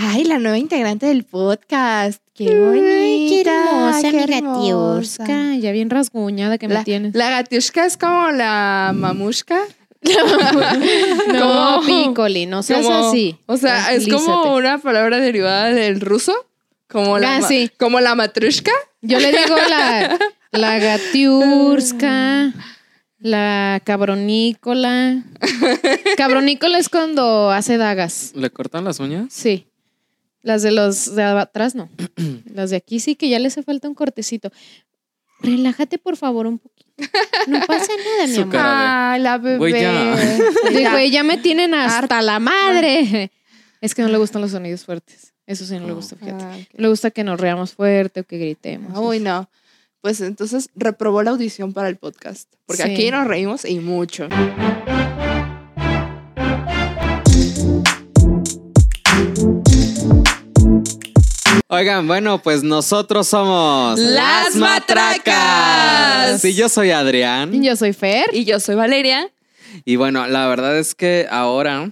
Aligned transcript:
Ay, 0.00 0.22
la 0.24 0.38
nueva 0.38 0.56
integrante 0.58 1.06
del 1.06 1.24
podcast. 1.24 2.22
Qué 2.34 2.48
Ay, 2.50 2.54
bonita. 2.56 3.42
qué 3.42 3.50
hermosa, 3.50 4.00
qué 4.02 4.12
mi 4.28 4.34
hermosa. 4.34 4.60
gatiusca. 5.24 5.56
Ya 5.56 5.72
bien 5.72 5.90
rasguñada 5.90 6.56
que 6.56 6.68
me 6.68 6.84
tienes. 6.84 7.14
la 7.16 7.30
gatiushka 7.30 7.84
es 7.84 7.96
como 7.96 8.30
la 8.30 8.92
mamushka. 8.94 9.58
no, 11.32 11.80
como- 11.80 11.86
Piccoli, 11.86 12.46
no 12.46 12.62
seas 12.62 12.86
Como- 12.86 13.08
así. 13.08 13.36
O 13.46 13.56
sea, 13.56 13.92
es 13.92 14.06
como 14.08 14.54
una 14.54 14.78
palabra 14.78 15.18
derivada 15.18 15.70
del 15.72 16.00
ruso. 16.00 16.32
Como 16.88 17.18
la, 17.18 17.38
Ah, 17.38 17.42
sí. 17.42 17.70
como 17.78 17.98
la 18.00 18.14
matrushka. 18.14 18.70
Yo 19.02 19.18
le 19.18 19.30
digo 19.32 19.56
la, 19.68 20.16
la 20.52 20.78
gatiurska, 20.78 22.52
la 23.18 23.80
cabronícola. 23.84 25.22
Cabronícola 26.16 26.78
es 26.78 26.88
cuando 26.88 27.50
hace 27.50 27.76
dagas. 27.76 28.32
¿Le 28.34 28.48
cortan 28.50 28.84
las 28.84 29.00
uñas? 29.00 29.26
Sí. 29.30 29.67
Las 30.42 30.62
de 30.62 30.70
los 30.70 31.14
de 31.14 31.22
atrás 31.24 31.74
no. 31.74 31.88
Las 32.52 32.70
de 32.70 32.76
aquí 32.76 33.00
sí 33.00 33.16
que 33.16 33.28
ya 33.28 33.38
le 33.38 33.48
hace 33.48 33.62
falta 33.62 33.88
un 33.88 33.94
cortecito. 33.94 34.50
Relájate 35.40 35.98
por 35.98 36.16
favor 36.16 36.46
un 36.46 36.58
poquito. 36.58 36.90
No 37.46 37.60
pasa 37.66 37.92
nada, 38.16 38.26
mi 38.26 38.36
amor. 38.38 38.56
Ay, 38.58 39.20
la 39.20 39.38
bebé. 39.38 39.58
Güey, 39.58 41.10
ya. 41.10 41.22
Me 41.24 41.38
tienen 41.38 41.74
hasta 41.74 42.22
la 42.22 42.38
madre. 42.38 43.30
Es 43.80 43.94
que 43.94 44.02
no 44.02 44.08
le 44.08 44.18
gustan 44.18 44.42
los 44.42 44.50
sonidos 44.50 44.84
fuertes. 44.84 45.34
Eso 45.46 45.64
sí 45.64 45.74
no 45.78 45.86
le 45.86 45.92
Oh. 45.92 45.96
gusta, 45.96 46.16
fíjate. 46.16 46.42
Ah, 46.44 46.56
le 46.72 46.88
gusta 46.88 47.12
que 47.12 47.22
nos 47.22 47.38
reamos 47.38 47.74
fuerte 47.74 48.20
o 48.20 48.24
que 48.24 48.36
gritemos. 48.36 48.98
Uy, 48.98 49.20
no. 49.20 49.48
Pues 50.00 50.20
entonces 50.20 50.68
reprobó 50.74 51.22
la 51.22 51.30
audición 51.30 51.72
para 51.72 51.88
el 51.88 51.96
podcast. 51.96 52.52
Porque 52.66 52.82
Sí. 52.82 52.90
aquí 52.90 53.10
nos 53.12 53.24
reímos 53.28 53.64
y 53.64 53.78
mucho. 53.78 54.28
Oigan, 61.70 62.06
bueno, 62.06 62.40
pues 62.42 62.62
nosotros 62.62 63.28
somos 63.28 63.98
Las 63.98 64.56
Matracas. 64.56 66.40
Sí, 66.40 66.54
yo 66.54 66.68
soy 66.70 66.90
Adrián. 66.92 67.62
Yo 67.62 67.76
soy 67.76 67.92
Fer. 67.92 68.24
Y 68.32 68.44
yo 68.46 68.58
soy 68.58 68.74
Valeria. 68.74 69.30
Y 69.84 69.96
bueno, 69.96 70.26
la 70.26 70.46
verdad 70.46 70.78
es 70.78 70.94
que 70.94 71.26
ahora, 71.30 71.90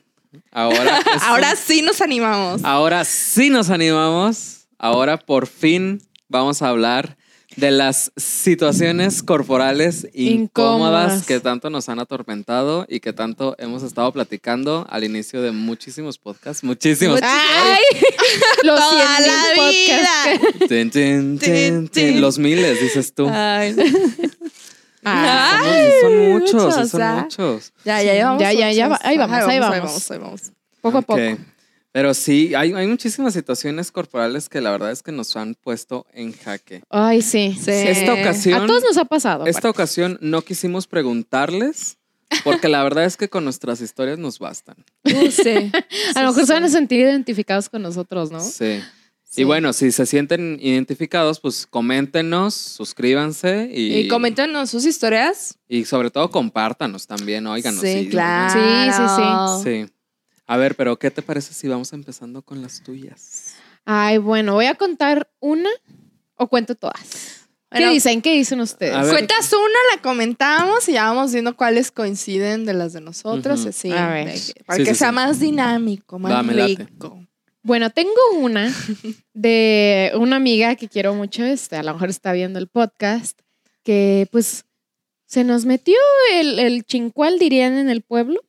ahora, 0.51 0.99
es- 1.17 1.23
Ahora 1.23 1.55
sí 1.57 1.83
nos 1.83 2.01
animamos. 2.01 2.65
ahora 2.65 3.05
sí 3.05 3.51
nos 3.51 3.69
animamos. 3.69 4.67
Ahora 4.79 5.19
por 5.19 5.47
fin 5.47 6.01
vamos 6.29 6.63
a 6.63 6.69
hablar 6.69 7.17
de 7.57 7.71
las 7.71 8.13
situaciones 8.17 9.23
corporales 9.23 10.07
incómodas, 10.13 11.05
Incómodas. 11.13 11.27
que 11.27 11.41
tanto 11.41 11.71
nos 11.71 11.89
han 11.89 11.99
atormentado 12.01 12.85
y 12.89 13.01
que 13.01 13.15
tanto 13.15 13.55
hemos 13.59 13.83
estado 13.83 14.13
platicando 14.13 14.87
al 14.91 15.05
inicio 15.05 15.41
de 15.41 15.53
muchísimos 15.53 16.19
podcasts. 16.19 16.63
Muchísimos. 16.63 17.21
¡Ay! 17.23 17.81
Los 18.63 18.79
Toda 18.79 19.17
100,000 19.17 19.27
la 19.27 19.43
podcasts. 19.57 20.69
Tin, 20.69 20.91
tin, 21.39 21.89
tin. 21.89 22.21
Los 22.21 22.39
miles, 22.39 22.79
dices 22.81 23.15
tú. 23.15 23.27
Ay, 23.33 23.75
son 26.03 26.31
muchos, 26.33 26.91
son 26.91 27.03
¿ah? 27.03 27.23
muchos. 27.23 27.73
ya, 27.85 28.03
ya. 28.03 28.15
Ya, 28.39 28.53
ya, 28.53 28.73
ya 28.73 28.89
muchos. 28.89 29.05
va- 29.05 29.09
ahí 29.09 29.17
vamos, 29.19 29.37
ahí 29.37 29.43
Ahí 29.51 29.59
vamos. 29.61 29.79
vamos, 29.81 30.11
ahí 30.11 30.19
vamos. 30.19 30.43
poco 30.81 30.99
a 30.99 31.03
poco. 31.03 31.21
Pero 31.97 32.13
sí, 32.13 32.55
hay, 32.55 32.75
hay 32.75 32.87
muchísimas 32.87 33.33
situaciones 33.33 33.91
corporales 33.91 34.51
que 34.51 34.61
la 34.61 34.71
verdad 34.71 34.91
es 34.93 35.03
que 35.03 35.13
nos 35.13 35.35
han 35.35 35.55
puesto 35.55 36.05
en 36.13 36.35
jaque. 36.35 36.83
Ay, 36.91 37.23
sí. 37.23 37.57
Sí. 37.59 37.71
Esta 37.71 38.13
ocasión, 38.13 38.63
A 38.63 38.67
todos 38.67 38.83
nos 38.83 38.99
ha 38.99 39.07
pasado. 39.07 39.47
esta 39.47 39.61
aparte. 39.61 39.69
ocasión 39.81 40.19
no 40.21 40.43
quisimos 40.43 40.87
preguntarles 40.87 41.97
porque 42.45 42.69
la 42.69 42.83
verdad 42.83 43.07
es 43.07 43.17
que 43.17 43.31
con 43.31 43.45
nuestras 43.45 43.81
historias 43.81 44.19
nos 44.19 44.39
bastan. 44.39 44.77
Uh, 45.05 45.31
sí. 45.31 45.73
A 46.15 46.21
lo 46.23 46.29
mejor 46.29 46.45
se 46.47 46.53
van 46.53 46.65
a 46.65 46.69
sentir 46.69 47.01
identificados 47.01 47.71
con 47.71 47.81
nosotros, 47.81 48.31
¿no? 48.31 48.41
Sí. 48.41 48.83
Sí. 49.25 49.41
Y 49.41 49.45
bueno, 49.45 49.73
si 49.73 49.91
se 49.91 50.05
sienten 50.05 50.59
identificados, 50.61 51.41
pues 51.41 51.67
coméntenos, 51.67 52.53
suscríbanse 52.55 53.71
y, 53.73 54.01
Y 54.01 54.09
coméntanos 54.09 54.69
sus 54.69 54.85
historias. 54.85 55.59
y 55.67 55.87
sobre 55.87 56.11
todo 56.11 56.31
compártanos 56.31 57.07
también, 57.07 57.47
óiganos. 57.47 57.81
sí, 57.81 57.89
y- 57.89 58.09
claro. 58.09 59.63
Sí, 59.63 59.63
sí, 59.65 59.87
Sí. 59.87 59.93
A 60.47 60.57
ver, 60.57 60.77
pero 60.77 60.99
¿qué 60.99 61.11
te 61.11 61.23
parece 61.23 61.55
si 61.55 61.69
vamos 61.69 61.93
empezando 61.93 62.43
con 62.43 62.63
las 62.63 62.83
tuyas? 62.83 63.55
Ay, 63.85 64.19
bueno, 64.19 64.55
voy 64.55 64.67
a 64.67 64.75
contar 64.75 65.29
una 65.41 65.71
o 66.37 66.49
cuento 66.49 66.75
todas. 66.75 67.49
Bueno, 67.71 67.89
¿Qué 67.89 67.95
dicen? 67.95 68.23
¿Qué 68.23 68.33
dicen 68.35 68.61
ustedes? 68.61 69.09
Cuentas 69.11 69.53
una, 69.53 69.97
la 69.97 70.01
comentamos 70.03 70.89
y 70.89 70.93
ya 70.93 71.05
vamos 71.13 71.33
viendo 71.33 71.57
cuáles 71.57 71.91
coinciden 71.91 72.65
de 72.65 72.75
las 72.75 72.93
de 72.93 73.01
nosotros. 73.01 73.67
Así, 73.67 73.91
A 73.91 74.09
ver. 74.09 74.33
que- 74.35 74.65
para 74.65 74.77
Sí, 74.79 74.85
que 74.85 74.91
sí, 74.95 74.99
sea 75.01 75.09
sí. 75.09 75.15
más 75.15 75.41
dinámico, 75.41 76.19
más 76.19 76.33
Va, 76.33 76.43
me 76.45 76.55
late. 76.55 76.85
rico. 76.85 77.21
Bueno, 77.63 77.91
tengo 77.91 78.13
una 78.39 78.73
de 79.35 80.13
una 80.15 80.37
amiga 80.37 80.77
que 80.77 80.89
quiero 80.89 81.15
mucho, 81.15 81.45
este, 81.45 81.77
a 81.77 81.83
lo 81.83 81.93
mejor 81.95 82.09
está 82.11 82.33
viendo 82.33 82.61
el 82.61 82.69
podcast, 82.69 83.39
que 83.83 84.29
pues 84.31 84.65
se 85.27 85.43
nos 85.43 85.65
metió 85.65 85.97
el, 86.35 86.61
el 86.61 86.85
chincual, 86.85 87.39
dirían 87.41 87.75
en 87.77 87.89
el 87.91 88.03
pueblo. 88.03 88.41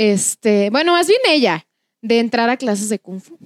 Este, 0.00 0.70
bueno, 0.70 0.92
más 0.92 1.08
bien 1.08 1.18
ella, 1.28 1.66
de 2.02 2.20
entrar 2.20 2.48
a 2.50 2.56
clases 2.56 2.88
de 2.88 3.00
kung 3.00 3.20
fu. 3.20 3.36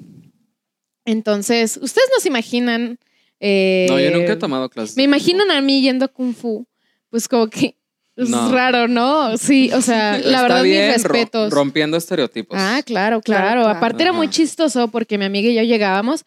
Entonces, 1.07 1.79
ustedes 1.81 2.09
nos 2.15 2.27
imaginan. 2.27 2.99
eh, 3.41 3.87
No, 3.89 3.99
yo 3.99 4.11
nunca 4.11 4.35
he 4.35 4.37
tomado 4.37 4.69
clases. 4.69 4.95
Me 4.99 5.03
imaginan 5.05 5.51
a 5.51 5.63
mí 5.63 5.81
yendo 5.81 6.05
a 6.05 6.09
kung 6.09 6.35
fu, 6.35 6.67
pues 7.09 7.27
como 7.27 7.47
que 7.49 7.77
es 8.17 8.29
No. 8.29 8.53
raro, 8.53 8.87
¿no? 8.87 9.37
Sí, 9.39 9.71
o 9.73 9.81
sea, 9.81 10.17
Está 10.19 10.29
la 10.31 10.43
verdad, 10.43 10.63
bien, 10.63 10.93
mis 10.93 11.03
respetos. 11.03 11.51
rompiendo 11.53 11.97
estereotipos. 11.97 12.57
Ah, 12.61 12.83
claro, 12.85 13.23
Claro, 13.23 13.23
claro. 13.23 13.63
claro. 13.63 13.69
Aparte 13.79 14.03
era 14.03 14.13
muy 14.13 14.29
chistoso 14.29 14.89
porque 14.89 15.17
mi 15.17 15.25
amiga 15.25 15.49
y 15.49 15.55
yo 15.55 15.63
llegábamos 15.63 16.25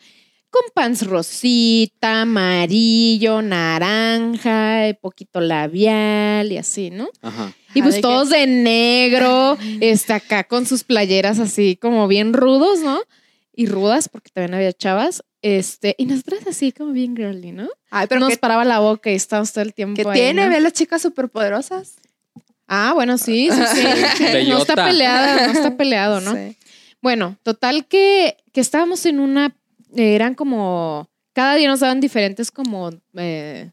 con 0.50 0.64
pants 0.74 1.06
rosita, 1.06 2.22
amarillo, 2.24 3.42
naranja, 3.44 4.88
poquito 5.02 5.40
labial 5.40 6.52
y 6.52 6.58
así, 6.58 6.90
¿no? 6.90 7.10
Ajá. 7.22 7.54
Y 7.76 7.82
pues 7.84 7.96
que- 7.96 8.02
todos 8.02 8.30
de 8.30 8.48
negro, 8.48 9.58
este 9.82 10.14
acá 10.14 10.46
con 10.46 10.66
sus 10.66 10.84
playeras 10.84 11.40
así 11.40 11.76
como 11.76 12.08
bien 12.08 12.34
rudos, 12.34 12.80
¿no? 12.80 13.00
Y 13.56 13.68
rudas 13.68 14.10
porque 14.10 14.32
también 14.34 14.54
había 14.56 14.74
chavas. 14.74 15.24
Este, 15.42 15.96
y 16.00 16.06
nosotras 16.08 16.48
así 16.48 16.72
como 16.72 16.92
bien 16.92 17.16
girly, 17.16 17.52
¿no? 17.52 17.70
Ay, 17.92 18.08
pero 18.08 18.20
Nos 18.20 18.30
¿qué, 18.32 18.38
paraba 18.38 18.66
la 18.66 18.80
boca 18.80 19.12
y 19.12 19.16
estábamos 19.16 19.54
todo 19.54 19.64
el 19.64 19.74
tiempo 19.76 20.02
qué 20.02 20.10
ahí, 20.10 20.20
tiene? 20.20 20.44
¿no? 20.46 20.50
¿Ve 20.50 20.56
a 20.56 20.60
las 20.60 20.74
chicas 20.74 21.02
superpoderosas? 21.04 21.98
Ah, 22.68 22.94
bueno, 22.96 23.18
sí, 23.20 23.50
sí, 23.52 23.62
sí. 23.76 23.84
no 24.50 24.58
está 24.58 24.74
peleada, 24.76 25.48
no 25.48 25.54
está 25.54 25.78
peleado, 25.78 26.20
¿no? 26.22 26.34
Sí. 26.36 26.58
Bueno, 27.02 27.38
total 27.44 27.86
que, 27.86 28.36
que 28.52 28.60
estábamos 28.62 29.06
en 29.06 29.20
una, 29.20 29.56
eran 29.96 30.34
como, 30.34 31.08
cada 31.34 31.54
día 31.54 31.68
nos 31.68 31.82
daban 31.82 32.00
diferentes 32.00 32.50
como, 32.50 32.90
eh, 33.16 33.70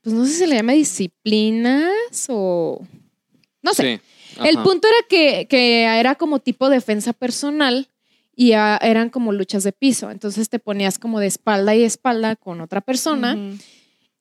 pues 0.00 0.14
no 0.16 0.24
sé 0.24 0.30
si 0.32 0.38
se 0.38 0.46
le 0.46 0.56
llama 0.56 0.72
disciplinas 0.72 2.26
o, 2.30 2.80
no 3.62 3.74
sé. 3.74 4.00
Sí. 4.00 4.40
El 4.44 4.58
punto 4.62 4.88
era 4.88 5.06
que, 5.08 5.46
que 5.48 5.84
era 5.84 6.14
como 6.14 6.38
tipo 6.38 6.68
defensa 6.68 7.12
personal 7.12 7.88
y 8.34 8.52
eran 8.52 9.10
como 9.10 9.32
luchas 9.32 9.62
de 9.62 9.72
piso. 9.72 10.10
Entonces 10.10 10.48
te 10.48 10.58
ponías 10.58 10.98
como 10.98 11.20
de 11.20 11.26
espalda 11.26 11.74
y 11.74 11.82
espalda 11.82 12.36
con 12.36 12.60
otra 12.60 12.80
persona 12.80 13.36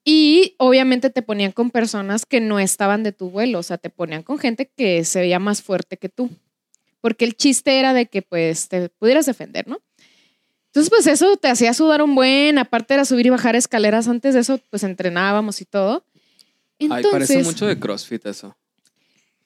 y 0.04 0.56
obviamente 0.58 1.10
te 1.10 1.22
ponían 1.22 1.52
con 1.52 1.70
personas 1.70 2.26
que 2.26 2.42
no 2.42 2.60
estaban 2.60 3.04
de 3.04 3.12
tu 3.12 3.30
vuelo, 3.30 3.60
o 3.60 3.64
sea, 3.64 3.78
te 3.78 3.90
ponían 3.90 4.24
con 4.24 4.40
gente 4.40 4.70
que 4.76 5.04
se 5.06 5.20
veía 5.20 5.40
más 5.40 5.62
fuerte 5.62 5.98
que 5.98 6.10
tú. 6.10 6.30
Porque 7.02 7.26
el 7.26 7.36
chiste 7.36 7.80
era 7.80 7.94
de 7.94 8.08
que 8.08 8.22
pues 8.22 8.68
te 8.68 8.90
pudieras 8.90 9.26
defender, 9.26 9.68
¿no? 9.68 9.80
Entonces, 10.68 10.90
pues 10.90 11.06
eso 11.08 11.36
te 11.36 11.50
hacía 11.50 11.74
sudar 11.74 12.02
un 12.02 12.16
buen, 12.16 12.58
aparte 12.58 12.94
era 12.94 13.06
subir 13.06 13.26
y 13.26 13.30
bajar 13.30 13.56
escaleras, 13.56 14.08
antes 14.08 14.34
de 14.34 14.40
eso 14.40 14.60
pues 14.70 14.84
entrenábamos 14.84 15.62
y 15.62 15.66
todo. 15.66 16.06
Ay, 16.80 16.88
Entonces, 16.88 17.12
parece 17.12 17.44
mucho 17.44 17.68
de 17.68 17.78
CrossFit 17.78 18.26
eso. 18.26 18.56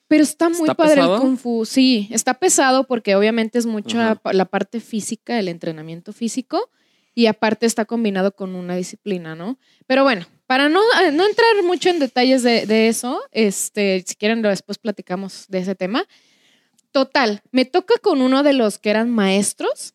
Pero 0.07 0.23
está 0.23 0.49
muy 0.49 0.61
¿Está 0.61 0.75
padre 0.75 0.95
pesado? 0.95 1.15
el 1.15 1.21
kung 1.21 1.37
fu. 1.37 1.65
Sí, 1.65 2.07
está 2.11 2.35
pesado 2.35 2.85
porque 2.85 3.15
obviamente 3.15 3.57
es 3.57 3.65
la, 3.65 4.19
la 4.31 4.45
parte 4.45 4.79
física, 4.79 5.39
el 5.39 5.47
entrenamiento 5.47 6.13
físico, 6.13 6.69
y 7.13 7.27
aparte 7.27 7.65
está 7.65 7.85
combinado 7.85 8.35
con 8.35 8.55
una 8.55 8.75
disciplina, 8.75 9.35
¿no? 9.35 9.57
Pero 9.87 10.03
bueno, 10.03 10.25
para 10.47 10.69
no, 10.69 10.81
eh, 11.01 11.11
no 11.11 11.25
entrar 11.25 11.63
mucho 11.63 11.89
en 11.89 11.99
detalles 11.99 12.43
de, 12.43 12.65
de 12.65 12.87
eso, 12.87 13.21
este, 13.31 14.03
si 14.05 14.15
quieren 14.15 14.41
después 14.41 14.77
platicamos 14.77 15.45
de 15.47 15.59
ese 15.59 15.75
tema. 15.75 16.05
Total, 16.91 17.41
me 17.51 17.65
toca 17.65 17.95
con 18.01 18.21
uno 18.21 18.43
de 18.43 18.53
los 18.53 18.77
que 18.77 18.89
eran 18.89 19.09
maestros, 19.09 19.93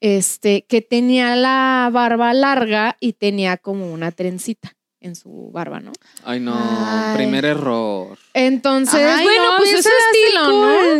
este, 0.00 0.64
que 0.66 0.82
tenía 0.82 1.36
la 1.36 1.90
barba 1.92 2.32
larga 2.32 2.96
y 3.00 3.14
tenía 3.14 3.56
como 3.56 3.92
una 3.92 4.12
trencita 4.12 4.76
en 5.02 5.14
su 5.16 5.50
barba, 5.52 5.80
¿no? 5.80 5.92
Ay, 6.24 6.40
no. 6.40 6.54
Ay. 6.56 7.16
Primer 7.16 7.44
error. 7.44 8.18
Entonces, 8.34 9.00
Ay, 9.00 9.24
bueno, 9.24 9.52
no, 9.52 9.56
pues 9.58 9.70
mí 9.72 9.78
es 9.78 9.82
se 9.84 9.90
su 9.90 9.94
me 9.94 10.02
hace 10.02 10.18
estilo, 10.26 10.48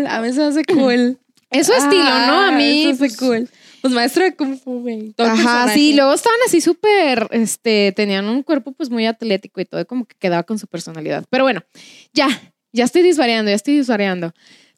¿no? 0.02 0.10
A 0.10 0.20
mí 0.20 0.32
se 0.32 0.40
me 0.40 0.46
hace 0.46 0.64
cool. 0.64 1.18
Es 1.50 1.66
su 1.66 1.74
estilo, 1.74 2.02
¿no? 2.04 2.10
A 2.40 2.48
Ah, 2.48 2.52
mí. 2.52 2.84
eso 2.88 2.98
pues, 2.98 3.12
hace 3.12 3.26
cool. 3.26 3.48
Pues 3.82 3.92
maestro 3.92 4.24
de 4.24 4.34
Kung 4.34 4.56
Fu, 4.58 4.80
güey. 4.80 5.14
Ajá, 5.18 5.34
personaje. 5.34 5.74
sí, 5.74 5.92
luego 5.92 6.14
estaban 6.14 6.38
así 6.46 6.62
súper, 6.62 7.28
este, 7.30 7.92
tenían 7.94 8.26
un 8.28 8.42
cuerpo 8.42 8.72
pues 8.72 8.88
muy 8.88 9.04
atlético 9.06 9.60
y 9.60 9.66
todo, 9.66 9.84
como 9.86 10.06
que 10.06 10.14
quedaba 10.18 10.44
con 10.44 10.58
su 10.58 10.66
personalidad. 10.66 11.24
Pero 11.28 11.44
bueno, 11.44 11.62
ya, 12.14 12.26
ya 12.72 12.84
estoy 12.84 13.02
disvariando, 13.02 13.50
ya 13.50 13.56
estoy 13.56 13.76
disvariando. 13.76 14.32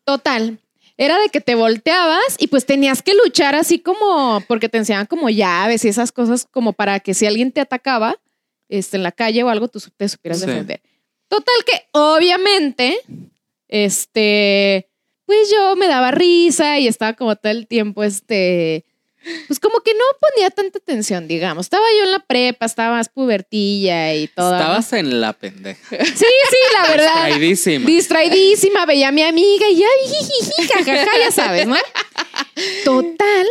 Total, 0.05 0.59
era 0.97 1.17
de 1.21 1.29
que 1.29 1.41
te 1.41 1.55
volteabas 1.55 2.37
y 2.39 2.49
pues 2.49 2.67
tenías 2.67 3.03
que 3.03 3.13
luchar 3.25 3.55
así 3.55 3.79
como, 3.79 4.43
porque 4.49 4.69
te 4.69 4.79
enseñaban 4.79 5.07
como 5.07 5.31
llaves 5.31 5.85
y 5.85 5.89
esas 5.89 6.11
cosas 6.11 6.45
como 6.51 6.73
para 6.73 6.99
que 6.99 7.15
si 7.15 7.27
alguien 7.27 7.53
te 7.53 7.61
atacaba 7.61 8.17
este, 8.69 8.97
en 8.97 9.03
la 9.03 9.13
calle 9.13 9.43
o 9.43 9.49
algo, 9.49 9.69
tú 9.69 9.81
te 9.97 10.09
supieras 10.09 10.41
Sí. 10.41 10.47
defender. 10.47 10.81
Total 11.29 11.55
que 11.67 11.87
obviamente, 11.93 12.99
este, 13.69 14.89
pues 15.27 15.51
yo 15.51 15.77
me 15.77 15.89
daba 15.89 16.11
risa 16.11 16.79
y 16.79 16.87
estaba 16.87 17.15
como 17.15 17.35
todo 17.37 17.51
el 17.53 17.67
tiempo, 17.67 18.05
este, 18.05 18.85
pues 19.47 19.59
como 19.59 19.81
que 19.81 19.93
no 19.95 20.05
ponía 20.21 20.51
tanta 20.51 20.79
atención, 20.79 21.27
digamos. 21.27 21.67
Estaba 21.67 21.85
yo 21.99 22.05
en 22.05 22.11
la 22.13 22.19
prepa, 22.21 22.67
estaba 22.67 22.97
más 22.97 23.09
pubertilla 23.09 24.15
y 24.15 24.29
todo. 24.29 24.55
Estabas 24.55 24.93
en 24.93 25.21
la 25.21 25.33
pendeja. 25.33 25.97
Sí, 26.05 26.15
sí, 26.15 26.57
la 26.79 26.89
verdad. 26.91 27.15
Distraidísima. 27.25 27.87
Distraidísima, 27.87 28.87
veía 28.87 29.09
a 29.09 29.13
mi 29.13 29.23
amiga 29.23 29.67
y 29.71 29.77
ya, 29.77 29.87
jajaja, 30.75 31.19
ya 31.19 31.31
sabes, 31.31 31.67
¿no? 31.67 31.77
Total, 32.85 33.47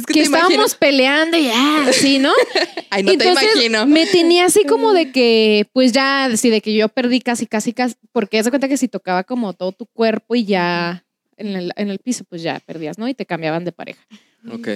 Es 0.00 0.06
que 0.06 0.12
te 0.14 0.20
estábamos 0.22 0.52
imagino- 0.54 0.78
peleando 0.78 1.36
y 1.36 1.48
así, 1.48 2.18
¿no? 2.18 2.32
Ay, 2.90 3.02
no 3.02 3.12
te 3.16 3.24
Entonces, 3.28 3.50
imagino. 3.54 3.86
Me 3.86 4.06
tenía 4.06 4.46
así 4.46 4.64
como 4.64 4.92
de 4.92 5.12
que, 5.12 5.66
pues 5.72 5.92
ya, 5.92 6.24
así 6.24 6.50
de 6.50 6.60
que 6.60 6.74
yo 6.74 6.88
perdí 6.88 7.20
casi, 7.20 7.46
casi, 7.46 7.72
casi, 7.72 7.94
porque 8.12 8.42
de 8.42 8.50
cuenta 8.50 8.68
que 8.68 8.76
si 8.76 8.88
tocaba 8.88 9.24
como 9.24 9.52
todo 9.52 9.72
tu 9.72 9.86
cuerpo 9.86 10.34
y 10.34 10.44
ya 10.44 11.04
en 11.36 11.56
el, 11.56 11.72
en 11.76 11.88
el 11.90 11.98
piso, 12.00 12.24
pues 12.24 12.42
ya 12.42 12.60
perdías, 12.60 12.98
¿no? 12.98 13.08
Y 13.08 13.14
te 13.14 13.26
cambiaban 13.26 13.64
de 13.64 13.72
pareja. 13.72 14.04
Ok. 14.50 14.68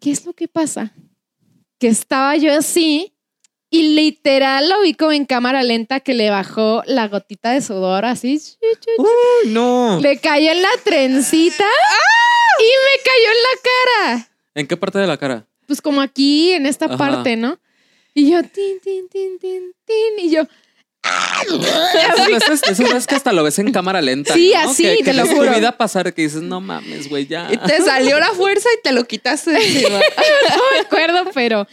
¿Qué 0.00 0.10
es 0.10 0.24
lo 0.26 0.32
que 0.32 0.48
pasa? 0.48 0.92
Que 1.78 1.88
estaba 1.88 2.36
yo 2.36 2.52
así 2.54 3.14
y 3.70 3.94
literal 3.94 4.68
lo 4.68 4.80
vi 4.82 4.94
como 4.94 5.12
en 5.12 5.26
cámara 5.26 5.62
lenta 5.62 6.00
que 6.00 6.14
le 6.14 6.30
bajó 6.30 6.82
la 6.86 7.06
gotita 7.08 7.52
de 7.52 7.60
sudor 7.60 8.04
así. 8.04 8.40
Uy, 8.98 9.50
no. 9.50 9.98
Le 10.00 10.18
cayó 10.18 10.52
en 10.52 10.62
la 10.62 10.68
trencita 10.84 11.64
y 12.60 12.64
me 12.64 13.02
cayó 13.04 13.28
en 13.30 13.42
la 13.42 13.62
cara. 14.14 14.27
¿En 14.58 14.66
qué 14.66 14.76
parte 14.76 14.98
de 14.98 15.06
la 15.06 15.16
cara? 15.16 15.46
Pues 15.66 15.80
como 15.80 16.00
aquí, 16.00 16.52
en 16.52 16.66
esta 16.66 16.86
Ajá. 16.86 16.96
parte, 16.96 17.36
¿no? 17.36 17.58
Y 18.14 18.30
yo, 18.30 18.42
tin, 18.42 18.80
tin, 18.82 19.08
tin, 19.08 19.38
tin, 19.38 19.72
tin. 19.84 20.26
Y 20.26 20.30
yo, 20.30 20.42
esas 21.04 22.28
veces 22.78 23.06
que 23.06 23.14
hasta 23.14 23.32
lo 23.32 23.44
ves 23.44 23.58
en 23.58 23.72
cámara 23.72 24.00
lenta. 24.02 24.34
Sí, 24.34 24.52
¿no? 24.54 24.70
así, 24.70 24.82
que, 24.82 24.96
que 24.98 25.04
te 25.04 25.14
lo 25.14 25.22
ves 25.22 25.32
juro. 25.34 25.54
vida 25.54 25.76
pasar 25.76 26.12
que 26.12 26.22
dices, 26.22 26.42
no 26.42 26.60
mames, 26.60 27.08
güey, 27.08 27.26
ya. 27.26 27.48
Y 27.52 27.56
te 27.56 27.80
salió 27.82 28.18
la 28.18 28.30
fuerza 28.32 28.68
y 28.78 28.82
te 28.82 28.92
lo 28.92 29.04
quitaste 29.04 29.52
de 29.52 29.58
encima. 29.64 29.98
no 30.56 30.62
me 30.72 30.78
acuerdo, 30.80 31.30
pero 31.32 31.66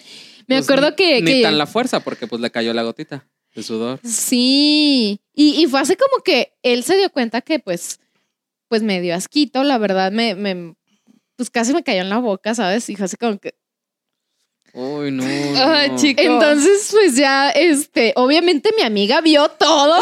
me 0.47 0.57
Pues, 0.57 0.65
acuerdo 0.69 0.95
que... 0.95 1.21
Ni 1.21 1.31
que- 1.31 1.41
tan 1.43 1.57
la 1.57 1.65
fuerza, 1.67 2.01
porque 2.01 2.27
pues 2.27 2.41
le 2.41 2.51
cayó 2.51 2.73
la 2.73 2.83
gotita 2.83 3.27
de 3.55 3.63
sudor. 3.63 3.99
Sí, 4.03 5.19
y, 5.33 5.61
y 5.63 5.67
fue 5.67 5.79
así 5.79 5.95
como 5.95 6.21
que 6.23 6.53
él 6.61 6.83
se 6.83 6.97
dio 6.97 7.09
cuenta 7.09 7.41
que 7.41 7.59
pues, 7.59 7.99
pues 8.67 8.83
me 8.83 9.01
dio 9.01 9.15
asquito, 9.15 9.63
la 9.63 9.77
verdad, 9.77 10.11
me, 10.11 10.35
me, 10.35 10.75
pues 11.35 11.49
casi 11.49 11.73
me 11.73 11.83
cayó 11.83 12.01
en 12.01 12.09
la 12.09 12.19
boca, 12.19 12.55
¿sabes? 12.55 12.89
Y 12.89 12.95
fue 12.95 13.05
así 13.05 13.17
como 13.17 13.37
que... 13.37 13.55
Uy, 14.73 15.11
no. 15.11 15.23
Ay, 15.55 15.91
no. 15.91 15.97
chico. 15.97 16.21
Entonces, 16.21 16.89
pues 16.91 17.15
ya, 17.15 17.49
este, 17.49 18.13
obviamente 18.15 18.71
mi 18.75 18.83
amiga 18.83 19.21
vio 19.21 19.49
todo 19.49 20.01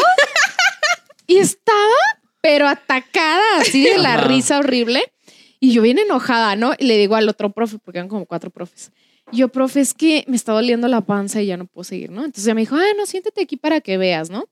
y 1.26 1.38
estaba, 1.38 1.94
pero 2.40 2.66
atacada 2.68 3.42
así 3.60 3.84
de 3.84 3.98
la 3.98 4.14
Ajá. 4.14 4.24
risa 4.26 4.58
horrible. 4.58 5.02
Y 5.60 5.72
yo 5.72 5.82
bien 5.82 5.98
enojada, 5.98 6.56
¿no? 6.56 6.74
Y 6.78 6.86
le 6.86 6.98
digo 6.98 7.16
al 7.16 7.28
otro 7.28 7.50
profe, 7.50 7.78
porque 7.78 7.98
eran 7.98 8.08
como 8.08 8.26
cuatro 8.26 8.50
profes. 8.50 8.92
Y 9.32 9.38
yo, 9.38 9.48
profe, 9.48 9.80
es 9.80 9.94
que 9.94 10.24
me 10.26 10.36
está 10.36 10.52
doliendo 10.52 10.86
la 10.88 11.00
panza 11.00 11.40
y 11.40 11.46
ya 11.46 11.56
no 11.56 11.66
puedo 11.66 11.84
seguir, 11.84 12.10
¿no? 12.10 12.24
Entonces 12.24 12.44
ella 12.44 12.54
me 12.54 12.60
dijo, 12.60 12.76
ah, 12.76 12.84
no, 12.96 13.06
siéntate 13.06 13.42
aquí 13.42 13.56
para 13.56 13.80
que 13.80 13.96
veas, 13.96 14.28
¿no? 14.28 14.44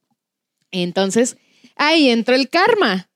Entonces, 0.71 1.37
ahí 1.77 2.09
entró 2.09 2.35
el 2.35 2.49
karma. 2.49 3.11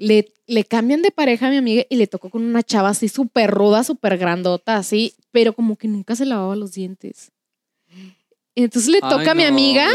Le, 0.00 0.32
le 0.46 0.64
cambian 0.64 1.02
de 1.02 1.10
pareja 1.10 1.48
a 1.48 1.50
mi 1.50 1.58
amiga 1.58 1.84
y 1.90 1.96
le 1.96 2.06
tocó 2.06 2.30
con 2.30 2.42
una 2.42 2.62
chava 2.62 2.88
así 2.88 3.08
súper 3.08 3.50
ruda, 3.50 3.84
súper 3.84 4.16
grandota, 4.16 4.76
así, 4.76 5.14
pero 5.30 5.52
como 5.52 5.76
que 5.76 5.88
nunca 5.88 6.16
se 6.16 6.24
lavaba 6.24 6.56
los 6.56 6.72
dientes. 6.72 7.32
Entonces 8.54 8.90
le 8.90 9.00
Ay, 9.02 9.10
toca 9.10 9.32
a 9.32 9.34
mi 9.34 9.42
no, 9.42 9.48
amiga 9.50 9.86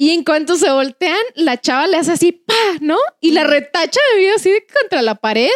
y 0.00 0.10
en 0.10 0.22
cuanto 0.22 0.54
se 0.54 0.70
voltean, 0.70 1.18
la 1.34 1.60
chava 1.60 1.88
le 1.88 1.96
hace 1.96 2.12
así, 2.12 2.30
pa, 2.30 2.54
¿no? 2.80 2.96
Y 3.20 3.32
la 3.32 3.42
retacha 3.42 3.98
de 4.12 4.20
vida 4.20 4.32
así 4.36 4.50
contra 4.80 5.02
la 5.02 5.16
pared. 5.16 5.50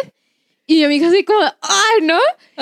Y 0.67 0.75
mi 0.75 0.83
amiga 0.83 1.07
así 1.07 1.23
como, 1.23 1.39
ay, 1.39 2.01
¿no? 2.01 2.19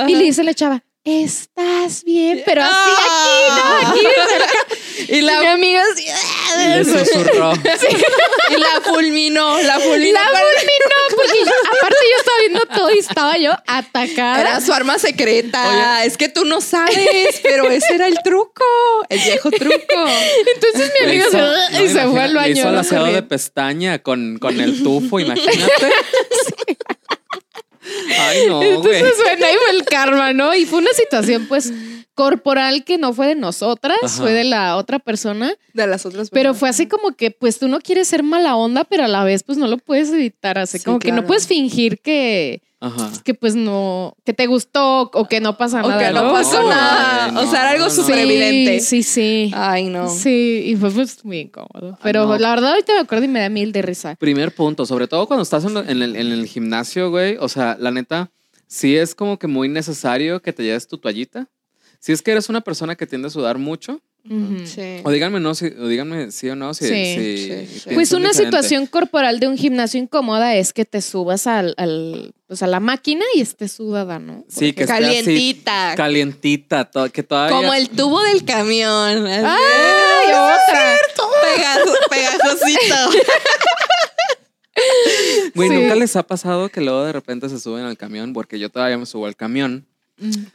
Y 0.07 0.15
le 0.15 0.25
dice 0.25 0.43
la 0.43 0.53
chava, 0.53 0.83
estás 1.03 2.03
bien, 2.03 2.43
pero 2.45 2.61
así 2.61 2.91
aquí, 2.91 3.39
¿no? 3.57 3.89
Aquí 3.89 3.99
cerca. 4.29 4.50
Y 5.07 5.13
Y 5.13 5.15
mi 5.15 5.21
la, 5.21 5.51
amiga 5.53 5.81
así, 5.93 6.05
Y 6.05 6.67
le 6.69 6.85
susurró. 6.85 7.53
y 7.53 8.57
la 8.57 8.81
fulminó, 8.83 9.61
la 9.61 9.79
fulminó. 9.79 10.19
la 10.19 10.27
fulminó, 10.29 11.15
porque 11.15 11.39
yo- 11.45 11.51
aparte 11.77 11.97
yo 12.11 12.17
estaba 12.19 12.37
viendo 12.39 12.61
todo 12.75 12.91
y 12.93 12.97
estaba 12.99 13.37
yo 13.37 13.51
atacada. 13.67 14.41
Era 14.41 14.61
su 14.61 14.71
arma 14.73 14.99
secreta. 14.99 15.67
Oye. 15.99 16.07
Es 16.07 16.17
que 16.17 16.29
tú 16.29 16.45
no 16.45 16.61
sabes, 16.61 17.39
pero 17.41 17.69
ese 17.69 17.95
era 17.95 18.07
el 18.07 18.17
truco, 18.23 18.63
el 19.09 19.19
viejo 19.19 19.49
truco. 19.51 20.07
Entonces 20.55 20.91
mi 20.99 21.05
Le 21.05 21.11
amiga 21.11 21.25
hizo- 21.27 21.31
se 21.31 21.71
no, 21.71 21.83
y 21.83 21.89
se 21.89 22.07
fue 22.07 22.21
al 22.21 22.33
Le 22.33 22.39
baño. 22.39 22.51
hizo 22.53 22.67
el 22.69 22.73
¿no? 22.75 22.79
aseado 22.81 23.05
de 23.07 23.23
pestaña 23.23 23.99
con, 23.99 24.37
con 24.39 24.59
el 24.59 24.83
tufo, 24.83 25.19
imagínate. 25.19 25.71
Ay, 28.19 28.45
no, 28.47 28.57
güey. 28.59 28.73
Entonces, 28.73 29.17
bueno, 29.23 29.45
ahí 29.45 29.55
fue 29.65 29.75
el 29.75 29.85
karma, 29.85 30.33
¿no? 30.33 30.53
Y 30.53 30.65
fue 30.65 30.79
una 30.79 30.91
situación, 30.93 31.47
pues, 31.47 31.71
corporal 32.21 32.83
que 32.83 32.99
no 32.99 33.13
fue 33.13 33.25
de 33.27 33.35
nosotras, 33.35 33.97
Ajá. 34.03 34.21
fue 34.21 34.31
de 34.31 34.43
la 34.43 34.77
otra 34.77 34.99
persona. 34.99 35.53
De 35.73 35.87
las 35.87 36.05
otras 36.05 36.29
Pero 36.29 36.49
personas. 36.51 36.59
fue 36.59 36.69
así 36.69 36.85
como 36.87 37.15
que, 37.15 37.31
pues, 37.31 37.57
tú 37.57 37.67
no 37.67 37.79
quieres 37.79 38.07
ser 38.07 38.21
mala 38.21 38.55
onda, 38.55 38.83
pero 38.83 39.05
a 39.05 39.07
la 39.07 39.23
vez, 39.23 39.41
pues, 39.43 39.57
no 39.57 39.65
lo 39.67 39.77
puedes 39.79 40.09
evitar. 40.11 40.59
Así 40.59 40.77
Sí, 40.77 40.83
como 40.85 40.99
que 40.99 41.11
no 41.11 41.25
puedes 41.25 41.47
fingir 41.47 41.99
que, 41.99 42.61
Ajá. 42.79 43.09
que, 43.23 43.33
pues, 43.33 43.55
no, 43.55 44.15
que 44.23 44.33
te 44.33 44.45
gustó 44.45 45.09
o 45.13 45.27
que 45.27 45.39
no 45.39 45.57
pasa 45.57 45.83
O 45.83 45.89
nada. 45.89 46.07
que 46.07 46.13
no 46.13 46.25
¿no? 46.25 46.31
pasó 46.31 46.61
No, 46.61 46.69
nada. 46.69 47.39
o 47.41 47.49
sea, 47.49 47.61
era 47.61 47.69
algo 47.71 47.87
no, 47.87 47.95
no. 47.95 48.01
súper 48.03 48.19
evidente. 48.19 48.79
Sí, 48.81 49.01
sí. 49.01 49.51
Ay, 49.55 49.85
no. 49.85 50.07
Sí, 50.07 50.63
y 50.67 50.75
fue 50.75 50.91
pues 50.91 51.25
muy 51.25 51.39
incómodo. 51.39 51.97
Pero 52.03 52.27
no. 52.27 52.37
la 52.37 52.49
verdad, 52.51 52.71
ahorita 52.73 52.93
me 52.93 52.99
acuerdo 52.99 53.25
y 53.25 53.29
me 53.29 53.39
da 53.39 53.49
mil 53.49 53.71
de 53.71 53.81
risa. 53.81 54.15
Primer 54.19 54.53
punto, 54.53 54.85
sobre 54.85 55.07
todo 55.07 55.25
cuando 55.25 55.41
estás 55.41 55.65
en, 55.65 55.75
en 55.77 56.01
el, 56.03 56.15
en 56.15 56.27
el 56.31 56.45
gimnasio, 56.45 57.09
güey. 57.09 57.37
O 57.39 57.49
sea, 57.49 57.77
la 57.79 57.89
neta, 57.89 58.29
sí 58.67 58.95
es 58.95 59.15
como 59.15 59.39
que 59.39 59.47
muy 59.47 59.67
necesario 59.69 60.39
que 60.41 60.53
te 60.53 60.61
lleves 60.63 60.87
tu 60.87 60.97
toallita. 60.99 61.47
Si 62.01 62.11
es 62.11 62.21
que 62.21 62.31
eres 62.31 62.49
una 62.49 62.59
persona 62.61 62.95
que 62.97 63.05
tiende 63.07 63.27
a 63.27 63.31
sudar 63.31 63.57
mucho. 63.57 64.01
Sí. 64.65 65.01
o 65.03 65.09
díganme 65.09 65.39
no, 65.39 65.55
si, 65.55 65.65
o 65.65 65.87
díganme 65.87 66.29
sí 66.29 66.47
o 66.47 66.55
no, 66.55 66.75
si, 66.75 66.85
Sí. 66.85 66.93
si 66.93 67.15
Sí, 67.15 67.37
sí. 67.37 67.47
piensan 67.47 67.93
Pues 67.95 68.11
una 68.11 68.29
diferente. 68.29 68.57
situación 68.57 68.85
corporal 68.85 69.39
de 69.39 69.47
un 69.47 69.57
gimnasio 69.57 69.99
incómoda 69.99 70.55
es 70.55 70.73
que 70.73 70.85
te 70.85 71.01
subas 71.01 71.47
al, 71.47 71.73
al- 71.77 72.31
pues 72.45 72.61
a 72.61 72.67
la 72.67 72.79
máquina 72.79 73.25
y 73.33 73.41
estés 73.41 73.71
sudada, 73.71 74.19
¿no? 74.19 74.45
Sí, 74.47 74.73
que 74.73 74.83
esté 74.83 74.93
así 74.93 75.03
Calientita. 75.03 75.93
calientita, 75.97 76.85
to- 76.91 77.11
que 77.11 77.23
todavía... 77.23 77.55
Como 77.57 77.73
el 77.73 77.89
tubo 77.89 78.21
del 78.21 78.45
camión. 78.45 79.25
así. 79.25 79.43
¡Ay, 79.47 80.27
otra! 80.33 80.97
Pegajo- 81.55 81.97
pegajosito. 82.11 82.95
Güey, 85.55 85.69
Sí. 85.69 85.75
¿nunca 85.75 85.95
les 85.95 86.15
ha 86.15 86.23
pasado 86.23 86.69
que 86.69 86.81
luego 86.81 87.03
de 87.05 87.11
repente 87.13 87.49
se 87.49 87.59
suben 87.59 87.83
al 87.85 87.97
camión? 87.97 88.33
Porque 88.33 88.57
yo 88.59 88.69
todavía 88.69 88.97
me 88.97 89.05
subo 89.05 89.25
al 89.25 89.35
camión. 89.35 89.85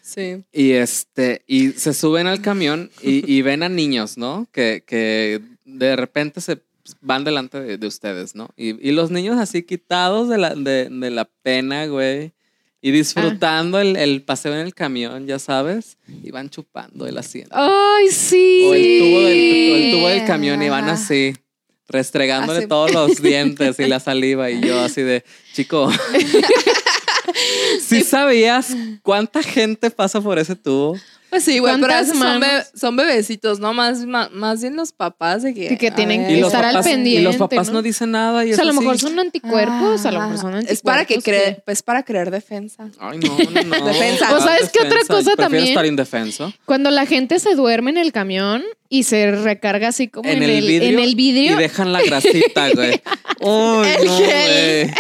Sí. 0.03 0.45
Y 0.53 0.73
este, 0.73 1.43
y 1.47 1.71
se 1.73 1.95
suben 1.95 2.27
al 2.27 2.41
camión 2.41 2.91
y, 3.03 3.31
y 3.31 3.43
ven 3.43 3.63
a 3.63 3.69
niños, 3.69 4.17
¿no? 4.17 4.47
Que, 4.53 4.85
que 4.87 5.41
de 5.65 5.97
repente 5.97 6.41
se 6.41 6.63
van 7.01 7.25
delante 7.25 7.61
de, 7.61 7.79
de 7.79 7.87
ustedes, 7.87 8.35
¿no? 8.35 8.51
Y, 8.57 8.89
y 8.89 8.93
los 8.93 9.11
niños 9.11 9.39
así 9.39 9.63
quitados 9.63 10.29
de 10.29 10.39
la, 10.39 10.55
de, 10.55 10.89
de 10.89 11.11
la 11.11 11.25
pena, 11.43 11.87
güey. 11.87 12.33
Y 12.83 12.93
disfrutando 12.93 13.81
el, 13.81 13.97
el 13.97 14.23
paseo 14.23 14.53
en 14.53 14.61
el 14.61 14.73
camión, 14.75 15.27
ya 15.27 15.41
sabes. 15.41 15.99
Y 16.23 16.31
van 16.31 16.51
chupando 16.51 17.07
el 17.09 17.19
asiento. 17.19 17.51
¡Ay, 17.53 18.09
sí! 18.11 18.63
O 18.65 18.75
el 18.75 18.99
tubo 19.01 19.21
del, 19.23 19.73
o 19.73 19.77
el 19.77 19.91
tubo 19.93 20.09
del 20.09 20.25
camión 20.25 20.63
y 20.63 20.69
van 20.69 20.89
así. 20.89 21.35
Restregándole 21.89 22.61
Así. 22.61 22.69
todos 22.69 22.93
los 22.93 23.21
dientes 23.23 23.79
y 23.81 23.87
la 23.87 23.99
saliva. 23.99 24.51
Y 24.51 24.61
yo 24.61 24.79
así 24.81 25.03
de, 25.03 25.25
chico. 25.53 25.91
¿Sí 27.80 28.02
sabías 28.02 28.75
cuánta 29.02 29.42
gente 29.42 29.90
pasa 29.90 30.21
por 30.21 30.38
ese 30.38 30.56
tubo? 30.56 30.97
Pues 31.28 31.42
sí, 31.42 31.59
güey, 31.59 31.75
pero 31.80 31.87
a 31.87 31.88
¿Cuántas 31.97 32.06
veces 32.09 32.18
son, 32.23 32.40
be- 32.40 32.78
son 32.78 32.97
bebecitos, 32.97 33.59
¿no? 33.59 33.75
Más, 33.75 33.99
más, 34.30 34.61
bien 34.61 34.76
los 34.76 34.92
papás 34.92 35.42
de 35.42 35.52
que... 35.54 35.73
Y 35.73 35.76
que 35.76 35.90
tienen 35.90 36.21
ver, 36.21 36.28
que 36.28 36.37
Y 36.37 36.40
los, 36.40 36.52
estar 36.52 36.64
al 36.64 36.75
papás, 36.75 36.87
y 36.87 36.90
pendiente, 36.95 37.23
los 37.25 37.37
papás 37.37 37.66
¿no? 37.66 37.73
no, 37.75 37.83
dicen 37.83 38.12
nada. 38.12 38.47
Y 38.47 38.52
O 38.52 38.54
sea, 38.54 38.62
a 38.62 38.66
lo 38.68 38.73
mejor 38.75 38.97
son 38.97 39.18
anticuerpos, 39.18 40.06
a 40.06 40.12
lo 40.12 40.21
mejor 40.21 40.38
son 40.38 40.54
Ah, 40.54 40.59
anticuerpos. 40.59 40.71
Es 40.73 40.83
para 40.83 41.04
que 41.04 41.21
cree, 41.21 41.61
pues 41.66 41.83
para 41.83 42.04
crear 42.04 42.30
defensa. 42.30 42.88
Ay, 43.00 43.18
no, 43.18 43.37
no, 43.38 43.62
no. 43.80 43.87
Defensa. 43.92 44.35
¿O 44.37 44.40
sabes 44.40 44.71
qué 44.71 44.87
otra 44.87 45.00
cosa 45.00 45.09
Prefiero 45.09 45.37
también? 45.37 45.64
estar 45.64 45.85
indefenso. 45.85 46.52
Cuando 46.64 46.90
la 46.92 47.06
gente 47.06 47.40
se 47.40 47.54
duerme 47.56 47.90
en 47.90 47.99
el 47.99 48.12
camión 48.12 48.62
y 48.88 49.02
se 49.02 49.33
recarga 49.33 49.88
así 49.88 50.06
como 50.06 50.30
en, 50.30 50.45
En 50.45 50.49
el 50.49 50.61
vidrio. 50.64 50.88
en 50.90 50.99
el 51.00 51.16
vidrio. 51.16 51.52
Y 51.54 51.56
dejan 51.56 51.92
la 51.92 52.02
grasita, 52.02 52.71
güey. 52.75 53.02
Uy, 53.40 53.88
El 53.88 54.06
no, 54.06 54.16
gel. 54.18 54.95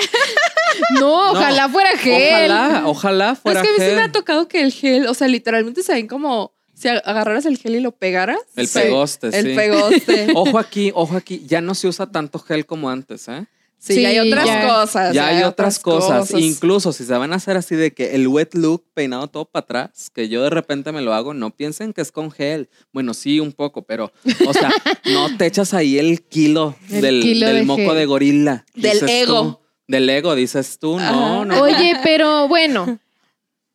No, 1.00 1.32
ojalá 1.32 1.68
fuera 1.68 1.96
gel. 1.98 2.50
Ojalá, 2.50 2.82
ojalá 2.86 3.34
fuera 3.34 3.60
es 3.60 3.66
que 3.66 3.70
a 3.70 3.72
mí 3.72 3.78
sí 3.80 3.84
gel. 3.86 3.96
me 3.96 4.02
ha 4.02 4.12
tocado 4.12 4.48
que 4.48 4.62
el 4.62 4.72
gel, 4.72 5.06
o 5.06 5.14
sea, 5.14 5.28
literalmente 5.28 5.82
se 5.82 5.92
ven 5.94 6.06
como 6.08 6.52
si 6.74 6.88
ag- 6.88 7.02
agarraras 7.04 7.46
el 7.46 7.56
gel 7.58 7.76
y 7.76 7.80
lo 7.80 7.92
pegaras. 7.92 8.38
El 8.56 8.66
Sí. 8.68 8.78
pegoste, 8.80 9.28
El 9.28 9.46
sí. 9.46 9.54
pegoste. 9.54 10.28
Ojo 10.34 10.58
aquí, 10.58 10.92
ojo 10.94 11.16
aquí. 11.16 11.42
Ya 11.46 11.60
no 11.60 11.74
se 11.74 11.88
usa 11.88 12.06
tanto 12.10 12.38
gel 12.38 12.66
como 12.66 12.90
antes, 12.90 13.28
¿eh? 13.28 13.46
Sí, 13.78 13.94
Sí, 13.96 14.02
ya 14.02 14.08
hay 14.08 14.18
otras 14.20 14.46
ya- 14.46 14.66
cosas. 14.66 15.14
Ya 15.14 15.26
hay 15.28 15.42
otras 15.44 15.78
cosas. 15.78 16.30
Incluso 16.32 16.92
si 16.92 17.04
se 17.04 17.12
van 17.12 17.32
a 17.32 17.36
hacer 17.36 17.56
así 17.58 17.76
de 17.76 17.92
que 17.92 18.14
el 18.14 18.26
wet 18.26 18.54
look 18.54 18.84
peinado 18.94 19.28
todo 19.28 19.44
para 19.44 19.62
atrás, 19.64 20.10
que 20.12 20.28
yo 20.28 20.42
de 20.42 20.50
repente 20.50 20.92
me 20.92 21.02
lo 21.02 21.12
hago, 21.14 21.34
no 21.34 21.50
piensen 21.54 21.92
que 21.92 22.00
es 22.00 22.10
con 22.10 22.30
gel. 22.32 22.68
Bueno, 22.92 23.12
sí, 23.14 23.38
un 23.38 23.52
poco, 23.52 23.82
pero, 23.82 24.12
o 24.46 24.52
sea, 24.52 24.70
no 25.12 25.36
te 25.36 25.46
echas 25.46 25.72
ahí 25.74 25.98
el 25.98 26.22
kilo 26.22 26.74
El 26.90 27.00
del, 27.02 27.22
kilo 27.22 27.46
del 27.46 27.56
de 27.56 27.62
moco 27.64 27.82
gel. 27.82 27.94
de 27.96 28.06
gorila. 28.06 28.64
Del 28.74 28.92
dices 28.92 29.10
ego. 29.10 29.60
Del 29.88 30.08
ego, 30.10 30.34
dices 30.34 30.78
tú. 30.78 30.98
No, 30.98 31.44
no. 31.44 31.60
Oye, 31.62 31.94
pero 32.02 32.48
bueno, 32.48 32.98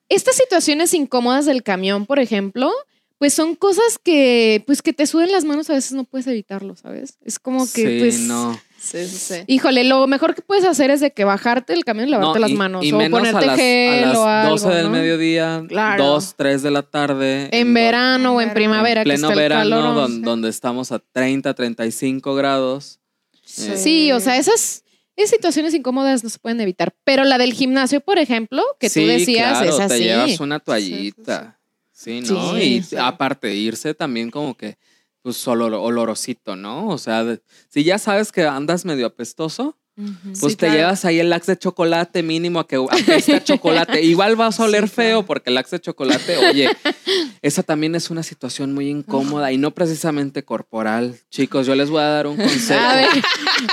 estas 0.10 0.36
situaciones 0.36 0.94
incómodas 0.94 1.46
del 1.46 1.63
camión, 1.63 2.06
por 2.06 2.20
ejemplo, 2.20 2.72
pues 3.18 3.34
son 3.34 3.56
cosas 3.56 4.00
que, 4.03 4.63
pues 4.65 4.82
que 4.82 4.94
te 4.94 5.06
suben 5.06 5.32
las 5.32 5.46
manos, 5.46 5.70
a 5.70 5.74
veces 5.74 5.94
no 5.94 6.03
puedes 6.06 6.25
evitarlo, 6.27 6.75
¿sabes? 6.75 7.18
Es 7.24 7.38
como 7.39 7.60
que, 7.72 7.88
sí, 7.88 8.00
pues, 8.00 8.20
no. 8.22 8.60
Sí, 8.80 9.06
sí, 9.06 9.18
sí. 9.18 9.36
híjole, 9.46 9.84
lo 9.84 10.08
mejor 10.08 10.34
que 10.34 10.41
puedes 10.41 10.65
hacer 10.65 10.89
es 10.89 11.01
de 11.01 11.12
que 11.12 11.24
bajarte 11.24 11.74
del 11.74 11.86
camión 11.86 12.08
y 12.08 12.12
lavarte 12.12 12.39
No, 12.39 12.48
las 12.48 12.58
manos 12.58 12.84
y 12.84 12.91
o 12.91 12.98
menos 12.98 13.20
ponerte 13.20 13.38
a 13.46 13.48
las, 13.48 13.56
gel 13.60 14.03
a 14.03 14.08
las 14.08 14.18
o 14.18 14.25
algo, 14.27 14.50
12 14.50 14.70
del 14.70 14.84
¿no? 14.86 14.89
mediodía, 14.89 15.63
Claro. 15.70 16.03
2, 16.03 16.34
3 16.36 16.63
de 16.63 16.72
la 16.72 16.82
tarde. 16.82 17.50
En 17.51 17.75
verano 17.75 18.34
o 18.38 18.41
en 18.41 18.48
En 18.50 18.53
primavera, 18.56 19.01
en 19.01 19.06
pleno 19.06 19.27
que 19.27 19.34
está 19.34 19.34
el 19.34 19.50
verano, 19.50 19.70
calor. 19.70 19.94
don- 19.94 20.22
donde 20.24 20.50
estamos 20.50 20.91
a 20.91 20.98
30, 20.98 21.53
35 21.53 22.34
grados. 22.34 23.00
Sí. 23.46 23.77
Sí, 23.77 24.12
o 24.13 24.20
sea, 24.20 24.38
esas, 24.38 24.84
esas 25.15 25.32
situaciones 25.32 25.74
incómodas 25.74 26.24
no 26.24 26.30
se 26.30 26.39
pueden 26.39 26.60
evitar. 26.62 26.94
Pero 27.03 27.24
la 27.24 27.38
del 27.38 27.53
gimnasio, 27.53 28.01
por 28.01 28.18
ejemplo, 28.18 28.63
que 28.80 28.89
tú 28.89 29.01
decías, 29.06 29.60
claro, 29.60 29.70
es 29.70 29.80
así. 29.80 29.89
te 29.98 30.00
llevas 30.03 30.39
una 30.39 30.60
toallita. 30.60 31.60
Sí, 31.91 32.22
¿no? 32.22 32.56
Sí, 32.56 32.62
y 32.63 32.84
sí. 32.84 32.96
aparte, 32.98 33.53
irse 33.53 33.94
también 33.94 34.32
como 34.32 34.56
que, 34.58 34.77
pues, 35.22 35.46
olor- 35.48 35.80
olorosito, 35.80 36.56
¿no? 36.56 36.88
O 36.88 36.98
sea, 36.98 37.24
de- 37.24 37.41
si 37.70 37.84
ya 37.84 38.00
sabes 38.00 38.32
que 38.32 38.44
andas 38.46 38.86
medio 38.86 39.06
apestoso, 39.06 39.77
Pues 40.24 40.39
Sí, 40.39 40.48
te 40.58 40.65
claro. 40.67 40.74
llevas 40.75 41.05
ahí 41.05 41.20
el 41.20 41.29
lax 41.29 41.48
de 41.48 41.58
chocolate 41.58 42.24
mínimo 42.24 42.60
a 42.60 42.67
que 42.67 42.75
apeste 42.77 43.36
a 43.36 43.43
chocolate. 43.43 44.01
Igual 44.01 44.36
vas 44.36 44.60
a 44.60 44.63
oler 44.63 44.88
Sí, 44.89 44.96
feo 44.96 45.17
claro. 45.20 45.25
porque 45.27 45.50
el 45.50 45.55
lax 45.55 45.72
de 45.72 45.79
chocolate, 45.79 46.38
oye, 46.38 46.70
esa 47.41 47.63
también 47.63 47.96
es 47.96 48.10
una 48.10 48.24
situación 48.24 48.74
muy 48.74 48.88
incómoda 48.89 49.51
y 49.51 49.58
no 49.58 49.72
precisamente 49.72 50.43
corporal. 50.43 51.20
Chicos, 51.29 51.67
yo 51.67 51.75
les 51.75 51.89
voy 51.89 52.01
a 52.01 52.05
dar 52.08 52.27
un 52.27 52.38
consejo. 52.38 52.79
A 52.84 52.96
ver, 52.96 53.08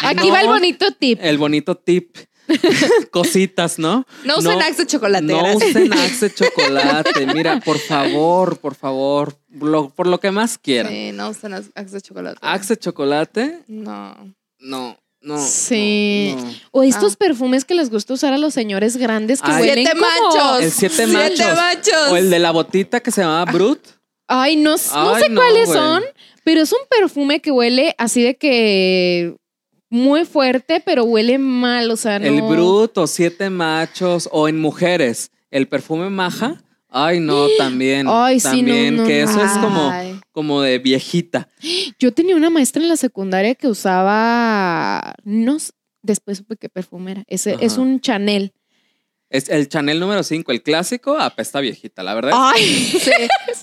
aquí 0.03 0.31
va 0.31 0.41
el 0.41 0.47
No. 0.47 0.53
bonito 0.53 0.87
tip. 0.99 1.19
El 1.23 1.39
bonito 1.39 1.77
tip. 1.77 2.17
Cositas, 3.11 3.79
¿no? 3.79 4.07
No 4.25 4.39
usen 4.39 4.61
Axe 4.63 4.83
de 4.83 4.87
chocolate, 4.87 5.25
No 5.27 5.39
gracias. 5.39 5.71
usen 5.71 5.93
Axe 5.93 6.29
de 6.29 6.35
chocolate. 6.35 7.27
Mira, 7.35 7.61
por 7.61 7.79
favor, 7.79 8.59
por 8.59 8.75
favor, 8.75 9.37
lo- 9.51 9.91
por 9.91 10.07
lo 10.07 10.19
que 10.21 10.31
más 10.31 10.57
quieran. 10.59 10.91
Sí, 10.93 11.11
no 11.13 11.29
usen 11.31 11.53
Axe 11.55 11.71
de 11.91 12.01
chocolate. 12.01 12.39
Axe 12.41 12.75
de 12.75 12.79
chocolate, 12.81 13.61
No. 13.69 14.35
no, 14.61 14.99
no. 15.37 15.39
Sí. 15.47 16.35
no, 16.37 16.45
no. 16.45 16.51
O 16.73 16.83
estos 16.83 17.15
Ah. 17.15 17.17
perfumes 17.19 17.65
que 17.65 17.75
les 17.75 17.91
gusta 17.91 18.15
usar 18.15 18.33
a 18.33 18.39
los 18.39 18.55
señores 18.55 18.97
grandes 18.97 19.41
que 19.43 19.51
Ay. 19.51 19.61
huelen 19.63 19.85
Siete 19.87 19.91
como- 19.93 20.35
machos. 20.35 20.63
El 20.63 20.71
siete 20.73 20.95
Siete 20.97 21.13
machos. 21.13 21.57
machos. 21.57 22.13
O 22.13 22.17
el 22.17 22.31
de 22.31 22.39
la 22.39 22.51
botita 22.51 23.01
que 23.01 23.11
se 23.11 23.21
llamaba 23.23 23.51
Brut. 23.53 23.81
Ay, 24.27 24.57
no, 24.57 24.77
no 24.77 25.15
Ay, 25.15 25.23
sé 25.23 25.29
no, 25.31 25.41
cuáles 25.41 25.67
güey. 25.69 25.79
son, 25.79 26.03
pero 26.45 26.61
es 26.63 26.73
un 26.73 26.79
perfume 26.91 27.41
que 27.41 27.51
huele 27.51 27.95
así 27.99 28.23
de 28.23 28.37
que 28.37 29.35
muy 29.91 30.25
fuerte, 30.27 30.83
pero 30.85 31.05
huele 31.05 31.39
mal, 31.39 31.91
o 31.91 31.97
sea, 31.97 32.19
no. 32.19 32.27
El 32.27 32.43
Brut 32.43 32.99
o 32.99 33.07
siete 33.07 33.49
machos. 33.49 34.29
O 34.33 34.47
en 34.49 34.61
mujeres, 34.61 35.31
el 35.51 35.67
perfume 35.67 36.11
maja. 36.11 36.63
Ay, 36.91 37.21
no, 37.21 37.47
también. 37.59 38.07
Ay, 38.09 38.39
sí, 38.41 38.47
no, 38.49 38.53
también, 38.69 38.97
no, 38.97 39.07
que 39.07 39.25
no. 39.25 39.31
eso 39.31 39.43
es 39.45 39.53
como. 39.53 39.93
Como 40.39 40.63
de 40.63 40.79
viejita. 40.79 41.49
Yo 41.99 42.13
tenía 42.15 42.37
una 42.37 42.49
maestra 42.49 42.81
en 42.81 42.89
la 42.89 42.97
secundaria 42.97 43.57
que 43.57 43.67
usaba, 43.67 45.15
no, 45.25 45.57
después 46.03 46.39
supe 46.39 46.57
qué 46.57 46.69
perfume 46.69 47.11
era. 47.11 47.25
Ese, 47.27 47.55
Ajá. 47.55 47.65
es 47.65 47.77
un 47.77 48.01
Chanel. 48.01 48.53
Es 49.31 49.49
el 49.49 49.69
Chanel 49.69 49.99
número 49.99 50.23
5, 50.23 50.53
el 50.53 50.63
clásico, 50.63 51.19
apesta 51.19 51.59
viejita, 51.61 52.05
la 52.05 52.15
verdad. 52.15 52.31
Ay, 52.35 52.63
Sí. 52.99 53.11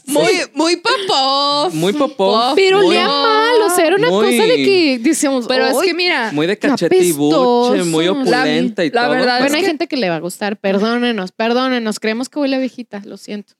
Muy, 0.08 0.34
muy 0.54 0.76
popó. 0.76 1.70
Muy 1.72 1.94
popó. 1.94 2.52
pero 2.58 2.80
muy- 2.80 2.88
olía 2.88 3.08
mal, 3.08 3.62
o 3.66 3.70
sea, 3.74 3.88
era 3.88 3.96
una 3.96 4.10
muy- 4.10 4.26
cosa 4.38 4.44
de 4.48 4.56
que 4.58 5.00
decíamos, 5.02 5.48
Pero 5.48 5.68
es 5.68 5.78
"Ay, 5.82 5.88
que 5.88 5.94
mira, 5.94 6.32
Muy 6.34 6.46
de 6.46 6.60
Qué 6.60 6.68
cachete 6.68 6.98
y 6.98 7.14
buche, 7.14 7.86
muy 7.86 8.06
opulenta 8.10 8.84
y 8.84 8.90
La- 8.92 9.04
la 9.04 9.08
todo. 9.08 9.16
verdad 9.16 9.34
pero- 9.38 9.44
Bueno, 9.46 9.56
hay 9.56 9.62
que- 9.62 9.68
gente 9.68 9.88
que 9.88 9.96
le 9.96 10.10
va 10.10 10.18
a 10.18 10.20
gustar, 10.20 10.58
perdónenos, 10.60 11.32
perdónenos, 11.32 12.02
creemos 12.02 12.28
que 12.28 12.38
huele 12.38 12.58
a 12.58 12.60
viejita, 12.60 13.02
lo 13.06 13.16
siento. 13.16 13.54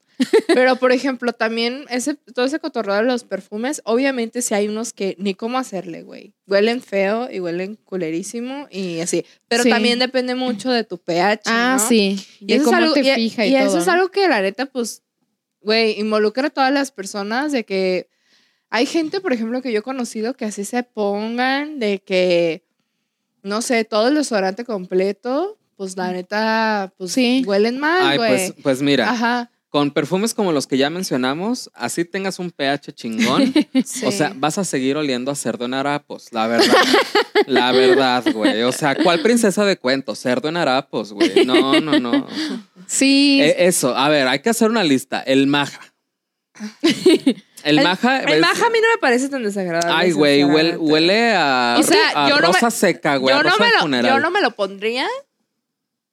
Pero 0.48 0.76
por 0.76 0.92
ejemplo, 0.92 1.32
también 1.32 1.84
ese, 1.90 2.14
todo 2.14 2.44
ese 2.46 2.58
cotorreo 2.58 2.96
de 2.96 3.02
los 3.02 3.24
perfumes, 3.24 3.82
obviamente 3.84 4.42
si 4.42 4.54
hay 4.54 4.68
unos 4.68 4.92
que 4.92 5.14
ni 5.18 5.34
cómo 5.34 5.58
hacerle, 5.58 6.02
güey. 6.02 6.32
Huelen 6.46 6.80
feo 6.80 7.28
y 7.30 7.40
huelen 7.40 7.76
culerísimo 7.76 8.66
y 8.70 9.00
así. 9.00 9.24
Pero 9.48 9.62
Sí. 9.62 9.70
también 9.70 9.98
depende 9.98 10.34
mucho 10.34 10.70
de 10.70 10.84
tu 10.84 10.98
pH. 10.98 11.42
Ah, 11.46 11.76
¿no? 11.80 11.88
sí, 11.88 12.24
Y 12.40 12.46
de 12.46 12.54
eso, 12.56 12.68
es 12.70 12.72
algo, 12.74 12.94
te 12.94 13.00
y- 13.00 13.14
fija 13.14 13.46
y, 13.46 13.50
y 13.52 13.56
eso 13.56 13.66
todo, 13.68 13.78
es 13.78 13.86
¿no? 13.86 13.92
algo 13.92 14.08
que 14.10 14.28
la 14.28 14.40
neta, 14.40 14.66
pues, 14.66 15.02
güey, 15.60 15.98
involucra 16.00 16.46
a 16.46 16.50
todas 16.50 16.72
las 16.72 16.90
personas 16.92 17.52
de 17.52 17.64
que 17.64 18.08
hay 18.70 18.86
gente, 18.86 19.20
por 19.20 19.32
ejemplo, 19.32 19.62
que 19.62 19.72
yo 19.72 19.80
he 19.80 19.82
conocido 19.82 20.34
que 20.34 20.44
así 20.44 20.64
se 20.64 20.82
pongan 20.82 21.78
de 21.78 21.98
que, 22.00 22.64
no 23.42 23.62
sé, 23.62 23.84
todo 23.84 24.08
el 24.08 24.14
desodorante 24.14 24.64
completo, 24.64 25.58
pues 25.76 25.96
la 25.96 26.10
neta, 26.10 26.92
pues 26.96 27.12
Sí. 27.12 27.42
huelen 27.46 27.78
mal, 27.78 28.02
Ay, 28.06 28.16
güey. 28.16 28.30
pues, 28.30 28.54
pues 28.62 28.82
mira, 28.82 29.10
Ajá. 29.10 29.50
Con 29.76 29.90
perfumes 29.90 30.32
como 30.32 30.52
los 30.52 30.66
que 30.66 30.78
ya 30.78 30.88
mencionamos, 30.88 31.70
así 31.74 32.06
tengas 32.06 32.38
un 32.38 32.50
pH 32.50 32.94
chingón, 32.94 33.52
sí. 33.84 34.06
o 34.06 34.10
sea, 34.10 34.32
vas 34.34 34.56
a 34.56 34.64
seguir 34.64 34.96
oliendo 34.96 35.30
a 35.30 35.34
cerdo 35.34 35.66
en 35.66 35.74
harapos, 35.74 36.32
la 36.32 36.46
verdad. 36.46 36.74
la 37.46 37.72
verdad, 37.72 38.24
güey. 38.32 38.62
O 38.62 38.72
sea, 38.72 38.94
¿cuál 38.94 39.20
princesa 39.20 39.66
de 39.66 39.76
cuentos? 39.76 40.18
Cerdo 40.18 40.48
en 40.48 40.56
harapos, 40.56 41.12
güey. 41.12 41.44
No, 41.44 41.78
no, 41.80 42.00
no. 42.00 42.26
Sí, 42.86 43.40
Eh, 43.42 43.66
eso, 43.66 43.94
a 43.94 44.08
ver, 44.08 44.26
hay 44.28 44.38
que 44.38 44.48
hacer 44.48 44.70
una 44.70 44.82
lista. 44.82 45.20
El 45.20 45.46
maja. 45.46 45.80
El, 46.82 47.78
El- 47.78 47.84
maja. 47.84 48.22
el 48.22 48.32
es- 48.32 48.40
maja 48.40 48.66
a 48.66 48.70
mí 48.70 48.78
no 48.80 48.88
me 48.94 48.98
parece 48.98 49.28
tan 49.28 49.42
desagradable. 49.42 49.92
Ay, 49.94 50.12
güey, 50.12 50.42
huele, 50.42 51.34
a, 51.36 51.76
O 51.78 51.82
sea, 51.82 52.24
a 52.24 52.28
yo 52.30 52.36
no 52.36 52.46
me- 52.48 52.52
rosa 52.54 52.70
seca, 52.70 53.16
güey. 53.16 53.34
yo, 53.36 53.42
no 53.42 53.56
me 53.58 53.70
lo, 53.72 53.80
funeral. 53.80 54.10
yo 54.14 54.20
no 54.20 54.30
me 54.30 54.40
lo 54.40 54.52
pondría, 54.52 55.06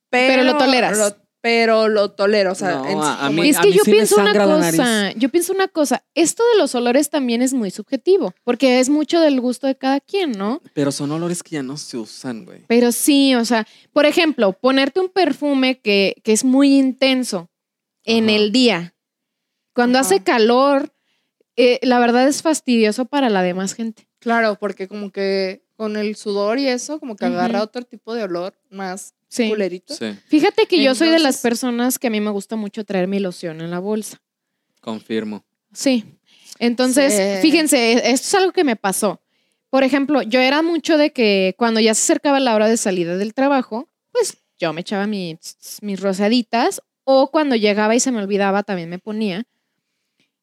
pero, 0.09 0.33
Pero 0.33 0.43
lo 0.43 0.57
toleras. 0.57 0.97
lo- 0.97 1.22
pero 1.43 1.89
lo 1.89 2.09
tolero, 2.11 2.53
o 2.53 2.55
sea, 2.55 2.75
No, 2.77 2.89
en- 2.89 2.97
a- 3.01 3.29
mí- 3.29 3.49
es 3.49 3.59
que 3.59 3.67
mí 3.67 3.73
yo 3.73 3.83
sí 3.83 3.91
pienso 3.91 4.15
una 4.15 4.31
cosa, 4.33 5.11
yo 5.11 5.27
pienso 5.27 5.51
una 5.51 5.67
cosa, 5.67 6.05
esto 6.15 6.41
de 6.53 6.57
los 6.57 6.73
olores 6.73 7.09
también 7.09 7.41
es 7.41 7.53
muy 7.53 7.69
subjetivo, 7.69 8.33
porque 8.45 8.79
es 8.79 8.87
mucho 8.87 9.19
del 9.19 9.41
gusto 9.41 9.67
de 9.67 9.75
cada 9.75 9.99
quien, 9.99 10.31
¿no? 10.31 10.61
Pero 10.73 10.93
son 10.93 11.11
olores 11.11 11.43
que 11.43 11.55
ya 11.55 11.61
no 11.61 11.75
se 11.75 11.97
usan, 11.97 12.45
güey. 12.45 12.63
Pero 12.69 12.93
sí, 12.93 13.35
o 13.35 13.43
sea, 13.43 13.67
por 13.91 14.05
ejemplo, 14.05 14.53
ponerte 14.53 15.01
un 15.01 15.09
perfume 15.09 15.81
que, 15.81 16.15
que 16.23 16.31
es 16.31 16.45
muy 16.45 16.77
intenso 16.79 17.49
en 18.05 18.29
Ajá. 18.29 18.35
el 18.37 18.51
día, 18.53 18.95
cuando 19.75 19.99
Ajá. 19.99 20.07
hace 20.07 20.23
calor, 20.23 20.93
eh, 21.57 21.77
la 21.81 21.99
verdad 21.99 22.25
es 22.25 22.41
fastidioso 22.41 23.03
para 23.03 23.29
la 23.29 23.41
demás 23.41 23.73
gente. 23.73 24.07
Claro, 24.19 24.55
porque 24.57 24.87
como 24.87 25.11
que 25.11 25.65
con 25.75 25.97
el 25.97 26.15
sudor 26.15 26.57
y 26.57 26.69
eso, 26.69 27.01
como 27.01 27.17
que 27.17 27.25
agarra 27.25 27.61
otro 27.63 27.81
tipo 27.81 28.13
de 28.15 28.23
olor 28.23 28.53
más 28.69 29.13
Sí. 29.33 29.49
culerito. 29.49 29.93
Sí, 29.95 30.15
Fíjate 30.27 30.67
que 30.67 30.81
yo 30.83 30.93
soy 30.93 31.09
de 31.09 31.19
las 31.19 31.39
personas 31.41 31.97
que 31.97 32.07
a 32.07 32.09
mí 32.11 32.21
me 32.21 32.29
gusta 32.29 32.55
mucho 32.55 32.83
traer 32.85 33.07
mi 33.07 33.19
loción 33.19 33.61
en 33.61 33.71
la 33.71 33.79
bolsa. 33.79 34.21
confirmo. 34.79 35.43
Sí. 35.73 36.03
Entonces, 36.59 37.13
Sí. 37.13 37.41
fíjense, 37.41 37.93
esto 38.11 38.27
es 38.27 38.35
algo 38.35 38.51
que 38.51 38.63
me 38.63 38.75
pasó. 38.75 39.21
Por 39.69 39.83
ejemplo, 39.83 40.21
yo 40.21 40.39
era 40.39 40.61
mucho 40.61 40.97
de 40.97 41.11
que 41.11 41.55
cuando 41.57 41.79
ya 41.79 41.95
se 41.95 42.01
acercaba 42.03 42.39
la 42.39 42.53
hora 42.53 42.67
de 42.67 42.77
salida 42.77 43.17
del 43.17 43.33
trabajo, 43.33 43.89
pues 44.11 44.37
yo 44.59 44.71
me 44.73 44.81
echaba 44.81 45.07
mis, 45.07 45.79
mis 45.81 45.99
rosaditas 45.99 46.81
o 47.05 47.31
cuando 47.31 47.55
llegaba 47.55 47.95
y 47.95 47.99
se 47.99 48.11
me 48.11 48.19
olvidaba 48.21 48.61
también 48.63 48.89
me 48.89 48.99
ponía. 48.99 49.45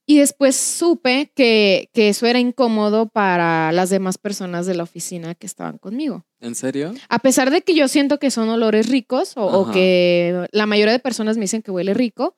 Y 0.04 0.18
después 0.18 0.56
supe 0.56 1.30
que, 1.36 1.90
que 1.92 2.08
eso 2.08 2.26
era 2.26 2.40
incómodo 2.40 3.06
para 3.08 3.70
las 3.70 3.90
demás 3.90 4.18
personas 4.18 4.66
de 4.66 4.74
la 4.74 4.82
oficina 4.82 5.36
que 5.36 5.46
estaban 5.46 5.78
conmigo. 5.78 6.24
¿En 6.40 6.54
serio? 6.54 6.94
A 7.08 7.18
pesar 7.18 7.50
de 7.50 7.62
que 7.62 7.74
yo 7.74 7.86
siento 7.88 8.18
que 8.18 8.30
son 8.30 8.48
olores 8.48 8.88
ricos 8.88 9.32
o, 9.36 9.70
que 9.70 10.46
la 10.52 10.66
mayoría 10.66 10.92
de 10.92 10.98
personas 10.98 11.36
me 11.36 11.42
dicen 11.42 11.62
que 11.62 11.70
huele 11.70 11.92
rico, 11.94 12.34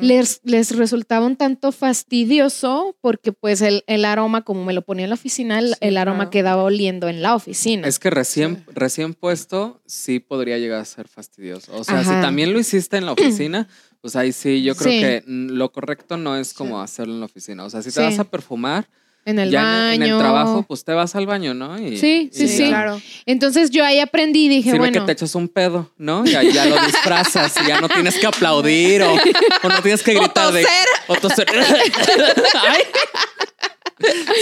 les, 0.00 0.40
les 0.42 0.74
resultaba 0.76 1.24
un 1.26 1.36
tanto 1.36 1.70
fastidioso 1.70 2.96
porque 3.00 3.32
pues 3.32 3.60
el, 3.62 3.84
el 3.86 4.04
aroma, 4.04 4.42
como 4.42 4.64
me 4.64 4.72
lo 4.72 4.82
ponía 4.82 5.04
en 5.04 5.10
la 5.10 5.14
oficina, 5.14 5.58
el, 5.60 5.68
Sí, 5.68 5.74
el 5.80 5.96
aroma 5.96 6.16
claro. 6.24 6.30
quedaba 6.30 6.62
oliendo 6.64 7.08
en 7.08 7.22
la 7.22 7.34
oficina. 7.36 7.86
Es 7.86 7.98
que 8.00 8.10
recién, 8.10 8.64
recién 8.74 9.14
puesto, 9.14 9.80
sí 9.86 10.18
podría 10.18 10.58
llegar 10.58 10.80
a 10.80 10.84
ser 10.84 11.06
fastidioso. 11.08 11.72
O 11.76 11.84
sea, 11.84 12.02
si 12.02 12.10
también 12.20 12.52
lo 12.52 12.58
hiciste 12.58 12.96
en 12.96 13.06
la 13.06 13.12
oficina, 13.12 13.68
pues 14.00 14.16
ahí 14.16 14.32
sí, 14.32 14.62
yo 14.62 14.74
creo 14.74 14.90
Sí. 14.92 15.00
que 15.00 15.22
mm, 15.26 15.50
lo 15.50 15.70
correcto 15.72 16.16
no 16.16 16.36
es 16.36 16.52
como 16.52 16.80
hacerlo 16.80 17.14
en 17.14 17.20
la 17.20 17.26
oficina. 17.26 17.64
O 17.64 17.70
sea, 17.70 17.80
si 17.82 17.90
te 17.90 18.00
Sí. 18.00 18.02
vas 18.02 18.18
a 18.18 18.24
perfumar, 18.24 18.88
en 19.24 19.38
el 19.38 19.50
ya 19.50 19.62
baño. 19.62 19.92
en, 19.92 20.02
en 20.02 20.10
el 20.12 20.18
trabajo, 20.18 20.62
pues 20.66 20.84
te 20.84 20.92
vas 20.92 21.14
al 21.14 21.26
baño, 21.26 21.54
¿no? 21.54 21.78
Y, 21.80 21.96
Sí, 21.98 22.30
sí, 22.32 22.44
y 22.44 22.48
sí. 22.48 22.68
claro. 22.68 23.00
Entonces 23.26 23.70
yo 23.70 23.84
ahí 23.84 23.98
aprendí 24.00 24.46
y 24.46 24.48
dije, 24.48 24.70
Sirve 24.70 24.78
bueno, 24.78 25.00
que 25.00 25.06
te 25.06 25.12
echas 25.12 25.34
un 25.34 25.48
pedo, 25.48 25.90
¿no? 25.98 26.24
Y 26.26 26.34
ahí 26.34 26.52
ya 26.52 26.64
lo 26.66 26.76
disfrazas 26.84 27.54
y 27.62 27.68
ya 27.68 27.80
no 27.80 27.88
tienes 27.88 28.18
que 28.18 28.26
aplaudir 28.26 29.02
o, 29.02 29.12
o 29.14 29.68
no 29.68 29.82
tienes 29.82 30.02
que 30.02 30.12
O 30.16 30.20
gritar 30.20 30.52
de... 30.52 30.62
toser. 30.62 30.88
O 31.08 31.16
toser. 31.16 31.46
Ay. 32.68 32.82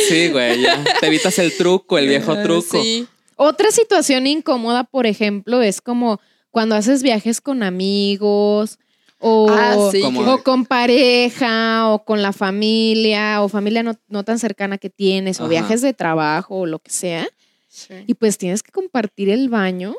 Sí, 0.09 0.29
güey, 0.31 0.61
ya. 0.63 0.83
Te 1.01 1.07
evitas 1.07 1.39
el 1.39 1.57
truco, 1.57 1.99
el 1.99 2.09
viejo 2.09 2.33
Ah, 2.33 2.43
truco. 2.43 2.81
Sí. 2.81 3.07
Otra 3.37 3.71
situación 3.71 4.27
incómoda, 4.27 4.85
por 4.85 5.07
ejemplo, 5.07 5.63
es 5.63 5.81
como 5.81 6.21
cuando 6.51 6.75
haces 6.77 7.03
viajes 7.03 7.41
con 7.41 7.63
amigos 7.63 8.79
o, 9.21 9.49
Ah, 9.51 9.77
sí. 9.91 10.03
O 10.05 10.43
con 10.43 10.65
pareja 10.65 11.89
o 11.89 12.05
con 12.05 12.23
la 12.23 12.33
familia 12.33 13.43
o 13.43 13.49
familia 13.49 13.83
no, 13.83 13.95
no 14.09 14.25
tan 14.25 14.39
cercana 14.39 14.79
que 14.79 14.91
tienes 14.91 15.41
o 15.41 15.49
viajes 15.49 15.83
de 15.83 15.93
trabajo 15.93 16.61
o 16.61 16.67
lo 16.67 16.79
que 16.79 16.91
sea. 16.91 17.27
Sí. 17.69 17.95
Y 18.07 18.15
pues 18.15 18.39
tienes 18.39 18.63
que 18.63 18.73
compartir 18.73 19.29
el 19.29 19.49
baño. 19.49 19.95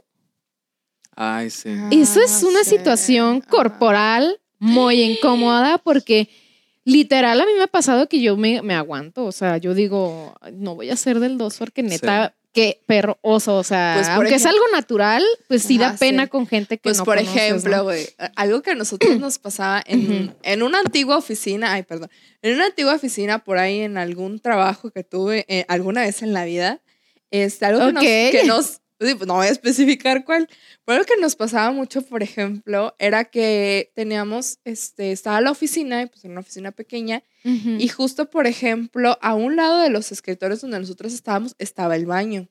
Ay, 1.16 1.50
sí. 1.50 1.70
Ah, 1.70 1.90
Eso 1.92 2.22
es 2.22 2.44
una 2.44 2.64
sí. 2.64 2.72
situación 2.78 3.42
corporal 3.42 4.40
muy 4.58 5.02
incómoda 5.02 5.78
porque 5.78 6.30
literal 6.86 7.40
a 7.42 7.46
mí 7.46 7.52
me 7.58 7.64
ha 7.64 7.68
pasado 7.68 8.08
que 8.08 8.22
yo 8.22 8.38
me, 8.38 8.62
me 8.62 8.74
aguanto. 8.74 9.26
O 9.26 9.32
sea, 9.32 9.58
yo 9.58 9.74
digo, 9.74 10.36
no 10.54 10.76
voy 10.76 10.90
a 10.90 10.96
ser 10.96 11.20
del 11.20 11.38
dos 11.38 11.58
porque 11.58 11.84
neta, 11.84 12.36
qué 12.54 12.82
perro 12.86 13.18
oso. 13.22 13.58
O 13.58 13.64
sea, 13.64 13.94
Pues, 13.96 14.08
por 14.08 14.16
aunque 14.18 14.36
es 14.36 14.46
algo 14.46 14.64
natural, 14.72 15.24
pues 15.48 15.64
sí 15.64 15.78
da 15.78 15.96
pena 15.96 16.24
sí. 16.24 16.30
con 16.30 16.48
gente 16.48 16.78
que 16.78 16.84
Pues 16.84 16.98
no 16.98 17.06
por 17.06 17.18
conoces, 17.18 17.36
ejemplo, 17.38 17.84
güey, 17.84 18.08
algo 18.36 18.62
que 18.62 18.72
a 18.72 18.76
nosotros 18.76 19.20
nos 19.20 19.40
pasaba 19.40 19.82
en, 19.86 20.36
en 20.44 20.64
una 20.64 20.80
antigua 20.80 21.18
oficina, 21.18 21.74
ay, 21.74 21.84
perdón, 21.84 22.10
en 22.42 22.56
una 22.56 22.66
antigua 22.68 22.96
oficina 22.96 23.40
por 23.40 23.58
ahí 23.58 23.82
en 23.82 23.98
algún 23.98 24.40
trabajo 24.40 24.92
que 24.92 25.04
tuve 25.04 25.46
eh, 25.48 25.66
alguna 25.68 26.02
vez 26.02 26.22
en 26.22 26.34
la 26.34 26.46
vida, 26.46 26.82
este, 27.32 27.66
algo 27.66 27.86
que 27.88 27.94
nos, 27.94 28.04
que 28.04 28.42
pues 28.46 28.82
no 29.00 29.36
voy 29.36 29.48
a 29.48 29.50
especificar 29.50 30.26
cuál, 30.26 30.48
pero 30.86 30.98
algo 31.00 31.06
que 31.06 31.20
nos 31.22 31.36
pasaba 31.36 31.72
mucho, 31.72 32.02
por 32.02 32.22
ejemplo, 32.24 32.96
era 33.00 33.26
que 33.26 33.92
teníamos, 33.96 34.60
este, 34.66 35.12
estaba 35.12 35.40
la 35.42 35.52
oficina, 35.52 36.02
y 36.02 36.08
pues 36.08 36.26
en 36.26 36.32
una 36.32 36.42
oficina 36.42 36.72
pequeña, 36.72 37.24
Ujú. 37.46 37.78
y 37.80 37.88
justo, 37.88 38.30
por 38.30 38.46
ejemplo, 38.48 39.18
a 39.22 39.34
un 39.36 39.56
lado 39.56 39.80
de 39.80 39.90
los 39.90 40.12
escritorios 40.12 40.62
donde 40.62 40.80
nosotros 40.80 41.14
estábamos, 41.14 41.56
estaba 41.60 41.96
el 41.96 42.06
baño. 42.06 42.50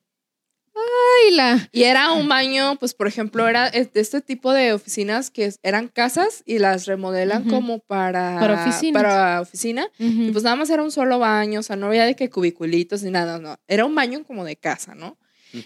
Ay, 0.75 1.35
la- 1.35 1.69
Y 1.73 1.83
era 1.85 2.13
un 2.13 2.29
baño, 2.29 2.77
pues 2.79 2.95
por 2.95 3.09
ejemplo, 3.09 3.49
era 3.49 3.69
de 3.71 3.91
este 3.95 4.21
tipo 4.21 4.53
de 4.53 4.73
oficinas 4.73 5.31
que 5.31 5.53
eran 5.63 5.89
casas 5.89 6.43
y 6.47 6.61
las 6.61 6.87
remodelan 6.87 7.49
como 7.51 7.81
para, 7.81 8.39
Para 8.39 8.65
oficinas. 8.65 9.03
para 9.03 9.41
oficina. 9.41 9.89
Y 9.99 10.07
Ujú. 10.25 10.33
pues 10.33 10.45
nada 10.45 10.55
más 10.57 10.71
era 10.71 10.83
un 10.85 10.93
solo 10.93 11.19
baño, 11.19 11.61
o 11.61 11.63
sea, 11.65 11.75
no 11.77 11.87
había 11.89 12.05
de 12.05 12.15
que 12.15 12.31
cubiculitos 12.31 13.03
ni 13.03 13.11
nada, 13.11 13.39
no. 13.41 13.59
Era 13.67 13.85
un 13.87 13.95
baño 13.95 14.23
como 14.25 14.45
de 14.45 14.55
casa, 14.57 14.95
¿no? 14.95 15.19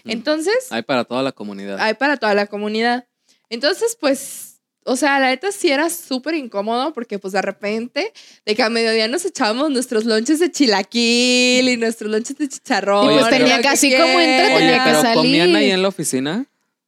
Entonces, 0.05 0.53
Hay 0.71 0.81
para 0.83 1.03
toda 1.05 1.23
la 1.23 1.31
comunidad. 1.31 1.77
hay 1.79 1.93
para 1.95 2.17
toda 2.17 2.33
la 2.33 2.47
comunidad. 2.47 3.07
Entonces, 3.49 3.97
pues, 3.99 4.61
o 4.85 4.95
sea, 4.95 5.19
la 5.19 5.27
neta 5.29 5.51
sí 5.51 5.69
era 5.71 5.89
súper 5.89 6.33
incómodo 6.35 6.91
porque 6.93 7.19
pues 7.19 7.33
de 7.33 7.41
repente, 7.41 8.11
de 8.45 8.55
que 8.55 8.63
a 8.63 8.69
mediodía 8.69 9.07
nos 9.07 9.23
echábamos 9.25 9.69
nuestros 9.71 10.05
lonches 10.05 10.39
de 10.39 10.51
chilaquil 10.51 11.69
y 11.69 11.77
nuestros 11.77 12.09
lonches 12.11 12.37
de 12.37 12.47
chicharrón. 12.49 13.11
Y 13.13 13.19
pues 13.19 13.29
tenía 13.29 13.61
que 13.61 13.67
así 13.69 13.91
como 13.95 14.19
entra, 14.19 14.57
tenía 14.57 14.83
que 14.83 14.89
pero 14.89 15.01
salir. 15.01 15.15
comían 15.17 15.55
ahí 15.55 15.71
en 15.71 15.81
la 15.81 15.87
oficina 15.87 16.45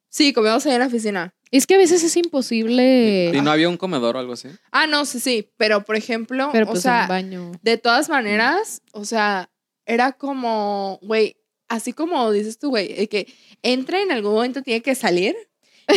Sí, 0.08 0.32
comíamos 0.32 0.64
ahí 0.66 0.72
en 0.72 0.80
la 0.80 0.86
oficina. 0.86 1.34
Es 1.50 1.66
que 1.66 1.74
a 1.74 1.78
veces 1.78 2.02
es 2.02 2.16
imposible. 2.16 3.30
y 3.34 3.40
no 3.40 3.50
había 3.50 3.68
un 3.68 3.76
comedor 3.76 4.16
o 4.16 4.18
algo 4.18 4.32
así. 4.32 4.48
Ah, 4.72 4.86
no, 4.86 5.04
sí, 5.04 5.20
sí, 5.20 5.50
pero 5.56 5.84
por 5.84 5.94
ejemplo, 5.96 6.48
Pero 6.52 6.66
o 6.66 6.70
pues 6.70 6.82
sea, 6.82 7.02
un 7.02 7.08
baño. 7.08 7.52
de 7.62 7.76
todas 7.78 8.08
maneras, 8.08 8.82
o 8.92 9.04
sea, 9.04 9.48
era 9.84 10.12
como, 10.12 10.98
güey, 11.02 11.36
así 11.68 11.92
como 11.92 12.30
dices 12.32 12.58
tú, 12.58 12.70
güey, 12.70 13.06
que 13.08 13.32
entra 13.62 14.00
en 14.00 14.12
algún 14.12 14.34
momento 14.34 14.62
tiene 14.62 14.82
que 14.82 14.94
salir. 14.94 15.36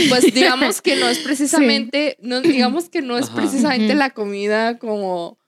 Pues 0.09 0.33
digamos 0.33 0.81
que 0.81 0.95
no 0.95 1.07
es 1.07 1.19
precisamente, 1.23 2.15
no, 2.21 2.41
digamos 2.41 2.89
que 2.89 3.01
no 3.01 3.17
es 3.17 3.27
Ajá. 3.27 3.35
precisamente 3.35 3.95
la 3.95 4.11
comida 4.11 4.77
como 4.77 5.39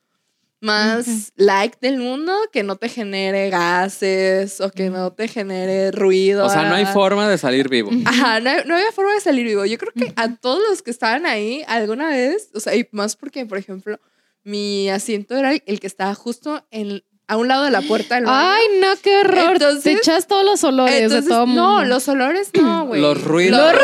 más 0.61 1.33
like 1.35 1.77
del 1.81 1.97
mundo, 1.97 2.33
que 2.51 2.63
no 2.63 2.75
te 2.75 2.87
genere 2.87 3.49
gases 3.49 4.61
o 4.61 4.71
que 4.71 4.89
no 4.89 5.11
te 5.11 5.27
genere 5.27 5.91
ruido. 5.91 6.45
O 6.45 6.49
sea, 6.49 6.69
no 6.69 6.75
hay 6.75 6.85
ah. 6.85 6.93
forma 6.93 7.27
de 7.27 7.37
salir 7.37 7.67
vivo. 7.67 7.89
Ajá, 8.05 8.39
no, 8.39 8.51
no 8.65 8.75
había 8.75 8.91
forma 8.91 9.13
de 9.13 9.21
salir 9.21 9.45
vivo. 9.45 9.65
Yo 9.65 9.77
creo 9.77 9.91
que 9.91 10.13
a 10.15 10.35
todos 10.35 10.61
los 10.69 10.83
que 10.83 10.91
estaban 10.91 11.25
ahí 11.25 11.63
alguna 11.67 12.09
vez, 12.09 12.49
o 12.53 12.59
sea, 12.59 12.75
y 12.75 12.87
más 12.91 13.15
porque, 13.15 13.45
por 13.45 13.57
ejemplo, 13.57 13.99
mi 14.43 14.89
asiento 14.89 15.35
era 15.35 15.53
el 15.53 15.79
que 15.79 15.87
estaba 15.87 16.13
justo 16.13 16.65
en, 16.69 17.03
a 17.31 17.38
un 17.38 17.47
lado 17.47 17.63
de 17.63 17.71
la 17.71 17.81
puerta 17.81 18.15
del 18.15 18.25
baño. 18.25 18.51
Ay, 18.51 18.63
no, 18.81 18.88
qué 19.01 19.17
horror. 19.19 19.58
Te 19.58 19.63
Entonces- 19.65 19.97
echas 19.99 20.27
todos 20.27 20.43
los 20.43 20.62
olores 20.65 20.95
Entonces, 20.95 21.23
de 21.25 21.29
todo 21.29 21.47
mundo. 21.47 21.62
no, 21.62 21.86
los 21.86 22.08
olores 22.10 22.49
no, 22.53 22.86
güey. 22.88 22.99
Los 23.01 23.23
ruidos. 23.23 23.73
Los 23.73 23.82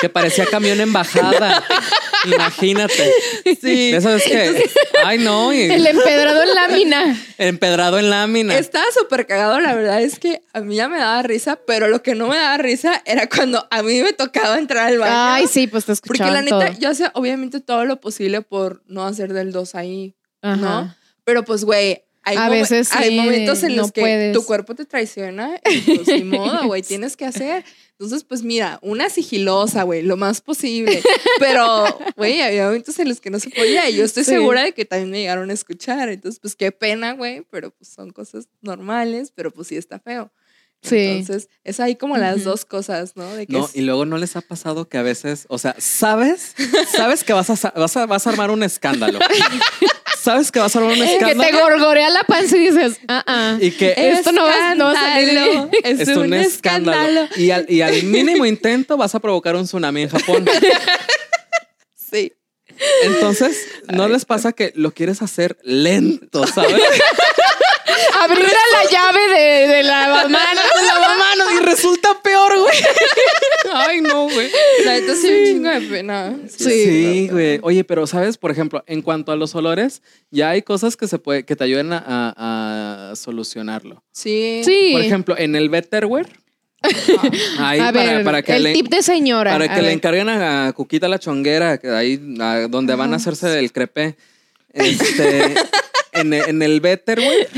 Que 0.00 0.08
parecía 0.08 0.46
camión 0.46 0.80
en 0.80 0.92
bajada. 0.92 1.64
Imagínate. 2.24 3.12
Sí. 3.60 3.92
Eso 3.92 4.10
es 4.14 4.22
que. 4.22 4.70
Ay, 5.04 5.18
no. 5.18 5.52
Y 5.52 5.62
El 5.62 5.84
empedrado 5.86 6.42
en 6.42 6.54
lámina. 6.54 7.16
empedrado 7.38 7.98
en 7.98 8.10
lámina. 8.10 8.56
Estaba 8.56 8.84
súper 8.96 9.26
cagado, 9.26 9.58
la 9.60 9.74
verdad 9.74 10.00
es 10.00 10.20
que 10.20 10.42
a 10.52 10.60
mí 10.60 10.76
ya 10.76 10.88
me 10.88 10.98
daba 10.98 11.22
risa, 11.22 11.58
pero 11.66 11.88
lo 11.88 12.02
que 12.02 12.14
no 12.14 12.28
me 12.28 12.36
daba 12.36 12.56
risa 12.58 13.02
era 13.06 13.28
cuando 13.28 13.66
a 13.72 13.82
mí 13.82 14.00
me 14.02 14.12
tocaba 14.12 14.58
entrar 14.58 14.86
al 14.88 14.98
baño. 14.98 15.12
Ay, 15.16 15.46
sí, 15.48 15.66
pues 15.66 15.84
te 15.84 15.94
Porque 15.96 16.22
escuchaban 16.22 16.34
la 16.34 16.42
neta, 16.42 16.70
todo. 16.70 16.78
yo 16.80 16.90
hacía 16.90 17.10
obviamente 17.14 17.60
todo 17.60 17.84
lo 17.84 18.00
posible 18.00 18.42
por 18.42 18.82
no 18.86 19.04
hacer 19.04 19.32
del 19.32 19.50
2 19.50 19.74
ahí, 19.74 20.14
Ajá. 20.42 20.56
¿no? 20.56 20.94
Pero 21.28 21.44
pues, 21.44 21.62
güey, 21.62 22.04
hay, 22.22 22.36
A 22.38 22.46
momen- 22.46 22.50
veces 22.62 22.88
hay 22.94 23.10
sí, 23.10 23.16
momentos 23.16 23.62
en 23.62 23.76
no 23.76 23.82
los 23.82 23.92
que 23.92 24.00
puedes. 24.00 24.32
tu 24.32 24.46
cuerpo 24.46 24.74
te 24.74 24.86
traiciona 24.86 25.60
y 25.70 25.80
pues 25.96 26.08
ni 26.08 26.24
modo, 26.24 26.66
güey, 26.66 26.80
tienes 26.82 27.18
que 27.18 27.26
hacer. 27.26 27.66
Entonces, 27.92 28.24
pues 28.24 28.42
mira, 28.42 28.78
una 28.80 29.10
sigilosa, 29.10 29.82
güey, 29.82 30.00
lo 30.02 30.16
más 30.16 30.40
posible. 30.40 31.02
Pero, 31.38 31.84
güey, 32.16 32.40
había 32.40 32.64
momentos 32.64 32.98
en 32.98 33.10
los 33.10 33.20
que 33.20 33.28
no 33.28 33.38
se 33.40 33.50
podía 33.50 33.90
y 33.90 33.96
yo 33.96 34.04
estoy 34.06 34.24
Sí. 34.24 34.30
segura 34.30 34.62
de 34.62 34.72
que 34.72 34.86
también 34.86 35.10
me 35.10 35.18
llegaron 35.20 35.50
a 35.50 35.52
escuchar. 35.52 36.08
Entonces, 36.08 36.40
pues 36.40 36.56
qué 36.56 36.72
pena, 36.72 37.12
güey, 37.12 37.42
pero 37.50 37.72
pues 37.72 37.90
son 37.90 38.08
cosas 38.10 38.48
normales, 38.62 39.30
pero 39.34 39.50
pues 39.50 39.68
sí 39.68 39.76
está 39.76 39.98
feo. 39.98 40.32
Sí. 40.82 40.96
Entonces, 40.96 41.48
es 41.64 41.80
ahí 41.80 41.96
como 41.96 42.16
las 42.16 42.44
dos 42.44 42.64
cosas, 42.64 43.16
¿no? 43.16 43.34
De 43.34 43.46
que 43.46 43.52
No, 43.52 43.64
es- 43.66 43.74
y 43.76 43.80
luego 43.82 44.04
no 44.04 44.16
les 44.16 44.36
ha 44.36 44.40
pasado 44.40 44.88
que 44.88 44.96
a 44.98 45.02
veces, 45.02 45.44
o 45.48 45.58
sea, 45.58 45.74
sabes, 45.78 46.54
sabes 46.96 47.24
que 47.24 47.32
vas 47.32 47.50
a, 47.50 47.70
vas 47.72 47.96
a, 47.96 48.06
vas 48.06 48.26
a 48.26 48.30
armar 48.30 48.50
un 48.50 48.62
escándalo. 48.62 49.18
sabes 50.22 50.52
que 50.52 50.60
vas 50.60 50.74
a 50.76 50.78
armar 50.78 50.92
un 50.94 51.00
Que 51.00 51.06
te 51.06 51.14
escándalo 51.16 51.58
gorgorea 51.60 52.10
la 52.10 52.22
panza 52.22 52.56
y 52.56 52.68
dices, 52.70 53.00
ah, 53.08 53.24
ah. 53.26 53.58
y 53.60 53.70
que 53.72 53.92
Esto 53.96 54.30
no 54.32 54.44
va- 54.44 54.74
no 54.76 54.84
va 54.86 54.92
a 54.92 54.94
salir 54.94 55.28
Escándalo. 55.30 55.70
Es, 55.84 56.00
es 56.08 56.16
un 56.16 56.32
escándalo. 56.34 57.28
Y 57.36 57.50
al, 57.50 57.66
y 57.68 57.80
al 57.82 58.02
mínimo 58.04 58.46
intento 58.46 58.96
vas 58.96 59.14
a 59.14 59.20
provocar 59.20 59.56
un 59.56 59.64
tsunami 59.64 60.02
en 60.02 60.08
Japón. 60.10 60.46
Sí. 61.94 62.32
Entonces, 63.02 63.66
¿no 63.88 64.06
les 64.08 64.24
pasa 64.24 64.52
que 64.52 64.72
lo 64.76 64.92
quieres 64.92 65.20
hacer 65.22 65.58
lento, 65.64 66.46
sabes? 66.46 66.80
Abrir 68.20 68.44
a 68.46 68.82
la 68.82 68.90
llave 68.90 69.20
de, 69.28 69.66
de 69.68 69.82
la 69.82 70.26
mano. 70.28 70.60
lavamanos 70.86 71.48
y 71.60 71.64
resulta 71.64 72.20
peor, 72.22 72.58
güey. 72.60 72.76
Ay, 73.72 74.00
no, 74.00 74.24
güey. 74.28 74.50
La 74.84 74.92
neta 74.94 75.14
sí, 75.14 75.28
un 75.28 75.44
chingo 75.46 75.70
de 75.70 75.80
pena. 75.82 76.36
Sí, 76.48 77.28
güey. 77.30 77.60
Oye, 77.62 77.84
pero 77.84 78.06
sabes, 78.06 78.38
por 78.38 78.50
ejemplo, 78.50 78.82
en 78.86 79.02
cuanto 79.02 79.32
a 79.32 79.36
los 79.36 79.54
olores, 79.54 80.02
ya 80.30 80.50
hay 80.50 80.62
cosas 80.62 80.96
que 80.96 81.06
se 81.08 81.18
puede, 81.18 81.44
que 81.44 81.56
te 81.56 81.64
ayuden 81.64 81.92
a, 81.92 82.02
a- 82.06 83.10
a 83.12 83.16
solucionarlo. 83.16 84.02
Sí. 84.12 84.62
Sí. 84.64 84.90
Por 84.92 85.02
ejemplo, 85.02 85.36
en 85.38 85.54
el 85.56 85.68
Betterware. 85.68 86.28
Ahí 87.58 87.80
a 87.80 87.92
para, 87.92 88.12
ver, 88.12 88.24
para 88.24 88.42
que 88.42 88.54
el 88.54 88.62
le, 88.62 88.72
tip 88.72 88.88
de 88.88 89.02
señora. 89.02 89.50
para 89.52 89.64
a 89.64 89.68
que 89.68 89.76
le 89.82 89.88
ver. 89.88 89.92
encarguen 89.92 90.28
a, 90.28 90.72
Cuquita 90.74 91.08
la 91.08 91.18
chonguera, 91.18 91.78
que 91.78 91.88
ahí 91.90 92.20
a 92.40 92.68
donde 92.68 92.94
van 92.94 93.12
a 93.12 93.16
hacerse 93.16 93.58
el 93.58 93.72
crepe. 93.72 94.16
Este, 94.72 95.54
en, 96.20 96.32
en 96.34 96.62
el 96.62 96.80
Betterware 96.80 97.48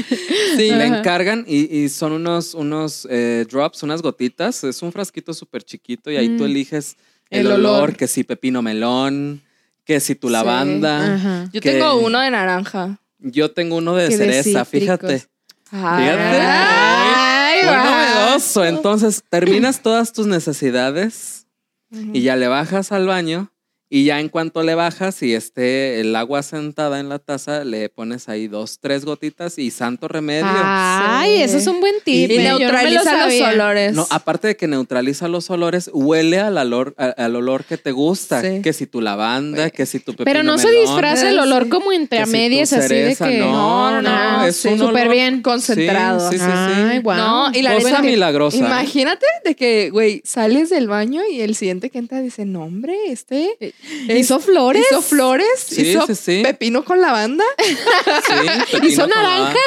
Sí. 0.57 0.71
le 0.71 0.87
encargan 0.87 1.45
y, 1.47 1.75
y 1.79 1.89
son 1.89 2.13
unos, 2.13 2.55
unos 2.55 3.07
eh, 3.11 3.47
drops, 3.51 3.83
unas 3.83 4.03
gotitas. 4.03 4.65
Es 4.65 4.83
un 4.83 4.93
frasquito 4.93 5.33
súper 5.35 5.63
chiquito 5.63 6.11
y 6.11 6.17
ahí 6.17 6.37
tú 6.37 6.45
Mm. 6.45 6.47
eliges 6.47 6.97
el, 7.31 7.41
El 7.41 7.47
olor, 7.53 7.59
olor. 7.77 7.97
que 7.97 8.07
si 8.09 8.25
pepino 8.25 8.61
melón, 8.63 9.41
que 9.85 10.01
si 10.01 10.15
tu 10.15 10.29
Sí. 10.29 10.33
lavanda. 10.33 11.15
Ajá. 11.15 11.49
Yo 11.53 11.61
que- 11.61 11.73
tengo 11.73 11.97
uno 11.99 12.21
de 12.21 12.31
naranja. 12.31 12.99
Yo 13.19 13.51
tengo 13.53 13.77
uno 13.77 13.95
de 13.97 14.09
Que 14.09 14.17
de 14.17 14.25
cereza, 14.43 14.65
cítricos. 14.65 14.99
fíjate. 14.99 15.25
Ay, 15.73 17.65
Muy 17.65 17.75
novedoso. 17.77 18.65
Entonces, 18.65 19.23
terminas 19.29 19.83
todas 19.83 20.13
tus 20.13 20.27
necesidades 20.27 21.47
y 21.91 22.23
ya 22.23 22.37
le 22.37 22.49
bajas 22.49 22.93
al 22.93 23.07
baño. 23.07 23.51
Y 23.93 24.05
ya 24.05 24.21
en 24.21 24.29
cuanto 24.29 24.63
le 24.63 24.77
bajas 24.77 25.21
y 25.23 25.35
esté 25.35 25.99
el 26.01 26.15
agua 26.15 26.45
sentada 26.45 27.01
en 27.01 27.09
la 27.09 27.19
taza, 27.19 27.65
le 27.65 27.89
pones 27.89 28.29
ahí 28.29 28.47
dos, 28.47 28.79
tres 28.81 29.05
gotitas 29.05 29.59
y 29.59 29.73
santo 29.73 30.07
remedio. 30.07 30.47
Ay, 30.49 31.39
Sí. 31.39 31.43
eso 31.43 31.57
es 31.59 31.67
un 31.67 31.81
buen 31.81 31.97
tip. 32.05 32.31
Y 32.31 32.35
Y 32.35 32.39
¿eh? 32.39 32.45
No 32.45 32.53
lo 32.53 32.59
neutraliza 32.61 33.27
los 33.27 33.41
olores. 33.53 33.93
No, 33.95 34.07
aparte 34.11 34.47
de 34.47 34.57
que 34.57 34.69
neutraliza 34.69 35.27
los 35.27 35.51
olores, 35.51 35.91
huele 35.93 36.39
al 36.39 36.57
olor, 36.57 36.95
al 36.99 37.35
olor 37.35 37.65
que 37.65 37.79
te 37.79 37.91
gusta. 37.91 38.41
Sí. 38.43 38.63
Que 38.63 38.73
si 38.73 38.87
tu 38.87 39.01
lavanda, 39.01 39.71
que 39.71 39.85
si 39.87 39.99
tu 39.99 40.13
pepino 40.13 40.25
Pero 40.25 40.45
no 40.45 40.57
se 40.59 40.71
disfraza 40.71 41.29
el 41.29 41.35
Sí. 41.35 41.41
olor 41.41 41.69
como 41.69 41.91
a 41.91 42.67
si 42.69 42.85
así 42.85 42.95
de 42.95 43.17
que. 43.17 43.39
No, 43.39 44.01
no, 44.01 44.03
no, 44.03 44.45
es 44.45 44.55
sí. 44.57 44.69
un 44.69 44.79
Súper 44.79 45.09
bien. 45.09 45.43
Concentrado. 45.43 46.31
Sí, 46.31 46.39
sí, 46.39 46.45
sí. 46.45 46.51
Ay, 46.53 46.99
guau. 47.01 47.17
No, 47.19 47.51
y 47.59 47.63
la 47.63 47.75
Cosa 47.75 48.03
milagrosa. 48.03 48.57
Imagínate 48.57 49.27
de 49.45 49.57
que, 49.57 49.91
güey, 49.91 50.23
sales 50.25 50.71
del 50.71 50.87
baño 50.87 51.23
y 51.29 51.41
el 51.41 51.57
siguiente 51.57 51.91
que 51.91 51.99
entra 51.99 52.21
dice, 52.21 52.45
no, 52.45 52.63
hombre, 52.65 52.95
este 53.09 53.57
Hizo 54.09 54.41
flores. 54.41 54.85
hizo 54.91 55.03
flores, 55.03 55.47
Sí, 55.67 55.83
hizo 55.89 56.07
sí, 56.07 56.15
sí. 56.15 56.43
pepino 56.45 56.85
con 56.85 57.01
lavanda. 57.01 57.45
¿Hizo 58.83 59.03
con 59.03 59.11
naranja? 59.11 59.23
lavanda. 59.23 59.59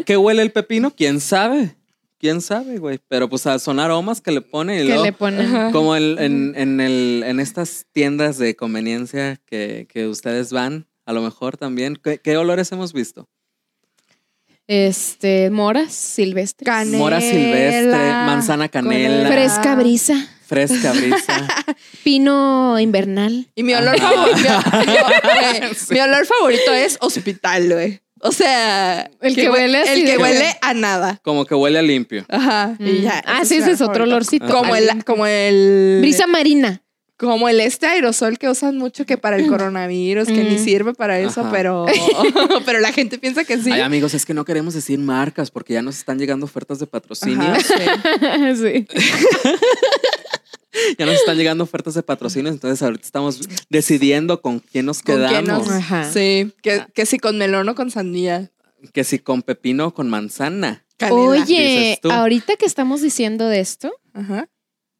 ¿A 0.00 0.02
qué 0.04 0.16
huele 0.16 0.42
el 0.42 0.52
pepino? 0.52 0.90
¿Quién 0.94 1.20
sabe? 1.20 1.76
quién 2.18 2.40
sabe, 2.40 2.78
güey. 2.78 2.98
Pero 3.08 3.28
pues 3.28 3.42
son 3.58 3.78
aromas 3.78 4.22
que 4.22 4.30
le 4.30 4.40
pone 4.40 4.82
y 4.82 4.86
Que 4.86 4.96
le 4.96 5.12
ponen. 5.12 5.44
Ajá. 5.44 5.70
como 5.72 5.94
el- 5.94 6.16
en, 6.18 6.54
en, 6.56 6.80
el, 6.80 7.22
en 7.26 7.38
estas 7.38 7.84
tiendas 7.92 8.38
de 8.38 8.56
conveniencia 8.56 9.38
que, 9.44 9.86
que 9.92 10.06
ustedes 10.08 10.50
van, 10.50 10.86
a 11.04 11.12
lo 11.12 11.20
mejor 11.20 11.58
también, 11.58 11.96
¿qué, 12.02 12.16
qué 12.16 12.38
olores 12.38 12.72
hemos 12.72 12.94
visto? 12.94 13.28
Este, 14.66 15.50
moras 15.50 15.92
silvestres. 15.92 16.64
Canela. 16.64 16.96
Mora 16.98 17.20
silvestre, 17.20 17.90
manzana 17.92 18.68
Canela. 18.70 19.28
Fresca 19.28 19.74
brisa. 19.74 20.14
Fresca 20.54 20.92
brisa. 20.92 21.46
Pino 22.04 22.78
invernal. 22.78 23.46
Y 23.54 23.62
mi 23.62 23.74
olor, 23.74 23.96
Ajá. 23.96 24.10
favorito, 24.12 24.48
mi, 24.78 24.86
mi- 25.68 25.76
mi 25.90 26.00
olor 26.00 26.26
favorito 26.26 26.72
es 26.72 26.96
hospital, 27.00 27.72
güey. 27.72 28.00
O 28.20 28.32
sea, 28.32 29.10
El 29.20 29.34
que 29.34 29.48
hue- 29.50 29.52
huele 29.52 29.78
así 29.78 30.00
El 30.00 30.06
que 30.06 30.16
huele 30.16 30.56
a 30.62 30.72
nada. 30.72 31.20
Como 31.22 31.44
que 31.44 31.54
huele 31.54 31.78
a 31.78 31.82
limpio. 31.82 32.24
Ajá. 32.28 32.74
y 32.78 32.84
Mm. 32.84 33.02
ya, 33.02 33.22
Ah, 33.26 33.40
ese 33.42 33.56
sí, 33.56 33.60
ese 33.60 33.72
es 33.72 33.80
otro 33.82 34.04
olorcito. 34.04 34.46
Como 34.46 34.74
el, 34.76 35.04
como 35.04 35.26
el. 35.26 35.98
Brisa 36.00 36.26
marina. 36.26 36.80
Como 37.16 37.48
el 37.48 37.60
este 37.60 37.86
aerosol 37.86 38.38
que 38.38 38.48
usan 38.48 38.76
mucho 38.76 39.06
que 39.06 39.16
para 39.18 39.36
el 39.36 39.46
coronavirus, 39.48 40.26
que 40.28 40.42
ni 40.42 40.56
Mm. 40.56 40.64
sirve 40.64 40.94
para 40.94 41.18
eso, 41.20 41.42
Ajá. 41.42 41.50
pero, 41.52 41.86
pero 42.66 42.80
la 42.80 42.92
gente 42.92 43.18
piensa 43.18 43.44
que 43.44 43.56
sí. 43.58 43.70
Ay, 43.70 43.82
amigos, 43.82 44.14
es 44.14 44.24
que 44.26 44.32
no 44.34 44.44
queremos 44.44 44.72
decir 44.74 44.98
marcas 44.98 45.50
porque 45.50 45.74
ya 45.74 45.82
nos 45.82 45.96
están 45.98 46.18
llegando 46.18 46.46
ofertas 46.46 46.78
de 46.78 46.86
patrocinio. 46.86 47.42
Ajá, 47.42 47.60
sí. 47.60 48.56
sí. 48.56 48.86
Ya 50.98 51.06
nos 51.06 51.14
están 51.16 51.36
llegando 51.36 51.64
ofertas 51.64 51.94
de 51.94 52.02
patrocinio, 52.02 52.50
entonces 52.50 52.82
ahorita 52.82 53.04
estamos 53.04 53.40
decidiendo 53.68 54.40
con 54.40 54.60
quién 54.60 54.86
nos 54.86 55.02
¿Con 55.02 55.16
quedamos. 55.16 55.32
quién 55.32 55.46
nos-. 55.46 56.12
Sí, 56.12 56.52
que, 56.62 56.86
que 56.94 57.06
si 57.06 57.18
con 57.18 57.38
melón 57.38 57.68
o 57.68 57.74
con 57.74 57.90
sandía. 57.90 58.50
Que 58.92 59.04
si 59.04 59.18
con 59.18 59.42
pepino 59.42 59.86
o 59.86 59.94
con 59.94 60.10
manzana. 60.10 60.84
Canela. 60.96 61.42
Oye, 61.42 61.98
ahorita 62.02 62.56
que 62.56 62.66
estamos 62.66 63.00
diciendo 63.02 63.48
de 63.48 63.60
esto, 63.60 63.92
Ajá. 64.12 64.48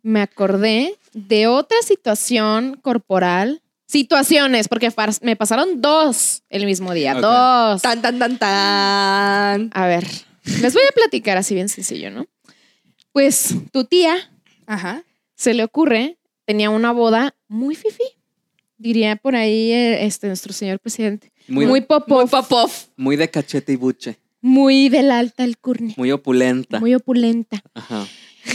me 0.03 0.21
acordé 0.23 0.99
de 1.13 1.47
otra 1.47 1.79
situación 1.83 2.79
corporal. 2.83 3.61
Situaciones, 3.87 4.69
porque 4.69 4.91
me 5.21 5.37
pasaron 5.37 5.83
dos 5.83 6.43
el 6.49 6.65
mismo 6.65 6.95
día. 6.95 7.15
Dos. 7.15 7.83
Tan, 7.83 8.01
tan, 8.01 8.19
tan, 8.19 8.39
tan. 8.39 9.71
A 9.75 9.87
ver, 9.87 10.05
les 10.61 10.73
voy 10.73 10.83
a 10.89 10.93
platicar 10.95 11.37
así 11.37 11.55
bien 11.55 11.69
sencillo, 11.69 12.11
¿no? 12.11 12.27
Pues 13.13 13.55
tu 13.73 13.85
tía 13.85 14.17
Ajá. 14.67 15.05
Se 15.45 15.53
le 15.55 15.63
ocurre, 15.63 16.17
tenía 16.47 16.71
una 16.71 16.91
boda 16.91 17.35
muy 17.49 17.75
fifi, 17.75 18.03
diría 18.79 19.17
por 19.17 19.37
ahí 19.37 19.71
eh, 19.73 20.07
este, 20.07 20.27
nuestro 20.27 20.53
señor 20.55 20.81
presidente. 20.81 21.33
Muy, 21.49 21.67
Muy 21.67 21.85
muy, 21.87 22.27
Muy 22.97 23.17
de 23.17 23.29
cachete 23.31 23.73
y 23.73 23.77
buche. 23.77 24.17
muy 24.41 24.89
del 24.89 25.11
alta 25.11 25.43
alcurnia, 25.45 25.95
Muy 25.99 26.11
opulenta. 26.13 26.81
muy 26.81 26.95
opulenta. 26.95 27.63
Ajá. 27.75 28.07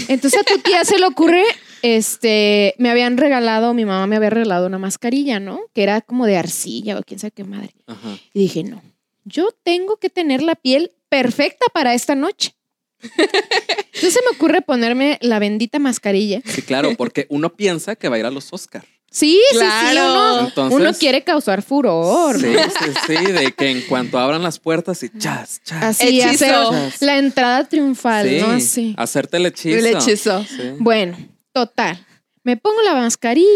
Entonces 0.07 0.39
a 0.39 0.43
tu 0.43 0.57
tía 0.59 0.83
se 0.83 0.97
le 0.97 1.05
ocurre, 1.05 1.43
este, 1.83 2.73
me 2.79 2.89
habían 2.89 3.17
regalado, 3.17 3.73
mi 3.75 3.85
mamá 3.85 4.07
me 4.07 4.15
había 4.15 4.31
regalado 4.31 4.65
una 4.67 4.79
mascarilla, 4.79 5.39
¿no? 5.39 5.61
Que 5.73 5.83
era 5.83 6.01
como 6.01 6.25
de 6.25 6.37
arcilla 6.37 6.97
o 6.97 7.03
quién 7.03 7.19
sabe 7.19 7.31
qué 7.31 7.43
madre. 7.43 7.73
Ajá. 7.85 8.17
Y 8.33 8.39
dije, 8.39 8.63
no, 8.63 8.81
yo 9.25 9.49
tengo 9.63 9.97
que 9.97 10.09
tener 10.09 10.41
la 10.41 10.55
piel 10.55 10.91
perfecta 11.09 11.65
para 11.73 11.93
esta 11.93 12.15
noche. 12.15 12.55
Entonces 13.01 14.13
se 14.13 14.21
me 14.21 14.35
ocurre 14.35 14.61
ponerme 14.61 15.17
la 15.21 15.39
bendita 15.39 15.79
mascarilla. 15.79 16.41
Sí, 16.45 16.61
claro, 16.61 16.91
porque 16.97 17.25
uno 17.29 17.53
piensa 17.55 17.95
que 17.95 18.09
va 18.09 18.15
a 18.15 18.19
ir 18.19 18.25
a 18.25 18.31
los 18.31 18.51
Oscar. 18.53 18.83
Sí, 19.11 19.41
sí, 19.51 19.57
sí, 19.57 19.65
Claro. 19.91 20.11
uno, 20.11 20.47
Entonces- 20.47 20.79
uno 20.79 20.93
quiere 20.93 21.23
causar 21.23 21.63
furor. 21.63 22.39
Sí, 22.39 22.45
¿no? 22.45 22.61
sí, 22.63 22.93
sí, 23.17 23.31
de 23.31 23.51
que 23.53 23.69
en 23.71 23.81
cuanto 23.81 24.19
abran 24.19 24.43
las 24.43 24.59
puertas 24.59 25.01
y 25.01 25.09
chas, 25.17 25.61
chas. 25.63 25.83
Así, 25.83 26.21
Hechizo. 26.21 26.45
hacer 26.71 26.93
la 27.07 27.17
entrada 27.17 27.63
triunfal, 27.67 28.27
sí, 28.29 28.37
¿no? 28.39 28.47
Así. 28.51 28.93
hacerte 28.97 29.37
el 29.37 29.47
hechizo. 29.47 29.77
El 29.79 29.85
hechizo. 29.87 30.43
Sí. 30.45 30.73
Bueno, 30.77 31.17
total. 31.53 32.05
Me 32.43 32.55
pongo 32.55 32.81
la 32.83 32.93
mascarilla, 32.93 33.47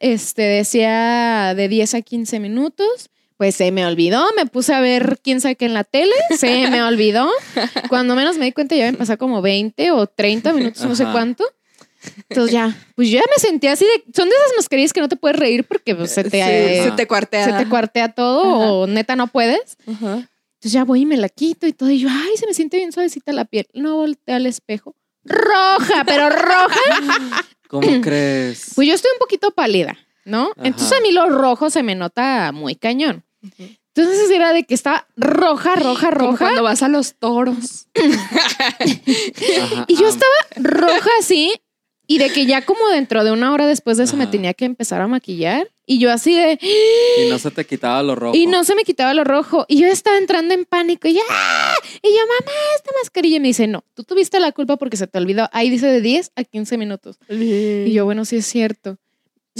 este 0.00 0.42
decía 0.42 1.54
de 1.56 1.68
10 1.68 1.94
a 1.94 2.02
15 2.02 2.38
minutos. 2.38 3.08
Pues 3.38 3.54
se 3.54 3.70
me 3.72 3.86
olvidó, 3.86 4.22
me 4.36 4.44
puse 4.46 4.74
a 4.74 4.80
ver 4.80 5.20
quién 5.22 5.40
sabe 5.40 5.54
qué 5.56 5.64
en 5.64 5.72
la 5.72 5.84
tele, 5.84 6.12
se 6.36 6.68
me 6.68 6.82
olvidó. 6.86 7.30
Cuando 7.88 8.14
menos 8.14 8.36
me 8.36 8.44
di 8.46 8.52
cuenta 8.52 8.74
ya 8.76 8.90
me 8.92 8.98
pasó 8.98 9.16
como 9.16 9.40
20 9.40 9.90
o 9.92 10.06
30 10.06 10.52
minutos, 10.52 10.84
no 10.84 10.94
sé 10.96 11.04
cuánto. 11.04 11.44
Entonces 12.28 12.52
ya, 12.52 12.76
pues 12.94 13.08
yo 13.08 13.18
ya 13.18 13.24
me 13.34 13.40
sentí 13.40 13.66
así 13.68 13.84
de, 13.84 14.04
son 14.14 14.28
de 14.28 14.34
esas 14.34 14.56
mascarillas 14.56 14.92
que 14.92 15.00
no 15.00 15.08
te 15.08 15.16
puedes 15.16 15.38
reír 15.38 15.64
porque 15.64 15.94
pues, 15.94 16.10
se 16.12 16.24
te, 16.24 16.30
Sí, 16.30 16.38
eh, 16.40 16.82
se 16.84 16.90
te 16.92 17.06
cuartea. 17.08 17.44
se 17.44 17.52
te 17.52 17.68
cuartea 17.68 18.08
todo 18.12 18.40
Ajá. 18.62 18.72
o 18.72 18.86
neta 18.86 19.16
no 19.16 19.26
puedes. 19.28 19.76
Ajá. 19.86 20.14
Entonces 20.54 20.72
ya 20.72 20.84
voy 20.84 21.02
y 21.02 21.06
me 21.06 21.16
la 21.16 21.28
quito 21.28 21.66
y 21.68 21.72
todo. 21.72 21.90
Y 21.90 22.00
yo, 22.00 22.08
ay, 22.10 22.36
se 22.36 22.46
me 22.46 22.54
siente 22.54 22.76
bien 22.76 22.90
suavecita 22.92 23.32
la 23.32 23.44
piel. 23.44 23.66
No 23.74 23.96
volteé 23.96 24.34
al 24.34 24.46
espejo. 24.46 24.96
Roja, 25.24 26.04
pero 26.04 26.28
roja. 26.30 26.80
¿Cómo 27.68 27.88
crees? 28.00 28.72
Pues 28.74 28.88
yo 28.88 28.94
estoy 28.94 29.10
un 29.14 29.18
poquito 29.20 29.50
pálida, 29.52 29.96
¿no? 30.24 30.50
Ajá. 30.56 30.66
Entonces 30.66 30.96
a 30.98 31.00
mí 31.00 31.12
lo 31.12 31.28
rojo 31.28 31.70
se 31.70 31.82
me 31.84 31.94
nota 31.94 32.50
muy 32.52 32.74
cañón. 32.76 33.24
Entonces 33.42 34.30
era 34.30 34.52
de 34.52 34.64
que 34.64 34.74
estaba 34.74 35.06
roja, 35.16 35.74
roja, 35.76 36.10
Como 36.10 36.30
roja. 36.30 36.44
cuando 36.44 36.62
vas 36.62 36.82
a 36.82 36.88
los 36.88 37.14
toros. 37.14 37.88
Ajá, 37.96 38.76
Y 39.88 39.96
yo 39.96 40.06
ah, 40.06 40.10
estaba 40.10 40.34
roja 40.56 41.10
así. 41.18 41.52
Y 42.10 42.18
de 42.18 42.30
que 42.30 42.46
ya 42.46 42.64
como 42.64 42.88
dentro 42.88 43.22
de 43.22 43.32
una 43.32 43.52
hora 43.52 43.66
después 43.66 43.98
de 43.98 44.04
eso 44.04 44.16
me 44.16 44.26
tenía 44.26 44.54
que 44.54 44.64
empezar 44.64 45.02
a 45.02 45.06
maquillar. 45.08 45.68
Y 45.84 45.98
yo 45.98 46.10
así 46.10 46.34
de... 46.34 46.58
Y 46.62 47.28
no 47.28 47.38
se 47.38 47.50
te 47.50 47.66
quitaba 47.66 48.02
lo 48.02 48.14
rojo. 48.14 48.34
Y 48.34 48.46
no 48.46 48.64
se 48.64 48.74
me 48.74 48.84
quitaba 48.84 49.12
lo 49.12 49.24
rojo. 49.24 49.66
Y 49.68 49.80
yo 49.80 49.88
estaba 49.88 50.16
entrando 50.16 50.54
en 50.54 50.64
pánico. 50.64 51.06
Y, 51.06 51.14
ya, 51.14 51.20
y 52.02 52.08
yo, 52.08 52.20
mamá, 52.20 52.52
esta 52.76 52.92
mascarilla. 53.02 53.36
Y 53.36 53.40
me 53.40 53.48
dice, 53.48 53.66
no, 53.66 53.84
tú 53.92 54.04
tuviste 54.04 54.40
la 54.40 54.52
culpa 54.52 54.78
porque 54.78 54.96
se 54.96 55.06
te 55.06 55.18
olvidó. 55.18 55.50
Ahí 55.52 55.68
dice 55.68 55.86
de 55.86 56.00
10 56.00 56.32
a 56.34 56.44
15 56.44 56.78
minutos. 56.78 57.18
Y 57.28 57.92
yo, 57.92 58.06
bueno, 58.06 58.24
sí 58.24 58.36
es 58.36 58.46
cierto. 58.46 58.96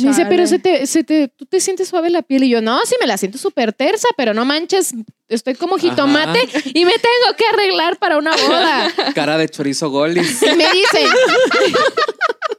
Me 0.02 0.08
dice, 0.10 0.26
pero 0.26 0.46
se 0.46 0.58
te, 0.58 0.86
se 0.86 1.04
te, 1.04 1.28
tú 1.28 1.46
te 1.46 1.60
sientes 1.60 1.88
suave 1.88 2.10
la 2.10 2.22
piel. 2.22 2.44
Y 2.44 2.50
yo, 2.50 2.60
no, 2.60 2.84
sí 2.86 2.94
me 3.00 3.06
la 3.06 3.16
siento 3.16 3.38
súper 3.38 3.72
tersa, 3.72 4.08
pero 4.16 4.34
no 4.34 4.44
manches, 4.44 4.94
estoy 5.28 5.54
como 5.54 5.78
jitomate 5.78 6.40
y 6.74 6.84
me 6.84 6.92
tengo 6.92 7.36
que 7.36 7.44
arreglar 7.52 7.98
para 7.98 8.18
una 8.18 8.34
boda. 8.36 8.92
Cara 9.14 9.38
de 9.38 9.48
chorizo 9.48 9.90
golis. 9.90 10.42
Y 10.42 10.56
me 10.56 10.70
dice. 10.72 11.04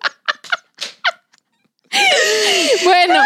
bueno, 2.83 3.19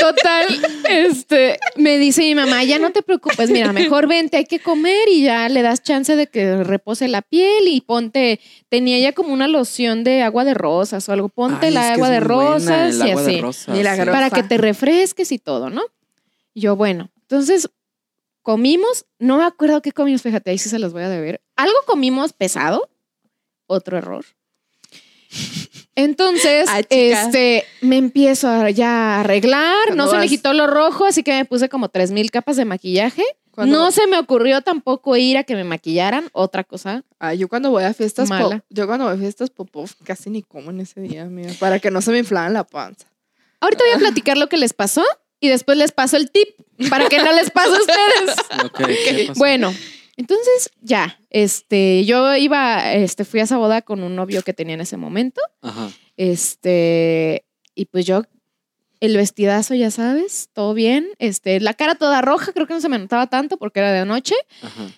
total, 0.00 0.46
este, 0.88 1.58
me 1.76 1.98
dice 1.98 2.22
mi 2.22 2.34
mamá, 2.34 2.64
ya 2.64 2.78
no 2.78 2.90
te 2.90 3.02
preocupes, 3.02 3.50
mira, 3.50 3.72
mejor 3.72 4.08
vente, 4.08 4.36
hay 4.38 4.46
que 4.46 4.58
comer 4.58 5.08
y 5.08 5.24
ya 5.24 5.48
le 5.48 5.62
das 5.62 5.82
chance 5.82 6.16
de 6.16 6.26
que 6.26 6.64
repose 6.64 7.08
la 7.08 7.22
piel 7.22 7.68
y 7.68 7.80
ponte, 7.80 8.40
tenía 8.68 8.98
ya 8.98 9.12
como 9.12 9.32
una 9.32 9.48
loción 9.48 10.04
de 10.04 10.22
agua 10.22 10.44
de 10.44 10.54
rosas 10.54 11.08
o 11.08 11.12
algo, 11.12 11.28
ponte 11.28 11.66
Ay, 11.66 11.72
la 11.72 11.92
agua 11.92 12.10
de 12.10 12.20
buena, 12.20 12.88
rosas 12.88 12.94
y 12.96 13.04
de 13.04 13.12
así, 13.12 13.40
rosas, 13.40 14.06
para 14.06 14.30
que 14.30 14.42
te 14.42 14.58
refresques 14.58 15.30
y 15.32 15.38
todo, 15.38 15.70
¿no? 15.70 15.82
Y 16.54 16.62
Yo, 16.62 16.76
bueno, 16.76 17.10
entonces 17.22 17.68
comimos, 18.42 19.06
no 19.18 19.38
me 19.38 19.44
acuerdo 19.44 19.82
qué 19.82 19.92
comimos, 19.92 20.22
fíjate, 20.22 20.50
ahí 20.50 20.58
sí 20.58 20.68
se 20.68 20.78
los 20.78 20.92
voy 20.92 21.02
a 21.02 21.08
deber. 21.08 21.42
Algo 21.56 21.76
comimos 21.86 22.32
pesado, 22.32 22.88
otro 23.66 23.98
error. 23.98 24.24
Entonces, 25.94 26.66
Ah, 26.68 26.80
este, 26.88 27.64
me 27.80 27.96
empiezo 27.98 28.48
a 28.48 28.70
ya 28.70 29.16
a 29.16 29.20
arreglar, 29.20 29.94
no 29.94 30.08
se 30.08 30.16
me 30.16 30.28
quitó 30.28 30.52
lo 30.52 30.66
rojo, 30.66 31.04
así 31.04 31.22
que 31.22 31.32
me 31.32 31.44
puse 31.44 31.68
como 31.68 31.88
tres 31.88 32.10
mil 32.10 32.30
capas 32.30 32.56
de 32.56 32.64
maquillaje. 32.64 33.22
No 33.56 33.90
se 33.90 34.06
me 34.06 34.18
ocurrió 34.18 34.62
tampoco 34.62 35.14
ir 35.18 35.36
a 35.36 35.44
que 35.44 35.54
me 35.54 35.64
maquillaran, 35.64 36.30
otra 36.32 36.64
cosa. 36.64 37.04
Ay, 37.18 37.36
yo 37.36 37.48
cuando 37.48 37.70
voy 37.70 37.84
a 37.84 37.92
fiestas, 37.92 38.28
po- 38.30 38.34
Mala. 38.34 38.64
yo 38.70 38.86
cuando 38.86 39.04
voy 39.04 39.14
a 39.14 39.18
fiestas 39.18 39.50
popov 39.50 39.90
casi 40.04 40.30
ni 40.30 40.42
como 40.42 40.70
en 40.70 40.80
ese 40.80 41.00
día, 41.02 41.22
amiga, 41.24 41.52
para 41.60 41.78
que 41.78 41.90
no 41.90 42.00
se 42.00 42.12
me 42.12 42.18
inflaran 42.18 42.54
la 42.54 42.64
panza. 42.64 43.06
Ahorita 43.60 43.84
voy 43.84 43.92
a 43.94 43.98
platicar 44.10 44.38
lo 44.38 44.48
que 44.48 44.56
les 44.56 44.72
pasó 44.72 45.04
y 45.38 45.48
después 45.48 45.76
les 45.76 45.92
paso 45.92 46.16
el 46.16 46.30
tip 46.30 46.48
para 46.88 47.08
que 47.10 47.18
no 47.18 47.30
les 47.32 47.50
pase 47.50 47.68
a 47.68 47.72
ustedes. 47.78 48.36
Ok, 48.64 48.78
¿qué 48.86 49.24
pasó? 49.28 49.38
Bueno, 49.38 49.74
entonces 50.16 50.70
ya, 50.80 51.18
este, 51.30 52.04
yo 52.04 52.36
iba, 52.36 52.92
este, 52.94 53.24
fui 53.24 53.40
a 53.40 53.44
esa 53.44 53.56
boda 53.56 53.82
con 53.82 54.02
un 54.02 54.14
novio 54.14 54.42
que 54.42 54.52
tenía 54.52 54.74
en 54.74 54.80
ese 54.82 54.96
momento, 54.96 55.40
Ajá. 55.62 55.90
este, 56.16 57.44
y 57.74 57.86
pues 57.86 58.04
yo, 58.06 58.22
el 59.00 59.16
vestidazo, 59.16 59.74
ya 59.74 59.90
sabes, 59.90 60.50
todo 60.52 60.74
bien, 60.74 61.08
este, 61.18 61.58
la 61.60 61.74
cara 61.74 61.94
toda 61.94 62.20
roja, 62.20 62.52
creo 62.52 62.66
que 62.66 62.74
no 62.74 62.80
se 62.80 62.88
me 62.88 62.98
notaba 62.98 63.26
tanto 63.28 63.56
porque 63.56 63.80
era 63.80 63.92
de 63.92 64.04
noche, 64.04 64.34
Ajá. 64.62 64.88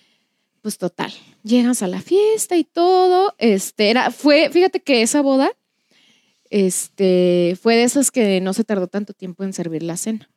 pues 0.61 0.77
total, 0.77 1.13
llegas 1.43 1.81
a 1.81 1.87
la 1.87 2.01
fiesta 2.01 2.55
y 2.57 2.63
todo, 2.63 3.33
este, 3.37 3.89
era, 3.89 4.11
fue, 4.11 4.49
fíjate 4.51 4.81
que 4.81 5.01
esa 5.01 5.21
boda, 5.21 5.49
este, 6.49 7.57
fue 7.61 7.75
de 7.75 7.83
esas 7.83 8.11
que 8.11 8.39
no 8.41 8.53
se 8.53 8.63
tardó 8.63 8.87
tanto 8.87 9.13
tiempo 9.13 9.43
en 9.43 9.53
servir 9.53 9.81
la 9.81 9.97
cena. 9.97 10.29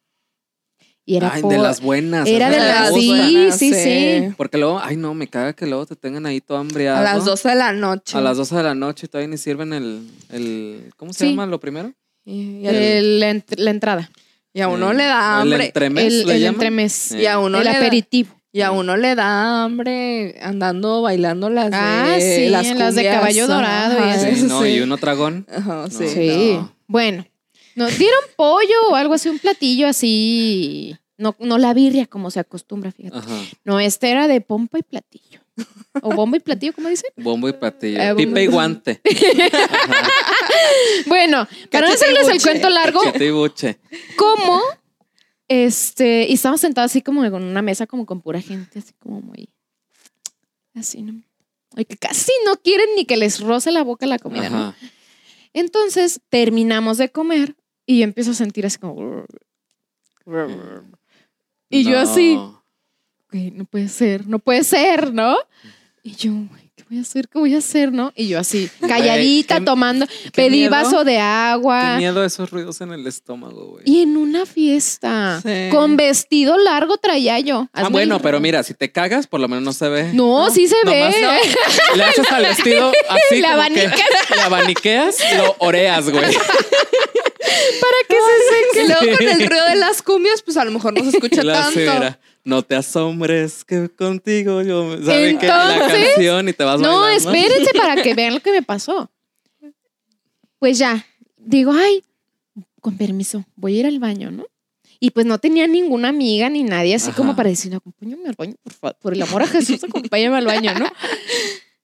Y 1.08 1.16
era 1.16 1.32
Ay, 1.32 1.40
por- 1.40 1.52
de 1.52 1.58
las 1.58 1.80
buenas. 1.80 2.28
era 2.28 2.50
de 2.50 2.58
las, 2.58 2.92
sí, 2.92 3.08
buenas, 3.08 3.58
sí, 3.58 3.72
sí. 3.72 3.82
sí. 3.82 4.34
Porque 4.36 4.58
luego, 4.58 4.78
ay 4.82 4.96
no, 4.96 5.14
me 5.14 5.26
caga 5.26 5.54
que 5.54 5.64
luego 5.66 5.86
te 5.86 5.96
tengan 5.96 6.26
ahí 6.26 6.42
todo 6.42 6.58
A 6.58 6.60
hambriado. 6.60 7.02
las 7.02 7.24
12 7.24 7.48
de 7.48 7.54
la 7.54 7.72
noche. 7.72 8.18
A 8.18 8.20
las 8.20 8.36
12 8.36 8.54
de 8.56 8.62
la 8.62 8.74
noche 8.74 9.06
y 9.06 9.08
todavía 9.08 9.28
ni 9.28 9.38
sirven 9.38 9.72
el, 9.72 10.06
el 10.30 10.90
¿cómo 10.98 11.14
se 11.14 11.20
Sí. 11.24 11.30
llama 11.30 11.46
lo 11.46 11.58
primero? 11.60 11.94
Y, 12.26 12.58
y 12.60 12.66
a- 12.66 12.70
El- 12.72 13.20
la, 13.20 13.30
ent- 13.32 13.56
la 13.56 13.70
entrada. 13.70 14.10
y 14.52 14.60
a 14.60 14.68
uno 14.68 14.92
le 14.92 15.04
da 15.04 15.36
El 15.40 15.52
hambre. 15.52 15.64
entremés 15.66 16.04
el 16.12 16.26
le 16.26 16.36
el 16.36 16.44
entremés. 16.44 17.12
Eh. 17.12 17.22
Y 17.22 17.26
a 17.26 17.38
uno 17.38 17.56
el 17.56 17.64
le 17.64 17.70
da- 17.70 17.76
aperitivo. 17.78 18.34
Y 18.52 18.58
Y 18.58 18.62
a 18.62 18.70
uno 18.72 18.96
le 18.98 19.14
da 19.14 19.64
hambre 19.64 20.36
andando 20.42 21.00
bailando 21.00 21.48
las 21.48 21.70
de, 21.70 21.76
Ah, 21.78 22.16
sí, 22.20 22.48
las, 22.50 22.66
las 22.76 22.94
de 22.94 23.04
caballo 23.04 23.46
dorado 23.46 23.94
y 23.98 24.02
Ajá, 24.10 24.14
eso. 24.28 24.36
Sí, 24.36 24.42
no, 24.46 24.62
sí. 24.62 24.68
y 24.68 24.80
uno 24.80 24.96
dragón. 24.98 25.46
Ajá, 25.50 25.86
sí. 25.88 26.04
No. 26.04 26.08
Sí. 26.10 26.52
no. 26.56 26.74
Bueno, 26.86 27.24
nos 27.78 27.96
dieron 27.96 28.18
pollo 28.36 28.88
o 28.90 28.96
algo 28.96 29.14
así, 29.14 29.28
un 29.28 29.38
platillo 29.38 29.86
así. 29.86 30.96
No, 31.16 31.36
no 31.38 31.58
la 31.58 31.72
birria 31.74 32.06
como 32.06 32.30
se 32.30 32.40
acostumbra, 32.40 32.90
fíjate. 32.90 33.18
Ajá. 33.18 33.40
No, 33.64 33.78
este 33.78 34.10
era 34.10 34.26
de 34.26 34.40
pompa 34.40 34.78
y 34.78 34.82
platillo. 34.82 35.40
O 36.02 36.10
bomba 36.14 36.36
y 36.36 36.40
platillo, 36.40 36.72
¿cómo 36.72 36.88
dicen? 36.88 37.10
Bombo 37.16 37.48
y 37.48 37.52
platillo. 37.52 38.00
Eh, 38.00 38.12
bombo 38.12 38.16
Pipe 38.28 38.42
y- 38.42 38.46
guante. 38.46 39.00
Bueno, 41.06 41.46
para 41.70 41.88
no 41.88 41.94
hacerles 41.94 42.28
el 42.28 42.42
cuento 42.42 42.68
largo. 42.68 43.00
¿cómo? 44.16 44.60
Este, 45.48 46.26
y 46.28 46.34
estábamos 46.34 46.60
sentados 46.60 46.90
así 46.92 47.00
como 47.02 47.28
con 47.30 47.42
una 47.42 47.62
mesa 47.62 47.86
como 47.86 48.04
con 48.06 48.20
pura 48.20 48.40
gente, 48.40 48.80
así 48.80 48.92
como 48.98 49.20
muy 49.20 49.48
así, 50.74 51.02
¿no? 51.02 51.22
Ay, 51.74 51.84
que 51.84 51.96
casi 51.96 52.32
no 52.44 52.56
quieren 52.56 52.88
ni 52.96 53.04
que 53.04 53.16
les 53.16 53.40
roce 53.40 53.72
la 53.72 53.82
boca 53.82 54.06
la 54.06 54.18
comida. 54.18 54.76
Entonces 55.52 56.20
terminamos 56.28 56.98
de 56.98 57.10
comer 57.10 57.56
y 57.88 57.98
yo 57.98 58.04
empiezo 58.04 58.32
a 58.32 58.34
sentir 58.34 58.66
así 58.66 58.76
como. 58.78 59.24
Y 61.70 61.84
yo 61.84 61.98
así. 61.98 62.38
"Güey, 63.32 63.50
no 63.50 63.64
puede 63.64 63.88
ser, 63.88 64.26
no 64.26 64.38
puede 64.38 64.62
ser, 64.64 65.12
¿no? 65.12 65.36
Y 66.02 66.12
yo, 66.14 66.32
"Güey, 66.32 66.70
¿qué 66.76 66.84
voy 66.88 66.98
a 66.98 67.02
hacer? 67.02 67.28
¿Qué 67.28 67.38
voy 67.38 67.54
a 67.54 67.58
hacer, 67.58 67.92
no? 67.92 68.12
Y 68.16 68.28
yo 68.28 68.38
así, 68.38 68.70
calladita, 68.80 69.58
qué- 69.58 69.64
tomando, 69.66 70.06
qué 70.06 70.30
pedí 70.30 70.58
miedo. 70.60 70.70
vaso 70.70 71.04
de 71.04 71.12
Qué 71.12 71.18
agua. 71.18 71.96
miedo 71.98 72.24
esos 72.24 72.50
ruidos 72.50 72.80
en 72.80 72.92
el 72.92 73.06
estómago, 73.06 73.66
güey. 73.66 73.82
Y 73.86 74.00
en 74.02 74.16
una 74.16 74.46
fiesta, 74.46 75.40
Sí. 75.42 75.68
con 75.70 75.96
vestido 75.98 76.56
largo 76.56 76.96
traía 76.96 77.38
yo. 77.40 77.68
Ah, 77.74 77.88
bueno, 77.90 78.16
el- 78.16 78.22
pero 78.22 78.40
mira, 78.40 78.62
si 78.62 78.72
te 78.72 78.90
cagas, 78.92 79.26
por 79.26 79.40
lo 79.40 79.48
menos 79.48 79.64
no 79.64 79.72
se 79.74 79.88
ve. 79.90 80.12
No, 80.14 80.48
sí 80.50 80.66
se 80.68 80.76
ve. 80.86 81.10
no. 81.20 81.96
Le 81.96 82.04
haces 82.04 82.32
al 82.32 82.42
vestido 82.44 82.92
así. 83.10 83.40
La 83.42 83.48
que 83.48 83.54
abanicas. 83.54 84.00
Le 84.34 84.40
abaniqueas 84.42 85.16
lo 85.36 85.56
oreas, 85.58 86.08
güey. 86.08 86.24
Para 87.80 88.08
que 88.08 88.16
se 88.16 88.54
seque. 88.54 88.84
Y 88.84 88.86
luego 88.88 89.16
con 89.18 89.28
el 89.28 89.48
ruido 89.48 89.66
de 89.66 89.76
las 89.76 90.02
cumbias, 90.02 90.42
pues 90.42 90.56
a 90.56 90.64
lo 90.64 90.70
mejor 90.70 90.94
no 90.94 91.10
se 91.10 91.16
escucha 91.16 91.42
así, 91.66 91.84
tanto. 91.84 92.18
no 92.44 92.62
te 92.62 92.74
asombres 92.76 93.64
que 93.64 93.88
contigo 93.88 94.62
yo. 94.62 95.02
¿Saben 95.04 95.38
qué? 95.38 95.46
La 95.46 95.86
canción 95.88 96.48
y 96.48 96.52
te 96.52 96.64
vas 96.64 96.80
No, 96.80 97.00
bailando. 97.00 97.30
espérense 97.30 97.72
para 97.74 98.02
que 98.02 98.14
vean 98.14 98.34
lo 98.34 98.40
que 98.40 98.52
me 98.52 98.62
pasó. 98.62 99.10
Pues 100.58 100.78
ya, 100.78 101.06
digo, 101.36 101.72
ay, 101.72 102.02
con 102.80 102.96
permiso, 102.96 103.44
voy 103.54 103.76
a 103.76 103.80
ir 103.80 103.86
al 103.86 103.98
baño, 103.98 104.30
¿no? 104.30 104.46
Y 105.00 105.10
pues 105.10 105.26
no 105.26 105.38
tenía 105.38 105.68
ninguna 105.68 106.08
amiga 106.08 106.48
ni 106.48 106.64
nadie 106.64 106.96
así 106.96 107.12
como 107.12 107.36
para 107.36 107.48
decir, 107.48 107.72
acompáñame 107.72 108.28
al 108.28 108.34
baño, 108.36 108.54
por 108.64 108.72
favor, 108.72 108.96
por 109.00 109.12
el 109.12 109.22
amor 109.22 109.42
a 109.42 109.46
Jesús, 109.46 109.84
acompáñame 109.84 110.36
al 110.36 110.46
baño, 110.46 110.74
¿no? 110.74 110.90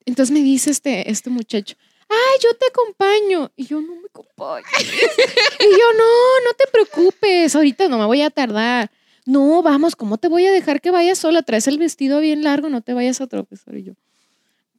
Entonces 0.05 0.33
me 0.33 0.41
dice 0.41 0.71
este, 0.73 1.09
este 1.09 1.31
muchacho, 1.31 1.77
ay, 2.09 2.39
yo 2.43 2.55
te 2.55 2.67
acompaño. 2.67 3.51
Y 3.57 3.67
yo, 3.67 3.81
no 3.81 3.95
me 3.97 4.07
acompañes. 4.09 4.67
y 4.81 5.65
yo, 5.71 5.93
no, 5.99 6.45
no 6.45 6.55
te 6.57 6.65
preocupes, 6.73 7.55
ahorita 7.55 7.89
no 7.89 7.99
me 7.99 8.07
voy 8.07 8.23
a 8.23 8.31
tardar. 8.31 8.91
No, 9.27 9.63
vamos, 9.63 9.97
¿cómo 9.97 10.19
te 10.19 10.29
voy 10.29 10.47
a 10.47 10.53
dejar 10.53 10.81
que 10.81 10.91
vayas 10.91 11.19
sola? 11.19 11.43
Traes 11.43 11.67
el 11.67 11.79
vestido 11.79 12.21
bien 12.21 12.45
largo, 12.45 12.69
no 12.69 12.83
te 12.83 12.93
vayas 12.93 13.21
a 13.21 13.27
tropezar. 13.27 13.75
Y 13.77 13.85
yo, 13.85 13.93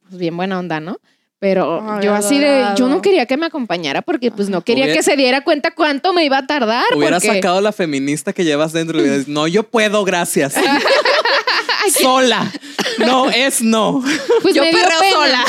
pues 0.08 0.18
bien 0.18 0.36
buena 0.36 0.58
onda, 0.58 0.78
¿no? 0.80 1.00
Pero 1.38 1.82
Ay, 1.86 2.04
yo 2.04 2.14
así 2.14 2.38
de, 2.38 2.64
yo 2.76 2.88
no 2.88 3.02
quería 3.02 3.26
que 3.26 3.36
me 3.36 3.44
acompañara 3.46 4.00
porque 4.00 4.30
pues 4.30 4.48
no 4.48 4.62
quería 4.62 4.84
Hubiera- 4.84 4.98
que 4.98 5.02
se 5.02 5.16
diera 5.16 5.44
cuenta 5.44 5.72
cuánto 5.72 6.14
me 6.14 6.24
iba 6.24 6.38
a 6.38 6.46
tardar. 6.46 6.84
Hubiera 6.96 7.16
porque... 7.20 7.34
sacado 7.34 7.60
la 7.60 7.72
feminista 7.72 8.32
que 8.32 8.42
llevas 8.44 8.72
dentro 8.72 8.98
y 9.04 9.08
dicho, 9.08 9.24
no, 9.30 9.46
yo 9.46 9.62
puedo, 9.64 10.02
gracias. 10.04 10.54
Sola. 12.00 12.50
No, 12.98 13.30
es 13.30 13.62
no. 13.62 14.02
Pues 14.42 14.54
Yo 14.54 14.62
me 14.62 14.70
dio 14.70 14.78
perreo 14.80 14.98
pena. 15.00 15.12
sola. 15.14 15.44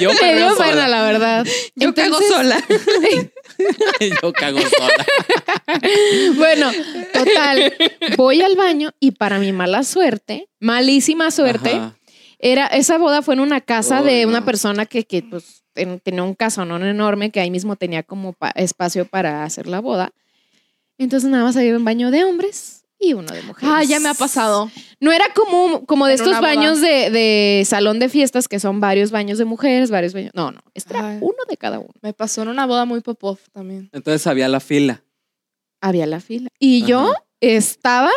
Yo 0.00 0.10
Me 0.12 0.16
perreo 0.16 0.46
dio 0.48 0.56
sola. 0.56 0.68
pena, 0.70 0.88
la 0.88 1.02
verdad. 1.02 1.46
Yo 1.74 1.94
cago 1.94 2.18
sola. 2.20 2.62
Yo 4.22 4.32
cago 4.32 4.60
sola. 4.60 5.06
Bueno, 6.36 6.70
total, 7.12 7.74
voy 8.16 8.42
al 8.42 8.56
baño 8.56 8.90
y 9.00 9.12
para 9.12 9.38
mi 9.38 9.52
mala 9.52 9.82
suerte, 9.84 10.48
malísima 10.60 11.30
suerte, 11.30 11.70
Ajá. 11.70 11.96
era 12.38 12.66
esa 12.66 12.98
boda 12.98 13.22
fue 13.22 13.34
en 13.34 13.40
una 13.40 13.60
casa 13.60 14.02
de 14.02 14.26
una 14.26 14.40
no. 14.40 14.46
persona 14.46 14.86
que, 14.86 15.04
que 15.04 15.22
pues 15.22 15.62
ten- 15.72 16.00
tenía 16.00 16.22
un 16.22 16.34
casonón 16.34 16.84
enorme 16.84 17.30
que 17.30 17.40
ahí 17.40 17.50
mismo 17.50 17.76
tenía 17.76 18.02
como 18.02 18.32
pa- 18.32 18.52
espacio 18.54 19.04
para 19.04 19.44
hacer 19.44 19.66
la 19.66 19.80
boda. 19.80 20.12
Entonces 20.98 21.30
nada 21.30 21.44
más 21.44 21.56
había 21.56 21.76
un 21.76 21.84
baño 21.84 22.10
de 22.10 22.24
hombres 22.24 22.79
y 23.00 23.14
uno 23.14 23.32
de 23.32 23.42
mujeres. 23.42 23.70
Ah, 23.74 23.82
ya 23.82 23.98
me 23.98 24.08
ha 24.08 24.14
pasado. 24.14 24.70
No 25.00 25.10
era 25.10 25.24
como, 25.34 25.86
como 25.86 26.06
de 26.06 26.14
En 26.14 26.20
estos 26.20 26.40
baños 26.40 26.80
de, 26.80 27.10
de 27.10 27.64
salón 27.66 27.98
de 27.98 28.08
fiestas 28.08 28.46
que 28.46 28.60
son 28.60 28.78
varios 28.80 29.10
baños 29.10 29.38
de 29.38 29.46
mujeres, 29.46 29.90
varios 29.90 30.12
baños. 30.12 30.32
No, 30.34 30.52
no, 30.52 30.60
este 30.74 30.94
era 30.94 31.18
uno 31.20 31.38
de 31.48 31.56
cada 31.56 31.78
uno. 31.78 31.90
Me 32.02 32.12
pasó 32.12 32.42
en 32.42 32.48
una 32.48 32.66
boda 32.66 32.84
muy 32.84 33.00
pop 33.00 33.38
también. 33.52 33.88
Entonces 33.92 34.26
había 34.26 34.48
la 34.48 34.60
fila. 34.60 35.02
Había 35.80 36.06
la 36.06 36.20
fila. 36.20 36.50
Y 36.58 36.84
yo 36.84 37.14
estaba, 37.40 38.10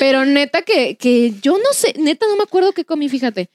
pero 0.00 0.24
neta 0.24 0.62
que, 0.62 0.96
que 0.96 1.34
yo 1.42 1.58
no 1.58 1.72
sé, 1.72 1.94
neta 1.98 2.26
no 2.26 2.36
me 2.36 2.44
acuerdo 2.44 2.72
qué 2.72 2.84
comí, 2.84 3.08
fíjate. 3.10 3.50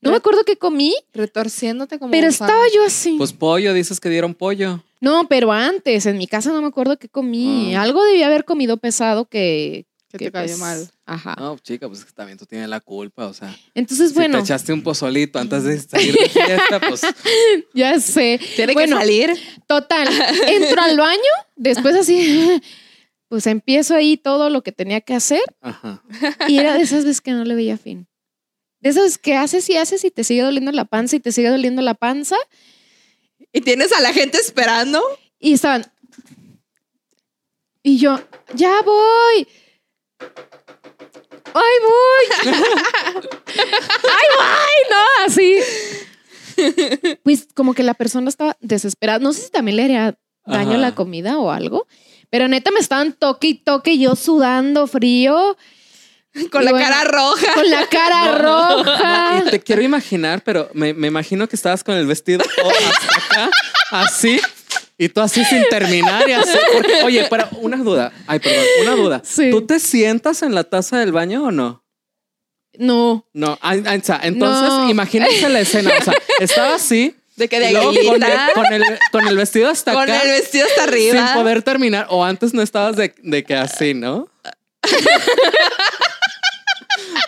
No 0.00 0.10
me 0.10 0.18
acuerdo 0.18 0.44
qué 0.44 0.56
comí, 0.56 0.94
Retorciéndote 1.14 1.98
como 1.98 2.10
pero 2.12 2.28
gusano. 2.28 2.50
estaba 2.50 2.66
yo 2.72 2.84
así. 2.84 3.16
Pues 3.18 3.32
pollo, 3.32 3.74
dices 3.74 3.98
que 3.98 4.08
dieron 4.08 4.34
pollo. 4.34 4.82
no, 5.00 5.26
pero 5.28 5.52
antes, 5.52 6.06
en 6.06 6.16
mi 6.18 6.26
casa 6.26 6.52
no 6.52 6.60
me 6.62 6.68
acuerdo 6.68 6.98
qué 6.98 7.08
comí. 7.08 7.74
Ah. 7.74 7.82
Algo 7.82 8.04
debía 8.04 8.26
haber 8.26 8.44
comido 8.44 8.76
pesado 8.76 9.24
que... 9.26 9.85
Que 10.08 10.18
que, 10.18 10.24
te 10.26 10.32
cayó 10.32 10.46
pues, 10.48 10.58
mal. 10.60 10.90
Ajá. 11.04 11.34
No, 11.38 11.58
chica, 11.58 11.88
pues 11.88 12.06
también 12.14 12.38
tú 12.38 12.46
tienes 12.46 12.68
la 12.68 12.80
culpa, 12.80 13.26
o 13.26 13.34
sea. 13.34 13.54
Entonces, 13.74 14.10
Si 14.10 14.14
bueno, 14.14 14.38
te 14.38 14.44
echaste 14.44 14.72
un 14.72 14.82
pozolito 14.82 15.38
antes 15.38 15.64
de 15.64 15.78
salir 15.80 16.14
de 16.14 16.28
fiesta, 16.28 16.80
pues 16.80 17.00
ya 17.74 17.98
sé. 17.98 18.40
Tiene 18.54 18.72
Bueno, 18.74 18.96
que 18.96 19.02
salir. 19.02 19.32
Total, 19.66 20.08
entro 20.48 20.80
al 20.80 20.96
baño, 20.96 21.20
después 21.56 21.96
así, 21.96 22.62
pues 23.28 23.46
empiezo 23.48 23.94
ahí 23.96 24.16
todo 24.16 24.48
lo 24.48 24.62
que 24.62 24.70
tenía 24.70 25.00
que 25.00 25.14
hacer 25.14 25.42
ajá. 25.60 26.02
y 26.46 26.58
era 26.58 26.74
de 26.74 26.82
esas 26.82 27.04
veces 27.04 27.20
que 27.20 27.32
no 27.32 27.44
le 27.44 27.56
veía 27.56 27.76
fin. 27.76 28.06
De 28.78 28.90
esas 28.90 29.18
que 29.18 29.34
haces 29.34 29.68
y 29.70 29.76
haces 29.76 30.04
y 30.04 30.12
te 30.12 30.22
sigue 30.22 30.42
doliendo 30.42 30.70
la 30.70 30.84
panza 30.84 31.16
y 31.16 31.20
te 31.20 31.32
sigue 31.32 31.48
doliendo 31.48 31.82
la 31.82 31.94
panza 31.94 32.36
Y 33.52 33.60
tienes 33.62 33.90
a 33.92 34.00
la 34.00 34.12
gente 34.12 34.38
esperando. 34.38 35.02
y 35.40 35.54
estaban... 35.54 35.84
Y 37.82 37.98
yo, 37.98 38.20
ya 38.54 38.82
voy. 38.84 39.46
¡Ay, 41.54 41.76
voy! 41.82 42.52
¡Ay, 43.46 44.26
voy! 44.36 44.76
No, 44.90 45.26
así. 45.26 45.58
Pues 47.22 47.48
como 47.54 47.74
que 47.74 47.82
la 47.82 47.94
persona 47.94 48.28
estaba 48.28 48.56
desesperada. 48.60 49.18
No 49.18 49.32
sé 49.32 49.42
si 49.42 49.50
también 49.50 49.76
le 49.76 49.84
haría 49.84 50.18
daño 50.46 50.70
Ajá. 50.72 50.78
la 50.78 50.94
comida 50.94 51.38
o 51.38 51.50
algo. 51.50 51.86
Pero 52.30 52.48
neta 52.48 52.70
me 52.70 52.80
estaban 52.80 53.12
toque 53.12 53.48
y 53.48 53.54
toque, 53.54 53.98
yo 53.98 54.16
sudando 54.16 54.86
frío, 54.86 55.56
Con 56.50 56.62
Y 56.62 56.64
la 56.66 56.70
bueno, 56.72 56.86
cara 56.88 57.04
roja. 57.04 57.54
con 57.54 57.70
la 57.70 57.86
cara 57.86 58.24
No, 58.42 58.84
roja. 58.84 59.42
y 59.46 59.50
te 59.50 59.60
quiero 59.60 59.80
imaginar, 59.82 60.42
pero 60.44 60.68
me, 60.74 60.92
me 60.92 61.06
imagino 61.06 61.48
que 61.48 61.56
estabas 61.56 61.82
con 61.84 61.94
el 61.94 62.06
vestido 62.06 62.42
hasta 62.44 63.16
acá, 63.16 63.50
así, 63.92 64.40
y 64.98 65.08
tú 65.08 65.20
así 65.20 65.44
sin 65.44 65.62
terminar 65.70 66.28
y 66.28 66.32
así. 66.32 66.56
porque- 66.72 67.02
oye, 67.04 67.26
pero 67.30 67.48
una 67.60 67.76
duda, 67.78 68.12
ay, 68.26 68.38
perdón, 68.38 68.64
una 68.82 68.94
duda. 68.96 69.22
Sí. 69.24 69.50
¿Tú 69.50 69.66
te 69.66 69.78
sientas 69.80 70.42
en 70.42 70.54
la 70.54 70.64
taza 70.64 70.98
del 70.98 71.12
baño 71.12 71.44
o 71.44 71.50
no? 71.50 71.84
No. 72.78 73.26
No, 73.32 73.52
o 73.54 73.58
sea, 74.02 74.20
entonces 74.22 74.68
No. 74.68 74.90
imagínense 74.90 75.48
la 75.48 75.60
escena, 75.60 75.92
o 75.98 76.04
sea, 76.04 76.14
estaba 76.40 76.74
así, 76.74 77.14
De 77.36 77.48
que 77.48 77.58
de 77.60 77.72
luego 77.72 77.86
con, 77.88 77.96
el, 77.96 78.08
aguilita. 78.22 78.50
con, 78.54 78.72
el, 78.72 78.82
con 79.12 79.28
el 79.28 79.36
vestido 79.36 79.70
hasta 79.70 79.92
Con 79.92 80.02
acá, 80.02 80.20
el 80.20 80.28
vestido 80.30 80.66
hasta 80.66 80.82
sin 80.84 80.88
arriba. 81.16 81.34
poder 81.34 81.62
terminar, 81.62 82.06
o 82.10 82.22
antes 82.24 82.52
no 82.54 82.62
estabas 82.62 82.96
de, 82.96 83.14
de 83.18 83.44
que 83.44 83.54
así, 83.54 83.94
¿no? 83.94 84.28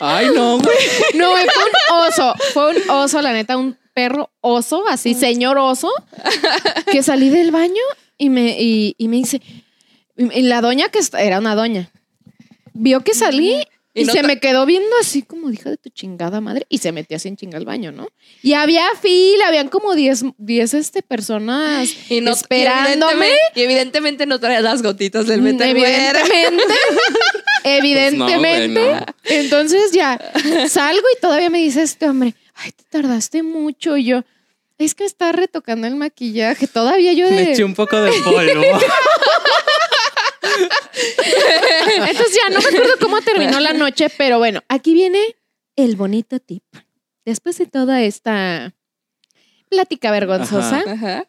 Ay, 0.01 0.29
no, 0.35 0.59
güey. 0.59 0.77
No, 1.15 1.31
fue 1.33 1.65
un 1.65 2.07
oso. 2.07 2.35
Fue 2.53 2.71
un 2.71 2.91
oso, 2.91 3.21
la 3.21 3.33
neta, 3.33 3.57
un 3.57 3.77
perro 3.99 4.31
oso, 4.41 4.85
así, 4.89 5.13
señor 5.15 5.59
oso, 5.59 5.91
que 6.93 7.03
salí 7.03 7.31
del 7.31 7.51
baño 7.51 7.83
y 8.17 8.31
me, 8.31 8.57
y, 8.57 8.95
y 8.97 9.09
me 9.09 9.17
dice, 9.17 9.43
y 10.17 10.43
la 10.43 10.61
doña 10.61 10.89
que 10.89 11.01
era 11.19 11.41
una 11.41 11.57
doña, 11.57 11.91
vio 12.75 13.01
que 13.01 13.13
salí 13.13 13.61
y, 13.95 14.03
Y 14.03 14.05
no 14.05 14.13
se 14.13 14.23
me 14.23 14.39
quedó 14.39 14.67
viendo 14.67 14.89
así 15.01 15.23
como, 15.23 15.51
hija 15.51 15.71
de 15.71 15.79
tu 15.79 15.89
chingada 15.89 16.41
madre, 16.41 16.65
y 16.69 16.79
se 16.79 16.93
metió 16.93 17.17
así 17.17 17.27
en 17.27 17.37
chinga 17.37 17.59
al 17.59 17.65
baño, 17.65 17.91
¿no? 17.91 18.07
Y 18.41 18.53
había 18.53 18.85
fila, 19.03 19.49
habían 19.49 19.67
como 19.67 19.97
10 19.97 20.27
10 20.39 20.75
este, 20.75 21.03
personas 21.03 21.93
Y 22.09 22.21
no, 22.21 22.31
esperándome. 22.31 23.27
Y 23.27 23.31
evidentemente, 23.31 23.53
y 23.57 23.63
evidentemente 23.63 24.27
no 24.27 24.39
traes 24.39 24.63
las 24.63 24.81
gotitas 24.81 25.27
del 25.27 25.41
Mm, 25.41 25.45
Betterware. 25.45 26.17
Evidentemente. 26.17 26.75
evidentemente. 27.65 28.81
Pues 28.81 29.01
no, 29.01 29.15
Entonces 29.25 29.91
ya 29.91 30.21
salgo 30.69 31.07
y 31.17 31.21
todavía 31.21 31.51
me 31.51 31.59
dice 31.59 31.83
este 31.83 32.09
hombre, 32.09 32.37
ay, 32.59 32.73
te 32.73 32.85
tardaste 32.85 33.43
mucho. 33.43 33.97
Y 33.97 34.05
yo, 34.05 34.23
es 34.79 34.95
que 34.95 35.05
está 35.05 35.33
retocando 35.33 35.87
el 35.87 35.97
maquillaje. 35.97 36.67
Todavía 36.67 37.13
yo 37.13 37.29
Me 37.31 37.37
de. 37.37 37.53
eché 37.53 37.65
un 37.65 37.75
poco 37.75 38.01
de 38.01 38.13
polvo. 38.25 38.63
Entonces 42.09 42.37
ya 42.37 42.55
no 42.55 42.61
me 42.61 42.69
acuerdo 42.69 42.95
cómo 43.01 43.21
terminó 43.23 43.61
la 43.61 43.73
noche, 43.73 44.09
pero 44.17 44.39
bueno, 44.39 44.63
aquí 44.69 44.95
viene 44.95 45.37
el 45.77 45.97
bonito 45.97 46.39
tip. 46.41 46.63
Después 47.25 47.59
de 47.59 47.67
toda 47.67 48.03
esta 48.03 48.75
plática 49.69 50.11
vergonzosa, 50.11 50.83
Ajá. 50.87 51.27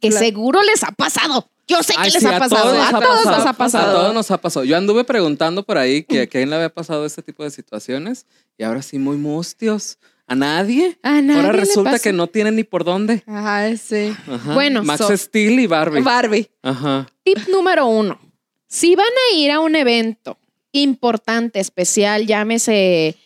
que 0.00 0.08
Pla- 0.10 0.18
seguro 0.18 0.62
les 0.62 0.82
ha 0.82 0.90
pasado. 0.92 1.48
Yo 1.68 1.82
sé 1.82 1.94
que 1.94 2.00
Ay, 2.02 2.10
les 2.10 2.20
sí, 2.22 2.26
ha 2.28 2.38
pasado. 2.38 2.70
a 2.80 2.88
ha 2.88 2.92
todos 3.00 3.24
nos 3.24 3.46
ha 3.46 3.50
A 3.50 3.52
pasado. 3.52 3.92
todos 3.92 4.14
nos 4.14 4.30
ha 4.30 4.38
pasado. 4.38 4.64
Yo 4.64 4.76
anduve 4.76 5.04
preguntando 5.04 5.64
por 5.64 5.78
ahí 5.78 6.04
que 6.04 6.22
a 6.22 6.26
quién 6.26 6.48
le 6.50 6.56
había 6.56 6.68
pasado 6.68 7.04
este 7.06 7.22
tipo 7.22 7.42
de 7.44 7.50
situaciones 7.50 8.26
y 8.56 8.62
ahora 8.64 8.82
sí 8.82 8.98
muy 8.98 9.16
mustios. 9.16 9.98
¿A 10.28 10.34
nadie? 10.34 10.98
A 11.02 11.20
nadie 11.22 11.40
ahora 11.40 11.52
resulta 11.52 11.98
que 12.00 12.12
no 12.12 12.26
tienen 12.26 12.56
ni 12.56 12.64
por 12.64 12.82
dónde. 12.84 13.22
Ajá, 13.26 13.76
sí. 13.76 14.12
Ajá. 14.28 14.54
Bueno, 14.54 14.82
Max 14.82 14.98
so- 15.06 15.16
Steel 15.16 15.60
y 15.60 15.66
Barbie. 15.66 16.00
Barbie. 16.02 16.50
Ajá. 16.62 17.06
Tip 17.22 17.38
número 17.48 17.86
uno. 17.86 18.18
Si 18.66 18.96
van 18.96 19.06
a 19.06 19.36
ir 19.36 19.52
a 19.52 19.60
un 19.60 19.76
evento 19.76 20.38
importante, 20.72 21.60
especial, 21.60 22.26
llámese 22.26 23.16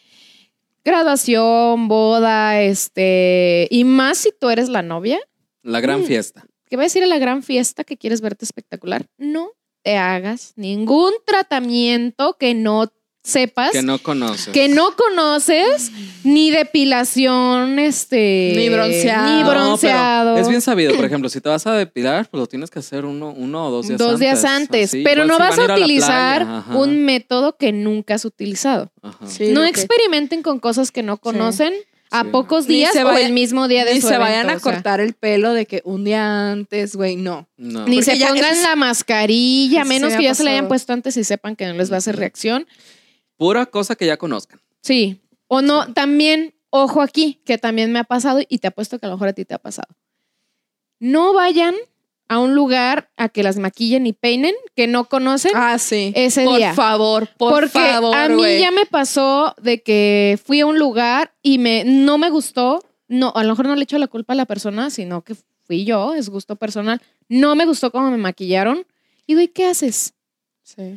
graduación, 0.84 1.88
boda, 1.88 2.60
este, 2.62 3.66
y 3.70 3.84
más 3.84 4.18
si 4.18 4.30
tú 4.38 4.48
eres 4.50 4.68
la 4.68 4.82
novia, 4.82 5.18
La 5.62 5.80
gran 5.80 6.00
Mm. 6.02 6.04
fiesta. 6.04 6.46
que 6.68 6.76
va 6.76 6.82
a 6.82 6.86
decir 6.86 7.02
a 7.02 7.06
la 7.06 7.18
gran 7.18 7.42
fiesta 7.42 7.84
que 7.84 7.96
quieres 7.96 8.20
verte 8.20 8.44
espectacular, 8.44 9.06
no 9.18 9.50
te 9.82 9.96
hagas 9.96 10.52
ningún 10.56 11.12
tratamiento 11.26 12.36
que 12.38 12.54
no 12.54 12.90
sepas, 13.22 13.70
Que 13.72 13.82
no 13.82 13.98
conoces. 13.98 14.48
que 14.52 14.68
no 14.68 14.96
conoces, 14.96 15.90
ni 16.24 16.50
depilación, 16.50 17.78
este, 17.78 18.52
Ni 18.56 18.68
bronceado. 18.68 19.30
ni 19.36 19.42
No, 19.42 19.50
bronceado. 19.50 20.36
es 20.38 20.48
bien 20.48 20.60
sabido. 20.60 20.94
Por 20.96 21.04
ejemplo, 21.04 21.28
si 21.28 21.40
te 21.40 21.48
vas 21.48 21.66
a 21.66 21.74
depilar, 21.74 22.28
pues 22.30 22.38
lo 22.40 22.46
tienes 22.46 22.70
que 22.70 22.78
hacer 22.78 23.04
uno, 23.04 23.30
uno 23.36 23.66
o 23.66 23.70
dos 23.70 23.88
días 23.88 24.00
antes. 24.00 24.10
Dos 24.10 24.20
días 24.20 24.44
antes, 24.44 24.90
Así, 24.90 25.02
pero 25.04 25.24
igual 25.24 25.38
no 25.38 25.52
si 25.54 25.60
vas 25.60 25.68
a 25.70 25.74
utilizar 25.74 26.42
playa, 26.46 26.64
un 26.78 27.04
método 27.04 27.56
que 27.56 27.72
nunca 27.72 28.14
has 28.14 28.24
utilizado. 28.24 28.90
Sí, 29.26 29.48
no 29.52 29.62
que- 29.62 29.68
experimenten 29.68 30.42
con 30.42 30.58
cosas 30.58 30.90
que 30.90 31.02
no 31.02 31.18
conocen 31.18 31.72
a 32.12 32.22
Sí. 32.22 32.28
pocos 32.32 32.66
días 32.66 32.92
se 32.92 33.04
o 33.04 33.16
el 33.16 33.32
mismo 33.32 33.68
día 33.68 33.84
de 33.84 33.94
Ni 33.94 34.00
su 34.00 34.08
se 34.08 34.14
evento, 34.14 34.30
vayan 34.32 34.50
a 34.50 34.56
o 34.56 34.58
sea. 34.58 34.72
cortar 34.72 35.00
el 35.00 35.12
pelo 35.14 35.52
de 35.52 35.66
que 35.66 35.80
un 35.84 36.04
día 36.04 36.50
antes, 36.50 36.96
güey, 36.96 37.14
no. 37.16 37.46
No. 37.56 37.86
Ni 37.86 37.96
Porque 37.98 38.16
se 38.16 38.26
pongan 38.26 38.52
es- 38.52 38.62
la 38.62 38.74
mascarilla, 38.74 39.84
menos 39.84 40.10
me 40.12 40.16
que 40.18 40.24
ya 40.24 40.34
se 40.34 40.42
la 40.42 40.50
hayan 40.50 40.66
puesto 40.68 40.92
antes 40.92 41.16
y 41.16 41.22
sepan 41.22 41.54
que 41.54 41.66
no 41.66 41.74
les 41.74 41.90
va 41.90 41.96
a 41.96 41.98
hacer 41.98 42.16
reacción. 42.16 42.66
Pura 43.40 43.64
cosa 43.64 43.96
que 43.96 44.04
ya 44.04 44.18
conozcan. 44.18 44.60
Sí. 44.82 45.22
O 45.48 45.62
no, 45.62 45.90
también, 45.94 46.52
ojo 46.68 47.00
aquí, 47.00 47.40
que 47.46 47.56
también 47.56 47.90
me 47.90 47.98
ha 47.98 48.04
pasado 48.04 48.40
y 48.46 48.58
te 48.58 48.66
apuesto 48.68 48.98
que 48.98 49.06
a 49.06 49.08
lo 49.08 49.14
mejor 49.16 49.28
a 49.28 49.32
ti 49.32 49.46
te 49.46 49.54
ha 49.54 49.58
pasado. 49.58 49.88
No 50.98 51.32
vayan 51.32 51.74
a 52.28 52.38
un 52.38 52.54
lugar 52.54 53.10
a 53.16 53.30
que 53.30 53.42
las 53.42 53.56
maquillen 53.56 54.06
y 54.06 54.12
peinen 54.12 54.54
que 54.76 54.86
no 54.86 55.06
conocen 55.08 55.52
Ah, 55.54 55.78
sí. 55.78 56.12
ese 56.14 56.44
por 56.44 56.58
día. 56.58 56.74
favor, 56.74 57.28
por 57.38 57.52
Porque 57.54 57.70
favor, 57.70 58.14
a 58.14 58.28
mí 58.28 58.34
güey. 58.34 58.60
ya 58.60 58.70
me 58.72 58.84
pasó 58.84 59.54
de 59.62 59.82
que 59.82 60.38
fui 60.44 60.60
a 60.60 60.66
un 60.66 60.78
lugar 60.78 61.32
y 61.42 61.56
me 61.56 61.84
no 61.84 62.18
me 62.18 62.28
gustó. 62.28 62.84
No, 63.08 63.32
a 63.34 63.42
lo 63.42 63.48
mejor 63.48 63.66
no 63.68 63.74
le 63.74 63.84
echo 63.84 63.96
la 63.96 64.06
culpa 64.06 64.34
a 64.34 64.36
la 64.36 64.44
persona, 64.44 64.90
sino 64.90 65.22
que 65.22 65.34
fui 65.64 65.84
yo, 65.86 66.12
es 66.12 66.28
gusto 66.28 66.56
personal. 66.56 67.00
No 67.30 67.56
me 67.56 67.64
gustó 67.64 67.90
cómo 67.90 68.10
me 68.10 68.18
maquillaron. 68.18 68.86
Y 69.26 69.32
güey, 69.34 69.48
¿qué 69.48 69.64
haces? 69.64 70.12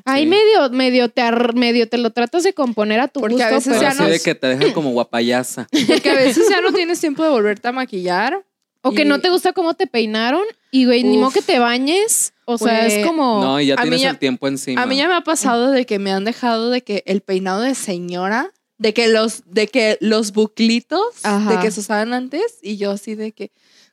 Ahí 0.05 0.25
medio, 0.25 0.69
medio 0.71 1.09
te, 1.09 1.23
medio 1.53 1.87
te 1.87 1.97
lo 1.97 2.11
tratas 2.11 2.43
de 2.43 2.53
componer 2.53 2.99
a 2.99 3.07
tu 3.07 3.19
Porque 3.19 3.35
gusto. 3.35 3.49
Porque 3.49 3.69
a 3.69 3.73
veces 3.73 3.81
ya 3.81 3.93
no... 3.93 4.39
te 4.39 4.47
dejan 4.47 4.73
como 4.73 4.91
guapayaza. 4.91 5.67
Porque 5.87 6.09
a 6.09 6.15
veces 6.15 6.47
ya 6.49 6.61
no 6.61 6.71
tienes 6.71 6.99
tiempo 6.99 7.23
de 7.23 7.29
volverte 7.29 7.67
a 7.67 7.71
maquillar. 7.71 8.43
O 8.85 8.91
que 8.91 9.05
no 9.05 9.21
te 9.21 9.29
gusta 9.29 9.53
cómo 9.53 9.75
te 9.75 9.87
peinaron 9.87 10.43
y, 10.69 10.85
güey, 10.85 11.03
ni 11.03 11.17
modo 11.17 11.31
que 11.31 11.41
te 11.41 11.57
bañes. 11.57 12.33
O 12.43 12.57
sea, 12.57 12.85
es 12.85 12.95
pues, 12.95 13.05
como... 13.05 13.41
No, 13.41 13.61
y 13.61 13.67
ya 13.67 13.77
tienes 13.77 14.03
el 14.03 14.19
tiempo 14.19 14.45
encima. 14.49 14.81
A 14.81 14.85
mí 14.85 14.97
ya 14.97 15.07
me 15.07 15.13
ha 15.13 15.21
pasado 15.21 15.71
de 15.71 15.85
que 15.85 15.99
me 15.99 16.11
han 16.11 16.25
dejado 16.25 16.69
de 16.69 16.81
que 16.81 17.01
el 17.05 17.21
peinado 17.21 17.61
de 17.61 17.75
señora, 17.75 18.51
de 18.77 18.93
que 18.93 19.07
los, 19.07 19.43
de 19.45 19.67
que 19.67 19.97
los 20.01 20.33
buclitos, 20.33 21.21
de 21.47 21.59
que 21.61 21.71
se 21.71 21.79
usaban 21.79 22.13
antes. 22.13 22.57
Y 22.61 22.75
yo 22.75 22.91
así 22.91 23.15
de 23.15 23.31
que, 23.31 23.51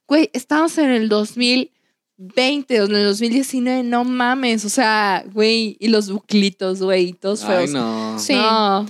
güey, 0.09 0.31
estamos 0.33 0.77
en 0.79 0.91
el 0.91 1.09
2000 1.09 1.71
20, 2.23 2.77
en 2.77 2.95
el 2.95 3.05
2019, 3.05 3.83
no 3.83 4.05
mames, 4.05 4.67
o 4.67 4.69
sea, 4.69 5.25
güey, 5.33 5.79
y 5.81 5.89
los 5.89 6.11
buclitos, 6.11 6.83
güey, 6.83 7.15
todos 7.15 7.47
feos. 7.47 7.69
Ay, 7.69 7.73
no. 7.73 8.19
Sí. 8.19 8.35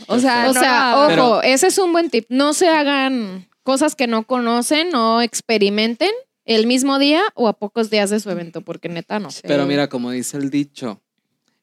O 0.09 0.19
sea, 0.19 0.97
o 0.97 1.13
ojo, 1.13 1.43
ese 1.43 1.69
es 1.69 1.79
un 1.79 1.93
buen 1.93 2.11
tip. 2.11 2.27
No 2.29 2.55
se 2.55 2.69
hagan 2.69 3.49
cosas 3.63 3.95
que 3.95 4.09
no 4.09 4.27
conocen, 4.27 4.91
no 4.91 5.23
experimenten 5.23 6.11
el 6.45 6.67
mismo 6.67 6.99
día 6.99 7.23
o 7.35 7.47
a 7.47 7.53
pocos 7.53 7.89
días 7.89 8.11
de 8.11 8.19
su 8.19 8.29
evento, 8.31 8.63
porque 8.63 8.89
neta 8.89 9.21
no. 9.21 9.31
Sí. 9.31 9.43
Pero 9.45 9.65
mira, 9.65 9.89
como 9.89 10.11
dice 10.11 10.37
el 10.37 10.51
dicho, 10.51 11.01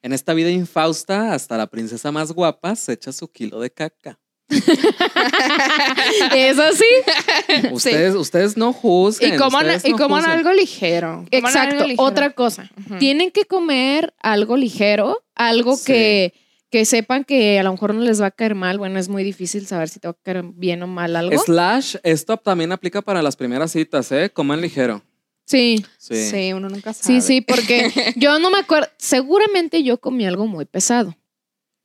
en 0.01 0.13
esta 0.13 0.33
vida 0.33 0.49
infausta, 0.49 1.33
hasta 1.33 1.57
la 1.57 1.67
princesa 1.67 2.13
más 2.13 2.31
guapa 2.31 2.77
se 2.77 2.93
echa 2.93 3.11
su 3.11 3.27
kilo 3.27 3.59
de 3.59 3.71
caca. 3.71 4.17
Eso 6.35 6.63
sí. 6.73 7.69
Ustedes, 7.71 8.15
ustedes 8.15 8.57
no 8.57 8.73
juzguen. 8.73 9.35
y 9.35 9.37
coman, 9.37 9.67
y 9.83 9.91
no 9.91 9.97
coman 9.97 10.25
algo 10.25 10.51
ligero. 10.53 11.07
coman 11.07 11.27
algo 11.31 11.47
Exacto. 11.47 11.83
ligero. 11.87 12.03
Otra 12.03 12.29
cosa. 12.31 12.69
Tienen 12.99 13.31
que 13.31 13.45
comer 13.45 14.13
algo 14.19 14.57
ligero, 14.57 15.23
algo 15.35 15.75
Sí. 15.75 15.85
que, 15.85 16.33
que 16.69 16.85
sepan 16.85 17.23
que 17.23 17.59
a 17.59 17.63
lo 17.63 17.71
mejor 17.71 17.93
no 17.93 18.01
les 18.01 18.21
va 18.21 18.27
a 18.27 18.31
caer 18.31 18.55
mal. 18.55 18.77
Bueno, 18.77 18.99
es 18.99 19.09
muy 19.09 19.23
difícil 19.23 19.65
saber 19.67 19.89
si 19.89 19.99
te 19.99 20.07
va 20.07 20.11
a 20.11 20.17
caer 20.23 20.43
bien 20.43 20.81
o 20.83 20.87
mal 20.87 21.15
algo. 21.15 21.37
Slash, 21.43 21.95
esto 22.03 22.37
también 22.37 22.71
aplica 22.71 23.01
para 23.01 23.21
las 23.21 23.35
primeras 23.35 23.71
citas, 23.71 24.11
¿eh? 24.11 24.29
Coman 24.33 24.61
ligero. 24.61 25.01
Sí. 25.45 25.85
Sí. 25.97 26.29
Sí. 26.29 26.53
uno 26.53 26.67
nunca 26.69 26.93
sabe. 26.93 27.21
Sí, 27.21 27.25
sí, 27.25 27.41
porque 27.41 27.89
yo 28.17 28.37
no 28.39 28.49
me 28.49 28.59
acuerdo, 28.59 28.89
seguramente 28.97 29.81
yo 29.83 29.97
comí 29.99 30.25
algo 30.25 30.45
muy 30.47 30.65
pesado. 30.65 31.15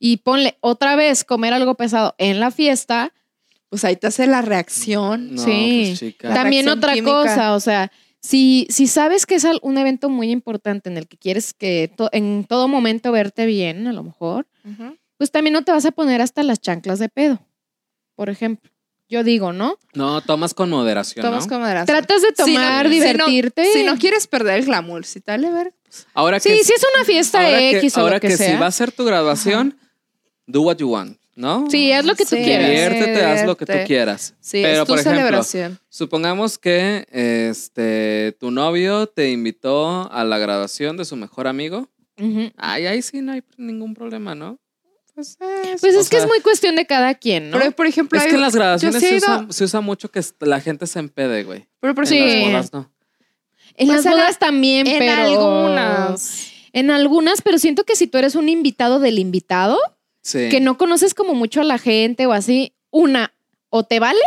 Y 0.05 0.17
ponle 0.17 0.57
otra 0.59 0.97
vez 0.97 1.23
comer 1.23 1.53
algo 1.53 1.75
pesado 1.75 2.13
en 2.17 2.39
la 2.41 2.51
fiesta, 2.51 3.13
Pues 3.69 3.83
ahí 3.85 3.95
te 3.95 4.05
hace 4.05 4.27
la 4.27 4.41
reacción. 4.43 5.33
No, 5.33 5.41
Sí. 5.41 5.85
pues, 5.87 5.99
chica. 5.99 6.27
La 6.29 6.35
también 6.35 6.65
reacción 6.65 6.77
otra 6.77 6.93
química. 6.93 7.11
cosa, 7.11 7.55
o 7.55 7.59
sea, 7.59 7.91
si, 8.21 8.67
si 8.69 8.85
sabes 8.85 9.25
que 9.25 9.33
es 9.33 9.47
un 9.63 9.77
evento 9.79 10.09
muy 10.09 10.29
importante 10.29 10.89
en 10.89 10.97
el 10.97 11.07
que 11.07 11.17
quieres 11.17 11.53
que 11.55 11.89
to- 11.97 12.09
en 12.11 12.43
todo 12.47 12.67
momento 12.67 13.11
verte 13.11 13.47
bien, 13.47 13.87
a 13.87 13.93
lo 13.93 14.03
mejor, 14.03 14.45
Ujú. 14.63 14.95
pues 15.17 15.31
también 15.31 15.53
no 15.53 15.63
te 15.63 15.71
vas 15.71 15.85
a 15.85 15.91
poner 15.91 16.21
hasta 16.21 16.43
las 16.43 16.59
chanclas 16.61 16.99
de 16.99 17.09
pedo, 17.09 17.39
por 18.15 18.29
ejemplo. 18.29 18.69
Yo 19.09 19.23
digo, 19.23 19.53
¿no? 19.53 19.79
No, 19.95 20.21
tomas 20.21 20.53
con 20.53 20.69
moderación, 20.69 21.25
Tomas 21.25 21.45
¿no? 21.45 21.49
con 21.49 21.61
moderación. 21.61 21.87
Tratas 21.97 22.21
de 22.21 22.27
Si 22.45 22.53
no- 22.53 22.61
tomar, 22.61 22.85
si 22.85 22.89
no- 22.89 23.05
divertirte. 23.05 23.65
Si 23.73 23.83
no 23.83 23.97
quieres 23.97 24.27
perder 24.27 24.59
el 24.59 24.65
glamour, 24.65 25.03
si 25.05 25.19
tal, 25.19 25.41
ver. 25.51 25.73
Ahora 26.13 26.39
sí, 26.39 26.49
que, 26.49 26.63
si 26.63 26.73
es 26.73 26.85
una 26.95 27.05
fiesta 27.05 27.43
ahora 27.43 27.57
que, 27.57 27.77
X 27.79 27.97
o 27.97 28.01
ahora 28.01 28.15
lo 28.17 28.21
que, 28.21 28.27
que 28.27 28.37
sea. 28.37 28.51
si 28.55 28.61
va 28.61 28.67
a 28.67 28.71
ser 28.71 28.91
tu 28.91 29.03
graduación, 29.03 29.77
do 30.47 30.61
what 30.61 30.77
you 30.77 30.89
want, 30.89 31.17
¿no? 31.35 31.67
Sí, 31.69 31.91
haz 31.91 32.05
lo 32.05 32.15
que 32.15 32.25
tú 32.25 32.35
Sí. 32.35 32.43
quieras. 32.43 32.67
Diviértete, 32.69 33.23
haz 33.25 33.45
lo 33.45 33.55
que 33.57 33.65
tú 33.65 33.73
quieras. 33.85 34.35
Sí, 34.39 34.61
Pero, 34.61 34.81
es 34.81 34.87
tu 34.87 34.93
por 34.93 34.99
ejemplo, 34.99 35.19
celebración. 35.21 35.79
Supongamos 35.89 36.57
que 36.57 37.05
este 37.11 38.35
tu 38.39 38.51
novio 38.51 39.07
te 39.07 39.31
invitó 39.31 40.11
a 40.11 40.23
la 40.23 40.37
graduación 40.37 40.97
de 40.97 41.05
su 41.05 41.15
mejor 41.15 41.47
amigo. 41.47 41.89
Ay, 42.57 42.85
ahí 42.85 43.01
sí 43.01 43.21
no 43.21 43.31
hay 43.33 43.43
ningún 43.57 43.93
problema, 43.93 44.35
¿no? 44.35 44.59
Pues, 45.15 45.37
es- 45.39 45.81
Pues 45.81 45.95
es 45.95 46.09
que 46.09 46.17
es 46.17 46.25
muy 46.27 46.39
cuestión 46.41 46.75
de 46.75 46.85
cada 46.87 47.13
quien, 47.13 47.51
¿no? 47.51 47.59
pero, 47.59 47.71
por 47.71 47.85
ejemplo, 47.85 48.17
Es 48.17 48.23
hay- 48.25 48.29
que 48.31 48.35
en 48.35 48.41
las 48.41 48.55
graduaciones 48.55 48.99
se, 48.99 49.09
ido- 49.09 49.17
usa, 49.17 49.45
se 49.49 49.63
usa 49.65 49.81
mucho 49.81 50.09
que 50.09 50.21
la 50.39 50.59
gente 50.59 50.87
se 50.87 50.97
empede, 50.99 51.43
güey. 51.43 51.67
pero 51.79 51.93
por 51.93 52.03
En 52.05 52.09
Sí. 52.09 52.19
las 52.19 52.47
bodas 52.51 52.73
no. 52.73 52.91
En 53.75 53.87
Pues 53.87 53.97
las 53.97 54.05
en 54.05 54.11
la- 54.11 54.17
bodas 54.17 54.39
también, 54.39 54.87
en 54.87 54.99
pero... 54.99 55.21
algunas. 55.21 56.47
En 56.73 56.89
algunas, 56.89 57.41
pero 57.43 57.59
siento 57.59 57.83
que 57.83 57.95
si 57.95 58.07
tú 58.07 58.17
eres 58.17 58.33
un 58.35 58.49
invitado 58.49 58.99
del 58.99 59.19
invitado, 59.19 59.77
Sí. 60.23 60.49
que 60.49 60.59
no 60.61 60.77
conoces 60.77 61.13
como 61.13 61.33
mucho 61.35 61.61
a 61.61 61.63
la 61.65 61.77
gente 61.77 62.25
o 62.25 62.31
así, 62.33 62.73
una, 62.91 63.33
o 63.69 63.83
te 63.83 63.99
vale, 63.99 64.21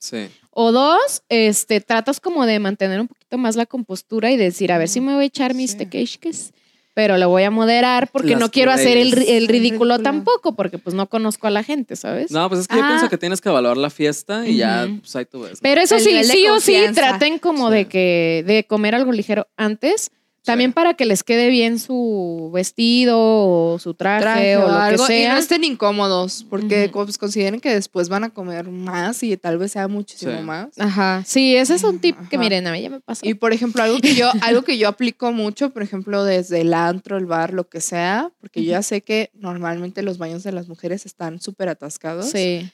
Sí. 0.00 0.28
o 0.50 0.72
dos, 0.72 1.22
este, 1.28 1.80
tratas 1.80 2.20
como 2.20 2.46
de 2.46 2.58
mantener 2.58 3.00
un 3.00 3.08
poquito 3.08 3.36
más 3.38 3.54
la 3.56 3.66
compostura 3.66 4.30
y 4.30 4.36
decir, 4.36 4.72
a 4.72 4.78
ver 4.78 4.88
si 4.88 5.00
me 5.00 5.14
voy 5.14 5.24
a 5.24 5.26
echar 5.26 5.54
mis 5.54 5.72
Sí. 5.72 5.78
tequeishkes, 5.78 6.52
pero 6.94 7.18
lo 7.18 7.28
voy 7.28 7.42
a 7.42 7.50
moderar 7.50 8.08
porque 8.10 8.30
Las 8.30 8.40
no 8.40 8.50
quiero 8.50 8.70
hacer 8.72 8.96
el, 8.96 9.08
el 9.08 9.48
ridículo 9.48 9.48
Ridículo. 9.48 9.98
tampoco, 9.98 10.54
porque 10.56 10.78
pues 10.78 10.94
no 10.94 11.06
conozco 11.10 11.46
a 11.46 11.50
la 11.50 11.62
gente, 11.62 11.94
¿sabes? 11.96 12.30
No, 12.30 12.48
pues 12.48 12.62
es 12.62 12.68
que 12.68 12.76
yo 12.76 12.82
Ah. 12.84 12.88
pienso 12.88 13.10
que 13.10 13.18
tienes 13.18 13.42
que 13.42 13.50
evaluar 13.50 13.76
la 13.76 13.90
fiesta 13.90 14.46
y 14.46 14.56
ya, 14.56 14.88
pues 15.00 15.14
ahí 15.16 15.26
tú 15.26 15.40
ves. 15.42 15.52
¿no? 15.52 15.58
Pero 15.60 15.82
eso 15.82 15.96
El 15.96 16.00
sí, 16.00 16.24
sí 16.24 16.48
o 16.48 16.58
sí, 16.60 16.78
traten 16.94 17.38
como 17.38 17.68
Sí. 17.68 17.74
de 17.74 17.84
que 17.88 18.44
de 18.46 18.64
comer 18.64 18.94
algo 18.94 19.12
ligero 19.12 19.46
antes, 19.58 20.10
también 20.46 20.70
Sí. 20.70 20.74
para 20.74 20.94
que 20.94 21.04
les 21.04 21.22
quede 21.22 21.50
bien 21.50 21.78
su 21.78 22.50
vestido 22.54 23.18
o 23.18 23.78
su 23.78 23.92
traje, 23.92 24.22
traje 24.22 24.56
o 24.56 24.60
lo 24.68 24.72
algo 24.72 25.06
que 25.06 25.18
y 25.18 25.22
sea. 25.22 25.32
no 25.34 25.38
estén 25.38 25.64
incómodos 25.64 26.46
porque 26.48 26.88
pues, 26.90 27.18
consideren 27.18 27.60
que 27.60 27.74
después 27.74 28.08
van 28.08 28.24
a 28.24 28.30
comer 28.30 28.68
más 28.70 29.22
y 29.22 29.36
tal 29.36 29.58
vez 29.58 29.72
sea 29.72 29.88
muchísimo 29.88 30.38
Sí. 30.38 30.42
más. 30.44 30.78
Ajá, 30.78 31.22
sí, 31.26 31.54
ese 31.56 31.74
es 31.74 31.84
un 31.84 31.98
tip 31.98 32.16
que 32.30 32.38
miren, 32.38 32.66
a 32.66 32.72
mí 32.72 32.80
ya 32.80 32.88
me 32.90 33.00
pasó. 33.00 33.26
Y 33.26 33.34
por 33.34 33.52
ejemplo, 33.52 33.82
algo 33.82 33.98
que 33.98 34.14
yo 34.14 34.30
algo 34.40 34.62
que 34.62 34.78
yo 34.78 34.88
aplico 34.88 35.32
mucho, 35.32 35.70
por 35.70 35.82
ejemplo, 35.82 36.24
desde 36.24 36.62
el 36.62 36.72
antro, 36.72 37.18
el 37.18 37.26
bar, 37.26 37.52
lo 37.52 37.68
que 37.68 37.80
sea, 37.82 38.30
porque 38.40 38.64
yo 38.64 38.70
ya 38.70 38.82
sé 38.82 39.02
que 39.02 39.30
normalmente 39.34 40.02
los 40.02 40.16
baños 40.16 40.42
de 40.44 40.52
las 40.52 40.68
mujeres 40.68 41.04
están 41.04 41.40
súper 41.40 41.68
atascados. 41.68 42.30
Sí. 42.30 42.70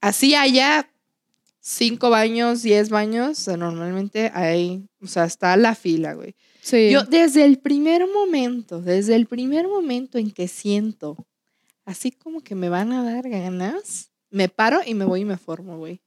Así 0.00 0.34
haya 0.34 0.88
cinco 1.60 2.10
baños, 2.10 2.62
diez 2.62 2.90
baños, 2.90 3.30
o 3.38 3.42
sea, 3.42 3.56
normalmente 3.56 4.30
hay, 4.34 4.84
o 5.02 5.06
sea, 5.06 5.24
está 5.24 5.56
la 5.56 5.74
fila, 5.74 6.12
güey. 6.14 6.34
Sí. 6.66 6.90
Yo 6.90 7.04
desde 7.04 7.44
el 7.44 7.58
primer 7.58 8.08
momento, 8.12 8.80
desde 8.82 9.14
el 9.14 9.26
primer 9.26 9.68
momento 9.68 10.18
en 10.18 10.32
que 10.32 10.48
siento 10.48 11.16
así 11.84 12.10
como 12.10 12.40
que 12.40 12.56
me 12.56 12.68
van 12.68 12.92
a 12.92 13.04
dar 13.04 13.28
ganas, 13.28 14.10
me 14.30 14.48
paro 14.48 14.80
y 14.84 14.94
me 14.94 15.04
voy 15.04 15.20
y 15.20 15.24
me 15.24 15.36
formo, 15.36 15.78
güey. 15.78 16.00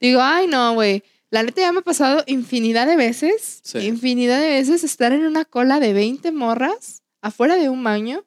Digo, 0.00 0.20
ay, 0.22 0.46
no, 0.46 0.72
güey. 0.72 1.02
La 1.28 1.42
neta 1.42 1.60
ya 1.60 1.72
me 1.72 1.80
ha 1.80 1.82
pasado 1.82 2.24
infinidad 2.26 2.86
de 2.86 2.96
veces, 2.96 3.60
Sí. 3.62 3.80
infinidad 3.80 4.40
de 4.40 4.48
veces 4.48 4.84
estar 4.84 5.12
en 5.12 5.26
una 5.26 5.44
cola 5.44 5.80
de 5.80 5.92
20 5.92 6.32
morras 6.32 7.02
afuera 7.20 7.56
de 7.56 7.68
un 7.68 7.84
baño 7.84 8.24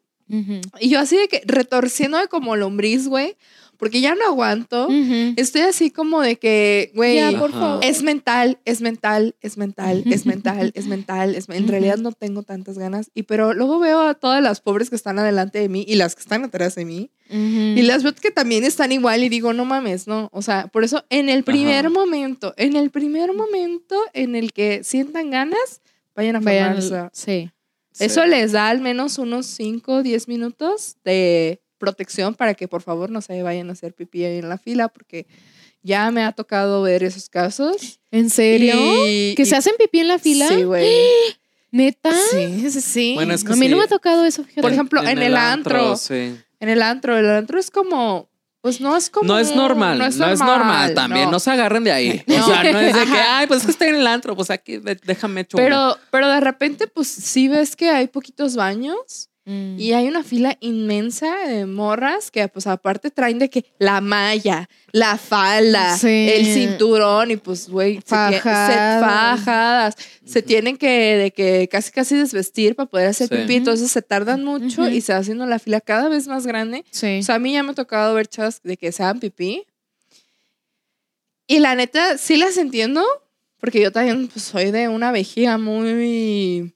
y 0.80 0.90
yo 0.90 1.00
así 1.00 1.16
de 1.18 1.28
que 1.28 1.42
retorciéndome 1.46 2.28
como 2.28 2.56
lombriz, 2.56 3.08
güey, 3.08 3.36
porque 3.78 4.02
ya 4.02 4.16
no 4.16 4.26
aguanto. 4.26 4.88
Estoy 5.36 5.62
así 5.62 5.92
como 5.92 6.22
de 6.22 6.38
que, 6.38 6.92
güey, 6.96 7.16
Ya, 7.16 7.32
por 7.38 7.52
Ajá. 7.52 7.60
favor. 7.60 7.86
es 7.86 8.04
mental, 8.04 8.60
es 8.66 8.82
mental, 8.82 9.36
es 9.42 9.58
mental, 9.58 10.04
es 10.06 10.26
mental, 10.26 10.72
es 10.76 10.88
mental. 10.88 11.36
Es, 11.36 11.48
en 11.50 11.68
realidad 11.68 11.98
no 11.98 12.12
tengo 12.12 12.44
tantas 12.44 12.78
ganas. 12.78 13.12
Y 13.14 13.24
pero 13.24 13.54
luego 13.54 13.80
veo 13.80 14.02
a 14.02 14.14
todas 14.16 14.42
las 14.42 14.62
pobres 14.62 14.90
que 14.90 14.96
están 14.96 15.20
adelante 15.20 15.60
de 15.60 15.70
mí 15.70 15.86
y 15.88 15.96
las 15.96 16.16
que 16.16 16.22
están 16.22 16.44
atrás 16.44 16.76
de 16.76 16.86
mí. 16.86 17.12
Ujú. 17.30 17.38
Y 17.78 17.82
las 17.84 18.04
veo 18.04 18.14
que 18.16 18.32
también 18.32 18.64
están 18.64 18.92
igual 18.92 19.24
y 19.24 19.30
digo, 19.30 19.54
no 19.54 19.66
mames, 19.66 20.08
no. 20.08 20.30
O 20.32 20.42
sea, 20.42 20.68
por 20.68 20.84
eso 20.84 21.06
en 21.10 21.30
el 21.30 21.44
primer 21.44 21.86
Ajá. 21.88 21.90
momento, 21.94 22.54
en 22.58 22.76
el 22.76 22.90
primer 22.90 23.34
momento 23.34 23.96
en 24.14 24.36
el 24.36 24.54
que 24.54 24.84
sientan 24.84 25.30
ganas, 25.32 25.82
vayan 26.16 26.38
a 26.38 26.40
Vayan- 26.40 26.82
formarse. 26.82 27.10
sí. 27.14 27.52
Eso 28.00 28.22
Sí. 28.24 28.30
les 28.30 28.52
da 28.52 28.70
al 28.70 28.80
menos 28.80 29.18
unos 29.18 29.48
5 29.48 29.94
o 29.96 30.04
10 30.04 30.28
minutos 30.28 30.98
de 31.04 31.62
protección 31.78 32.36
para 32.36 32.54
que 32.54 32.68
por 32.68 32.82
favor 32.82 33.10
no 33.10 33.22
se 33.22 33.42
vayan 33.44 33.70
a 33.70 33.74
hacer 33.74 33.94
pipí 33.94 34.24
ahí 34.24 34.38
en 34.40 34.50
la 34.50 34.58
fila 34.58 34.88
porque 34.88 35.28
ya 35.84 36.12
me 36.12 36.24
ha 36.24 36.32
tocado 36.32 36.82
ver 36.82 37.04
esos 37.04 37.30
casos. 37.30 38.00
¿En 38.12 38.30
serio? 38.30 38.76
Y- 39.08 39.36
¿Que 39.36 39.44
y- 39.44 39.46
se 39.46 39.56
hacen 39.56 39.74
pipí 39.78 40.00
en 40.00 40.08
la 40.08 40.20
fila? 40.20 40.48
Sí, 40.50 40.64
güey. 40.64 40.88
¿Neta? 41.72 42.12
Sí, 42.32 42.70
sí, 42.72 42.82
sí. 42.82 43.12
Bueno, 43.16 43.34
es 43.34 43.44
que 43.44 43.54
a 43.54 43.56
mí 43.56 43.68
no 43.68 43.76
sí. 43.76 43.80
me 43.80 43.84
ha 43.84 43.88
tocado 43.88 44.26
eso, 44.26 44.44
fíjate. 44.44 44.62
Por 44.62 44.72
ejemplo, 44.72 45.04
en 45.04 45.20
el 45.20 45.36
antro. 45.36 45.96
sí. 45.98 46.36
En 46.60 46.70
el 46.70 46.82
antro, 46.82 47.16
el 47.18 47.30
antro 47.30 47.60
es 47.60 47.70
como, 47.70 48.30
pues 48.62 48.82
no 48.82 48.98
es 48.98 49.12
como... 49.12 49.28
No 49.28 49.38
es 49.38 49.56
normal, 49.56 50.00
no 50.00 50.06
es 50.06 50.18
normal, 50.18 50.94
también, 50.96 51.30
no. 51.30 51.40
se 51.40 51.52
agarren 51.52 51.84
de 51.84 51.92
ahí. 51.92 52.24
No. 52.28 52.44
O 52.44 52.48
sea, 52.48 52.64
no 52.64 52.80
es 52.80 52.96
de 52.96 53.06
que, 53.06 53.20
ay, 53.20 53.46
pues 53.46 53.60
es 53.60 53.66
que 53.68 53.72
estoy 53.74 53.88
en 53.90 53.96
el 53.96 54.08
antro, 54.08 54.36
pues 54.36 54.50
aquí 54.50 54.78
déjame 55.06 55.42
una". 55.54 55.64
Pero, 55.64 55.98
pero 56.10 56.28
de 56.30 56.40
repente, 56.40 56.88
pues 56.88 57.08
sí 57.08 57.48
ves 57.48 57.76
que 57.76 57.90
hay 57.90 58.08
poquitos 58.08 58.56
baños 58.56 59.30
Mm. 59.50 59.80
y 59.80 59.94
hay 59.94 60.08
una 60.10 60.24
fila 60.24 60.58
inmensa 60.60 61.34
de 61.48 61.66
morras 61.66 62.32
que, 62.32 62.46
pues 62.50 62.68
aparte 62.68 63.12
traen 63.12 63.40
de 63.40 63.50
que 63.50 63.64
la 63.80 64.02
malla, 64.02 64.68
la 64.92 65.18
falda, 65.18 65.98
Sí. 65.98 66.08
el 66.34 66.46
cinturón 66.46 67.32
y 67.32 67.38
pues, 67.38 67.70
güey, 67.70 67.96
se, 68.06 68.14
tie- 68.14 68.32
se- 68.34 68.40
Fajadas. 68.42 69.40
fajadas. 69.40 69.96
Se 70.26 70.42
tienen 70.42 70.76
que, 70.76 70.90
de 71.16 71.32
que 71.32 71.70
casi 71.72 71.92
casi 71.92 72.16
desvestir 72.18 72.76
para 72.76 72.90
poder 72.90 73.08
hacer 73.08 73.30
Sí. 73.30 73.36
pipí, 73.36 73.56
entonces 73.56 73.90
se 73.90 74.02
tardan 74.02 74.44
mucho 74.44 74.90
y 74.90 75.00
se 75.00 75.14
va 75.14 75.20
haciendo 75.20 75.46
la 75.46 75.60
fila 75.60 75.80
cada 75.80 76.10
vez 76.10 76.28
más 76.28 76.46
grande. 76.46 76.84
Sí. 76.92 77.20
O 77.20 77.24
sea, 77.24 77.36
a 77.36 77.40
mí 77.40 77.54
ya 77.54 77.64
me 77.64 77.72
ha 77.72 77.76
tocado 77.76 78.14
ver 78.16 78.28
chavas 78.28 78.62
de 78.64 78.76
que 78.76 78.92
se 78.92 79.02
hagan 79.04 79.22
pipí. 79.22 79.64
Y 81.48 81.60
la 81.60 81.76
neta, 81.76 82.18
sí 82.18 82.36
las 82.36 82.58
entiendo, 82.58 83.02
porque 83.62 83.80
yo 83.82 83.92
también 83.94 84.28
pues, 84.28 84.44
soy 84.44 84.72
de 84.72 84.90
una 84.90 85.14
vejiga 85.14 85.58
muy 85.58 86.74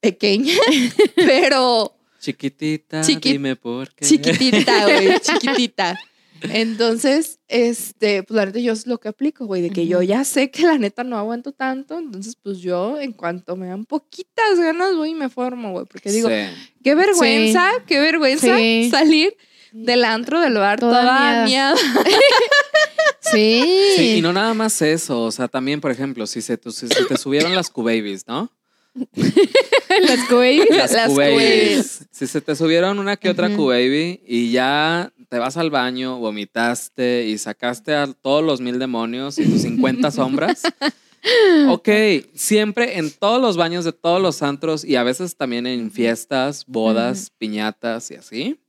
pequeña, 0.00 0.54
pero 1.14 1.94
Chiquitita, 2.20 3.00
Chiqui- 3.00 3.32
dime 3.32 3.56
por 3.56 3.92
qué. 3.94 4.04
chiquitita, 4.06 4.84
güey, 4.84 5.18
chiquitita. 5.20 5.98
Entonces, 6.42 7.38
este, 7.48 8.22
pues 8.22 8.34
la 8.36 8.46
neta 8.46 8.60
yo 8.60 8.72
es 8.72 8.86
lo 8.86 8.98
que 8.98 9.08
aplico, 9.08 9.44
güey, 9.44 9.60
de 9.60 9.68
que 9.70 9.86
yo 9.86 10.00
ya 10.00 10.24
sé 10.24 10.50
que 10.50 10.62
la 10.62 10.78
neta 10.78 11.04
no 11.04 11.18
aguanto 11.18 11.52
tanto, 11.52 11.98
entonces 11.98 12.34
pues 12.42 12.60
yo 12.60 12.98
en 12.98 13.12
cuanto 13.12 13.56
me 13.56 13.66
dan 13.66 13.84
poquitas 13.84 14.58
ganas 14.58 14.96
voy 14.96 15.10
y 15.10 15.14
me 15.14 15.28
formo, 15.28 15.72
güey, 15.72 15.84
porque 15.84 16.10
digo, 16.10 16.28
Sí. 16.30 16.34
qué 16.82 16.94
vergüenza, 16.94 17.70
qué 17.86 18.00
vergüenza 18.00 18.56
Sí. 18.56 18.88
salir 18.90 19.36
del 19.72 20.02
antro 20.04 20.40
del 20.40 20.54
bar 20.54 20.80
Toda 20.80 21.00
toda, 21.02 21.20
miada. 21.20 21.44
miada. 21.46 21.76
Sí. 23.20 23.92
Sí, 23.96 24.16
y 24.16 24.22
no 24.22 24.32
nada 24.32 24.54
más 24.54 24.80
eso, 24.82 25.22
o 25.22 25.30
sea, 25.30 25.46
también, 25.46 25.80
por 25.80 25.90
ejemplo, 25.90 26.26
si 26.26 26.40
se, 26.42 26.58
si 26.64 26.88
se 26.88 27.04
te 27.04 27.16
subieron 27.16 27.54
las 27.54 27.70
Q-Babies, 27.70 28.26
¿no? 28.26 28.50
Las 29.14 30.28
Q-Babies. 30.28 30.70
Las, 30.70 30.92
Las 30.92 31.08
Q-Babies. 31.08 32.06
Si 32.10 32.26
se 32.26 32.40
te 32.40 32.56
subieron 32.56 32.98
una 32.98 33.16
que 33.16 33.30
otra 33.30 33.48
Ujú. 33.48 33.56
Q-Baby 33.56 34.20
y 34.26 34.50
ya 34.52 35.12
te 35.28 35.38
vas 35.38 35.56
al 35.56 35.70
baño, 35.70 36.18
vomitaste 36.18 37.26
y 37.26 37.38
sacaste 37.38 37.94
a 37.94 38.06
todos 38.12 38.44
los 38.44 38.60
mil 38.60 38.78
demonios 38.78 39.38
y 39.38 39.44
tus 39.44 39.62
50 39.62 40.10
sombras. 40.10 40.62
Ok, 41.68 41.88
siempre 42.34 42.98
en 42.98 43.10
todos 43.10 43.40
los 43.42 43.56
baños 43.56 43.84
de 43.84 43.92
todos 43.92 44.20
los 44.22 44.42
antros 44.42 44.84
y 44.84 44.96
a 44.96 45.02
veces 45.02 45.36
también 45.36 45.66
en 45.66 45.90
fiestas, 45.90 46.64
bodas, 46.66 47.30
piñatas 47.36 48.10
y 48.10 48.14
así, 48.14 48.60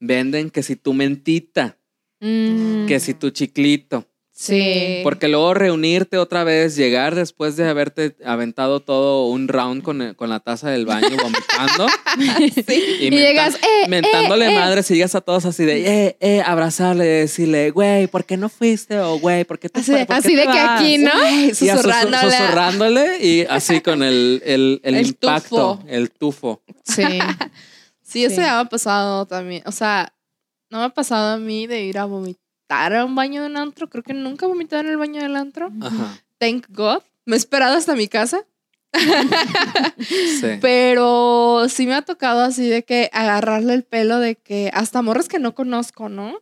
venden 0.00 0.50
que 0.50 0.62
si 0.62 0.76
tu 0.76 0.94
mentita, 0.94 1.78
Mm. 2.20 2.86
que 2.86 3.00
si 3.00 3.12
tu 3.12 3.28
chiclito. 3.30 4.06
Sí. 4.36 4.98
Porque 5.04 5.28
luego 5.28 5.54
reunirte 5.54 6.18
otra 6.18 6.42
vez, 6.42 6.74
llegar 6.74 7.14
después 7.14 7.56
de 7.56 7.68
haberte 7.68 8.16
aventado 8.24 8.80
todo 8.80 9.28
un 9.28 9.46
round 9.46 9.84
con, 9.84 10.02
el- 10.02 10.16
con 10.16 10.28
la 10.28 10.40
taza 10.40 10.70
del 10.70 10.86
baño 10.86 11.06
vomitando. 11.22 11.86
Y, 12.18 13.10
menta- 13.10 13.16
llegas, 13.16 13.54
eh, 13.54 13.88
mentándole 13.88 14.46
eh, 14.46 14.52
eh. 14.54 14.58
madres 14.58 14.90
y 14.90 14.94
llegas 14.94 15.14
a 15.14 15.20
todos 15.20 15.44
así 15.44 15.64
de, 15.64 15.86
eh, 16.06 16.16
eh, 16.18 16.42
abrazarle, 16.44 17.04
decirle, 17.04 17.70
güey, 17.70 18.08
¿por 18.08 18.24
qué 18.24 18.36
no 18.36 18.48
fuiste? 18.48 18.98
O, 18.98 19.20
güey, 19.20 19.44
¿por 19.44 19.60
qué 19.60 19.68
te 19.68 19.78
Así? 19.78 19.92
¿Por 19.92 20.06
qué 20.06 20.12
Así 20.14 20.34
de 20.34 20.42
que 20.42 20.48
vas?" 20.48 20.80
aquí, 20.80 20.98
¿no? 20.98 21.10
Ay, 21.14 21.52
Y 21.60 21.68
a 21.68 21.76
susu- 21.76 21.82
susurrándole. 21.82 22.30
susurrándole 22.36 23.18
y 23.24 23.46
así 23.48 23.80
con 23.82 24.02
el, 24.02 24.42
el, 24.44 24.80
el 24.82 24.94
El 24.96 25.06
impacto, 25.06 25.76
tufo. 25.78 25.84
el 25.88 26.10
tufo. 26.10 26.62
Sí. 26.82 27.02
Sí, 28.06 28.24
eso 28.24 28.36
Sí. 28.36 28.42
ya 28.42 28.54
me 28.54 28.60
ha 28.60 28.64
pasado 28.66 29.26
también. 29.26 29.62
O 29.66 29.72
sea, 29.72 30.12
no 30.70 30.78
me 30.78 30.84
ha 30.84 30.88
pasado 30.90 31.34
a 31.34 31.38
mí 31.38 31.66
de 31.66 31.82
ir 31.84 31.98
a 31.98 32.04
vomitar 32.04 32.43
a 32.82 33.04
un 33.04 33.14
baño 33.14 33.42
de 33.42 33.48
un 33.48 33.56
antro. 33.56 33.88
Creo 33.88 34.02
que 34.02 34.14
nunca 34.14 34.46
he 34.46 34.48
vomitado 34.48 34.82
en 34.82 34.88
el 34.88 34.96
baño 34.96 35.22
del 35.22 35.36
antro. 35.36 35.70
Ajá. 35.80 36.20
Thank 36.38 36.66
God. 36.70 37.02
Me 37.24 37.36
he 37.36 37.38
esperado 37.38 37.76
hasta 37.76 37.94
mi 37.94 38.08
casa. 38.08 38.44
Sí. 39.98 40.58
Pero 40.60 41.66
sí 41.68 41.86
me 41.86 41.94
ha 41.94 42.02
tocado 42.02 42.42
así 42.42 42.68
de 42.68 42.84
que 42.84 43.10
agarrarle 43.12 43.74
el 43.74 43.82
pelo 43.82 44.18
de 44.18 44.36
que 44.36 44.70
hasta 44.72 45.02
morras 45.02 45.28
que 45.28 45.38
no 45.38 45.54
conozco, 45.54 46.08
¿no? 46.08 46.40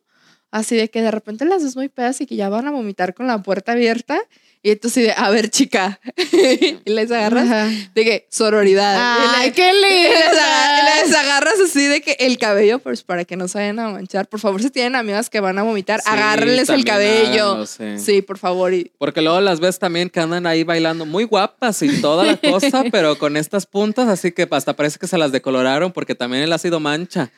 Así 0.50 0.76
de 0.76 0.90
que 0.90 1.00
de 1.00 1.10
repente 1.10 1.44
las 1.44 1.62
ves 1.62 1.76
muy 1.76 1.88
pedas 1.88 2.20
y 2.20 2.26
que 2.26 2.36
ya 2.36 2.48
van 2.48 2.66
a 2.66 2.70
vomitar 2.70 3.14
con 3.14 3.26
la 3.26 3.42
puerta 3.42 3.72
abierta. 3.72 4.20
Y 4.64 4.70
entonces, 4.70 5.12
a 5.16 5.28
ver, 5.30 5.50
chica. 5.50 5.98
y 6.32 6.78
les 6.88 7.10
agarras 7.10 7.46
Ajá. 7.50 7.68
de 7.94 8.04
que 8.04 8.26
sororidad. 8.30 8.96
Ay, 9.34 9.50
qué 9.50 9.70
y 9.76 9.80
les, 9.80 10.10
lindo. 10.10 10.40
aga- 10.40 11.04
les 11.04 11.14
agarras 11.16 11.54
así 11.64 11.84
de 11.86 12.00
que 12.00 12.12
el 12.20 12.38
cabello, 12.38 12.78
pues 12.78 13.02
para 13.02 13.24
que 13.24 13.36
no 13.36 13.48
se 13.48 13.58
vayan 13.58 13.80
a 13.80 13.88
manchar. 13.88 14.28
Por 14.28 14.38
favor, 14.38 14.62
si 14.62 14.70
tienen 14.70 14.94
amigas 14.94 15.28
que 15.30 15.40
van 15.40 15.58
a 15.58 15.64
vomitar, 15.64 16.00
Sí, 16.00 16.08
agárrenles 16.08 16.68
el 16.68 16.84
cabello. 16.84 17.44
háganlo, 17.46 17.66
sí. 17.66 17.98
Sí, 17.98 18.22
por 18.22 18.38
favor. 18.38 18.72
Y, 18.72 18.92
Porque 18.98 19.20
luego 19.20 19.40
las 19.40 19.58
ves 19.58 19.80
también 19.80 20.08
que 20.08 20.20
andan 20.20 20.46
ahí 20.46 20.62
bailando 20.62 21.06
muy 21.06 21.24
guapas 21.24 21.82
y 21.82 22.00
toda 22.00 22.24
la 22.24 22.36
cosa, 22.36 22.84
pero 22.92 23.18
con 23.18 23.36
estas 23.36 23.66
puntas, 23.66 24.08
así 24.08 24.30
que 24.30 24.46
hasta 24.48 24.76
parece 24.76 24.98
que 25.00 25.08
se 25.08 25.18
las 25.18 25.32
decoloraron 25.32 25.90
porque 25.90 26.14
también 26.14 26.44
el 26.44 26.52
ácido 26.52 26.78
mancha. 26.78 27.32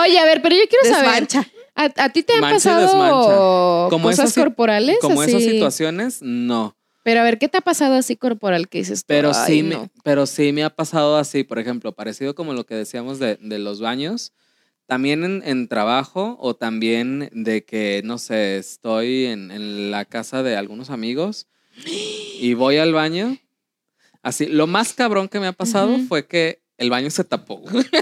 Oye, 0.00 0.18
a 0.18 0.24
ver, 0.24 0.40
pero 0.40 0.56
yo 0.56 0.62
quiero 0.68 0.96
saber. 0.96 1.26
¿A, 1.74 1.90
a 1.96 2.08
ti 2.10 2.22
te 2.22 2.34
han 2.34 2.40
Mancha 2.40 2.70
pasado. 2.70 3.88
Como 3.90 4.08
cosas 4.08 4.30
esas 4.30 4.44
corporales? 4.44 4.98
Como 5.00 5.22
así? 5.22 5.30
esas 5.30 5.42
situaciones, 5.44 6.22
no. 6.22 6.76
Pero 7.02 7.20
a 7.20 7.24
ver, 7.24 7.38
¿qué 7.38 7.48
te 7.48 7.58
ha 7.58 7.62
pasado 7.62 7.94
así 7.94 8.16
corporal 8.16 8.68
que 8.68 8.78
dices 8.78 9.00
tú? 9.00 9.06
Pero 9.08 9.32
"Ay, 9.34 9.46
sí, 9.46 9.62
no"? 9.62 9.82
me, 9.82 9.90
pero 10.04 10.26
sí 10.26 10.52
me 10.52 10.62
ha 10.64 10.70
pasado 10.70 11.16
así, 11.16 11.44
por 11.44 11.58
ejemplo, 11.58 11.92
parecido 11.92 12.34
como 12.34 12.52
lo 12.52 12.66
que 12.66 12.74
decíamos 12.74 13.18
de, 13.18 13.36
de 13.36 13.58
los 13.58 13.80
baños, 13.80 14.32
también 14.86 15.24
en, 15.24 15.42
en 15.46 15.68
trabajo 15.68 16.36
o 16.40 16.54
también 16.54 17.30
de 17.32 17.64
que, 17.64 18.02
no 18.04 18.18
sé, 18.18 18.58
estoy 18.58 19.26
en, 19.26 19.50
en 19.50 19.90
la 19.90 20.04
casa 20.04 20.42
de 20.42 20.56
algunos 20.56 20.90
amigos 20.90 21.46
y 21.86 22.54
voy 22.54 22.76
al 22.76 22.92
baño. 22.92 23.38
Así, 24.22 24.46
lo 24.46 24.66
más 24.66 24.92
cabrón 24.92 25.28
que 25.28 25.40
me 25.40 25.46
ha 25.46 25.52
pasado 25.52 25.96
fue 26.06 26.26
que 26.26 26.59
el 26.80 26.90
baño 26.90 27.10
se 27.10 27.22
tapó. 27.24 27.58
güey. 27.58 27.84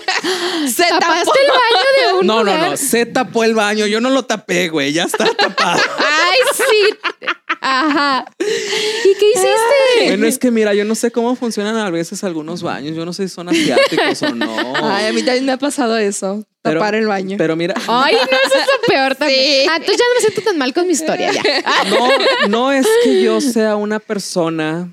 Se 0.74 0.82
tapó. 0.84 0.98
¿Tapaste 1.00 1.38
el 1.40 1.48
baño 1.50 1.86
de 2.12 2.18
un 2.20 2.26
No, 2.26 2.36
no, 2.36 2.44
lugar? 2.52 2.70
no, 2.70 2.76
se 2.76 3.06
tapó 3.06 3.44
el 3.44 3.54
baño, 3.54 3.86
yo 3.86 4.00
no 4.00 4.08
lo 4.10 4.24
tapé, 4.24 4.68
güey, 4.68 4.92
ya 4.92 5.04
está 5.04 5.24
tapado. 5.34 5.80
Ay, 5.98 6.38
sí. 6.54 7.26
Ajá. 7.60 8.24
¿Y 8.38 9.14
qué 9.18 9.30
hiciste? 9.34 10.06
Bueno, 10.06 10.26
es 10.26 10.38
que 10.38 10.50
mira, 10.50 10.74
yo 10.74 10.84
no 10.84 10.94
sé 10.94 11.10
cómo 11.10 11.34
funcionan 11.36 11.76
a 11.76 11.90
veces 11.90 12.22
algunos 12.24 12.62
baños, 12.62 12.96
yo 12.96 13.04
no 13.04 13.12
sé 13.12 13.28
si 13.28 13.34
son 13.34 13.48
asiáticos 13.48 14.22
o 14.22 14.34
no. 14.34 14.74
Ay, 14.82 15.06
a 15.06 15.12
mí 15.12 15.22
también 15.22 15.44
me 15.46 15.52
ha 15.52 15.58
pasado 15.58 15.96
eso. 15.96 16.44
Pero- 16.62 16.80
tapar 16.80 16.94
el 16.96 17.06
baño. 17.06 17.36
Pero 17.38 17.54
mira, 17.56 17.74
Ay, 17.86 18.14
no, 18.14 18.20
eso 18.22 18.58
es 18.58 18.66
lo 18.66 18.86
peor 18.86 19.14
también. 19.16 19.40
Sí. 19.62 19.66
Ah, 19.70 19.76
entonces 19.76 19.96
ya 19.98 20.04
no 20.08 20.14
me 20.14 20.20
siento 20.20 20.42
tan 20.42 20.58
mal 20.58 20.72
con 20.74 20.86
mi 20.86 20.92
historia, 20.92 21.32
ya. 21.32 21.42
no, 21.90 22.08
no 22.48 22.72
es 22.72 22.86
que 23.04 23.22
yo 23.22 23.40
sea 23.40 23.76
una 23.76 23.98
persona 24.00 24.92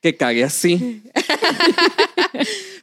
que 0.00 0.16
cague 0.16 0.44
así. 0.44 1.02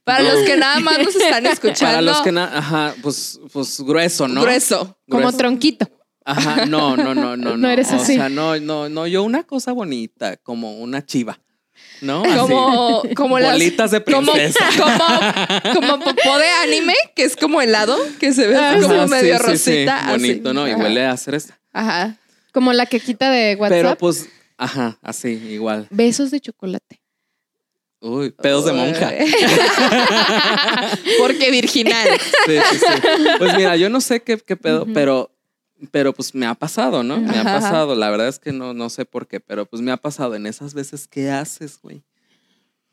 Para 0.07 0.23
los 0.23 0.43
que 0.45 0.55
nada 0.55 0.79
más 0.79 0.97
nos 0.99 1.15
están 1.15 1.45
escuchando. 1.47 1.85
Para 1.85 2.01
los 2.01 2.21
que 2.21 2.31
nada, 2.31 2.57
ajá, 2.57 2.95
pues, 3.01 3.39
pues 3.51 3.81
grueso, 3.81 4.27
¿no? 4.27 4.41
Grueso. 4.41 4.97
Como 5.09 5.21
Grueso. 5.23 5.37
tronquito. 5.37 5.87
Ajá, 6.23 6.65
no, 6.65 6.95
no, 6.95 7.13
no, 7.13 7.35
no. 7.37 7.57
No 7.57 7.69
eres 7.69 7.91
o 7.91 7.95
así. 7.97 8.15
sea, 8.15 8.29
no, 8.29 8.57
no, 8.59 8.87
no, 8.89 9.05
yo 9.05 9.23
una 9.23 9.43
cosa 9.43 9.73
bonita, 9.73 10.37
como 10.37 10.77
una 10.79 11.05
chiva. 11.05 11.39
¿no? 12.01 12.23
Así. 12.23 12.37
Como, 12.37 13.03
como 13.15 13.39
las. 13.39 13.51
Bolitas 13.53 13.91
de 13.91 13.99
princesa. 14.01 14.59
como, 15.73 15.73
como 15.75 15.99
popó 16.03 16.37
de 16.37 16.47
anime, 16.63 16.93
que 17.15 17.23
es 17.23 17.35
como 17.35 17.61
helado, 17.61 17.97
que 18.19 18.31
se 18.33 18.47
ve 18.47 18.55
así 18.55 18.81
como 18.83 19.01
Ah, 19.01 19.07
medio 19.07 19.37
sí, 19.39 19.43
sí, 19.43 19.57
sí, 19.57 19.71
rosita. 19.73 19.97
así. 20.05 20.11
Bonito, 20.11 20.53
¿no? 20.53 20.67
Y 20.67 20.73
huele 20.73 21.05
a 21.05 21.17
cereza. 21.17 21.59
Ajá. 21.73 22.15
Como 22.53 22.71
la 22.71 22.85
quequita 22.85 23.29
de 23.29 23.55
WhatsApp. 23.55 23.77
Pero 23.77 23.97
pues, 23.97 24.29
ajá, 24.57 24.97
así, 25.01 25.29
igual. 25.29 25.87
Besos 25.89 26.31
de 26.31 26.39
chocolate. 26.39 27.01
Uy, 27.99 28.29
pedos 28.31 28.65
de 28.65 28.73
monja. 28.73 29.11
Porque 31.19 31.49
virginal. 31.51 32.07
Sí, 32.45 32.57
sí, 32.71 32.77
sí. 32.77 32.85
Pues 33.39 33.55
mira, 33.55 33.75
yo 33.75 33.89
no 33.89 34.01
sé 34.01 34.21
qué, 34.21 34.37
qué 34.37 34.55
pedo, 34.55 34.85
pero, 34.93 35.31
pero 35.91 36.13
pues 36.13 36.35
me 36.35 36.45
ha 36.45 36.53
pasado, 36.53 37.03
¿no? 37.03 37.17
Me 37.19 37.37
ha 37.37 37.41
Ajá, 37.41 37.53
pasado. 37.55 37.95
La 37.95 38.09
verdad 38.09 38.27
es 38.27 38.39
que 38.39 38.51
no, 38.51 38.73
no 38.73 38.89
sé 38.89 39.05
por 39.05 39.27
qué, 39.27 39.39
pero 39.39 39.65
pues 39.65 39.81
me 39.81 39.91
ha 39.91 39.97
pasado. 39.97 40.35
En 40.35 40.45
esas 40.45 40.73
veces, 40.73 41.07
¿qué 41.07 41.31
haces, 41.31 41.79
güey? 41.81 42.03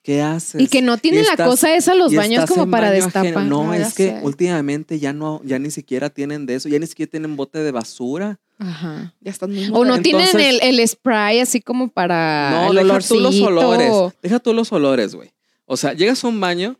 ¿Qué 0.05 0.20
haces? 0.20 0.61
Y 0.61 0.68
que 0.68 0.82
no 0.82 0.98
tiene 0.98 1.22
la 1.22 1.34
cosa 1.34 1.74
esa 1.74 1.94
los 1.94 2.14
baños 2.14 2.44
como 2.48 2.70
para 2.70 2.90
baño 2.90 3.07
ajeno. 3.07 3.22
destapar. 3.24 3.46
No, 3.46 3.72
Ah, 3.72 3.78
es 3.78 3.94
que 3.94 4.11
sé. 4.11 4.20
últimamente 4.22 4.98
ya 5.00 5.14
no, 5.14 5.40
ya 5.44 5.59
ni 5.59 5.70
siquiera 5.70 6.11
tienen 6.11 6.44
de 6.44 6.57
eso, 6.57 6.68
ya 6.68 6.78
ni 6.78 6.86
siquiera 6.86 7.11
tienen 7.11 7.36
bote 7.36 7.61
de 7.61 7.72
basura. 7.72 8.38
Ajá. 8.59 9.14
Ya 9.22 9.30
están 9.32 9.50
muy 9.52 9.70
O 9.72 9.84
no 9.86 10.00
tienen 10.02 10.38
el, 10.38 10.61
el 10.62 10.86
spray 10.86 11.40
así 11.40 11.61
como 11.62 11.88
para 11.88 12.50
No, 12.50 12.78
el 12.78 12.86
deja 12.86 13.00
tú 13.00 13.18
los 13.18 13.40
olores. 13.40 13.90
Deja 14.22 14.38
tú 14.40 14.52
los 14.52 14.70
olores, 14.72 15.14
güey. 15.14 15.32
O 15.64 15.76
sea, 15.78 15.94
llegas 15.94 16.22
a 16.22 16.28
un 16.28 16.38
baño. 16.38 16.76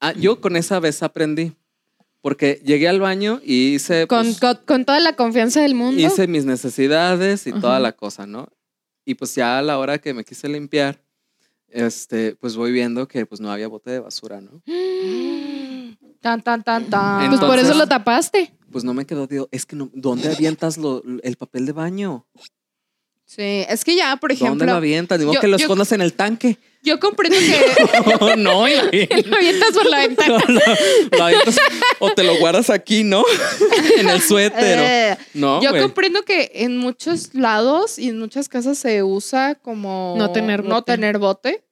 ah, 0.00 0.12
yo 0.14 0.40
con 0.40 0.56
esa 0.56 0.80
vez 0.80 1.02
aprendí. 1.02 1.52
Porque 2.22 2.60
llegué 2.64 2.88
al 2.88 2.98
baño 2.98 3.40
y 3.44 3.74
hice, 3.74 4.06
Con, 4.08 4.24
pues, 4.24 4.40
con, 4.40 4.58
con 4.66 4.84
toda 4.86 4.98
la 5.00 5.14
confianza 5.14 5.60
del 5.60 5.74
mundo. 5.74 6.00
hice 6.00 6.26
mis 6.26 6.46
necesidades 6.46 7.46
y 7.46 7.52
toda 7.52 7.78
la 7.78 7.92
cosa, 7.92 8.26
¿no? 8.26 8.48
Y 9.04 9.14
pues 9.14 9.34
ya 9.34 9.58
a 9.58 9.62
la 9.62 9.78
hora 9.78 9.98
que 9.98 10.12
me 10.14 10.24
quise 10.24 10.48
limpiar, 10.48 10.98
este, 11.70 12.36
pues 12.36 12.56
voy 12.56 12.72
viendo 12.72 13.06
que 13.08 13.26
pues 13.26 13.40
no 13.40 13.50
había 13.50 13.68
bote 13.68 13.90
de 13.90 14.00
basura, 14.00 14.40
¿no? 14.40 14.62
Tan, 16.20 16.42
tan, 16.42 16.64
tan, 16.64 16.84
tan. 16.90 17.28
pues 17.28 17.40
por 17.40 17.58
eso 17.58 17.74
lo 17.74 17.86
tapaste. 17.86 18.52
Pues 18.72 18.82
no 18.84 18.92
me 18.92 19.06
quedó, 19.06 19.26
digo, 19.28 19.48
es 19.52 19.64
que 19.64 19.76
no, 19.76 19.88
¿dónde 19.94 20.30
avientas 20.32 20.76
lo- 20.76 21.02
el 21.22 21.36
papel 21.36 21.64
de 21.64 21.72
baño? 21.72 22.26
Sí, 23.24 23.64
es 23.68 23.84
que 23.84 23.94
ya, 23.96 24.16
por 24.16 24.30
¿Dónde 24.30 24.44
lo 24.44 24.46
ejemplo, 24.56 24.74
avientas? 24.74 25.18
Digo 25.20 25.32
yo- 25.34 25.40
que 25.40 25.46
lo 25.46 25.56
escondas 25.56 25.92
en 25.92 26.00
el 26.00 26.14
tanque. 26.14 26.58
Yo 26.82 26.98
comprendo 27.00 27.36
que. 27.38 28.36
no, 28.36 28.68
y 28.68 28.74
lo 28.74 28.80
avientas. 28.82 29.26
Lo 29.26 29.36
avientas 29.36 29.70
por 29.72 29.86
la 29.86 29.98
ventana. 30.06 30.38
No, 30.48 30.54
no, 30.54 30.60
lo 31.18 31.24
avientas 31.24 31.56
o 31.98 32.10
te 32.12 32.22
lo 32.24 32.36
guardas 32.38 32.70
aquí, 32.70 33.04
¿no? 33.04 33.24
en 33.98 34.08
el 34.08 34.20
suéter. 34.22 34.78
Eh, 34.80 35.16
No, 35.34 35.62
yo 35.62 35.70
comprendo 35.80 36.22
que 36.22 36.50
en 36.54 36.76
muchos 36.76 37.34
lados 37.34 37.98
y 37.98 38.08
en 38.08 38.18
muchas 38.18 38.48
casas 38.48 38.78
se 38.78 39.02
usa 39.02 39.54
como 39.56 40.14
No 40.16 40.32
tener 40.32 40.64
no 40.64 40.76
bote. 40.76 40.92
tener 40.92 41.18
bote, 41.18 41.64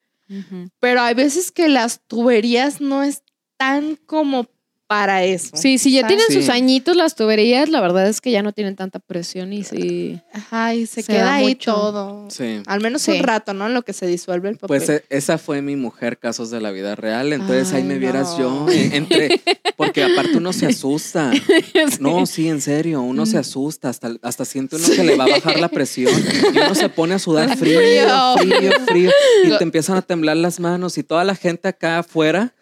pero 0.80 1.00
hay 1.02 1.14
veces 1.14 1.52
que 1.52 1.68
las 1.68 2.00
tuberías 2.06 2.80
no 2.80 3.02
están 3.02 3.96
como 4.06 4.46
para 4.86 5.24
eso. 5.24 5.50
Sí, 5.56 5.78
si 5.78 5.90
ya 5.92 6.02
¿sabes? 6.02 6.16
tienen 6.16 6.32
sus 6.36 6.44
Sí. 6.46 6.50
añitos 6.58 6.94
las 6.96 7.14
tuberías, 7.16 7.68
la 7.70 7.80
verdad 7.80 8.06
es 8.08 8.20
que 8.20 8.30
ya 8.30 8.42
no 8.42 8.52
tienen 8.52 8.76
tanta 8.76 8.98
presión 9.00 9.52
y 9.52 9.64
sí. 9.64 10.20
Ajá, 10.32 10.74
y 10.74 10.86
se, 10.86 11.02
Se 11.02 11.12
queda 11.12 11.24
da 11.24 11.34
ahí 11.34 11.48
mucho. 11.48 11.72
todo. 11.74 12.30
Sí. 12.30 12.62
Al 12.66 12.80
menos 12.80 13.02
Sí. 13.02 13.12
un 13.12 13.22
rato, 13.24 13.52
¿no? 13.52 13.66
En 13.66 13.74
lo 13.74 13.82
que 13.82 13.92
se 13.92 14.06
disuelve 14.06 14.48
el 14.48 14.56
papel. 14.56 14.68
Pues 14.78 14.88
e- 14.88 15.04
esa 15.10 15.38
fue 15.38 15.60
mi 15.62 15.74
mujer, 15.76 16.18
casos 16.18 16.50
de 16.50 16.60
la 16.60 16.70
vida 16.70 16.94
real. 16.94 17.32
Entonces 17.32 17.72
ahí 17.72 17.82
me 17.82 17.98
vieras 17.98 18.36
yo 18.38 18.66
eh, 18.70 18.90
entre, 18.92 19.40
porque 19.76 20.04
aparte 20.04 20.36
uno 20.36 20.52
se 20.52 20.66
asusta. 20.66 21.32
Sí. 21.86 21.98
No, 22.00 22.26
sí, 22.26 22.48
en 22.48 22.60
serio, 22.60 23.00
uno 23.02 23.22
Mm. 23.22 23.26
se 23.26 23.38
asusta, 23.38 23.88
hasta, 23.88 24.12
hasta 24.22 24.44
siente 24.44 24.76
uno 24.76 24.86
que 24.94 25.02
le 25.04 25.16
va 25.16 25.24
a 25.24 25.28
bajar 25.28 25.58
la 25.58 25.68
presión 25.68 26.12
y 26.54 26.58
uno 26.58 26.74
se 26.74 26.88
pone 26.88 27.14
a 27.14 27.18
sudar 27.18 27.48
frío, 27.56 27.78
Frío. 27.80 28.36
frío, 28.58 28.70
frío, 28.86 29.10
y 29.44 29.56
te 29.58 29.64
empiezan 29.64 29.96
a 29.96 30.02
temblar 30.02 30.36
las 30.36 30.60
manos 30.60 30.98
y 30.98 31.02
toda 31.02 31.24
la 31.24 31.34
gente 31.34 31.68
acá 31.68 31.98
afuera, 32.00 32.54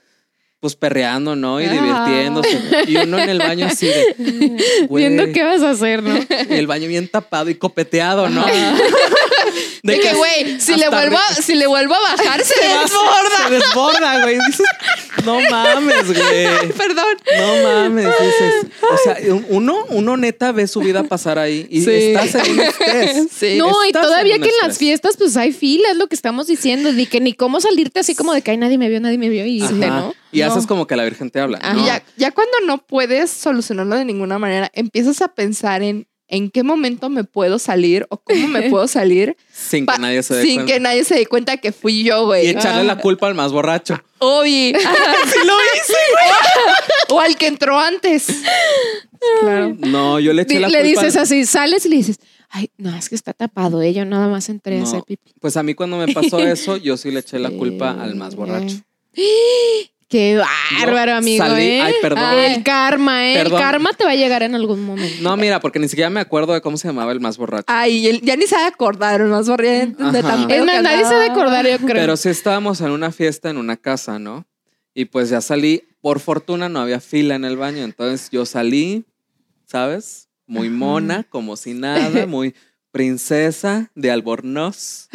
pues 0.64 0.76
perreando, 0.76 1.36
¿no? 1.36 1.60
Y 1.60 1.66
divirtiéndose. 1.66 2.58
Y 2.86 2.96
uno 2.96 3.18
en 3.18 3.28
el 3.28 3.38
baño 3.38 3.66
así 3.66 3.86
de, 3.86 4.86
Viendo 4.90 5.30
qué 5.30 5.44
vas 5.44 5.60
a 5.60 5.72
hacer, 5.72 6.02
¿no? 6.02 6.16
y 6.16 6.54
el 6.54 6.66
baño 6.66 6.88
bien 6.88 7.06
tapado 7.06 7.50
y 7.50 7.56
copeteado, 7.56 8.30
¿no? 8.30 8.46
de 9.82 10.00
que, 10.00 10.14
güey, 10.14 10.58
si 10.58 10.76
le 10.76 10.88
vuelvo, 10.88 11.18
si 11.42 11.54
le 11.54 11.66
vuelvo 11.66 11.94
a 11.94 12.00
bajar, 12.00 12.40
se 12.44 12.66
desborda. 12.66 13.46
Se 13.46 13.50
desborda, 13.50 14.22
güey. 14.22 14.38
Dices, 14.46 14.66
no 15.24 15.38
mames, 15.50 16.06
güey. 16.06 16.72
Perdón. 16.76 17.16
No 17.38 17.62
mames, 17.62 18.06
dices. 18.06 18.66
O 18.82 18.96
sea, 19.04 19.16
un- 19.32 19.46
uno, 19.48 19.84
uno 19.90 20.16
neta 20.16 20.52
ve 20.52 20.66
su 20.66 20.80
vida 20.80 21.04
pasar 21.04 21.38
ahí 21.38 21.66
y 21.70 21.82
Sí. 21.82 21.90
estás 21.90 22.34
en 22.46 22.52
un 22.52 22.60
estrés. 22.60 23.26
Sí. 23.30 23.56
no, 23.58 23.72
y 23.88 23.92
todavía 23.92 24.36
en 24.36 24.42
que 24.42 24.48
en 24.48 24.54
las 24.66 24.78
fiestas, 24.78 25.16
pues 25.16 25.36
hay 25.36 25.52
fila, 25.52 25.90
es 25.90 25.96
lo 25.96 26.06
que 26.06 26.14
estamos 26.14 26.46
diciendo. 26.46 26.92
Ni 26.92 27.06
que 27.06 27.20
ni 27.20 27.32
cómo 27.34 27.60
salirte 27.60 28.00
así 28.00 28.14
como 28.14 28.32
de 28.32 28.42
que 28.42 28.50
ay, 28.52 28.56
nadie 28.56 28.78
me 28.78 28.88
vio, 28.88 29.00
nadie 29.00 29.18
me 29.18 29.28
vio 29.28 29.44
y 29.46 29.62
irte, 29.62 29.84
Ajá. 29.86 30.00
¿no? 30.00 30.14
Y 30.32 30.40
No. 30.40 30.46
haces 30.46 30.66
como 30.66 30.86
que 30.86 30.96
la 30.96 31.04
Virgen 31.04 31.30
te 31.30 31.40
habla. 31.40 31.58
¿no? 31.58 31.80
Y 31.82 31.86
ya, 31.86 32.02
ya 32.16 32.30
cuando 32.32 32.52
no 32.66 32.78
puedes 32.78 33.30
solucionarlo 33.30 33.96
de 33.96 34.04
ninguna 34.04 34.38
manera, 34.38 34.70
empiezas 34.74 35.20
a 35.22 35.28
pensar 35.28 35.82
en 35.82 36.06
en 36.28 36.50
qué 36.50 36.62
momento 36.62 37.10
me 37.10 37.24
puedo 37.24 37.58
salir 37.58 38.06
o 38.08 38.16
cómo 38.16 38.48
me 38.48 38.70
puedo 38.70 38.88
salir 38.88 39.36
Sin 39.52 39.86
que 39.86 39.98
nadie 39.98 40.22
se 40.22 40.34
dé 40.34 40.42
sin 40.42 40.54
cuenta. 40.56 40.72
que 40.72 40.80
nadie 40.80 41.04
se 41.04 41.14
dé 41.16 41.26
cuenta 41.26 41.56
que 41.58 41.72
fui 41.72 42.02
yo, 42.04 42.22
Y 42.22 42.24
güey. 42.26 42.48
echarle 42.48 42.84
la 42.84 42.98
culpa 42.98 43.26
al 43.26 43.34
más 43.34 43.52
borracho. 43.52 44.00
Obi. 44.18 44.72
¡Sí 44.78 45.38
lo 45.46 45.54
hice! 45.74 45.94
o 47.10 47.20
al 47.20 47.36
que 47.36 47.46
entró 47.46 47.78
antes. 47.78 48.26
Claro. 49.40 49.76
No, 49.80 50.18
yo 50.20 50.32
le 50.32 50.42
eché 50.42 50.60
la 50.60 50.68
le 50.68 50.82
culpa. 50.82 51.02
dices 51.02 51.16
así, 51.16 51.44
sales 51.46 51.84
y 51.86 51.88
le 51.90 51.96
dices, 51.96 52.18
ay, 52.50 52.70
no, 52.78 52.94
es 52.96 53.08
que 53.08 53.14
está 53.14 53.32
tapado, 53.32 53.80
eh, 53.82 53.92
yo 53.92 54.04
nada 54.04 54.28
más 54.28 54.48
entré 54.48 54.76
a 54.76 54.80
No, 54.80 54.86
hacer 54.86 55.02
pipí. 55.04 55.32
Pues 55.40 55.56
a 55.56 55.62
mí 55.62 55.74
cuando 55.74 55.96
me 55.98 56.12
pasó 56.12 56.38
eso, 56.40 56.76
yo 56.76 56.96
sí 56.96 57.10
le 57.10 57.20
eché 57.20 57.38
la 57.38 57.50
culpa 57.50 57.90
al 58.02 58.14
más 58.16 58.34
borracho. 58.34 58.76
Qué 60.08 60.36
bárbaro, 60.80 61.12
Yo 61.12 61.16
amigo, 61.18 61.44
salí- 61.44 61.62
¿eh? 61.62 61.80
ay, 61.80 61.94
perdón. 62.02 62.38
El 62.38 62.62
karma, 62.62 63.30
¿eh? 63.30 63.34
Perdón. 63.36 63.58
El 63.58 63.64
karma 63.66 63.90
te 63.94 64.04
va 64.04 64.10
a 64.10 64.14
llegar 64.14 64.42
en 64.42 64.54
algún 64.54 64.84
momento. 64.84 65.16
No, 65.22 65.36
mira, 65.36 65.60
porque 65.60 65.78
ni 65.78 65.88
siquiera 65.88 66.10
me 66.10 66.20
acuerdo 66.20 66.52
de 66.52 66.60
cómo 66.60 66.76
se 66.76 66.88
llamaba 66.88 67.10
el 67.12 67.20
más 67.20 67.36
borracho. 67.38 67.64
Ay, 67.68 68.06
él 68.06 68.20
ya 68.22 68.36
ni 68.36 68.46
se 68.46 68.56
acordaron, 68.56 69.30
más 69.30 69.48
barrientes 69.48 70.12
de 70.12 70.22
tan 70.22 70.50
es 70.50 70.64
más, 70.64 70.82
nadie 70.82 71.04
se 71.04 71.14
ha 71.14 71.18
de 71.18 71.26
acordar, 71.30 71.66
yo 71.66 71.78
creo. 71.78 71.94
Pero 71.94 72.16
sí 72.16 72.28
estábamos 72.28 72.80
en 72.80 72.90
una 72.90 73.10
fiesta 73.12 73.50
en 73.50 73.56
una 73.56 73.76
casa, 73.76 74.18
¿no? 74.18 74.46
Y 74.94 75.06
pues 75.06 75.30
ya 75.30 75.40
salí, 75.40 75.82
por 76.00 76.20
fortuna 76.20 76.68
no 76.68 76.80
había 76.80 77.00
fila 77.00 77.34
en 77.34 77.44
el 77.44 77.56
baño, 77.56 77.82
entonces 77.82 78.28
yo 78.30 78.46
salí, 78.46 79.04
¿sabes? 79.66 80.28
Muy 80.46 80.68
mona, 80.68 81.24
como 81.24 81.56
si 81.56 81.72
nada, 81.74 82.26
muy 82.26 82.54
princesa 82.94 83.90
de 83.96 84.12
albornoz, 84.12 85.08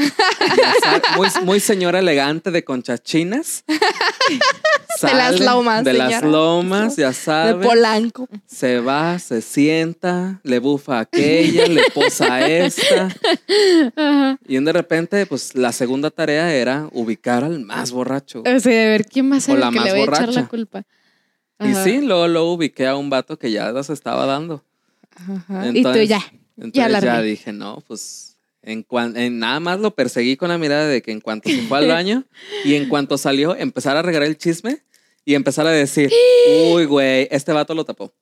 muy, 1.16 1.30
muy 1.46 1.60
señora 1.62 2.00
elegante 2.00 2.52
de 2.52 2.66
conchachinas. 2.66 3.64
De 5.02 5.14
las 5.14 5.40
lomas, 5.40 5.86
De 5.86 5.94
las 5.94 6.22
lomas, 6.24 6.98
ya 6.98 7.08
De 7.08 7.14
sabes. 7.14 7.66
Polanco. 7.66 8.28
Se 8.46 8.82
va, 8.82 9.18
se 9.18 9.42
sienta, 9.42 10.42
le 10.44 10.60
bufa 10.60 10.98
a 10.98 11.02
aquella, 11.02 11.68
le 11.68 11.84
posa 11.94 12.34
a 12.34 12.46
esta. 12.46 13.08
Ajá. 13.96 14.38
Y 14.46 14.60
de 14.60 14.74
repente, 14.74 15.26
pues 15.26 15.56
la 15.56 15.72
segunda 15.72 16.12
tarea 16.12 16.54
era 16.54 16.90
ubicar 16.92 17.46
al 17.46 17.62
más 17.62 17.92
borracho. 17.92 18.42
O 18.42 18.60
sea, 18.60 18.74
de 18.74 18.88
ver 18.88 19.06
quién 19.06 19.40
ser 19.40 19.56
O 19.56 19.58
la 19.58 19.70
que 19.70 19.80
le 19.80 19.80
más 19.80 19.92
voy 19.92 20.02
a 20.02 20.04
echar 20.04 20.34
la 20.34 20.48
culpa. 20.50 20.84
Y 21.62 21.74
sí, 21.76 22.02
luego, 22.02 22.28
luego 22.28 22.54
ubiqué 22.54 22.86
a 22.86 22.98
un 22.98 23.10
vato 23.10 23.40
que 23.40 23.52
ya 23.52 23.72
las 23.72 23.90
estaba 23.90 24.26
dando. 24.26 24.66
Ajá. 25.16 25.68
Y 25.74 25.82
tú 25.82 25.94
ya. 26.02 26.22
Entonces 26.62 27.02
ya, 27.04 27.22
dije, 27.22 27.54
no, 27.54 27.84
pues 27.88 28.38
en, 28.62 28.84
cuan- 28.84 29.16
en 29.18 29.40
nada 29.40 29.60
más 29.60 29.80
lo 29.80 29.92
perseguí 29.96 30.36
con 30.38 30.50
la 30.50 30.58
mirada 30.58 30.88
de 30.88 31.02
que 31.02 31.12
en 31.12 31.22
cuanto 31.22 31.50
se 31.50 31.62
fue 31.64 31.78
al 31.78 31.88
baño 31.90 32.26
y 32.66 32.76
en 32.76 32.90
cuanto 32.90 33.18
salió, 33.18 33.56
empezar 33.56 33.96
a 33.98 34.02
regar 34.02 34.24
el 34.24 34.38
chisme 34.38 34.84
y 35.26 35.36
empezar 35.36 35.66
a 35.68 35.72
decir, 35.72 36.12
uy, 36.74 36.86
güey, 36.86 37.28
este 37.32 37.52
vato 37.54 37.74
lo 37.74 37.86
tapó. 37.86 38.14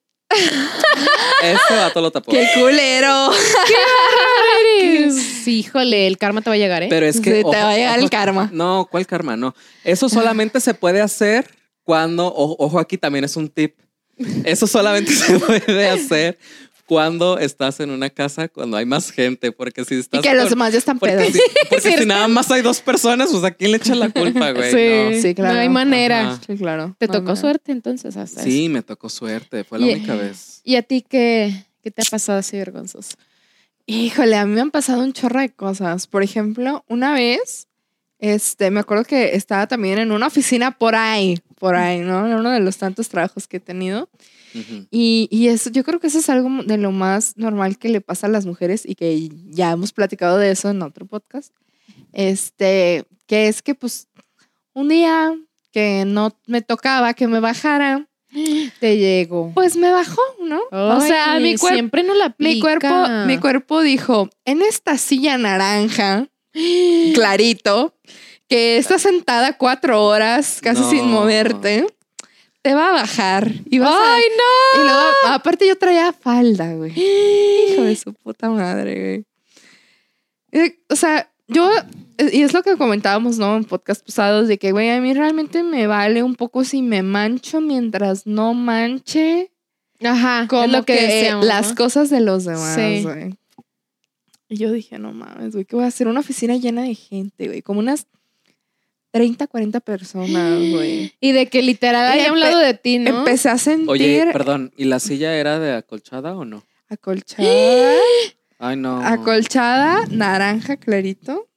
Este 1.42 1.74
vato 1.74 2.00
lo 2.00 2.10
tapó. 2.10 2.30
¡Qué 2.32 2.46
culero! 2.58 3.30
Eres- 4.80 5.46
Híjole, 5.48 6.06
el 6.06 6.18
karma 6.18 6.42
te 6.42 6.50
va 6.50 6.54
a 6.54 6.58
llegar, 6.58 6.82
¿eh? 6.82 6.88
Pero 6.90 7.06
es 7.06 7.20
que. 7.20 7.36
Sí, 7.36 7.50
te 7.50 7.56
va 7.56 7.70
a 7.70 7.76
llegar 7.76 7.98
el 7.98 8.10
karma. 8.10 8.50
No, 8.52 8.86
¿cuál 8.90 9.06
karma? 9.06 9.36
No. 9.36 9.54
Eso 9.84 10.08
solamente 10.08 10.60
se 10.60 10.74
puede 10.74 11.00
hacer 11.00 11.48
cuando. 11.84 12.26
Ojo, 12.34 12.78
aquí 12.78 12.98
también 12.98 13.24
es 13.24 13.36
un 13.36 13.48
tip. 13.48 13.76
Eso 14.44 14.66
solamente 14.66 15.12
se 15.14 15.38
puede 15.38 15.88
hacer 15.88 16.38
cuando 16.88 17.38
estás 17.38 17.80
en 17.80 17.90
una 17.90 18.08
casa, 18.10 18.48
cuando 18.48 18.76
hay 18.78 18.86
más 18.86 19.10
gente. 19.10 19.52
Porque 19.52 19.84
si 19.84 19.94
Y 19.96 19.98
estás. 20.00 20.22
que 20.22 20.34
los 20.34 20.48
demás 20.50 20.72
ya 20.72 20.78
están 20.78 20.98
Porque, 20.98 21.16
pedos. 21.16 21.32
si, 21.34 21.40
porque 21.70 21.92
Sí, 21.92 21.98
si 21.98 22.06
nada 22.06 22.26
más 22.28 22.50
hay 22.50 22.62
dos 22.62 22.80
personas, 22.80 23.28
pues 23.30 23.44
a 23.44 23.50
quién 23.50 23.70
le 23.72 23.76
echan 23.76 24.00
la 24.00 24.08
culpa, 24.08 24.50
güey. 24.52 24.70
sí, 24.72 25.14
No. 25.16 25.22
Sí, 25.22 25.34
claro. 25.34 25.54
No 25.54 25.60
hay 25.60 25.68
manera. 25.68 26.30
Ajá. 26.32 26.40
Sí, 26.46 26.56
claro. 26.56 26.96
Te 26.98 27.06
No, 27.06 27.12
tocó 27.12 27.36
suerte 27.36 27.72
entonces 27.72 28.16
hasta 28.16 28.40
eso. 28.40 28.50
Sí, 28.50 28.68
me 28.70 28.82
tocó 28.82 29.08
suerte. 29.10 29.64
Fue 29.64 29.78
la 29.78 29.86
Y- 29.86 29.92
única 29.94 30.14
vez. 30.16 30.60
¿Y 30.64 30.76
a 30.76 30.82
ti 30.82 31.04
qué, 31.08 31.52
qué 31.82 31.90
te 31.90 32.02
ha 32.02 32.10
pasado 32.10 32.38
así 32.38 32.56
vergonzoso? 32.56 33.16
Híjole, 33.86 34.36
a 34.36 34.44
mí 34.46 34.54
me 34.54 34.60
han 34.60 34.70
pasado 34.70 35.02
un 35.02 35.12
chorro 35.12 35.40
de 35.40 35.50
cosas. 35.50 36.06
Por 36.06 36.22
ejemplo, 36.22 36.84
una 36.88 37.12
vez, 37.14 37.68
este, 38.18 38.70
me 38.70 38.80
acuerdo 38.80 39.04
que 39.04 39.34
estaba 39.34 39.66
también 39.66 39.98
en 39.98 40.12
una 40.12 40.26
oficina 40.26 40.72
por 40.78 40.94
ahí, 40.94 41.38
por 41.58 41.74
ahí, 41.76 42.00
¿no? 42.00 42.26
En 42.26 42.34
uno 42.34 42.50
de 42.50 42.60
los 42.60 42.76
tantos 42.78 43.08
trabajos 43.08 43.46
que 43.48 43.58
he 43.58 43.60
tenido. 43.60 44.08
Y, 44.90 45.28
y 45.30 45.48
eso, 45.48 45.70
yo 45.70 45.84
creo 45.84 46.00
que 46.00 46.06
eso 46.06 46.18
es 46.18 46.28
algo 46.30 46.48
de 46.64 46.78
lo 46.78 46.90
más 46.90 47.36
normal 47.36 47.78
que 47.78 47.90
le 47.90 48.00
pasa 48.00 48.26
a 48.26 48.30
las 48.30 48.46
mujeres 48.46 48.82
y 48.84 48.94
que 48.94 49.28
ya 49.50 49.72
hemos 49.72 49.92
platicado 49.92 50.38
de 50.38 50.50
eso 50.50 50.70
en 50.70 50.82
otro 50.82 51.06
podcast. 51.06 51.52
Este, 52.12 53.04
que 53.26 53.48
es 53.48 53.62
que 53.62 53.74
pues 53.74 54.08
un 54.72 54.88
día 54.88 55.34
que 55.70 56.04
no 56.06 56.34
me 56.46 56.62
tocaba 56.62 57.12
que 57.14 57.28
me 57.28 57.40
bajara, 57.40 58.08
Te 58.80 58.96
llego. 58.96 59.52
pues 59.54 59.76
me 59.76 59.92
bajó, 59.92 60.22
¿no? 60.42 60.60
o 60.70 61.00
sea, 61.00 61.38
mi 61.38 61.56
cuerpo 61.56 61.74
siempre 61.76 62.02
no 62.02 62.14
la 62.14 62.26
aplica. 62.26 62.54
mi 62.54 62.60
cuerpo, 62.60 63.08
mi 63.26 63.38
cuerpo 63.38 63.82
dijo, 63.82 64.30
en 64.44 64.62
esta 64.62 64.96
silla 64.96 65.36
naranja, 65.36 66.26
clarito, 67.14 67.94
que 68.48 68.78
está 68.78 68.98
sentada 68.98 69.56
cuatro 69.56 70.04
horas 70.04 70.60
casi 70.62 70.80
No. 70.82 70.90
sin 70.90 71.06
moverte, 71.06 71.86
te 72.62 72.74
va 72.74 72.88
a 72.88 72.92
bajar. 72.92 73.52
Y 73.70 73.78
vas 73.78 73.90
a- 73.90 74.14
¡Ay, 74.14 74.22
y 74.74 74.78
luego, 74.78 75.02
aparte 75.26 75.66
yo 75.68 75.76
traía 75.76 76.12
falda, 76.12 76.74
güey. 76.74 76.92
Hijo 76.92 77.82
de 77.82 77.96
su 77.96 78.12
puta 78.14 78.48
madre, 78.50 79.24
güey. 80.52 80.64
Eh, 80.64 80.78
O 80.88 80.96
sea, 80.96 81.30
yo, 81.46 81.70
eh, 82.18 82.30
y 82.32 82.42
es 82.42 82.52
lo 82.54 82.62
que 82.62 82.76
comentábamos, 82.76 83.38
¿no? 83.38 83.56
En 83.56 83.64
podcast 83.64 84.04
pasados, 84.04 84.48
de 84.48 84.58
que, 84.58 84.72
güey, 84.72 84.90
a 84.90 85.00
mí 85.00 85.12
realmente 85.14 85.62
me 85.62 85.86
vale 85.86 86.22
un 86.22 86.34
poco 86.34 86.64
si 86.64 86.82
me 86.82 87.02
mancho 87.02 87.60
mientras 87.60 88.26
no 88.26 88.54
manche 88.54 89.50
no! 90.00 90.10
Ajá, 90.10 90.46
como 90.48 90.64
es 90.64 90.70
lo 90.70 90.84
que, 90.84 90.96
que, 90.96 91.06
decíamos, 91.06 91.44
las 91.46 91.70
¿no? 91.70 91.74
cosas 91.74 92.08
de 92.08 92.20
los 92.20 92.44
demás, 92.44 92.74
Sí. 92.76 93.02
güey. 93.02 93.34
Y 94.48 94.56
yo 94.56 94.70
dije, 94.72 94.98
no 94.98 95.12
mames, 95.12 95.52
güey, 95.52 95.64
¿qué 95.64 95.74
voy 95.76 95.84
a 95.84 95.88
hacer? 95.88 96.06
Una 96.08 96.20
oficina 96.20 96.56
llena 96.56 96.82
de 96.82 96.94
gente, 96.94 97.46
güey. 97.48 97.62
Como 97.62 97.80
unas 97.80 98.06
30, 99.10 99.46
40 99.46 99.80
personas, 99.80 100.58
güey. 100.70 101.12
Y 101.20 101.32
de 101.32 101.46
que 101.46 101.62
literal 101.62 102.06
hay 102.12 102.26
a 102.26 102.32
un 102.32 102.40
lado 102.40 102.58
de 102.58 102.74
ti, 102.74 102.98
¿no? 102.98 103.18
Empecé 103.20 103.48
a 103.48 103.58
sentir 103.58 103.88
Oye, 103.88 104.28
perdón, 104.32 104.72
¿y 104.76 104.84
la 104.84 105.00
silla 105.00 105.34
era 105.36 105.58
de 105.58 105.72
acolchada 105.72 106.36
o 106.36 106.44
no? 106.44 106.62
acolchada, 106.90 107.42
Ay, 108.58 108.76
no. 108.76 109.00
acolchada, 109.06 110.04
naranja 110.10 110.76
clarito. 110.76 111.48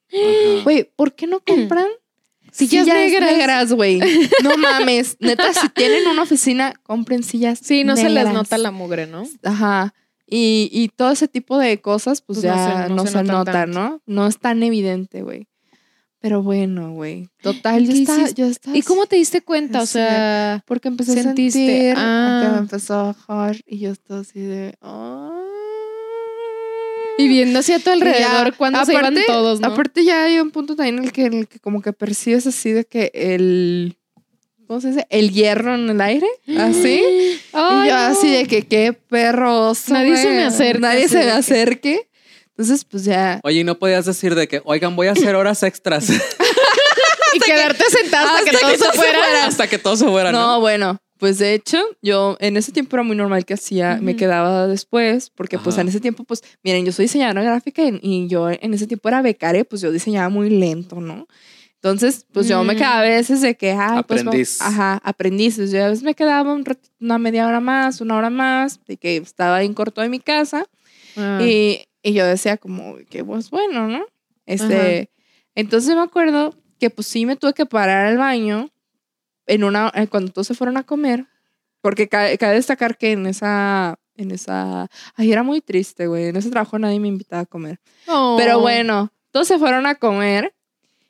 Güey, 0.64 0.84
¿por 0.96 1.14
qué 1.16 1.26
no 1.28 1.40
compran 1.40 1.88
Sillas 2.52 2.86
negras. 2.86 3.72
güey? 3.72 4.00
No 4.44 4.58
mames. 4.58 5.16
Neta, 5.22 5.54
si 5.54 5.70
tienen 5.70 6.06
una 6.08 6.24
oficina, 6.24 6.74
compren 6.84 7.24
sillas 7.24 7.60
Sí, 7.64 7.84
no 7.86 7.96
se 7.96 8.04
les 8.04 8.14
negras. 8.14 8.34
nota 8.34 8.58
la 8.58 8.72
mugre, 8.72 9.08
¿no? 9.08 9.24
Ajá. 9.44 9.94
Y, 10.28 10.70
y 10.74 10.90
todo 10.90 11.12
ese 11.12 11.28
tipo 11.30 11.58
de 11.58 11.80
cosas, 11.82 12.22
pues, 12.22 12.40
Pues 12.40 12.46
no 12.52 12.56
ya 12.56 12.84
se- 12.84 12.90
no, 12.90 12.96
no 12.96 13.06
se, 13.08 13.24
nota, 13.24 13.52
tanto. 13.54 13.80
¿no? 13.80 14.02
No 14.06 14.28
es 14.28 14.38
tan 14.38 14.64
evidente, 14.64 15.22
güey. 15.24 15.48
Pero 16.22 16.44
bueno, 16.44 16.94
güey. 16.94 17.28
Total, 17.42 17.84
yo 17.86 17.94
¿Qué 17.94 18.02
estaba, 18.02 18.30
yo 18.30 18.46
estaba 18.46 18.78
¿Y 18.78 18.84
cómo 18.84 19.08
te 19.08 19.16
diste 19.16 19.42
cuenta? 19.42 19.82
O 19.82 19.86
sea, 19.88 20.64
Porque 20.68 20.88
empecé 20.88 21.22
sentiste? 21.24 21.92
a 21.92 21.96
sentir 21.96 21.98
Ah. 21.98 22.50
me 22.54 22.60
empezó 22.60 22.94
a 22.94 23.04
bajar 23.04 23.58
y 23.66 23.80
yo 23.80 23.92
estaba 23.92 24.20
así 24.22 24.40
de... 24.40 24.76
"Ah". 24.82 25.30
y 27.18 27.28
viendo 27.28 27.60
hacia 27.60 27.78
tu 27.80 27.90
alrededor 27.92 28.56
cuando 28.56 28.84
se 28.86 28.94
iban 28.94 29.16
todos, 29.28 29.60
¿no? 29.60 29.68
Aparte 29.68 30.04
ya 30.04 30.24
hay 30.24 30.40
un 30.40 30.50
punto 30.52 30.76
también 30.76 31.00
en 31.00 31.04
el 31.06 31.12
que, 31.12 31.26
en 31.26 31.34
el 31.34 31.48
que 31.48 31.60
como 31.60 31.82
que 31.82 31.94
percibes 31.94 32.48
así 32.48 32.72
de 32.72 32.86
que 32.86 33.12
el... 33.14 33.98
¿Cómo 34.68 34.80
se 34.80 34.88
dice? 34.90 35.06
El 35.10 35.32
hierro 35.32 35.76
en 35.76 35.90
el 35.90 36.00
aire. 36.02 36.28
Así. 36.58 37.04
Y 37.54 37.58
yo 37.58 37.94
no. 37.94 37.94
así 37.96 38.30
de 38.32 38.46
que 38.46 38.62
qué 38.66 38.94
perroso. 38.94 39.92
Nadie 39.94 40.16
se 40.18 40.30
me 40.30 40.44
acerca, 40.44 40.80
Nadie 40.80 41.10
se 41.10 41.18
me 41.18 41.24
que- 41.26 41.32
acerque. 41.32 42.10
Entonces, 42.62 42.86
pues 42.86 43.04
ya. 43.06 43.40
Oye, 43.44 43.62
y 43.62 43.64
no 43.64 43.80
podías 43.80 44.06
decir 44.06 44.36
de 44.36 44.48
que, 44.48 44.62
oigan, 44.66 44.96
voy 44.96 45.08
a 45.08 45.14
hacer 45.14 45.36
horas 45.36 45.64
extras 45.64 46.08
y 47.34 47.40
quedarte 47.40 47.84
sentada 47.90 48.36
hasta, 48.38 48.44
que 48.44 48.50
hasta 48.56 48.60
todo 48.62 48.72
que 48.72 48.78
se 48.78 48.84
todo 48.84 48.92
se 48.92 48.98
fuera. 48.98 49.20
fuera. 49.20 49.46
hasta 49.46 49.68
que 49.68 49.78
todo 49.80 49.96
se 49.98 50.06
fuera, 50.08 50.32
No, 50.32 50.40
¿no? 50.48 50.60
bueno, 50.60 51.00
pues 51.18 51.40
de 51.40 51.54
hecho, 51.56 51.80
yo 52.04 52.38
en 52.40 52.58
ese 52.58 52.72
tiempo 52.72 52.96
era 52.96 53.04
muy 53.04 53.16
normal 53.16 53.46
que 53.46 53.54
hacía, 53.56 53.98
me 54.02 54.12
Ujú. 54.12 54.20
quedaba 54.20 54.68
después, 54.68 55.32
porque 55.32 55.58
pues 55.58 55.76
Ajá. 55.76 55.82
en 55.82 55.88
ese 55.90 56.00
tiempo, 56.00 56.24
pues, 56.24 56.44
miren, 56.64 56.86
yo 56.86 56.92
soy 56.92 57.06
diseñadora 57.06 57.42
gráfica 57.44 57.82
y, 57.84 58.00
y 58.02 58.28
yo 58.28 58.50
en 58.50 58.74
ese 58.74 58.86
tiempo 58.88 59.10
era 59.10 59.22
becaria, 59.24 59.64
pues 59.64 59.82
yo 59.82 59.92
diseñaba 59.92 60.30
muy 60.30 60.50
lento, 60.52 61.00
¿no? 61.02 61.28
Entonces, 61.76 62.28
pues 62.32 62.48
yo 62.48 62.64
me 62.64 62.76
Mm. 62.76 62.78
quedaba 62.78 63.00
a 63.00 63.02
veces 63.02 63.42
de 63.42 63.56
que, 63.56 63.74
pues, 63.74 64.22
Aprendiz. 64.22 64.58
vamos- 64.60 64.74
ajá, 64.80 65.02
aprendices. 65.04 65.72
Yo 65.72 65.84
a 65.84 65.88
veces 65.90 66.04
me 66.04 66.14
quedaba 66.14 66.54
un 66.54 66.64
una 67.00 67.18
media 67.18 67.48
hora 67.48 67.60
más, 67.60 68.02
una 68.02 68.18
hora 68.18 68.30
más, 68.30 68.80
de 68.86 68.98
que 68.98 69.18
estaba 69.18 69.64
en 69.64 69.74
corto 69.74 70.02
de 70.02 70.10
mi 70.10 70.20
casa. 70.20 70.66
Ah. 71.18 71.40
Y, 71.42 71.86
y 72.04 72.14
yo 72.14 72.26
decía 72.26 72.58
como 72.58 72.96
que 73.10 73.24
pues 73.24 73.50
bueno, 73.50 73.88
¿no? 73.88 74.06
Este, 74.46 75.10
entonces 75.56 75.96
me 75.96 76.02
acuerdo 76.02 76.56
que 76.80 76.90
pues 76.90 77.08
sí 77.08 77.26
me 77.26 77.36
tuve 77.36 77.54
que 77.54 77.66
parar 77.66 78.08
al 78.08 78.18
baño 78.18 78.70
en 79.46 79.64
una, 79.64 79.92
eh, 79.96 80.08
cuando 80.08 80.32
todos 80.32 80.48
se 80.48 80.56
fueron 80.56 80.78
a 80.78 80.84
comer, 80.84 81.28
porque 81.82 82.08
cabe, 82.08 82.38
cabe 82.38 82.56
destacar 82.56 82.98
que 82.98 83.12
en 83.12 83.26
esa, 83.28 84.00
en 84.16 84.32
esa, 84.32 84.88
ay, 85.16 85.32
era 85.32 85.44
muy 85.44 85.62
triste, 85.62 86.08
güey, 86.08 86.28
en 86.28 86.36
ese 86.36 86.50
trabajo 86.50 86.80
nadie 86.80 87.00
me 87.00 87.08
invitaba 87.08 87.44
a 87.44 87.46
comer. 87.46 87.80
Oh. 88.08 88.36
Pero 88.38 88.60
bueno, 88.60 89.12
todos 89.32 89.48
se 89.48 89.60
fueron 89.60 89.86
a 89.86 89.96
comer 89.96 90.56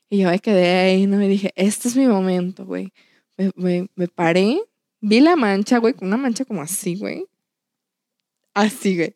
y 0.09 0.19
yo 0.19 0.29
me 0.29 0.39
quedé 0.39 0.79
ahí, 0.79 1.07
¿no? 1.07 1.17
Me 1.17 1.27
dije, 1.27 1.53
este 1.55 1.87
es 1.87 1.95
mi 1.95 2.07
momento, 2.07 2.65
güey. 2.65 2.91
Me, 3.37 3.51
me, 3.55 3.87
me 3.95 4.07
paré, 4.07 4.59
vi 4.99 5.19
la 5.19 5.35
mancha, 5.35 5.77
güey, 5.77 5.93
con 5.93 6.07
una 6.07 6.17
mancha 6.17 6.45
como 6.45 6.61
así, 6.61 6.95
güey. 6.95 7.25
Así, 8.53 8.97
güey. 8.97 9.15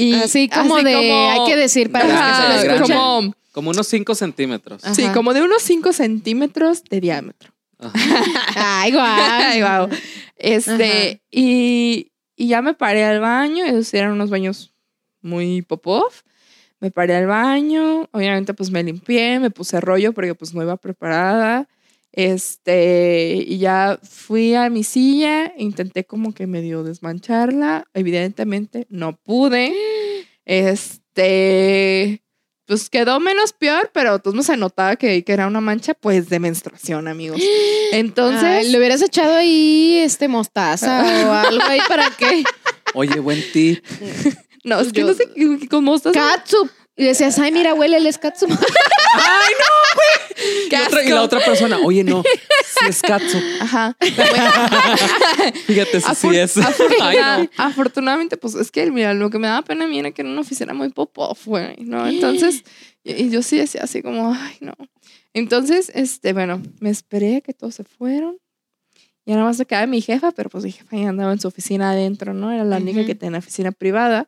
Y 0.00 0.14
Así 0.14 0.48
como 0.48 0.76
así 0.76 0.84
de, 0.84 0.94
como- 0.94 1.30
hay 1.30 1.44
que 1.44 1.56
decir 1.56 1.90
para 1.90 2.04
los 2.04 2.14
que 2.14 2.20
Ajá, 2.20 2.60
se 2.60 2.68
lo 2.68 2.82
como, 2.82 3.34
Como 3.50 3.70
unos 3.70 3.88
5 3.88 4.14
centímetros. 4.14 4.84
Ajá. 4.84 4.94
sí, 4.94 5.04
como 5.12 5.34
de 5.34 5.42
unos 5.42 5.60
5 5.62 5.92
centímetros 5.92 6.84
de 6.84 7.00
diámetro. 7.00 7.52
Ajá. 7.80 7.92
Ay, 8.82 8.92
guau. 8.92 9.04
Ay, 9.04 9.60
guau. 9.60 9.88
Este, 10.36 11.08
Ajá. 11.10 11.20
y, 11.32 12.12
y 12.36 12.46
ya 12.46 12.62
me 12.62 12.74
paré 12.74 13.04
al 13.04 13.18
baño, 13.18 13.64
esos 13.64 13.92
eran 13.92 14.12
unos 14.12 14.30
baños 14.30 14.72
muy 15.20 15.62
pop 15.62 15.84
Me 16.78 16.92
paré 16.92 17.16
al 17.16 17.26
baño, 17.26 18.08
obviamente 18.12 18.54
pues 18.54 18.70
me 18.70 18.84
limpié, 18.84 19.40
me 19.40 19.50
puse 19.50 19.80
rollo 19.80 20.12
porque 20.12 20.36
pues 20.36 20.54
no 20.54 20.62
iba 20.62 20.76
preparada. 20.76 21.66
Este, 22.12 23.44
y 23.46 23.58
ya 23.58 23.98
fui 24.02 24.54
a 24.54 24.70
mi 24.70 24.82
silla, 24.84 25.52
intenté 25.58 26.04
como 26.04 26.32
que 26.34 26.46
medio 26.46 26.82
desmancharla, 26.82 27.84
evidentemente 27.94 28.86
no 28.90 29.16
pude. 29.16 29.72
Este, 30.50 32.22
pues 32.66 32.88
quedó 32.90 33.20
menos 33.20 33.52
peor, 33.52 33.90
pero 33.92 34.18
pues 34.22 34.34
no 34.34 34.42
se 34.42 34.56
notaba 34.56 34.96
que, 34.96 35.22
que 35.24 35.32
era 35.32 35.46
una 35.46 35.60
mancha 35.60 35.92
pues 35.94 36.28
de 36.30 36.38
menstruación, 36.38 37.06
amigos. 37.08 37.40
Entonces, 37.92 38.42
Ay, 38.44 38.70
le 38.70 38.78
hubieras 38.78 39.02
echado 39.02 39.34
ahí 39.34 39.98
este 40.02 40.26
mostaza 40.28 41.02
o 41.28 41.32
algo 41.32 41.62
ahí 41.64 41.80
para 41.88 42.08
que. 42.10 42.44
Oye, 42.94 43.20
buen 43.20 43.42
tip. 43.52 43.84
no, 44.64 44.80
es 44.80 44.92
que 44.92 45.00
yo- 45.00 45.08
no 45.08 45.14
sé 45.14 45.28
qué- 45.34 45.68
cómo 45.68 45.94
estás. 45.96 46.12
Katsup. 46.14 46.70
Y 46.96 47.04
decías, 47.04 47.38
ay, 47.38 47.52
mira, 47.52 47.74
huele 47.74 47.96
el 47.98 48.06
katsup. 50.70 50.72
Y, 50.72 50.76
otra- 50.86 51.04
y 51.04 51.08
la 51.08 51.22
otra 51.22 51.40
persona, 51.44 51.78
oye, 51.84 52.04
no, 52.04 52.22
si 52.80 52.86
es 52.88 53.02
katsu. 53.02 53.38
Ajá. 53.60 53.96
Fíjate 55.66 56.00
si 56.00 56.14
sí 56.14 56.36
es. 56.36 56.56
Ay, 57.00 57.16
afortuna- 57.16 57.38
no. 57.42 57.48
Afortunadamente, 57.56 58.36
pues 58.36 58.54
es 58.54 58.70
que, 58.70 58.90
mira, 58.90 59.14
lo 59.14 59.30
que 59.30 59.38
me 59.38 59.48
daba 59.48 59.62
pena 59.62 59.84
a 59.84 59.88
mí 59.88 59.98
era 59.98 60.10
que 60.10 60.22
era 60.22 60.30
una 60.30 60.40
oficina 60.40 60.74
muy 60.74 60.88
pop-off, 60.90 61.46
güey, 61.46 61.76
¿no? 61.80 62.06
Entonces, 62.06 62.62
y, 63.04 63.12
y 63.24 63.30
yo 63.30 63.42
sí 63.42 63.58
decía 63.58 63.82
así 63.84 64.02
como, 64.02 64.32
ay, 64.34 64.56
no. 64.60 64.74
Entonces, 65.34 65.90
este, 65.94 66.32
bueno, 66.32 66.62
me 66.80 66.90
esperé 66.90 67.36
a 67.36 67.40
que 67.40 67.52
todos 67.52 67.74
se 67.74 67.84
fueron. 67.84 68.38
Y 69.24 69.32
nada 69.32 69.44
más 69.44 69.58
se 69.58 69.66
quedaba 69.66 69.86
mi 69.86 70.00
jefa, 70.00 70.32
pero 70.32 70.48
pues 70.48 70.64
mi 70.64 70.72
jefa 70.72 70.96
ya 70.96 71.10
andaba 71.10 71.32
en 71.32 71.38
su 71.40 71.48
oficina 71.48 71.90
adentro, 71.90 72.32
¿no? 72.32 72.50
Era 72.50 72.64
la 72.64 72.78
única 72.78 73.00
Ujú. 73.00 73.06
que 73.08 73.14
tenía 73.14 73.38
oficina 73.38 73.72
privada. 73.72 74.26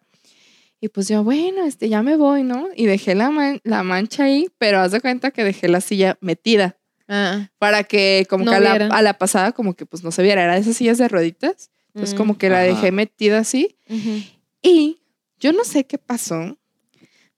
Y 0.81 0.89
pues 0.89 1.09
yo, 1.09 1.23
bueno, 1.23 1.65
este, 1.65 1.89
ya 1.91 2.03
me 2.03 2.17
voy, 2.17 2.43
¿no? 2.43 2.69
Y 2.75 2.87
dejé 2.87 3.15
la, 3.15 3.31
man- 3.31 3.61
la 3.65 3.83
mancha 3.83 4.25
ahí, 4.25 4.49
pero 4.59 4.81
haz 4.81 4.93
de 4.93 5.01
cuenta 5.01 5.31
que 5.31 5.45
dejé 5.45 5.69
la 5.69 5.81
silla 5.81 6.17
metida 6.21 6.77
Ah, 7.13 7.51
para 7.59 7.85
que 7.85 8.25
como 8.31 8.45
No 8.45 8.53
que 8.53 8.57
a 8.57 8.61
la, 8.61 8.71
vieran. 8.71 8.93
a 8.93 9.03
la 9.03 9.19
pasada 9.19 9.53
como 9.53 9.75
que 9.75 9.85
pues 9.85 10.03
no 10.05 10.11
se 10.13 10.23
viera, 10.23 10.43
era 10.45 10.55
de 10.55 10.61
esas 10.61 10.77
sillas 10.77 10.97
de 10.97 11.09
rueditas. 11.09 11.71
Entonces 11.89 12.15
Mm. 12.15 12.17
como 12.19 12.39
que 12.39 12.49
la 12.49 12.59
Ajá. 12.63 12.67
dejé 12.69 12.93
metida 12.93 13.39
así 13.39 13.77
ujú. 13.89 14.23
y 14.63 15.03
yo 15.41 15.53
no 15.53 15.65
sé 15.65 15.85
qué 15.85 15.99
pasó, 15.99 16.57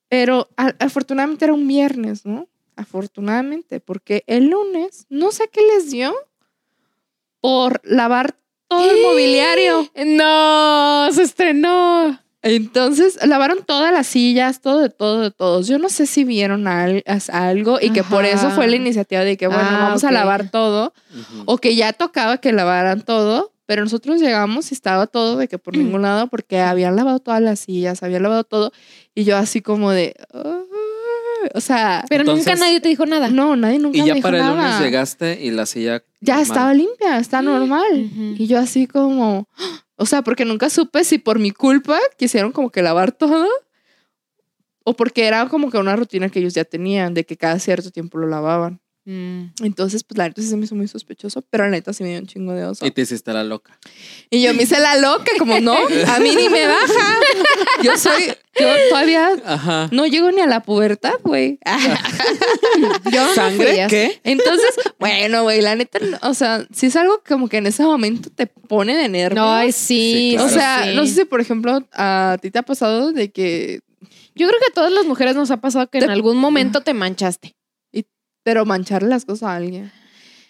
pero 0.08 0.48
afortunadamente 0.78 1.46
era 1.46 1.54
un 1.54 1.66
viernes, 1.66 2.26
¿no? 2.26 2.48
Afortunadamente, 2.76 3.80
porque 3.80 4.24
el 4.26 4.50
lunes 4.50 5.06
no 5.08 5.32
sé 5.32 5.48
qué 5.50 5.62
les 5.62 5.90
dio 5.90 6.14
por 7.40 7.80
lavar 7.84 8.36
todo 8.68 8.90
el 8.90 9.02
mobiliario. 9.02 9.90
No, 10.04 11.08
se 11.12 11.22
estrenó. 11.22 12.21
Entonces 12.42 13.18
lavaron 13.24 13.58
todas 13.64 13.92
las 13.92 14.06
sillas, 14.06 14.60
todo 14.60 14.80
de 14.80 14.90
todo 14.90 15.20
de 15.20 15.30
todos. 15.30 15.68
Yo 15.68 15.78
no 15.78 15.88
sé 15.88 16.06
si 16.06 16.24
vieron 16.24 16.66
al- 16.66 17.04
as- 17.06 17.30
algo 17.30 17.78
y 17.80 17.90
que 17.90 18.02
por 18.02 18.24
eso 18.24 18.50
fue 18.50 18.66
la 18.66 18.76
iniciativa 18.76 19.22
de 19.22 19.36
que, 19.36 19.46
bueno, 19.46 19.62
Ah, 19.64 19.78
vamos 19.84 20.04
a 20.04 20.10
lavar 20.10 20.50
todo. 20.50 20.92
O 21.46 21.58
que 21.58 21.76
ya 21.76 21.92
tocaba 21.92 22.38
que 22.38 22.52
lavaran 22.52 23.02
todo, 23.02 23.52
pero 23.66 23.82
nosotros 23.84 24.20
llegamos 24.20 24.70
y 24.72 24.74
estaba 24.74 25.06
todo 25.06 25.36
de 25.36 25.46
que 25.46 25.58
por 25.58 25.74
ningún 25.76 26.02
lado, 26.02 26.26
porque 26.26 26.58
habían 26.60 26.96
lavado 26.96 27.20
todas 27.20 27.40
las 27.40 27.60
sillas, 27.60 28.02
habían 28.02 28.24
lavado 28.24 28.42
todo, 28.44 28.72
y 29.14 29.22
yo 29.24 29.36
así 29.36 29.60
como 29.60 29.92
de, 29.92 30.16
o 31.54 31.60
sea, 31.60 32.04
Pero 32.08 32.24
nunca 32.24 32.54
nadie 32.56 32.80
te 32.80 32.88
dijo 32.88 33.06
nada. 33.06 33.28
no, 33.28 33.56
nadie 33.56 33.78
nunca 33.78 33.98
Y 33.98 34.02
me 34.02 34.06
ya 34.08 34.14
dijo 34.14 34.26
para 34.26 34.38
el 34.38 34.46
lunes 34.46 34.64
nada. 34.64 34.80
llegaste 34.80 35.38
y 35.44 35.50
la 35.50 35.66
silla. 35.66 36.02
Ya 36.20 36.34
normal. 36.34 36.46
estaba 36.48 36.74
limpia, 36.74 37.18
está 37.18 37.42
normal. 37.42 38.10
Y 38.38 38.46
yo 38.46 38.58
así 38.58 38.86
como, 38.86 39.48
o 40.02 40.06
sea, 40.06 40.22
porque 40.22 40.44
nunca 40.44 40.68
supe 40.68 41.04
si 41.04 41.18
por 41.18 41.38
mi 41.38 41.52
culpa 41.52 41.96
quisieron 42.18 42.50
como 42.50 42.70
que 42.70 42.82
lavar 42.82 43.12
todo 43.12 43.46
o 44.84 44.94
porque 44.94 45.26
era 45.28 45.48
como 45.48 45.70
que 45.70 45.78
una 45.78 45.94
rutina 45.94 46.28
que 46.28 46.40
ellos 46.40 46.54
ya 46.54 46.64
tenían, 46.64 47.14
de 47.14 47.24
que 47.24 47.36
cada 47.36 47.60
cierto 47.60 47.92
tiempo 47.92 48.18
lo 48.18 48.26
lavaban. 48.26 48.81
Mm. 49.04 49.46
Entonces, 49.62 50.04
pues 50.04 50.16
la 50.16 50.28
neta 50.28 50.40
sí 50.40 50.48
se 50.48 50.56
me 50.56 50.64
hizo 50.64 50.76
muy 50.76 50.86
sospechoso, 50.86 51.42
pero 51.50 51.64
la 51.64 51.70
neta 51.70 51.92
sí 51.92 52.04
me 52.04 52.10
dio 52.10 52.18
un 52.20 52.26
chingo 52.26 52.52
de 52.52 52.64
oso. 52.64 52.86
Y 52.86 52.92
te 52.92 53.02
hiciste 53.02 53.32
la 53.32 53.42
loca. 53.42 53.76
Y 54.30 54.42
yo 54.42 54.54
me 54.54 54.62
hice 54.62 54.78
la 54.78 54.96
loca, 54.96 55.32
como 55.38 55.58
no, 55.60 55.76
a 56.06 56.20
mí 56.20 56.34
ni 56.36 56.48
me 56.48 56.66
baja. 56.66 57.16
Yo 57.82 57.96
soy, 57.98 58.28
yo 58.60 58.68
todavía 58.90 59.30
Ajá. 59.44 59.88
no 59.90 60.06
llego 60.06 60.30
ni 60.30 60.40
a 60.40 60.46
la 60.46 60.62
pubertad, 60.62 61.14
güey. 61.24 61.58
Yo 63.10 63.34
¿Sangre? 63.34 63.86
¿Qué? 63.88 64.20
Entonces, 64.22 64.70
bueno, 65.00 65.42
güey, 65.42 65.60
la 65.62 65.74
neta, 65.74 65.98
o 66.22 66.34
sea, 66.34 66.64
si 66.72 66.86
es 66.86 66.96
algo 66.96 67.22
como 67.26 67.48
que 67.48 67.56
en 67.56 67.66
ese 67.66 67.82
momento 67.82 68.30
te 68.30 68.46
pone 68.46 68.96
de 68.96 69.08
nervios. 69.08 69.44
No, 69.44 69.52
ay, 69.52 69.72
sí. 69.72 70.12
Sí, 70.12 70.36
o 70.38 70.48
sea, 70.48 70.84
sí. 70.84 70.94
no 70.94 71.06
sé 71.06 71.14
si, 71.14 71.24
por 71.24 71.40
ejemplo, 71.40 71.86
a 71.92 72.36
ti 72.40 72.50
te 72.50 72.58
ha 72.58 72.62
pasado 72.62 73.12
de 73.12 73.32
que, 73.32 73.80
Yo 74.34 74.46
creo 74.46 74.60
que 74.60 74.70
a 74.70 74.74
todas 74.74 74.92
las 74.92 75.06
mujeres 75.06 75.34
nos 75.34 75.50
ha 75.50 75.56
pasado 75.60 75.88
que 75.88 75.98
en 75.98 76.10
algún 76.10 76.36
momento 76.36 76.82
te 76.82 76.94
manchaste. 76.94 77.56
Pero 78.42 78.64
mancharle 78.64 79.08
las 79.08 79.24
cosas 79.24 79.48
a 79.50 79.56
alguien. 79.56 79.90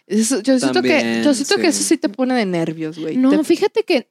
Eso- 0.06 0.40
yo 0.42 0.58
siento 0.58 0.82
que, 0.82 1.22
yo 1.24 1.32
siento 1.34 1.56
que 1.56 1.68
eso 1.68 1.82
sí. 1.82 1.96
te 1.96 2.08
pone 2.08 2.34
de 2.34 2.44
nervios, 2.46 2.98
güey. 2.98 3.16
No, 3.16 3.30
Te- 3.30 3.44
fíjate 3.44 3.84
que, 3.84 4.08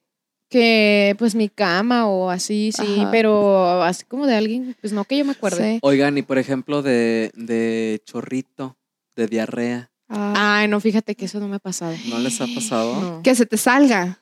que 0.49 1.15
pues 1.19 1.35
mi 1.35 1.49
cama 1.49 2.07
o 2.07 2.29
así, 2.29 2.71
sí, 2.75 2.99
Ajá. 3.01 3.11
pero 3.11 3.83
así 3.83 4.05
como 4.05 4.25
de 4.27 4.35
alguien, 4.35 4.75
pues 4.81 4.93
no 4.93 5.05
que 5.05 5.17
yo 5.17 5.25
me 5.25 5.31
acuerde. 5.33 5.73
Sí. 5.75 5.79
Oigan, 5.81 6.17
y 6.17 6.21
por 6.21 6.37
ejemplo, 6.37 6.81
de, 6.81 7.31
de 7.35 8.01
chorrito, 8.05 8.77
de 9.15 9.27
diarrea, 9.27 9.87
Ah, 10.13 10.59
Ay, 10.59 10.67
no, 10.67 10.81
fíjate 10.81 11.15
que 11.15 11.23
eso 11.23 11.39
no 11.39 11.47
me 11.47 11.55
ha 11.55 11.59
pasado. 11.59 11.95
¿no 12.09 12.19
les 12.19 12.41
ha 12.41 12.45
pasado? 12.53 12.99
No. 12.99 13.21
que 13.23 13.33
se 13.33 13.45
te 13.45 13.55
salga. 13.55 14.19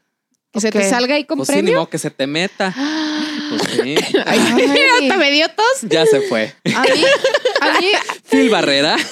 Que 0.51 0.62
se 0.62 0.70
te 0.72 0.88
salga 0.88 1.16
ahí 1.16 1.24
con 1.26 1.38
Pues 1.38 1.49
sí, 1.49 1.64
ni 1.64 1.72
modo 1.72 1.89
que 1.89 1.97
se 1.97 2.12
te 2.12 2.28
meta. 2.28 2.76
Pues 3.50 3.62
sí. 3.72 3.95
Ay, 4.26 4.39
Hasta 5.02 5.18
me 5.18 5.32
dio 5.32 5.47
tos. 5.50 5.82
Ya 5.84 6.06
se 6.06 6.22
fue. 6.22 6.54
a 6.76 6.82
mí, 6.84 7.04
a 7.62 7.80
mí, 7.80 7.88
Phil 8.30 8.50
Barrera. 8.50 8.95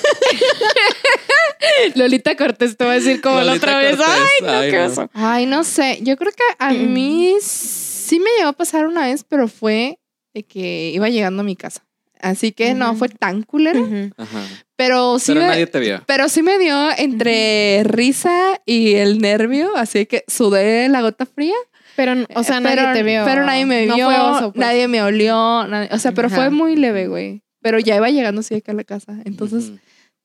Lolita 1.95 2.35
Cortés 2.35 2.77
te 2.77 2.85
va 2.85 2.91
a 2.91 2.95
decir 2.95 3.21
como 3.21 3.41
la 3.41 3.53
otra 3.53 3.79
vez. 3.79 3.97
Ay, 3.99 4.27
no, 4.41 4.49
Ay, 4.51 4.71
qué 4.71 4.77
no. 4.77 4.85
oso. 4.85 5.09
ay, 5.13 5.45
no 5.45 5.63
sé, 5.63 5.99
yo 6.01 6.17
creo 6.17 6.31
que 6.31 6.43
a 6.59 6.71
Mm. 6.71 6.93
mí 6.93 7.33
sí 7.41 8.19
me 8.19 8.29
llegó 8.37 8.49
a 8.49 8.53
pasar 8.53 8.85
una 8.87 9.07
vez, 9.07 9.23
pero 9.27 9.47
fue 9.47 9.99
de 10.33 10.43
que 10.43 10.91
iba 10.93 11.09
llegando 11.09 11.41
a 11.41 11.45
mi 11.45 11.55
casa. 11.55 11.83
Así 12.19 12.51
que 12.51 12.73
no 12.73 12.95
fue 12.95 13.09
tan 13.09 13.43
culero, 13.43 13.79
Ujú. 13.81 14.09
Ajá. 14.17 14.41
pero 14.75 15.19
sí 15.19 15.33
Pero 15.33 15.41
me, 15.41 15.47
nadie 15.49 15.67
te 15.67 15.79
vio. 15.79 16.01
Pero 16.07 16.29
sí 16.29 16.41
me 16.41 16.57
dio 16.57 16.89
entre 16.97 17.83
risa 17.83 18.59
y 18.65 18.95
el 18.95 19.19
nervio, 19.19 19.75
así 19.75 20.07
que 20.07 20.23
sudé 20.27 20.89
la 20.89 21.01
gota 21.01 21.27
fría. 21.27 21.53
Pero, 21.97 22.13
o 22.35 22.43
sea, 22.43 22.61
nadie 22.61 22.77
pero, 22.77 22.93
te 22.93 23.03
vio. 23.03 23.25
Pero 23.25 23.45
nadie 23.45 23.65
me 23.65 23.85
No 23.87 23.95
vio, 23.95 24.05
fue 24.05 24.17
oso, 24.19 24.51
pues. 24.53 24.59
nadie 24.65 24.87
me 24.87 25.01
olió, 25.01 25.67
nadie- 25.67 25.89
o 25.91 25.97
sea, 25.99 26.13
pero 26.13 26.29
fue 26.29 26.49
muy 26.49 26.77
leve, 26.77 27.07
güey. 27.07 27.41
Pero 27.61 27.79
ya 27.79 27.97
iba 27.97 28.09
llegando 28.09 28.39
así 28.39 28.55
acá 28.55 28.71
a 28.71 28.75
la 28.75 28.83
casa. 28.85 29.17
Entonces, 29.25 29.65
Ujú. 29.65 29.79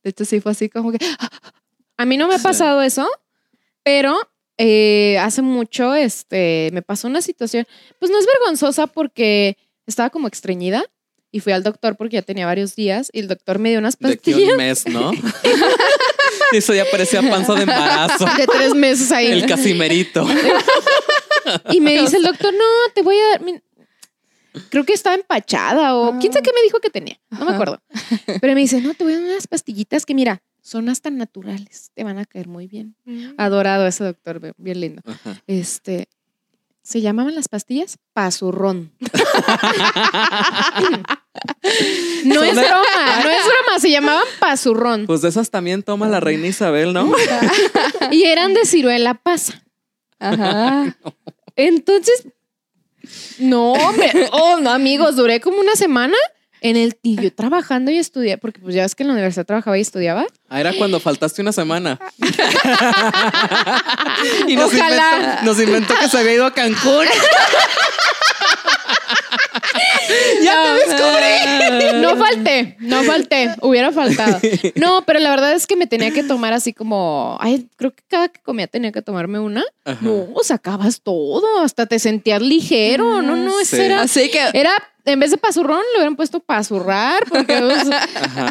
de 0.05 0.11
hecho, 0.11 0.25
sí 0.25 0.41
fue 0.41 0.53
así 0.53 0.69
como 0.69 0.93
que, 0.93 0.99
A 1.99 2.05
mí 2.05 2.17
no 2.17 2.29
me 2.29 2.35
ha 2.35 2.39
Sí. 2.39 2.45
pasado 2.45 2.83
eso, 2.83 3.09
pero 3.83 4.17
eh, 4.59 5.19
hace 5.21 5.41
mucho 5.43 5.95
este, 5.95 6.69
me 6.73 6.83
pasó 6.83 7.09
una 7.09 7.23
situación, 7.23 7.67
pues 7.99 8.11
no 8.13 8.19
es 8.19 8.27
vergonzosa 8.27 8.87
porque 8.87 9.57
estaba 9.87 10.11
como 10.11 10.29
estreñida 10.29 10.85
y 11.31 11.41
fui 11.41 11.53
al 11.55 11.63
doctor 11.63 11.97
porque 11.97 12.15
ya 12.17 12.23
tenía 12.23 12.45
varios 12.47 12.77
días 12.77 13.09
y 13.13 13.21
el 13.21 13.29
doctor 13.29 13.59
me 13.59 13.71
dio 13.71 13.79
unas 13.79 13.99
De 13.99 14.09
pastillas 14.17 14.51
un 14.51 14.57
mes, 14.59 14.87
¿no? 14.89 15.11
Eso 16.53 16.75
ya 16.75 16.85
parecía 16.91 17.23
panza 17.23 17.55
de 17.55 17.63
embarazo. 17.63 18.27
de 18.37 18.47
tres 18.47 18.75
meses 18.75 19.11
ahí. 19.11 19.29
El 19.29 19.47
casimerito. 19.47 20.27
Y 21.71 21.81
me 21.81 21.99
dice 22.01 22.17
el 22.19 22.23
doctor, 22.25 22.53
no, 22.53 22.65
te 22.95 23.03
voy 23.03 23.17
a 23.19 23.29
dar... 23.31 23.41
mi-". 23.43 23.61
Creo 24.71 24.85
que 24.85 24.93
estaba 24.93 25.17
empachada 25.17 25.95
o 25.97 26.19
quién 26.19 26.33
sabe 26.33 26.43
qué 26.45 26.51
me 26.55 26.63
dijo 26.63 26.79
que 26.81 26.91
tenía, 26.91 27.19
no 27.31 27.47
me 27.47 27.53
acuerdo. 27.53 27.81
Pero 28.41 28.55
me 28.55 28.61
dice, 28.61 28.81
no, 28.83 28.93
te 28.95 29.03
voy 29.05 29.15
a 29.15 29.17
dar 29.21 29.25
unas 29.31 29.47
pastillitas 29.47 30.05
que 30.05 30.15
mira, 30.15 30.43
son 30.61 30.89
hasta 30.91 31.09
naturales, 31.11 31.91
te 31.95 32.05
van 32.05 32.19
a 32.19 32.27
caer 32.27 32.49
muy 32.49 32.67
bien. 32.67 32.95
Adorado 33.39 33.87
ese 33.87 34.05
doctor, 34.05 34.41
bien- 34.41 34.55
bien 34.59 34.81
lindo. 34.81 35.03
Ajá. 35.07 35.43
Este, 35.47 36.07
se 36.83 37.01
llamaban 37.01 37.35
las 37.35 37.49
pastillas 37.49 37.97
pasurrón. 38.13 38.93
no 42.25 42.43
es 42.43 42.55
broma, 42.55 43.21
no 43.25 43.31
es 43.31 43.45
broma, 43.47 43.79
se 43.81 43.91
llamaban 43.91 44.25
pasurrón. 44.39 45.07
Pues 45.07 45.23
de 45.23 45.29
esas 45.31 45.51
también 45.51 45.83
toma 45.83 46.09
la 46.09 46.21
reina 46.21 46.47
Isabel, 46.47 46.93
¿no? 46.93 47.11
Y 48.11 48.25
eran 48.25 48.53
de 48.55 48.65
ciruela 48.67 49.15
pasa. 49.15 49.63
Ajá. 50.23 50.97
Entonces, 51.57 52.27
no, 53.39 53.73
hombre, 53.73 54.11
oh, 54.33 54.59
no, 54.61 54.71
amigos, 54.71 55.17
duré 55.17 55.41
como 55.41 55.59
una 55.59 55.75
semana 55.75 56.17
en 56.61 56.77
el 56.77 56.97
y 57.03 57.21
yo 57.21 57.35
trabajando 57.35 57.91
y 57.91 57.99
estudié, 57.99 58.39
porque 58.39 58.61
pues 58.61 58.75
ya 58.75 58.83
ves 58.83 58.95
que 58.95 59.03
en 59.03 59.09
la 59.09 59.15
universidad 59.15 59.45
trabajaba 59.45 59.77
y 59.77 59.81
estudiaba. 59.81 60.25
Ah, 60.49 60.61
era 60.61 60.73
cuando 60.75 61.01
faltaste 61.01 61.43
una 61.43 61.53
semana. 61.53 61.99
y 64.47 64.55
nos 64.55 64.73
Ojalá. 64.73 65.17
inventó, 65.17 65.45
nos 65.45 65.61
inventó 65.61 65.95
que 65.99 66.09
se 66.09 66.19
había 66.19 66.35
ido 66.35 66.47
a 66.47 66.55
Cancún. 66.55 67.07
ya 70.43 70.77
te 70.77 70.91
descubrí. 70.91 72.01
No 72.01 72.17
falté, 72.17 72.77
no 72.81 73.03
falté, 73.05 73.55
hubiera 73.63 73.93
faltado. 73.93 74.39
No, 74.75 75.03
pero 75.07 75.19
la 75.21 75.31
verdad 75.31 75.53
es 75.55 75.67
que 75.67 75.77
me 75.77 75.87
tenía 75.87 76.11
que 76.11 76.23
tomar 76.23 76.53
así 76.53 76.73
como, 76.73 77.37
ay, 77.41 77.69
creo 77.77 77.93
que 77.95 78.03
cada 78.09 78.29
que 78.29 78.41
comía 78.41 78.67
tenía 78.67 78.93
que 78.93 79.03
tomarme 79.03 79.39
una. 79.39 79.65
Ajá. 79.85 79.99
No, 80.03 80.27
sacabas 80.43 81.01
todo, 81.03 81.61
hasta 81.63 81.87
te 81.87 81.99
sentías 81.99 82.43
ligero. 82.43 83.23
No, 83.23 83.37
no, 83.37 83.61
eso 83.61 83.77
Sí. 83.77 83.83
era, 83.83 84.03
Así 84.03 84.31
que, 84.31 84.41
era, 84.53 84.73
en 85.05 85.19
vez 85.21 85.31
de 85.31 85.37
pasurrón, 85.39 85.81
le 85.93 85.99
hubieran 85.99 86.17
puesto 86.17 86.41
pasurrar, 86.41 87.25
porque 87.29 87.61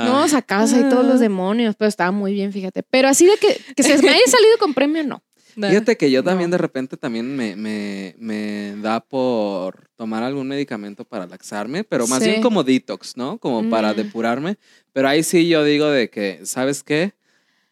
no, 0.05 0.27
sacabas 0.27 0.73
ahí 0.73 0.83
todos 0.89 1.05
los 1.05 1.19
demonios, 1.19 1.75
pero 1.77 1.87
estaba 1.89 2.11
muy 2.11 2.33
bien, 2.33 2.51
fíjate. 2.51 2.83
Pero 2.83 3.07
así 3.07 3.25
de 3.25 3.37
que, 3.37 3.59
que 3.75 3.83
se 3.83 3.97
me 4.01 4.09
haya 4.09 4.27
salido 4.27 4.57
con 4.59 4.73
premio, 4.73 5.03
no. 5.03 5.21
Fíjate 5.55 5.97
que 5.97 6.09
yo 6.11 6.23
también 6.23 6.49
No. 6.49 6.55
de 6.55 6.57
repente 6.59 6.97
también 6.97 7.35
me, 7.35 7.55
me, 7.55 8.15
me 8.19 8.75
da 8.81 8.99
por 8.99 9.89
tomar 9.95 10.23
algún 10.23 10.47
medicamento 10.47 11.03
para 11.05 11.25
laxarme, 11.27 11.83
pero 11.83 12.07
más 12.07 12.23
Sí. 12.23 12.29
bien 12.29 12.41
como 12.41 12.63
detox, 12.63 13.17
¿no? 13.17 13.37
Como 13.37 13.69
para 13.69 13.93
Mm. 13.93 13.95
depurarme. 13.95 14.57
Pero 14.93 15.07
ahí 15.09 15.23
sí 15.23 15.47
yo 15.47 15.63
digo 15.63 15.87
de 15.87 16.09
que, 16.09 16.41
¿sabes 16.43 16.83
qué? 16.83 17.13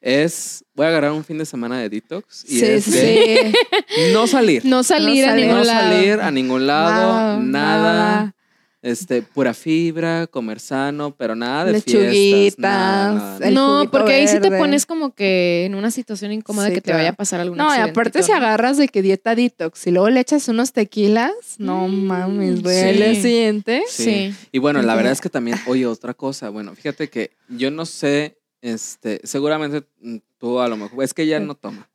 Es, 0.01 0.63
voy 0.75 0.85
a 0.85 0.89
agarrar 0.89 1.11
un 1.11 1.25
fin 1.25 1.37
de 1.37 1.45
semana 1.45 1.77
de 1.79 1.89
detox 1.89 2.45
y 2.45 2.59
sí, 2.59 2.65
es 2.65 2.89
de 2.89 3.51
sí. 3.51 3.57
no 4.13 4.27
salir. 4.27 4.63
No 4.65 4.81
salir 4.83 5.25
No 5.25 5.25
a 5.25 5.29
salir. 5.29 5.45
ningún 5.45 5.57
no 5.57 5.63
lado. 5.65 5.89
salir 5.89 6.19
a 6.21 6.31
ningún 6.31 6.67
lado, 6.67 7.13
Nada, 7.13 7.37
nada, 7.41 7.93
nada. 7.93 8.35
Este, 8.81 9.21
pura 9.21 9.53
fibra, 9.53 10.25
comer 10.27 10.61
sano, 10.61 11.13
pero 11.13 11.35
nada 11.35 11.65
de 11.65 11.73
Lechuguitas, 11.73 12.11
fiestas. 12.13 12.61
nada, 12.61 13.51
no, 13.51 13.89
porque 13.91 14.13
ahí 14.13 14.27
sí 14.29 14.39
te 14.39 14.49
pones 14.51 14.85
como 14.85 15.13
que 15.13 15.65
en 15.65 15.75
una 15.75 15.91
situación 15.91 16.31
incómoda 16.31 16.67
Sí, 16.67 16.75
que 16.75 16.79
te 16.81 16.85
claro. 16.85 16.99
vaya 16.99 17.09
a 17.09 17.13
pasar 17.13 17.41
algún 17.41 17.57
No, 17.57 17.75
y 17.75 17.79
aparte 17.79 18.23
si 18.23 18.31
agarras 18.31 18.77
de 18.77 18.87
que 18.87 19.01
dieta 19.01 19.35
detox 19.35 19.85
y 19.87 19.91
luego 19.91 20.09
le 20.09 20.21
echas 20.21 20.47
unos 20.47 20.71
tequilas, 20.71 21.31
no 21.57 21.89
Mm, 21.89 22.03
mames, 22.05 22.63
güey. 22.63 22.75
sí. 22.95 23.01
El 23.03 23.15
siguiente. 23.21 23.83
Sí. 23.89 24.03
Sí. 24.05 24.35
Y 24.53 24.59
bueno, 24.59 24.81
la 24.81 24.95
verdad 24.95 25.11
es 25.11 25.19
que 25.19 25.29
también, 25.29 25.57
oye, 25.67 25.85
otra 25.85 26.13
cosa, 26.13 26.49
bueno, 26.49 26.73
fíjate 26.73 27.09
que 27.09 27.31
yo 27.49 27.71
no 27.71 27.85
sé, 27.85 28.37
este, 28.61 29.19
seguramente 29.25 29.83
mm, 30.01 30.17
tú 30.37 30.57
a 30.61 30.69
lo 30.69 30.77
mejor, 30.77 31.03
es 31.03 31.13
que 31.13 31.23
ella 31.23 31.41
no 31.41 31.55
toma. 31.55 31.89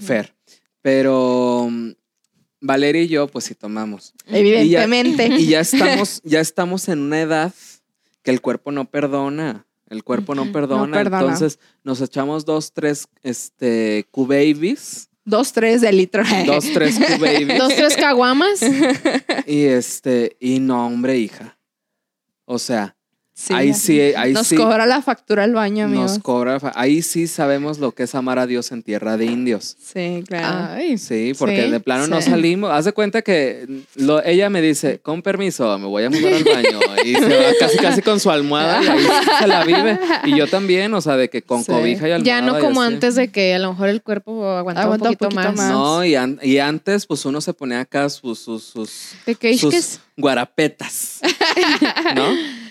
Fer, 0.00 0.34
pero 0.82 1.68
mm, 1.70 1.90
Valeria 2.66 3.02
y 3.02 3.08
yo, 3.08 3.26
pues 3.28 3.44
sí 3.44 3.54
tomamos. 3.54 4.14
Evidentemente. 4.26 5.26
Y 5.38 5.46
ya 5.48 5.60
estamos, 5.60 6.20
ya 6.24 6.40
estamos 6.40 6.88
en 6.88 7.00
una 7.00 7.20
edad 7.20 7.52
que 8.22 8.30
el 8.30 8.40
cuerpo 8.40 8.72
no 8.72 8.86
perdona. 8.86 9.66
El 9.90 10.02
cuerpo 10.02 10.34
no 10.34 10.42
Ujú, 10.42 10.48
no 10.48 10.52
perdona. 10.52 10.96
perdona. 10.96 11.20
Entonces 11.20 11.58
nos 11.82 12.00
echamos 12.00 12.46
dos, 12.46 12.72
tres, 12.72 13.06
este, 13.22 14.06
Q-Babies. 14.10 15.10
Dos, 15.26 15.52
tres 15.52 15.82
de 15.82 15.92
litro. 15.92 16.22
Dos, 16.46 16.64
tres 16.72 16.98
Q-Babies. 16.98 17.58
Dos, 17.58 17.74
tres 17.74 17.96
caguamas. 17.96 18.60
y 19.46 19.64
este, 19.64 20.36
y 20.40 20.58
no, 20.60 20.86
hombre, 20.86 21.18
hija. 21.18 21.58
O 22.46 22.58
sea, 22.58 22.93
Sí, 23.36 23.52
ahí 23.52 23.68
ya. 23.68 23.74
sí, 23.74 24.00
ahí 24.00 24.32
Nos 24.32 24.46
sí. 24.46 24.54
cobra 24.54 24.86
la 24.86 25.02
factura 25.02 25.44
el 25.44 25.54
baño, 25.54 25.86
amigos. 25.86 26.12
Nos 26.12 26.18
cobra. 26.22 26.58
Ahí 26.76 27.02
sí 27.02 27.26
sabemos 27.26 27.80
lo 27.80 27.90
que 27.90 28.04
es 28.04 28.14
amar 28.14 28.38
a 28.38 28.46
Dios 28.46 28.70
en 28.70 28.84
tierra 28.84 29.16
de 29.16 29.24
indios. 29.26 29.76
Sí, 29.84 30.22
claro. 30.24 30.74
Ay. 30.74 30.98
Sí, 30.98 31.32
porque 31.36 31.64
Sí, 31.64 31.70
de 31.72 31.80
plano 31.80 32.06
no 32.06 32.22
salimos. 32.22 32.70
Haz 32.70 32.84
de 32.84 32.92
cuenta 32.92 33.22
que 33.22 33.66
lo- 33.96 34.22
ella 34.24 34.50
me 34.50 34.62
dice, 34.62 35.00
con 35.00 35.20
permiso, 35.20 35.76
me 35.80 35.86
voy 35.86 36.04
a 36.04 36.10
mudar 36.10 36.32
al 36.32 36.44
baño. 36.44 36.78
Y 37.04 37.14
se 37.16 37.28
va 37.28 37.44
casi 37.58 37.76
casi 37.78 38.02
con 38.02 38.20
su 38.20 38.30
almohada 38.30 38.80
y 38.82 38.86
ahí 38.86 39.04
se 39.40 39.46
la 39.48 39.64
vive. 39.64 39.98
Y 40.26 40.36
yo 40.38 40.46
también, 40.46 40.94
o 40.94 41.00
sea, 41.00 41.16
de 41.16 41.28
que 41.28 41.42
con 41.42 41.64
Sí. 41.64 41.72
cobija 41.72 42.08
y 42.08 42.12
almohada. 42.12 42.22
Ya 42.24 42.40
no 42.40 42.60
como 42.60 42.82
antes 42.82 43.16
de 43.16 43.28
que 43.32 43.52
a 43.54 43.58
lo 43.58 43.72
mejor 43.72 43.88
el 43.88 44.00
cuerpo 44.00 44.46
aguantaba 44.48 44.84
Aguanta 44.94 45.08
un 45.10 45.16
poquito, 45.16 45.34
más. 45.34 45.56
No, 45.70 46.04
y, 46.04 46.14
an- 46.14 46.38
y 46.40 46.58
antes, 46.58 47.04
pues 47.04 47.24
uno 47.24 47.40
se 47.40 47.52
ponía 47.52 47.80
acá 47.80 48.08
sus, 48.08 48.38
sus, 48.38 48.62
sus, 48.62 48.90
sus 49.58 49.98
guarapetas, 50.16 51.18
¿no? 52.14 52.28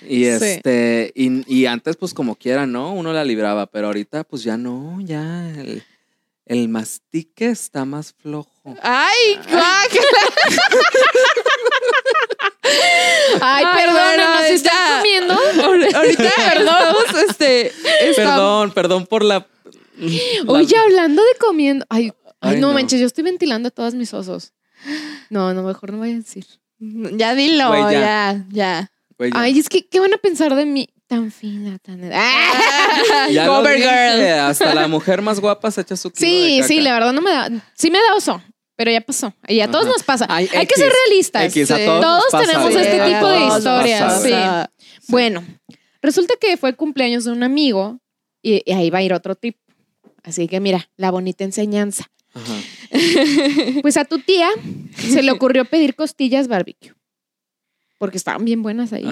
Y 0.08 0.26
Sí. 0.26 0.30
este, 0.30 1.12
y, 1.16 1.54
y 1.62 1.66
antes, 1.66 1.96
pues 1.98 2.14
como 2.14 2.36
quiera, 2.36 2.66
¿no? 2.68 2.94
Uno 2.94 3.14
la 3.14 3.24
libraba, 3.24 3.66
pero 3.68 3.88
ahorita, 3.88 4.24
pues 4.24 4.44
ya 4.44 4.58
no, 4.58 5.00
ya 5.02 5.50
el, 5.50 5.84
el 6.46 6.70
mastique 6.70 7.48
está 7.50 7.86
más 7.86 8.14
flojo. 8.14 8.76
Ay. 8.82 9.40
Ay, 9.46 9.90
Ay, 13.42 13.66
perdónanos 13.76 14.28
bueno, 14.28 14.48
si 14.48 14.54
están 14.54 15.02
Oye, 16.02 16.12
está- 18.12 18.16
Perdón, 18.16 18.72
perdón 18.72 19.06
por 19.06 19.24
la. 19.24 19.48
la- 19.98 20.52
Oye, 20.54 20.76
hablando 20.78 21.22
de 21.24 21.36
comiendo. 21.40 21.86
Ay, 21.90 22.12
ay, 22.42 22.56
Ay, 22.56 22.62
no, 22.62 22.68
no. 22.70 22.74
manches, 22.74 23.00
yo 23.00 23.08
estoy 23.08 23.24
ventilando 23.24 23.68
a 23.68 23.72
todos 23.72 23.94
mis 23.96 24.14
osos. 24.14 24.54
No, 25.30 25.54
no, 25.54 25.64
mejor 25.64 25.92
no 25.92 26.00
voy 26.00 26.12
a 26.12 26.16
decir. 26.16 26.46
Ya 26.80 27.36
dilo, 27.36 27.70
ya, 27.92 28.46
ya. 28.50 28.92
Ya. 29.18 29.32
Ay, 29.34 29.60
es 29.60 29.70
que, 29.70 29.86
¿qué 29.88 30.00
van 30.00 30.14
a 30.14 30.18
pensar 30.18 30.56
de 30.56 30.66
mí? 30.66 30.88
Tan 31.08 31.32
fina, 31.32 31.78
tan. 31.80 32.02
¡Ah! 32.14 33.28
Ya 33.32 33.46
lo 33.46 33.56
Cover 33.58 33.76
dije, 33.78 33.88
girl. 33.90 34.40
Hasta 34.40 34.74
la 34.74 34.88
mujer 34.88 35.22
más 35.22 35.40
guapa 35.40 35.70
se 35.72 35.82
echa 35.82 35.96
su 35.96 36.12
kilo 36.12 36.28
Sí, 36.28 36.58
de 36.62 36.68
sí, 36.68 36.82
la 36.82 36.94
verdad 36.94 37.14
no 37.14 37.22
me 37.22 37.32
da. 37.32 37.50
Sí 37.76 37.90
me 37.92 38.00
da 38.00 38.16
oso, 38.16 38.42
pero 38.76 38.92
ya 38.92 39.02
pasó. 39.02 39.34
Y 39.48 39.60
a 39.60 39.68
todos 39.70 39.86
Ajá. 39.86 39.94
nos 39.94 40.04
pasa. 40.04 40.26
Ay, 40.30 40.50
Hay 40.56 40.66
que 40.66 40.76
ser 40.76 40.92
realistas. 41.06 41.46
X, 41.46 41.72
a 41.72 41.78
todos, 41.78 41.88
nos 41.88 42.02
Todos 42.02 42.26
pasa, 42.32 42.46
tenemos 42.46 42.76
este 42.76 43.02
A 43.02 43.06
tipo 43.06 43.28
de 43.28 43.38
todos 43.38 43.50
nos 43.50 43.58
historias, 43.60 44.02
pasa, 44.02 44.72
sí. 45.00 45.04
Bueno, 45.12 45.44
resulta 46.02 46.34
que 46.40 46.58
fue 46.58 46.74
cumpleaños 46.76 47.26
de 47.26 47.32
un 47.32 47.44
amigo 47.44 48.00
y, 48.42 48.62
y 48.66 48.74
ahí 48.74 48.90
va 48.90 49.00
a 49.00 49.04
ir 49.04 49.14
otro 49.14 49.36
tip. 49.36 49.58
Así 50.24 50.48
que 50.48 50.60
mira, 50.60 50.90
la 50.98 51.12
bonita 51.12 51.44
enseñanza. 51.44 52.06
Ajá. 52.34 52.54
Pues 53.82 53.98
a 53.98 54.06
tu 54.06 54.20
tía 54.20 54.50
se 54.96 55.22
le 55.24 55.32
ocurrió 55.32 55.66
pedir 55.66 55.96
costillas 55.96 56.48
barbecue. 56.48 56.94
Porque 58.04 58.18
estaban 58.18 58.44
bien 58.44 58.62
buenas 58.64 58.92
ahí. 58.92 59.08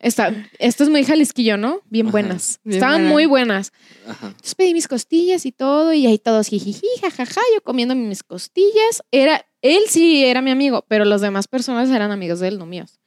Está, 0.00 0.30
esto 0.58 0.84
es 0.84 0.90
muy 0.90 1.04
jalisquillo, 1.04 1.56
¿no? 1.56 1.80
Bien 1.88 2.08
Ajá. 2.08 2.12
buenas. 2.12 2.60
Bien 2.64 2.74
estaban 2.74 3.06
muy 3.06 3.24
buenas. 3.24 3.72
Ajá. 4.06 4.26
Entonces 4.26 4.54
pedí 4.54 4.74
mis 4.74 4.88
costillas 4.88 5.46
y 5.46 5.52
todo, 5.52 5.94
y 5.94 6.06
ahí 6.06 6.18
todos 6.18 6.48
jijiji, 6.48 6.86
jajaja, 7.00 7.40
yo 7.54 7.62
comiendo 7.62 7.94
mis 7.94 8.22
costillas. 8.22 9.02
Era, 9.10 9.46
él 9.62 9.84
sí 9.88 10.22
era 10.22 10.42
mi 10.42 10.50
amigo, 10.50 10.84
pero 10.86 11.06
las 11.06 11.22
demás 11.22 11.48
personas 11.48 11.88
eran 11.88 12.10
amigos 12.10 12.40
de 12.40 12.48
él, 12.48 12.58
no 12.58 12.66
míos. 12.66 13.00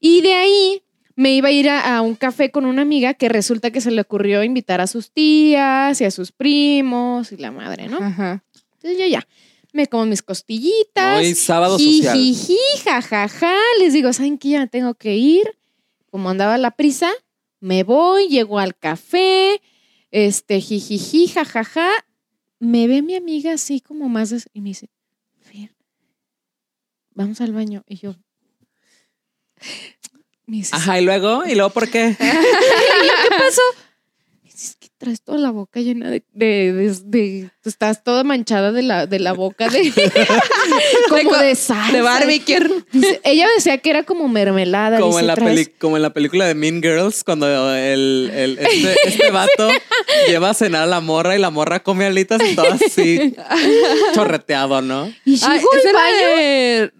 Y 0.00 0.22
de 0.22 0.32
ahí 0.32 0.82
me 1.14 1.34
iba 1.34 1.48
a 1.48 1.52
ir 1.52 1.68
a, 1.68 1.98
a 1.98 2.00
un 2.00 2.14
café 2.14 2.50
con 2.50 2.64
una 2.64 2.80
amiga 2.80 3.12
que 3.12 3.28
resulta 3.28 3.72
que 3.72 3.82
se 3.82 3.90
le 3.90 4.00
ocurrió 4.00 4.42
invitar 4.42 4.80
a 4.80 4.86
sus 4.86 5.12
tías 5.12 6.00
y 6.00 6.04
a 6.06 6.10
sus 6.10 6.32
primos 6.32 7.30
y 7.30 7.36
la 7.36 7.50
madre, 7.50 7.88
¿no? 7.88 7.98
Ajá. 7.98 8.42
Entonces 8.76 8.98
yo 8.98 9.06
ya 9.06 9.28
me 9.72 9.86
como 9.88 10.06
mis 10.06 10.22
costillitas. 10.22 11.18
Hoy 11.18 11.34
sábado 11.34 11.78
social. 11.78 12.16
Jajaja. 12.84 13.54
Les 13.80 13.92
digo, 13.92 14.12
¿saben 14.12 14.38
qué? 14.38 14.50
Ya 14.50 14.66
tengo 14.66 14.94
que 14.94 15.16
ir. 15.16 15.58
Como 16.10 16.28
andaba 16.30 16.58
la 16.58 16.72
prisa, 16.72 17.10
me 17.60 17.84
voy, 17.84 18.28
llego 18.28 18.58
al 18.58 18.76
café, 18.76 19.62
este, 20.10 20.60
jijiji, 20.60 21.26
jajaja. 21.28 21.88
Me 22.58 22.86
ve 22.86 23.02
mi 23.02 23.16
amiga 23.16 23.54
así 23.54 23.80
como 23.80 24.08
más 24.08 24.30
des- 24.30 24.48
y 24.52 24.60
me 24.60 24.68
dice, 24.70 24.90
Fer, 25.40 25.74
vamos 27.14 27.40
al 27.40 27.52
baño. 27.52 27.82
Y 27.88 27.96
yo, 27.96 28.14
me 30.46 30.58
dice, 30.58 30.76
Ajá, 30.76 31.00
y 31.00 31.04
luego, 31.04 31.44
¿y 31.46 31.54
luego 31.54 31.70
por 31.70 31.88
qué? 31.90 32.14
¿qué 32.20 33.28
pasó? 33.30 33.62
Me 34.42 34.50
dice, 34.50 34.56
Es 34.66 34.76
que 34.76 34.88
traes 35.02 35.20
toda 35.20 35.38
la 35.38 35.50
boca 35.50 35.80
llena 35.80 36.08
de, 36.10 36.22
de, 36.32 36.72
de- 36.72 36.96
de- 37.06 37.50
estás 37.64 38.04
toda 38.04 38.22
manchada 38.22 38.70
de 38.70 38.82
la, 38.82 39.06
de 39.08 39.18
la 39.18 39.32
boca 39.32 39.68
de, 39.68 39.92
como 41.08 41.36
de 41.36 41.56
salsa. 41.56 41.90
De 41.92 42.02
barbecue. 42.02 42.84
Dice- 42.92 43.20
ella 43.24 43.48
decía 43.56 43.78
que 43.78 43.90
era 43.90 44.04
como 44.04 44.28
mermelada. 44.28 44.98
Como 45.00 45.08
dice, 45.10 45.20
en, 45.22 45.26
la 45.26 45.34
"Traes-". 45.34 45.48
peli- 45.66 45.66
como 45.78 45.96
en 45.96 46.02
la 46.02 46.10
película 46.10 46.46
de 46.46 46.54
Mean 46.54 46.80
Girls, 46.80 47.24
cuando 47.24 47.46
el, 47.74 48.30
el- 48.32 48.58
este, 48.60 48.96
este 49.08 49.30
vato 49.32 49.68
lleva 50.28 50.50
a 50.50 50.54
cenar 50.54 50.84
a 50.84 50.86
la 50.86 51.00
morra 51.00 51.34
y 51.34 51.40
la 51.40 51.50
morra 51.50 51.82
come 51.82 52.06
alitas 52.06 52.40
y 52.48 52.54
todo 52.54 52.66
así 52.72 53.34
chorreteado, 54.14 54.82
¿no? 54.82 55.12
Y 55.24 55.36
llegó 55.36 55.50
Ay, 55.50 55.58
al 55.72 55.78
esa 55.80 56.92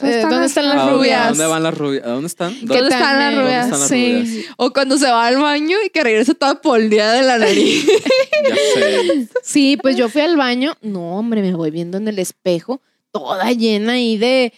rubia. 0.00 0.18
Eh, 0.20 0.22
¿dónde 0.22 0.46
están 0.46 0.68
las 0.68 0.76
¿A 0.76 0.80
dónde- 0.80 0.96
rubias? 0.96 1.20
¿A 1.20 1.28
dónde 1.30 1.46
van 1.46 1.62
las 1.62 1.76
rubias? 1.78 2.04
¿A 2.04 2.08
dónde 2.10 2.26
están? 2.26 2.54
Que 2.60 2.66
¿Dónde 2.66 2.88
están 2.88 3.18
las 3.18 3.34
rubias? 3.34 3.70
¿Dónde 3.70 3.74
están 3.76 3.80
las 3.80 3.88
Sí. 3.88 4.12
rubias? 4.32 4.46
O 4.56 4.72
cuando 4.72 4.98
se 4.98 5.10
va 5.10 5.26
al 5.26 5.36
baño 5.38 5.76
y 5.84 5.90
que 5.90 6.02
regresa 6.04 6.34
toda 6.34 6.60
poldeada 6.60 7.14
de 7.14 7.22
la 7.22 7.38
nariz. 7.38 7.86
Ya 8.48 8.54
sé. 8.74 9.28
Sí, 9.42 9.76
pues 9.76 9.96
yo 9.96 10.08
fui 10.08 10.20
al 10.22 10.36
baño. 10.36 10.76
No, 10.80 11.16
hombre, 11.18 11.42
me 11.42 11.54
voy 11.54 11.70
viendo 11.70 11.96
en 11.98 12.06
el 12.08 12.18
espejo, 12.20 12.80
toda 13.10 13.50
llena 13.52 13.94
ahí 13.94 14.16
de, 14.16 14.52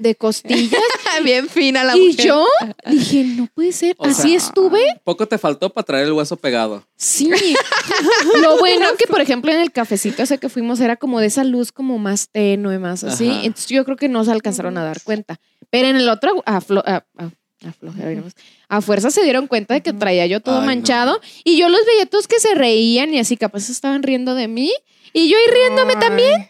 de 0.00 0.14
costillas. 0.14 0.80
Bien 1.24 1.48
fina 1.48 1.84
la 1.84 1.96
y 1.96 2.08
mujer. 2.08 2.26
yo 2.26 2.46
dije, 2.86 3.24
no 3.24 3.48
puede 3.54 3.72
ser. 3.72 3.94
O 3.98 4.06
Así 4.06 4.28
sea, 4.28 4.36
estuve. 4.36 4.80
Poco 5.04 5.26
te 5.28 5.38
faltó 5.38 5.70
para 5.70 5.84
traer 5.84 6.06
el 6.06 6.12
hueso 6.12 6.36
pegado. 6.36 6.84
Sí. 6.96 7.30
Lo 8.42 8.58
bueno 8.58 8.86
que, 8.98 9.06
por 9.06 9.20
ejemplo, 9.20 9.52
en 9.52 9.60
el 9.60 9.72
cafecito 9.72 10.22
ese 10.22 10.38
que 10.38 10.48
fuimos 10.48 10.80
era 10.80 10.96
como 10.96 11.20
de 11.20 11.26
esa 11.26 11.44
luz 11.44 11.72
como 11.72 11.98
más 11.98 12.28
tenue, 12.30 12.78
más 12.78 13.04
así. 13.04 13.28
Ajá. 13.28 13.40
Entonces 13.44 13.66
yo 13.68 13.84
creo 13.84 13.96
que 13.96 14.08
no 14.08 14.24
se 14.24 14.32
alcanzaron 14.32 14.78
a 14.78 14.84
dar 14.84 15.02
cuenta. 15.02 15.38
Pero 15.70 15.88
en 15.88 15.96
el 15.96 16.08
otro, 16.08 16.42
a, 16.46 16.60
flo- 16.60 16.82
a, 16.86 17.04
a- 17.18 17.30
a 17.68 17.72
flojera, 17.72 18.08
digamos, 18.08 18.32
a 18.68 18.80
fuerza 18.80 19.10
se 19.10 19.22
dieron 19.22 19.46
cuenta 19.46 19.74
de 19.74 19.82
que 19.82 19.92
traía 19.92 20.24
yo 20.26 20.40
todo 20.40 20.54
Ay, 20.56 20.60
no. 20.62 20.66
manchado. 20.66 21.20
Y 21.44 21.58
yo 21.58 21.68
los 21.68 21.84
veía 21.84 22.06
todos 22.06 22.26
que 22.26 22.40
se 22.40 22.54
reían 22.54 23.12
y 23.12 23.18
así 23.18 23.36
capaz 23.36 23.68
estaban 23.68 24.02
riendo 24.02 24.34
de 24.34 24.48
mí. 24.48 24.72
Y 25.12 25.28
yo 25.28 25.36
ahí 25.36 25.52
riéndome 25.54 25.96
también. 25.96 26.48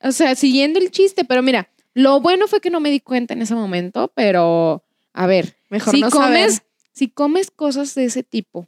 O 0.00 0.12
sea, 0.12 0.34
siguiendo 0.36 0.78
el 0.78 0.90
chiste. 0.90 1.24
Pero 1.24 1.42
mira, 1.42 1.68
lo 1.94 2.20
bueno 2.20 2.46
fue 2.48 2.60
que 2.60 2.70
no 2.70 2.80
me 2.80 2.90
di 2.90 3.00
cuenta 3.00 3.34
en 3.34 3.42
ese 3.42 3.54
momento, 3.54 4.10
pero 4.14 4.82
a 5.12 5.26
ver, 5.26 5.56
Mejor 5.70 5.94
si 5.94 6.00
no 6.00 6.10
comes, 6.10 6.54
saber. 6.56 6.68
si 6.92 7.08
comes 7.08 7.50
cosas 7.50 7.94
de 7.94 8.04
ese 8.04 8.22
tipo, 8.22 8.66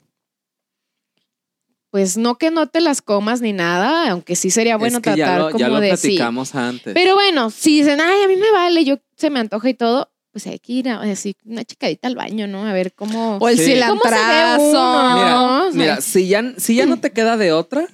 pues 1.91 2.17
no 2.17 2.37
que 2.37 2.51
no 2.51 2.67
te 2.67 2.81
las 2.81 3.01
comas 3.01 3.41
ni 3.41 3.53
nada, 3.53 4.11
aunque 4.11 4.35
sí 4.35 4.49
sería 4.51 4.75
bueno 4.77 4.97
es 4.97 5.03
que 5.03 5.09
ya 5.11 5.15
tratar 5.15 5.39
lo, 5.39 5.45
como 5.51 5.59
ya 5.59 5.67
lo 5.69 5.79
de 5.79 5.95
sí. 5.95 6.07
platicamos 6.07 6.53
antes. 6.55 6.93
Pero 6.93 7.13
bueno, 7.15 7.49
si 7.49 7.79
dicen, 7.79 8.01
ay, 8.01 8.23
a 8.23 8.27
mí 8.27 8.35
me 8.35 8.51
vale, 8.51 8.83
yo 8.83 8.97
se 9.15 9.29
me 9.29 9.39
antoja 9.39 9.69
y 9.69 9.73
todo, 9.75 10.11
pues 10.31 10.45
hay 10.47 10.59
que 10.59 10.73
ir 10.73 10.89
a, 10.89 10.99
así, 11.01 11.35
una 11.45 11.63
chicadita 11.63 12.09
al 12.09 12.15
baño, 12.15 12.47
¿no? 12.47 12.65
A 12.67 12.73
ver 12.73 12.93
cómo. 12.93 13.37
O 13.37 13.47
el 13.47 13.57
Sí. 13.57 13.79
¿Cómo 13.87 14.01
se 14.03 14.09
ve 14.09 14.15
cilantrazo. 14.15 14.69
uno? 14.69 15.15
mira, 15.15 15.31
no, 15.31 15.71
mira 15.71 16.01
si, 16.01 16.27
ya, 16.27 16.43
si 16.57 16.75
ya 16.75 16.85
no 16.85 16.99
te 16.99 17.11
queda 17.13 17.37
de 17.37 17.53
otra, 17.53 17.87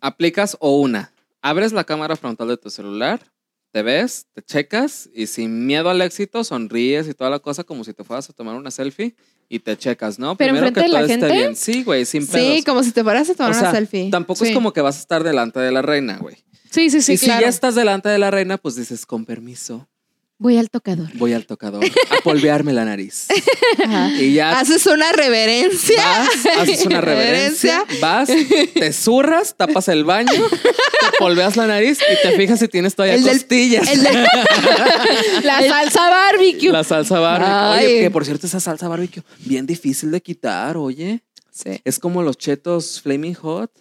aplicas 0.00 0.56
o 0.60 0.76
una. 0.78 1.12
Abres 1.42 1.72
la 1.72 1.84
cámara 1.84 2.16
frontal 2.16 2.48
de 2.48 2.56
tu 2.56 2.70
celular, 2.70 3.20
te 3.78 3.82
ves, 3.84 4.26
te 4.32 4.42
checas 4.42 5.08
y 5.14 5.28
sin 5.28 5.64
miedo 5.64 5.88
al 5.88 6.00
éxito 6.02 6.42
sonríes 6.42 7.06
y 7.06 7.14
toda 7.14 7.30
la 7.30 7.38
cosa 7.38 7.62
como 7.62 7.84
si 7.84 7.94
te 7.94 8.02
fueras 8.02 8.28
a 8.28 8.32
tomar 8.32 8.56
una 8.56 8.72
selfie 8.72 9.14
y 9.48 9.60
te 9.60 9.76
checas, 9.76 10.18
¿no? 10.18 10.36
¿Pero 10.36 10.54
enfrente 10.56 10.80
que 10.80 10.86
de 10.88 10.92
la 10.92 11.00
todo 11.02 11.12
esté 11.12 11.30
bien. 11.32 11.54
Sí, 11.54 11.84
güey, 11.84 12.04
sin 12.04 12.26
Sí, 12.26 12.32
pedos. 12.32 12.64
como 12.64 12.82
si 12.82 12.90
te 12.90 13.04
fueras 13.04 13.30
a 13.30 13.34
tomar 13.36 13.52
O 13.52 13.54
sea, 13.54 13.62
una 13.68 13.70
selfie. 13.70 14.10
Tampoco 14.10 14.44
Sí. 14.44 14.50
es 14.50 14.54
como 14.56 14.72
que 14.72 14.80
vas 14.80 14.96
a 14.96 14.98
estar 15.00 15.22
delante 15.22 15.60
de 15.60 15.70
la 15.70 15.80
reina, 15.82 16.18
güey. 16.18 16.34
Sí, 16.72 16.90
sí, 16.90 17.00
sí, 17.02 17.12
y 17.12 17.18
claro. 17.18 17.38
si 17.38 17.44
ya 17.44 17.48
estás 17.48 17.76
delante 17.76 18.08
de 18.08 18.18
la 18.18 18.32
reina, 18.32 18.58
pues 18.58 18.74
dices, 18.74 19.06
con 19.06 19.24
permiso, 19.24 19.88
Voy 20.40 20.56
al 20.56 20.70
tocador. 20.70 21.08
voy 21.14 21.32
al 21.32 21.46
tocador 21.46 21.84
a 21.84 22.20
polvearme 22.22 22.72
la 22.72 22.84
nariz. 22.84 23.26
Ajá. 23.84 24.12
Y 24.20 24.34
ya 24.34 24.58
Haces 24.60 24.86
una 24.86 25.10
reverencia. 25.12 25.96
vas, 26.00 26.46
haces 26.60 26.86
una 26.86 27.00
reverencia, 27.00 27.84
vas, 28.00 28.28
te 28.74 28.92
zurras, 28.92 29.56
tapas 29.56 29.88
el 29.88 30.04
baño, 30.04 30.30
te 30.32 31.18
polveas 31.18 31.56
la 31.56 31.66
nariz 31.66 31.98
y 32.00 32.22
te 32.28 32.36
fijas 32.36 32.60
si 32.60 32.68
tienes 32.68 32.94
todavía 32.94 33.16
El 33.16 33.24
del- 33.24 33.32
costillas. 33.36 33.88
el 33.88 34.02
del- 34.04 34.26
La 35.42 35.60
salsa 35.66 36.08
barbecue. 36.08 36.70
La 36.70 36.84
salsa 36.84 37.18
barbecue. 37.18 37.52
Ay. 37.54 37.86
Oye, 37.86 38.00
que 38.02 38.10
por 38.10 38.24
cierto, 38.24 38.46
esa 38.46 38.60
salsa 38.60 38.86
barbecue, 38.88 39.22
bien 39.44 39.66
difícil 39.66 40.10
de 40.10 40.20
quitar, 40.20 40.76
oye. 40.76 41.22
Sí. 41.50 41.80
Es 41.84 41.98
como 41.98 42.22
los 42.22 42.38
chetos 42.38 43.00
Flaming 43.00 43.34
Hot. 43.34 43.72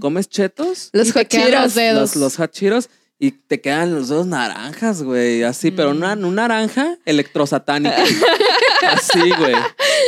¿Comes 0.00 0.30
chetos? 0.30 0.88
Los 0.94 1.14
los 1.14 1.74
dedos. 1.74 2.00
Los, 2.00 2.16
los 2.16 2.36
hot 2.36 2.50
Cheetos, 2.52 2.88
y 3.24 3.30
te 3.30 3.60
quedan 3.60 3.94
los 3.94 4.08
dedos 4.08 4.26
naranjas, 4.26 5.04
güey. 5.04 5.44
Así, 5.44 5.70
pero 5.70 5.90
una, 5.90 6.16
Mm. 6.16 6.24
un 6.24 6.34
naranja 6.34 6.98
electrosatánica. 7.04 7.96
así, 8.88 9.30
güey. 9.38 9.54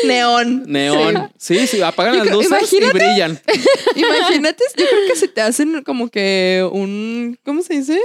Neón. 0.04 0.64
Neón. 0.66 1.30
Sí, 1.38 1.68
sí, 1.68 1.80
apagan 1.80 2.16
Yo 2.16 2.24
las 2.24 2.32
luces 2.34 2.48
imagínate. 2.48 2.86
y 2.96 2.98
brillan. 2.98 3.40
Imagínate, 3.94 4.64
yo 4.76 4.84
creo 4.88 5.06
que 5.08 5.14
se 5.16 5.28
te 5.28 5.40
hacen 5.40 5.82
como 5.84 6.08
que 6.08 6.68
un. 6.72 7.38
¿Cómo 7.44 7.62
se 7.62 7.74
dice? 7.74 8.00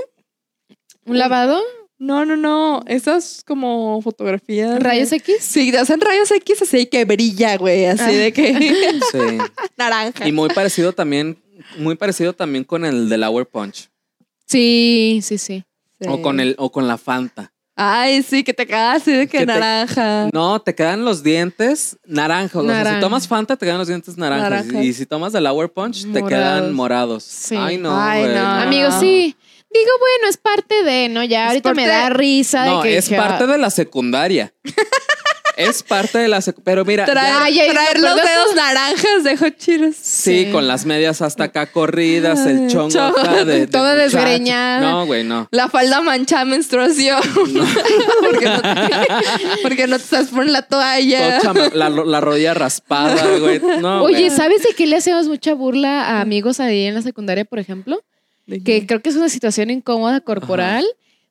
¿Un 1.05 1.18
lavado? 1.18 1.60
No, 1.97 2.24
no, 2.24 2.38
no. 2.38 2.84
Esas 2.86 3.41
como 3.45 3.99
fotografías. 4.03 4.80
¿Rayos 4.80 5.12
X? 5.12 5.38
Sí, 5.41 5.72
te 5.72 5.80
hacen 5.80 5.99
rayos 5.99 6.30
X 6.30 6.62
así 6.62 6.86
que 6.86 7.03
brilla, 7.05 7.57
güey. 7.57 7.86
Así 7.86 8.03
Ah. 8.03 8.10
de 8.12 8.32
que. 8.32 8.53
Sí. 9.12 9.38
Naranja. 9.76 10.28
Y 10.28 10.32
muy 10.32 10.49
parecido 10.49 10.93
también, 10.93 11.41
muy 11.80 11.95
parecido 11.95 12.34
también 12.34 12.64
con 12.64 12.86
el 12.86 13.10
del 13.10 13.24
Hour 13.24 13.47
Punch. 13.47 13.89
Sí, 14.50 15.20
sí, 15.24 15.38
sí. 15.38 15.64
Sí. 16.02 16.08
O 16.10 16.22
con 16.22 16.39
el, 16.39 16.56
o 16.58 16.72
con 16.72 16.88
la 16.88 16.97
Fanta. 16.97 17.52
Ay, 17.76 18.24
sí, 18.24 18.43
que 18.43 18.54
te 18.54 18.66
quedas 18.68 19.02
así 19.02 19.12
de 19.14 19.28
que, 19.28 19.38
Que 19.39 19.45
te- 19.45 19.54
naranja. 19.54 20.30
No, 20.34 20.60
te 20.62 20.76
quedan 20.76 21.06
los 21.06 21.24
dientes 21.24 21.97
naranjas. 22.06 22.56
O 22.58 22.66
sea, 22.66 22.74
Naranja. 22.74 22.95
si 22.97 23.02
tomas 23.02 23.28
Fanta, 23.28 23.56
te 23.56 23.66
quedan 23.66 23.78
los 23.78 23.88
dientes 23.88 24.18
naranjas. 24.18 24.50
Naranjas. 24.50 24.84
Y 24.84 24.93
si 24.93 25.06
tomas 25.06 25.32
del 25.34 25.45
Hour 25.47 25.72
Punch, 25.72 26.12
te 26.12 26.24
quedan 26.24 26.74
morados. 26.74 27.24
Sí. 27.24 27.56
Ay, 27.58 27.78
no. 27.78 27.97
Ay, 27.97 28.26
no. 28.34 28.39
Amigos, 28.45 28.95
sí. 29.00 29.36
Digo, 29.72 29.91
bueno, 30.00 30.30
es 30.30 30.38
parte 30.38 30.84
de, 30.84 31.10
¿no? 31.10 31.24
Ya 31.24 31.43
Es 31.43 31.50
ahorita 31.50 31.74
me 31.74 31.86
da 31.88 32.10
risa 32.10 32.64
de 32.64 32.70
No, 32.72 32.82
que. 32.82 32.97
es 32.97 33.08
que- 33.08 33.16
parte 33.16 33.45
de 33.47 33.58
la 33.58 33.70
secundaria. 33.70 34.52
es 35.60 35.84
parte 35.84 36.18
de 36.18 36.28
la 36.28 36.39
Pero 36.64 36.86
mira, 36.86 37.05
Traer, 37.05 37.36
Ay, 37.41 37.60
ay, 37.60 37.70
traer 37.72 37.99
los 37.99 38.16
¿recuerdas 38.16 38.34
dedos 38.45 38.55
naranjas 38.55 39.24
de 39.24 39.38
Hot 39.38 39.57
Cheetos. 39.57 39.95
sí, 40.01 40.45
sí. 40.45 40.51
con 40.51 40.68
las 40.68 40.86
medias 40.86 41.22
hasta 41.22 41.45
acá 41.45 41.68
corridas, 41.72 42.45
el 42.47 42.68
chongo 42.68 42.89
chongo. 42.89 43.20
acá 43.20 43.45
de, 43.45 43.60
de 43.62 43.68
Toda 43.72 43.93
muchacho. 43.95 44.18
desgreñada. 44.18 44.80
No, 44.91 45.05
güey, 45.05 45.24
no. 45.24 45.47
La 45.51 45.70
falda 45.70 46.01
manchada 46.01 46.45
menstruación. 46.45 47.22
porque, 48.22 48.45
no 48.45 48.62
te, 48.62 48.78
porque 49.62 49.88
no 49.88 49.97
te 49.97 50.03
estás 50.03 50.28
poniendo 50.28 50.53
la 50.53 50.62
toalla. 50.64 51.39
Chama- 51.41 51.70
la, 51.74 51.89
la 51.89 52.22
rodilla 52.22 52.53
raspada, 52.53 53.38
güey. 53.38 53.60
No, 53.82 54.03
Oye, 54.03 54.26
güey. 54.28 54.30
¿sabes 54.30 54.64
de 54.64 54.74
qué 54.74 54.88
le 54.88 54.95
hacemos 54.97 55.28
mucha 55.28 55.53
burla 55.53 56.03
a 56.05 56.22
amigos 56.22 56.60
ahí 56.60 56.86
en 56.86 56.95
la 56.95 57.01
secundaria, 57.01 57.45
por 57.45 57.60
ejemplo? 57.60 58.01
Que 58.66 58.88
creo 58.88 59.01
que 59.01 59.10
es 59.10 59.16
una 59.16 59.30
situación 59.30 59.70
incómoda 59.70 60.22
corporal 60.22 60.84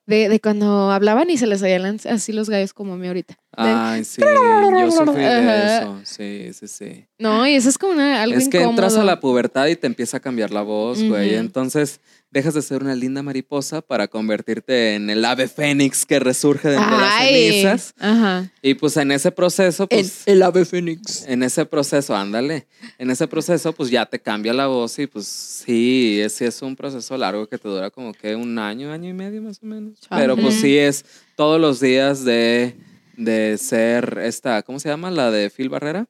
de, 0.09 0.27
de 0.27 0.39
cuando 0.39 0.91
hablaban 0.91 1.29
y 1.29 1.37
se 1.37 1.45
les 1.45 1.59
salían 1.59 1.99
así 2.09 2.33
los 2.33 2.49
gallos 2.49 2.73
como 2.73 2.93
a 2.93 2.97
mí 2.97 3.07
ahorita. 3.07 3.37
Ay, 3.55 4.03
sí, 4.03 4.21
yo 4.21 4.91
sufrí 5.05 5.21
de 5.21 5.77
eso. 5.77 5.99
Sí, 6.03 6.49
sí, 6.53 6.67
sí. 6.67 7.05
No, 7.19 7.45
y 7.45 7.53
eso 7.53 7.69
es 7.69 7.77
como 7.77 7.93
una, 7.93 8.23
algo 8.23 8.35
es 8.37 8.49
que 8.49 8.57
incómodo. 8.57 8.71
entras 8.71 8.97
a 8.97 9.03
la 9.03 9.19
pubertad 9.19 9.67
y 9.67 9.75
te 9.75 9.85
empieza 9.85 10.17
a 10.17 10.19
cambiar 10.19 10.49
la 10.51 10.63
voz, 10.63 11.01
güey. 11.03 11.35
Entonces 11.35 12.01
dejas 12.31 12.53
de 12.53 12.61
ser 12.61 12.83
una 12.83 12.95
linda 12.95 13.23
mariposa 13.23 13.81
para 13.81 14.07
convertirte 14.07 14.95
en 14.95 15.09
el 15.09 15.25
ave 15.25 15.47
fénix 15.47 16.05
que 16.05 16.19
resurge 16.19 16.69
de 16.69 16.77
entre 16.77 16.97
las 16.97 17.23
cenizas. 17.23 17.93
Ajá. 17.97 18.51
Y 18.61 18.75
pues 18.75 18.97
en 18.97 19.11
ese 19.11 19.31
proceso, 19.31 19.87
pues. 19.87 20.23
el 20.27 20.43
ave 20.43 20.65
fénix. 20.65 21.25
En 21.27 21.43
ese 21.43 21.65
proceso, 21.65 22.15
ándale. 22.15 22.67
En 22.97 23.09
ese 23.09 23.27
proceso, 23.27 23.73
pues 23.73 23.89
ya 23.89 24.05
te 24.05 24.19
cambia 24.19 24.53
la 24.53 24.67
voz 24.67 24.99
y 24.99 25.07
pues 25.07 25.25
sí, 25.25 26.19
es, 26.21 26.33
sí 26.33 26.45
es 26.45 26.61
un 26.61 26.75
proceso 26.75 27.17
largo 27.17 27.47
que 27.47 27.57
te 27.57 27.67
dura 27.67 27.89
como 27.89 28.13
que 28.13 28.35
un 28.35 28.59
año, 28.59 28.91
año 28.91 29.09
y 29.09 29.13
medio 29.13 29.41
más 29.41 29.59
o 29.63 29.65
menos. 29.65 29.99
Pero 30.09 30.37
pues 30.37 30.55
sí 30.55 30.77
es 30.77 31.05
todos 31.35 31.59
los 31.59 31.79
días 31.79 32.23
de, 32.25 32.75
de 33.17 33.57
ser 33.57 34.19
esta, 34.23 34.61
¿cómo 34.61 34.79
se 34.79 34.89
llama? 34.89 35.09
La 35.09 35.31
de 35.31 35.49
Phil 35.49 35.69
Barrera. 35.69 36.07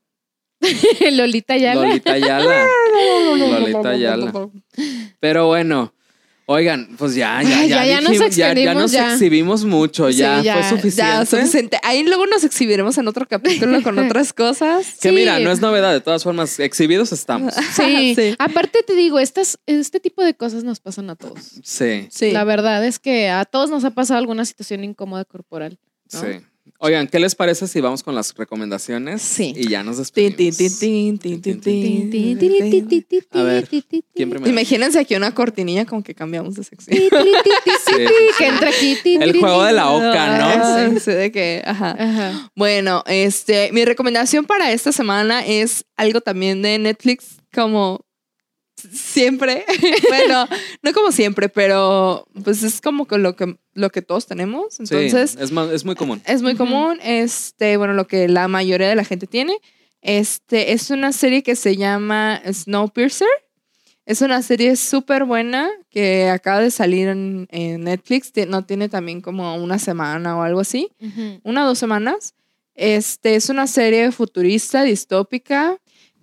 Lolita 1.11 1.55
ya 1.57 1.75
Lolita 1.75 2.13
Ayala. 2.13 2.67
Lolita 3.37 3.89
Ayala. 3.89 4.49
Pero 5.19 5.47
bueno, 5.47 5.93
oigan, 6.51 6.89
pues 6.97 7.13
ya, 7.13 7.41
ya, 7.43 7.59
Ay, 7.59 7.69
ya, 7.69 7.75
ya, 7.77 7.85
ya 7.85 8.01
nos 8.01 8.11
dijimos- 8.11 8.35
ya, 8.35 8.53
ya 8.55 8.73
nos 8.73 8.91
ya. 8.91 9.13
exhibimos 9.13 9.65
mucho, 9.65 10.09
ya, 10.09 10.39
Sí, 10.39 10.45
ya, 10.45 10.53
fue 10.53 10.61
ya, 10.63 10.69
suficiente. 10.69 11.11
Ya, 11.11 11.25
suficiente. 11.25 11.79
Ahí 11.83 12.03
luego 12.03 12.25
nos 12.25 12.43
exhibiremos 12.43 12.97
en 12.97 13.07
otro 13.07 13.27
capítulo 13.27 13.83
con 13.83 13.97
otras 14.17 14.33
cosas. 14.33 14.95
Que 14.99 15.09
Sí. 15.09 15.15
mira, 15.15 15.37
no 15.39 15.51
es 15.51 15.61
novedad, 15.61 15.93
de 15.93 16.01
todas 16.01 16.23
formas, 16.23 16.59
exhibidos 16.59 17.11
estamos. 17.11 17.53
Sí. 17.75 18.13
Sí. 18.19 18.35
Aparte 18.39 18.81
te 18.85 18.95
digo, 18.95 19.19
estas, 19.19 19.59
este 19.67 19.99
tipo 19.99 20.23
de 20.23 20.33
cosas 20.33 20.63
nos 20.63 20.79
pasan 20.79 21.09
a 21.11 21.15
todos. 21.15 21.39
Sí, 21.63 22.07
Sí. 22.09 22.31
La 22.31 22.43
verdad 22.43 22.83
es 22.85 22.97
que 22.99 23.29
a 23.29 23.45
todos 23.45 23.69
nos 23.69 23.83
ha 23.85 23.91
pasado 23.91 24.17
alguna 24.19 24.43
situación 24.45 24.83
incómoda 24.83 25.25
corporal. 25.25 25.77
¿no? 26.11 26.19
sí. 26.21 26.27
Oigan, 26.77 27.07
¿qué 27.07 27.19
les 27.19 27.35
parece 27.35 27.67
si 27.67 27.81
vamos 27.81 28.03
con 28.03 28.15
las 28.15 28.33
recomendaciones? 28.35 29.21
Sí. 29.21 29.53
Y 29.55 29.69
ya 29.69 29.83
nos 29.83 29.97
despedimos. 29.97 30.59
Imagínense 34.45 34.99
aquí 34.99 35.15
una 35.15 35.33
cortinilla 35.33 35.85
como 35.85 36.03
que 36.03 36.13
cambiamos 36.15 36.55
de 36.55 36.63
sección. 36.63 36.97
Que 38.37 38.45
entra 38.47 38.69
aquí. 38.69 38.97
El 39.03 39.39
juego 39.39 39.63
de 39.63 39.73
la 39.73 39.89
oca, 39.89 40.37
¿no? 40.37 40.91
Sí, 40.91 40.99
sí, 40.99 41.11
de 41.11 41.31
que, 41.31 41.61
ajá. 41.65 41.95
Ajá. 41.97 42.51
Bueno, 42.55 43.03
este, 43.07 43.71
mi 43.71 43.85
recomendación 43.85 44.45
para 44.45 44.71
esta 44.71 44.91
semana 44.91 45.45
es 45.45 45.85
algo 45.97 46.21
también 46.21 46.61
de 46.61 46.77
Netflix, 46.79 47.37
como 47.53 48.05
siempre. 48.91 49.65
bueno, 50.09 50.47
no 50.81 50.93
como 50.93 51.11
siempre, 51.11 51.49
pero 51.49 52.27
pues 52.43 52.63
es 52.63 52.81
como 52.81 53.05
que 53.07 53.17
lo 53.17 53.35
que, 53.35 53.57
lo 53.73 53.89
que 53.89 54.01
todos 54.01 54.25
tenemos. 54.25 54.75
Sí, 54.75 54.83
Entonces, 54.89 55.37
es, 55.39 55.51
ma- 55.51 55.69
es 55.71 55.85
muy 55.85 55.95
común. 55.95 56.21
es 56.25 56.41
muy 56.41 56.55
común. 56.55 56.99
Este, 57.03 57.77
bueno, 57.77 57.93
lo 57.93 58.07
que 58.07 58.27
la 58.27 58.47
mayoría 58.47 58.87
de 58.89 58.95
la 58.95 59.03
gente 59.05 59.27
tiene. 59.27 59.53
Este, 60.01 60.71
es 60.71 60.89
una 60.91 61.11
serie 61.11 61.43
que 61.43 61.55
se 61.55 61.75
llama 61.75 62.41
Snowpiercer. 62.51 63.27
Es 64.05 64.21
una 64.21 64.41
serie 64.41 64.75
súper 64.75 65.25
buena 65.25 65.69
que 65.91 66.29
acaba 66.29 66.61
de 66.61 66.71
salir 66.71 67.09
en, 67.09 67.47
en 67.51 67.83
Netflix. 67.83 68.31
No 68.47 68.65
tiene 68.65 68.89
también 68.89 69.21
como 69.21 69.55
una 69.55 69.77
semana 69.77 70.35
o 70.37 70.41
algo 70.41 70.61
así 70.61 70.89
una 71.43 71.63
o 71.65 71.67
dos 71.67 71.77
semanas. 71.77 72.33
Este 72.73 73.35
es 73.35 73.49
una 73.49 73.67
serie 73.67 74.11
futurista, 74.11 74.83
distópica, 74.83 75.77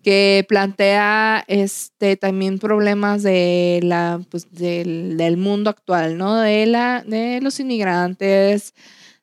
que 0.06 0.46
plantea 0.48 1.44
este, 1.48 2.16
también 2.16 2.60
problemas 2.60 3.24
de 3.24 3.80
la, 3.82 4.20
pues, 4.30 4.52
del, 4.52 5.16
del 5.16 5.36
mundo 5.36 5.68
actual, 5.68 6.16
¿no? 6.16 6.36
De, 6.36 6.64
la, 6.66 7.02
de 7.04 7.40
los 7.42 7.58
inmigrantes, 7.58 8.72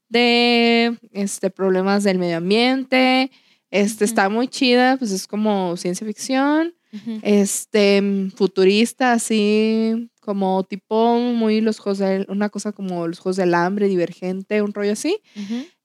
de 0.09 0.97
este, 1.13 1.49
problemas 1.51 2.03
del 2.03 2.19
medio 2.19 2.35
ambiente. 2.35 3.31
Este. 3.71 4.03
Está 4.03 4.27
muy 4.27 4.49
chida, 4.49 4.97
pues 4.97 5.11
es 5.11 5.25
como 5.25 5.77
ciencia 5.77 6.05
ficción, 6.05 6.75
este, 7.21 8.01
mm, 8.01 8.31
futurista, 8.31 9.13
así 9.13 10.11
como 10.19 10.65
tipo 10.65 11.17
muy 11.17 11.61
los 11.61 11.79
juegos 11.79 11.99
del, 11.99 12.25
una 12.27 12.49
cosa 12.49 12.73
como 12.73 13.07
los 13.07 13.19
juegos 13.19 13.37
del 13.37 13.53
hambre, 13.53 13.87
divergente, 13.87 14.61
un 14.61 14.73
rollo 14.73 14.91
así. 14.91 15.21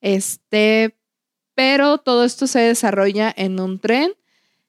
Este, 0.01 0.97
pero 1.55 1.99
todo 1.99 2.25
esto 2.25 2.49
se 2.49 2.59
desarrolla 2.59 3.33
en 3.37 3.61
un 3.61 3.79
tren 3.79 4.11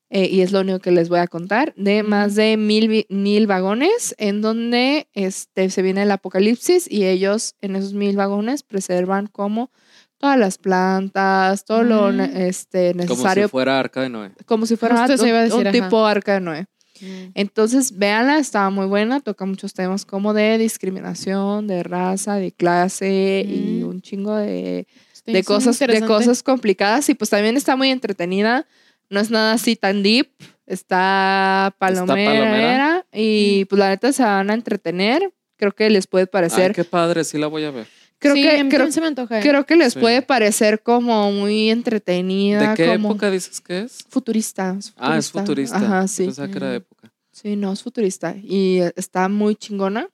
eh, 0.09 0.27
y 0.27 0.41
es 0.41 0.51
lo 0.51 0.61
único 0.61 0.79
que 0.79 0.91
les 0.91 1.09
voy 1.09 1.19
a 1.19 1.27
contar, 1.27 1.73
de 1.75 2.03
más 2.03 2.35
de 2.35 2.57
mil, 2.57 3.05
mil 3.09 3.47
vagones 3.47 4.15
en 4.17 4.41
donde 4.41 5.07
este, 5.13 5.69
se 5.69 5.81
viene 5.81 6.03
el 6.03 6.11
apocalipsis 6.11 6.89
y 6.89 7.05
ellos 7.05 7.55
en 7.61 7.75
esos 7.75 7.93
mil 7.93 8.15
vagones 8.15 8.63
preservan 8.63 9.27
como 9.27 9.71
todas 10.17 10.37
las 10.37 10.57
plantas, 10.57 11.63
todo 11.63 11.83
lo 11.83 12.11
Mm. 12.11 12.19
este, 12.35 12.91
Como 12.93 13.03
necesario, 13.07 13.47
si 13.47 13.51
fuera 13.51 13.79
Arca 13.79 14.01
de 14.01 14.09
Noé. 14.09 14.31
como 14.45 14.65
si 14.65 14.75
fuera 14.75 15.05
Justo 15.07 15.23
un, 15.23 15.29
iba 15.29 15.39
a 15.39 15.43
decir, 15.43 15.65
un 15.67 15.71
tipo 15.71 16.05
arca 16.05 16.33
de 16.33 16.41
Noé. 16.41 16.65
Mm. 17.01 17.31
Entonces, 17.35 17.97
véanla, 17.97 18.39
estaba 18.39 18.69
muy 18.69 18.85
buena, 18.87 19.21
toca 19.21 19.45
muchos 19.45 19.73
temas 19.73 20.05
como 20.05 20.33
de 20.33 20.57
discriminación, 20.57 21.67
de 21.67 21.83
raza, 21.83 22.35
de 22.35 22.51
clase 22.51 23.45
y 23.47 23.83
un 23.83 24.01
chingo 24.01 24.35
de 24.35 24.85
de 25.25 25.43
cosas, 25.43 25.77
de 25.79 26.01
cosas 26.01 26.43
complicadas 26.43 27.07
y 27.09 27.13
pues 27.13 27.29
también 27.29 27.55
está 27.55 27.75
muy 27.75 27.89
entretenida. 27.89 28.65
No 29.09 29.19
es 29.19 29.31
nada 29.31 29.53
así 29.53 29.75
tan 29.75 30.03
deep, 30.03 30.29
está 30.67 31.75
palomera, 31.79 32.31
palomera. 32.31 33.05
y 33.11 33.65
pues 33.65 33.79
la 33.79 33.89
neta 33.89 34.13
se 34.13 34.23
van 34.23 34.49
a 34.49 34.53
entretener. 34.53 35.33
Creo 35.57 35.73
que 35.73 35.89
les 35.89 36.07
puede 36.07 36.23
Ay, 36.23 36.29
parecer, 36.31 36.73
qué 36.73 36.83
padre, 36.83 37.23
sí 37.23 37.37
la 37.37 37.47
voy 37.47 37.65
a 37.65 37.71
ver. 37.71 37.87
creo 38.17 38.33
Sí, 38.35 38.43
que 38.43 38.67
creo, 38.69 38.91
se 38.91 39.01
me 39.01 39.07
antoja. 39.07 39.39
creo 39.41 39.65
que 39.65 39.75
les 39.75 39.93
Sí. 39.93 39.99
puede 39.99 40.21
parecer 40.21 40.81
como 40.83 41.31
muy 41.31 41.69
entretenida, 41.69 42.69
¿De 42.69 42.75
qué 42.75 42.85
como 42.87 43.09
época 43.11 43.29
dices 43.31 43.59
que 43.59 43.79
es? 43.81 44.05
futurista, 44.09 44.75
es 44.77 44.93
Ah, 44.97 45.17
es 45.17 45.31
futurista. 45.31 45.77
Ajá, 45.77 46.07
sí. 46.07 46.25
Pensaba 46.25 46.47
que 46.49 46.57
era 46.57 46.67
de 46.69 46.79
Mm. 46.79 46.81
época. 46.83 47.13
Sí, 47.31 47.55
no, 47.55 47.71
es 47.73 47.81
futurista 47.83 48.35
y 48.41 48.79
está 48.95 49.27
muy 49.29 49.55
chingona. 49.55 50.07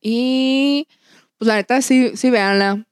Y 0.00 0.86
pues 1.36 1.46
la 1.48 1.56
neta 1.56 1.80
sí, 1.82 2.12
sí 2.16 2.30
véanla. 2.30 2.84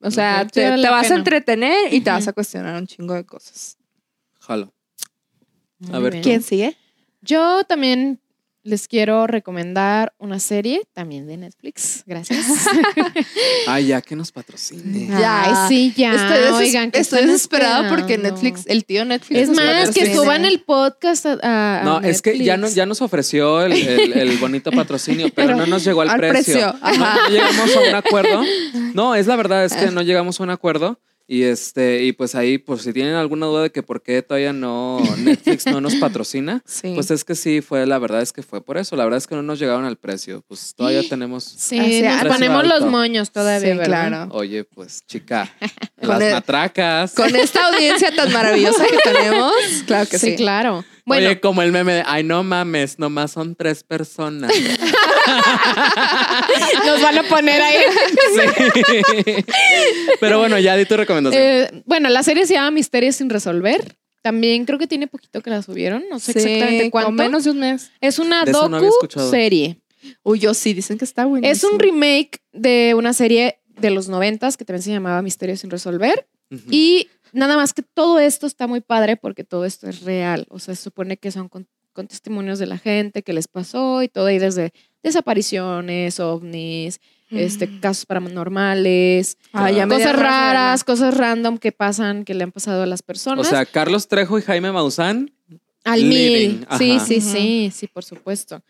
O 0.00 0.10
sea, 0.10 0.46
te, 0.46 0.68
vas 0.88 1.10
a 1.10 1.14
entretener 1.14 1.92
y 1.94 2.00
te 2.00 2.10
vas 2.10 2.26
a 2.26 2.32
cuestionar 2.32 2.76
un 2.80 2.86
chingo 2.86 3.14
de 3.14 3.24
cosas. 3.24 3.76
Jalo. 4.46 4.72
Muy 5.78 5.94
A 5.96 5.98
ver, 5.98 6.12
bien. 6.12 6.22
¿Quién 6.24 6.42
sigue? 6.42 6.76
Yo 7.20 7.64
también 7.64 8.20
les 8.64 8.86
quiero 8.86 9.26
recomendar 9.26 10.14
una 10.18 10.38
serie, 10.38 10.82
también 10.92 11.26
de 11.26 11.36
Netflix. 11.36 12.04
Gracias. 12.06 12.46
Ay, 13.66 13.86
ya 13.88 14.00
que 14.00 14.14
nos 14.14 14.30
patrocine. 14.30 15.08
Ya. 15.08 15.42
Ay, 15.42 15.68
sí, 15.68 15.92
ya. 15.96 16.14
estoy 16.14 16.52
Oigan, 16.66 16.90
¿qué 16.92 17.00
estoy 17.00 17.22
desesperada 17.26 17.88
porque? 17.88 18.18
Netflix, 18.18 18.64
el 18.66 18.84
tío 18.84 19.04
Netflix. 19.04 19.40
Es 19.42 19.48
nos 19.48 19.56
más, 19.56 19.90
que 19.90 20.14
suban 20.14 20.44
el 20.44 20.60
podcast 20.60 21.26
a, 21.26 21.38
a- 21.42 21.80
a 21.80 21.84
No, 21.84 22.00
es 22.02 22.22
que 22.22 22.38
ya, 22.38 22.56
no, 22.56 22.62
Netflix. 22.62 22.76
ya 22.76 22.86
nos 22.86 23.02
ofreció 23.02 23.62
el, 23.62 23.72
el- 23.72 24.12
el 24.12 24.38
bonito 24.38 24.70
patrocinio, 24.70 25.26
pero, 25.34 25.48
Pero 25.48 25.58
no 25.58 25.66
nos 25.66 25.82
llegó 25.84 26.02
al, 26.02 26.10
al 26.10 26.18
precio. 26.20 26.54
precio, 26.80 26.98
no 26.98 27.28
llegamos 27.30 27.76
a 27.76 27.80
un 27.80 27.94
acuerdo. 27.94 28.42
No, 28.94 29.14
es 29.14 29.26
la 29.26 29.36
verdad, 29.36 29.64
es 29.64 29.72
que 29.72 29.90
no 29.90 30.02
llegamos 30.02 30.38
a 30.38 30.42
un 30.44 30.50
acuerdo. 30.50 31.00
Y 31.32 31.44
este, 31.44 32.02
y 32.04 32.12
pues 32.12 32.34
ahí, 32.34 32.58
por 32.58 32.78
si 32.78 32.92
tienen 32.92 33.14
alguna 33.14 33.46
duda 33.46 33.62
de 33.62 33.70
que 33.72 33.82
por 33.82 34.02
qué 34.02 34.20
todavía 34.20 34.52
no 34.52 35.00
Netflix 35.16 35.64
no 35.64 35.80
nos 35.80 35.94
patrocina, 36.00 36.60
Sí. 36.66 36.92
pues 36.94 37.10
es 37.10 37.24
que 37.24 37.34
sí 37.34 37.62
fue, 37.62 37.86
la 37.86 37.98
verdad 37.98 38.20
es 38.20 38.34
que 38.34 38.42
fue 38.42 38.62
por 38.62 38.76
eso. 38.76 38.96
La 38.96 39.04
verdad 39.04 39.16
es 39.16 39.26
que 39.26 39.34
no 39.34 39.42
nos 39.42 39.58
llegaron 39.58 39.86
al 39.86 39.96
precio. 39.96 40.44
Pues 40.46 40.74
todavía 40.74 41.00
tenemos. 41.08 41.42
Sí, 41.44 41.78
nos 42.02 42.20
precio 42.20 42.28
ponemos 42.28 42.66
los 42.66 42.84
moños 42.84 43.30
todavía, 43.30 43.72
Sí. 43.72 44.28
Oye, 44.32 44.64
pues 44.64 45.06
chica, 45.06 45.50
las 46.02 46.20
el- 46.20 46.32
matracas. 46.34 47.14
Con 47.14 47.34
esta 47.34 47.66
audiencia 47.68 48.14
tan 48.14 48.30
maravillosa 48.30 48.84
que 48.86 48.98
tenemos, 49.02 49.52
claro 49.86 50.06
que 50.10 50.18
sí. 50.18 50.32
Sí, 50.32 50.36
claro. 50.36 50.84
Bueno, 51.04 51.26
Oye, 51.26 51.40
como 51.40 51.62
el 51.62 51.72
meme 51.72 51.94
de, 51.94 52.02
ay, 52.06 52.22
no 52.22 52.44
mames, 52.44 52.98
nomás 52.98 53.32
son 53.32 53.56
tres 53.56 53.82
personas. 53.82 54.52
nos 56.86 57.02
van 57.02 57.18
a 57.18 57.22
poner 57.24 57.60
ahí. 57.60 57.76
Sí. 58.34 59.44
Pero 60.20 60.38
bueno, 60.38 60.58
ya 60.58 60.76
di 60.76 60.84
tu 60.84 60.96
recomendación. 60.96 61.42
Eh, 61.42 61.82
bueno, 61.86 62.08
la 62.08 62.22
serie 62.22 62.46
se 62.46 62.54
llama 62.54 62.70
Misterios 62.70 63.16
sin 63.16 63.30
resolver. 63.30 63.96
También 64.22 64.64
creo 64.64 64.78
que 64.78 64.86
tiene 64.86 65.08
poquito 65.08 65.40
que 65.40 65.50
la 65.50 65.62
subieron. 65.62 66.04
No 66.08 66.20
sé 66.20 66.32
Sí, 66.32 66.38
exactamente 66.38 66.90
cuánto. 66.90 67.08
Con 67.08 67.16
menos 67.16 67.44
de 67.44 67.50
un 67.50 67.58
mes. 67.58 67.90
Es 68.00 68.20
una 68.20 68.44
no 68.44 68.68
docu 68.68 69.08
serie. 69.30 69.80
Uy, 70.22 70.38
yo 70.38 70.54
sí, 70.54 70.74
dicen 70.74 70.98
que 70.98 71.04
está 71.04 71.24
buenísimo. 71.26 71.52
Es 71.52 71.64
un 71.64 71.80
remake 71.80 72.38
de 72.52 72.94
una 72.96 73.12
serie 73.12 73.58
de 73.66 73.90
los 73.90 74.08
noventas 74.08 74.56
que 74.56 74.64
también 74.64 74.82
se 74.82 74.90
llamaba 74.90 75.22
Misterios 75.22 75.60
sin 75.60 75.70
resolver. 75.70 76.26
Y 76.70 77.08
nada 77.32 77.56
más 77.56 77.72
que 77.72 77.82
todo 77.82 78.18
esto 78.18 78.46
está 78.46 78.66
muy 78.66 78.80
padre 78.80 79.16
porque 79.16 79.44
todo 79.44 79.64
esto 79.64 79.88
es 79.88 80.02
real. 80.02 80.46
O 80.50 80.58
sea, 80.58 80.74
se 80.74 80.82
supone 80.82 81.16
que 81.16 81.30
son 81.30 81.48
con, 81.48 81.66
con 81.92 82.06
testimonios 82.06 82.58
de 82.58 82.66
la 82.66 82.78
gente 82.78 83.22
que 83.22 83.32
les 83.32 83.48
pasó 83.48 84.02
y 84.02 84.08
todo 84.08 84.26
ahí 84.26 84.38
desde 84.38 84.72
desapariciones, 85.02 86.20
ovnis, 86.20 87.00
este, 87.30 87.80
casos 87.80 88.04
paranormales, 88.06 89.38
Ah, 89.52 89.70
cosas 89.88 90.16
raras, 90.16 90.84
cosas 90.84 91.16
random 91.16 91.58
que 91.58 91.72
pasan, 91.72 92.24
que 92.24 92.34
le 92.34 92.44
han 92.44 92.52
pasado 92.52 92.82
a 92.82 92.86
las 92.86 93.00
O 93.00 93.04
personas. 93.04 93.48
sea, 93.48 93.64
Carlos 93.64 94.08
Trejo 94.08 94.38
y 94.38 94.42
Jaime 94.42 94.70
Maussan. 94.72 95.32
Al 95.84 96.08
living, 96.08 96.48
mil. 96.58 96.66
Sí, 96.78 96.92
ajá. 96.92 97.04
sí, 97.06 97.20
sí, 97.20 97.72
sí, 97.74 97.86
por 97.88 98.04
supuesto. 98.04 98.62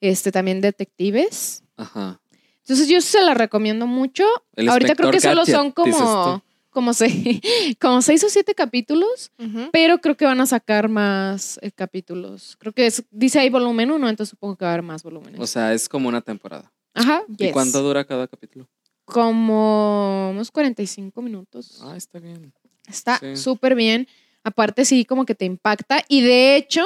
Este, 0.00 0.30
también 0.30 0.60
detectives. 0.60 1.64
Ajá. 1.76 2.20
Entonces 2.62 2.88
yo 2.88 3.00
se 3.00 3.20
la 3.22 3.34
recomiendo 3.34 3.86
mucho. 3.86 4.24
El 4.54 4.68
Ahorita 4.68 4.94
creo 4.94 5.10
que 5.10 5.20
solo 5.20 5.40
Gadget, 5.40 5.54
son 5.54 5.72
dices 5.84 6.00
como, 6.00 6.24
tú. 6.36 6.42
Como, 6.70 6.94
seis, 6.94 7.40
como 7.80 8.00
seis 8.02 8.22
o 8.24 8.28
siete 8.28 8.54
capítulos, 8.54 9.30
pero 9.72 9.98
creo 9.98 10.16
que 10.16 10.24
van 10.24 10.40
a 10.40 10.46
sacar 10.46 10.88
más 10.88 11.58
eh, 11.62 11.70
capítulos. 11.70 12.56
Creo 12.58 12.72
que 12.72 12.86
es- 12.86 13.04
dice 13.10 13.38
ahí 13.40 13.50
volumen 13.50 13.90
uno, 13.90 14.08
entonces 14.08 14.30
supongo 14.30 14.56
que 14.56 14.64
va 14.64 14.70
a 14.70 14.74
haber 14.74 14.84
más 14.84 15.02
volúmenes. 15.02 15.40
O 15.40 15.46
sea, 15.46 15.72
es 15.74 15.88
como 15.88 16.08
una 16.08 16.20
temporada. 16.20 16.72
Ajá. 16.94 17.22
¿Y 17.28 17.44
Yes. 17.44 17.52
cuánto 17.52 17.82
dura 17.82 18.04
cada 18.04 18.26
capítulo? 18.26 18.68
Como 19.04 20.30
unos 20.30 20.50
45 20.50 21.20
minutos. 21.22 21.80
Ah, 21.82 21.96
está 21.96 22.18
bien. 22.18 22.52
Está 22.86 23.18
sí. 23.18 23.36
súper 23.36 23.74
bien. 23.74 24.06
Aparte, 24.44 24.84
sí, 24.84 25.04
como 25.04 25.26
que 25.26 25.34
te 25.34 25.44
impacta. 25.44 26.04
Y 26.08 26.22
de 26.22 26.56
hecho, 26.56 26.82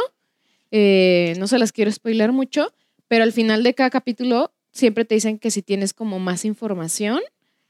eh, 0.70 1.34
no 1.38 1.46
se 1.46 1.58
las 1.58 1.72
quiero 1.72 1.90
spoiler 1.92 2.32
mucho, 2.32 2.72
pero 3.08 3.24
al 3.24 3.32
final 3.32 3.62
de 3.62 3.74
cada 3.74 3.90
capítulo 3.90 4.52
siempre 4.72 5.04
te 5.04 5.14
dicen 5.14 5.38
que 5.38 5.50
si 5.50 5.62
tienes 5.62 5.92
como 5.94 6.18
más 6.18 6.44
información, 6.44 7.20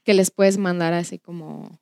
que 0.03 0.13
les 0.13 0.31
puedes 0.31 0.57
mandar 0.57 0.93
así 0.93 1.19
como. 1.19 1.79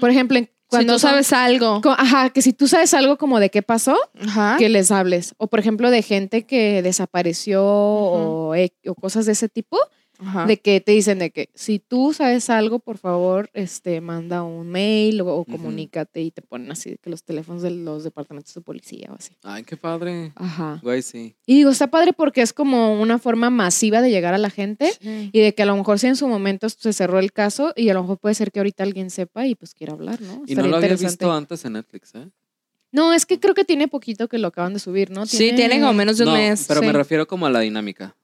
Por 0.00 0.10
ejemplo, 0.10 0.38
en- 0.38 0.50
cuando 0.68 0.98
son- 0.98 1.10
sabes 1.10 1.32
algo. 1.32 1.80
Ajá, 1.98 2.30
que 2.30 2.42
si 2.42 2.52
tú 2.52 2.68
sabes 2.68 2.94
algo 2.94 3.16
como 3.18 3.40
de 3.40 3.50
qué 3.50 3.60
pasó, 3.62 3.96
Ajá. 4.20 4.56
que 4.58 4.68
les 4.68 4.90
hables. 4.92 5.34
O 5.36 5.48
por 5.48 5.58
ejemplo, 5.58 5.90
de 5.90 6.02
gente 6.02 6.46
que 6.46 6.80
desapareció 6.82 7.64
o, 7.64 8.54
e- 8.54 8.72
o 8.86 8.94
cosas 8.94 9.26
de 9.26 9.32
ese 9.32 9.48
tipo, 9.48 9.76
Ajá. 10.20 10.46
de 10.46 10.58
que 10.58 10.80
te 10.80 10.92
dicen 10.92 11.18
de 11.18 11.30
que 11.30 11.50
si 11.54 11.78
tú 11.78 12.12
sabes 12.12 12.50
algo, 12.50 12.78
por 12.78 12.98
favor, 12.98 13.50
este, 13.54 14.00
manda 14.00 14.42
un 14.42 14.68
mail 14.68 15.20
o, 15.22 15.44
comunícate 15.44 16.20
y 16.22 16.30
te 16.30 16.42
ponen 16.42 16.70
así 16.72 16.96
que 17.02 17.10
los 17.10 17.24
teléfonos 17.24 17.62
de 17.62 17.70
los 17.70 18.04
departamentos 18.04 18.54
de 18.54 18.60
policía 18.60 19.08
o 19.10 19.14
así. 19.14 19.32
Ay, 19.42 19.64
qué 19.64 19.76
padre. 19.76 20.32
Ajá. 20.36 20.78
Güey, 20.82 21.02
sí. 21.02 21.34
Y 21.46 21.56
digo, 21.56 21.70
está 21.70 21.88
padre 21.90 22.12
porque 22.12 22.42
es 22.42 22.52
como 22.52 23.00
una 23.00 23.18
forma 23.18 23.50
masiva 23.50 24.00
de 24.02 24.10
llegar 24.10 24.34
a 24.34 24.38
la 24.38 24.50
gente 24.50 24.90
y 25.00 25.40
de 25.40 25.54
que 25.54 25.62
a 25.62 25.66
lo 25.66 25.76
mejor 25.76 25.98
si 25.98 26.06
en 26.06 26.16
su 26.16 26.28
momento 26.28 26.68
se 26.68 26.92
cerró 26.92 27.18
el 27.18 27.32
caso 27.32 27.72
y 27.76 27.88
a 27.88 27.94
lo 27.94 28.02
mejor 28.02 28.18
puede 28.18 28.34
ser 28.34 28.52
que 28.52 28.60
ahorita 28.60 28.82
alguien 28.82 29.10
sepa 29.10 29.46
y 29.46 29.54
pues 29.54 29.74
quiera 29.74 29.92
hablar, 29.94 30.20
¿no? 30.20 30.42
Y 30.46 30.52
Estaría 30.52 30.62
no 30.62 30.68
lo 30.68 30.76
había 30.76 30.96
visto 30.96 31.32
antes 31.32 31.64
en 31.64 31.72
Netflix, 31.74 32.14
¿eh? 32.14 32.28
No, 32.92 33.12
es 33.12 33.24
que 33.24 33.38
creo 33.38 33.54
que 33.54 33.64
tiene 33.64 33.86
poquito 33.86 34.28
que 34.28 34.38
lo 34.38 34.48
acaban 34.48 34.74
de 34.74 34.80
subir, 34.80 35.10
¿no? 35.10 35.24
Sí, 35.24 35.52
tiene 35.54 35.78
como 35.80 35.92
menos 35.92 36.18
de 36.18 36.24
un 36.24 36.30
No, 36.30 36.36
mes. 36.36 36.64
pero 36.66 36.82
me 36.82 36.92
refiero 36.92 37.26
como 37.26 37.46
a 37.46 37.50
la 37.50 37.60
dinámica. 37.60 38.16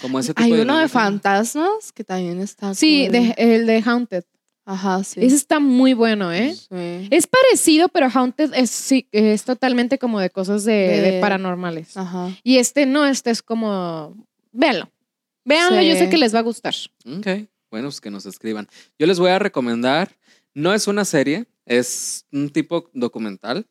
Como 0.00 0.18
ese 0.18 0.32
tipo 0.34 0.44
Hay 0.44 0.52
de 0.52 0.62
uno 0.62 0.78
de 0.78 0.88
fantasmas 0.88 1.92
que 1.92 2.04
también 2.04 2.40
está. 2.40 2.74
Sí, 2.74 3.04
cool. 3.08 3.12
de- 3.12 3.34
el 3.38 3.66
de 3.66 3.82
Haunted. 3.84 4.24
Ajá, 4.64 5.02
sí. 5.02 5.18
Ese 5.24 5.34
está 5.34 5.58
muy 5.58 5.92
bueno, 5.92 6.32
¿eh? 6.32 6.54
Sí. 6.54 7.08
Es 7.10 7.26
parecido, 7.26 7.88
pero 7.88 8.08
Haunted 8.14 8.52
es, 8.54 8.70
sí, 8.70 9.08
es 9.10 9.42
totalmente 9.44 9.98
como 9.98 10.20
de 10.20 10.30
cosas 10.30 10.64
de, 10.64 10.72
De- 10.72 11.00
de 11.12 11.20
paranormales. 11.20 11.96
Ajá. 11.96 12.30
Y 12.44 12.58
este 12.58 12.86
no, 12.86 13.04
este 13.06 13.30
es 13.30 13.42
como. 13.42 14.14
Véanlo. 14.52 14.88
Véanlo, 15.44 15.80
yo 15.82 15.94
sé 15.96 16.08
que 16.08 16.16
les 16.18 16.32
va 16.32 16.38
a 16.38 16.42
gustar. 16.42 16.74
Ok, 17.04 17.26
bueno, 17.70 17.88
pues 17.88 18.00
que 18.00 18.10
nos 18.10 18.24
escriban. 18.26 18.68
Yo 18.98 19.06
les 19.08 19.18
voy 19.18 19.30
a 19.30 19.40
recomendar, 19.40 20.16
no 20.54 20.72
es 20.72 20.86
una 20.86 21.04
serie, 21.04 21.46
es 21.66 22.24
un 22.30 22.50
tipo 22.50 22.88
documental, 22.92 23.66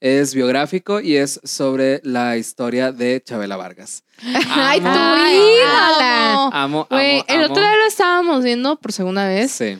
es 0.00 0.34
biográfico 0.34 1.00
y 1.00 1.16
es 1.16 1.40
sobre 1.44 2.00
la 2.04 2.36
historia 2.36 2.92
de 2.92 3.22
Chabela 3.24 3.56
Vargas. 3.56 4.04
¡Ay, 4.50 4.80
tu 4.80 4.86
Amo, 4.86 5.16
ídola! 5.26 6.32
amo. 6.32 6.50
Amo, 6.52 6.86
Güey, 6.90 7.16
amo, 7.20 7.24
el 7.28 7.36
amo. 7.44 7.52
otro 7.52 7.62
día 7.62 7.76
lo 7.76 7.86
estábamos 7.86 8.44
viendo 8.44 8.76
por 8.80 8.92
segunda 8.92 9.26
vez 9.28 9.50
Sí, 9.52 9.78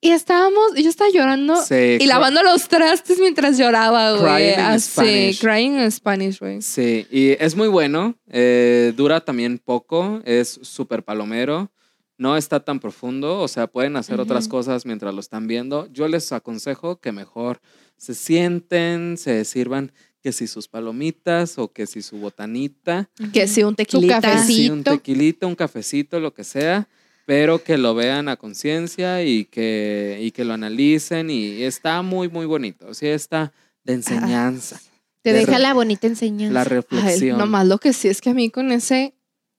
y 0.00 0.10
estábamos, 0.10 0.76
y 0.76 0.84
yo 0.84 0.90
estaba 0.90 1.10
llorando 1.10 1.56
sí. 1.56 1.98
y 2.00 2.06
lavando 2.06 2.42
los 2.44 2.68
trastes 2.68 3.18
mientras 3.18 3.58
lloraba, 3.58 4.12
güey. 4.12 4.22
Crying 4.22 4.54
in 4.54 4.60
Así, 4.60 4.90
Spanish. 4.90 5.40
crying 5.40 5.72
in 5.80 5.90
Spanish, 5.90 6.38
güey. 6.38 6.62
Sí, 6.62 7.06
y 7.10 7.30
es 7.42 7.56
muy 7.56 7.66
bueno, 7.66 8.14
eh, 8.28 8.92
dura 8.96 9.20
también 9.24 9.58
poco, 9.58 10.20
es 10.24 10.60
súper 10.62 11.02
palomero, 11.02 11.72
no 12.16 12.36
está 12.36 12.60
tan 12.60 12.78
profundo, 12.80 13.40
o 13.40 13.48
sea, 13.48 13.66
pueden 13.66 13.96
hacer 13.96 14.20
otras 14.20 14.44
Ujú. 14.46 14.56
cosas 14.56 14.86
mientras 14.86 15.12
lo 15.14 15.20
están 15.20 15.46
viendo. 15.48 15.86
Yo 15.92 16.06
les 16.08 16.30
aconsejo 16.32 17.00
que 17.00 17.10
mejor 17.12 17.60
se 17.98 18.14
sienten, 18.14 19.18
se 19.18 19.44
sirvan 19.44 19.92
que 20.22 20.32
si 20.32 20.46
sus 20.46 20.66
palomitas 20.68 21.58
o 21.58 21.72
que 21.72 21.86
si 21.86 22.02
su 22.02 22.16
botanita, 22.18 23.08
Que 23.32 23.46
sí, 23.46 23.62
un 23.62 23.74
tequilita. 23.76 24.20
cafecito. 24.20 24.46
que 24.46 24.52
si 24.52 24.70
un 24.70 24.82
Cafecito. 24.82 24.90
tequilito, 24.98 25.48
un 25.48 25.54
cafecito, 25.54 26.20
lo 26.20 26.32
que 26.34 26.44
sea, 26.44 26.88
pero 27.26 27.62
que 27.62 27.76
lo 27.78 27.94
vean 27.94 28.28
a 28.28 28.36
conciencia 28.36 29.22
y 29.22 29.44
que, 29.44 30.18
y 30.20 30.30
que 30.30 30.44
lo 30.44 30.54
analicen 30.54 31.28
y 31.30 31.62
está 31.62 32.00
muy, 32.02 32.28
muy 32.28 32.46
bonito, 32.46 32.94
sí 32.94 33.06
está 33.06 33.52
de 33.84 33.92
enseñanza, 33.94 34.80
Te 35.22 35.32
De 35.32 35.40
deja 35.40 35.58
la 35.58 35.72
bonita 35.74 36.06
enseñanza. 36.06 36.54
la 36.54 36.60
Ay, 36.62 36.68
reflexión. 36.68 37.38
nomás 37.38 37.66
lo 37.66 37.78
que 37.78 37.92
sí 37.92 38.08
es 38.08 38.20
que 38.20 38.30
a 38.30 38.34
mí 38.34 38.50
con 38.50 38.72
ese 38.72 39.14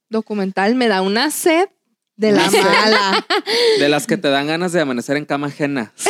documental 0.10 0.76
me 0.76 0.88
da 0.88 1.02
una 1.02 1.30
sed 1.32 1.68
de 2.20 2.32
la 2.34 2.50
mala. 2.52 3.26
De 3.80 3.88
las 3.90 4.06
que 4.06 4.18
te 4.18 4.30
dan 4.30 4.48
ganas 4.48 4.74
de 4.74 4.82
amanecer 4.82 5.16
en 5.16 5.24
cama 5.26 5.48
ajena. 5.48 5.94
Sí. 5.96 6.10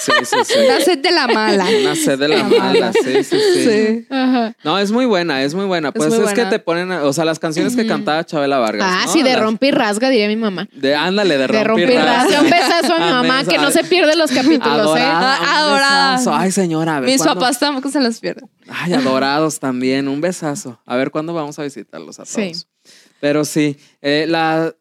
Sí, 0.00 0.12
sí, 0.24 0.36
sí. 0.44 0.54
Una 0.64 0.80
sed 0.80 0.98
de 0.98 1.10
la 1.12 1.28
mala. 1.28 1.66
Una 1.80 1.94
sed 1.94 2.18
de 2.18 2.28
la 2.28 2.36
La 2.38 2.44
mala, 2.44 2.62
mala. 2.62 2.92
sí, 2.92 3.22
sí, 3.24 3.36
sí. 3.54 3.64
Sí. 3.64 4.06
Ajá. 4.10 4.54
No, 4.64 4.78
es 4.78 4.90
muy 4.90 5.06
buena, 5.06 5.42
es 5.44 5.54
muy 5.54 5.64
buena. 5.66 5.88
Es 5.90 5.94
Pues 5.94 6.12
es, 6.12 6.20
buena. 6.20 6.34
que 6.34 6.44
te 6.50 6.58
ponen, 6.58 6.90
o 6.90 7.12
sea, 7.12 7.24
las 7.24 7.38
canciones 7.38 7.76
que 7.76 7.86
cantaba 7.86 8.24
Chabela 8.24 8.58
Vargas. 8.58 8.88
Ah, 8.90 9.02
¿no? 9.06 9.12
sí, 9.12 9.22
de 9.22 9.32
Las- 9.34 9.40
rompe 9.40 9.68
y 9.68 9.70
rasga, 9.70 10.08
diría 10.10 10.26
mi 10.26 10.36
mamá. 10.36 10.68
De, 10.72 10.94
ándale, 10.96 11.38
de 11.38 11.46
De 11.46 11.64
rompe 11.64 11.82
y 11.82 11.86
rompe 11.86 11.94
y 11.94 11.96
rasga. 11.96 12.22
rasga. 12.24 12.40
Un 12.42 12.50
besazo 12.50 12.94
a 12.94 12.98
mi 13.06 13.10
mamá, 13.12 13.44
que 13.44 13.58
no 13.58 13.70
se 13.70 13.84
pierde 13.84 14.16
los 14.16 14.30
capítulos, 14.32 14.96
¿eh? 14.98 15.02
Adorada, 15.02 15.38
un 15.40 15.46
Adorada. 15.48 16.12
besazo. 16.12 16.34
Ay, 16.34 16.50
señora, 16.50 16.96
a 16.96 17.00
ver, 17.00 17.10
Mis 17.10 17.22
¿cuándo? 17.22 17.40
papás 17.40 17.58
tampoco 17.60 17.88
se 17.90 18.00
los 18.00 18.18
pierden. 18.18 18.48
Ay, 18.68 18.94
adorados 18.94 19.60
también. 19.60 20.08
Un 20.08 20.20
besazo. 20.20 20.80
A 20.86 20.96
ver 20.96 21.12
cuándo 21.12 21.32
vamos 21.34 21.56
a 21.58 21.62
visitarlos 21.62 22.18
a 22.18 22.24
todos. 22.24 22.34
Sí. 22.34 22.52
Pero 23.20 23.44
sí, 23.44 23.76
eh, 24.02 24.26
la, 24.28 24.74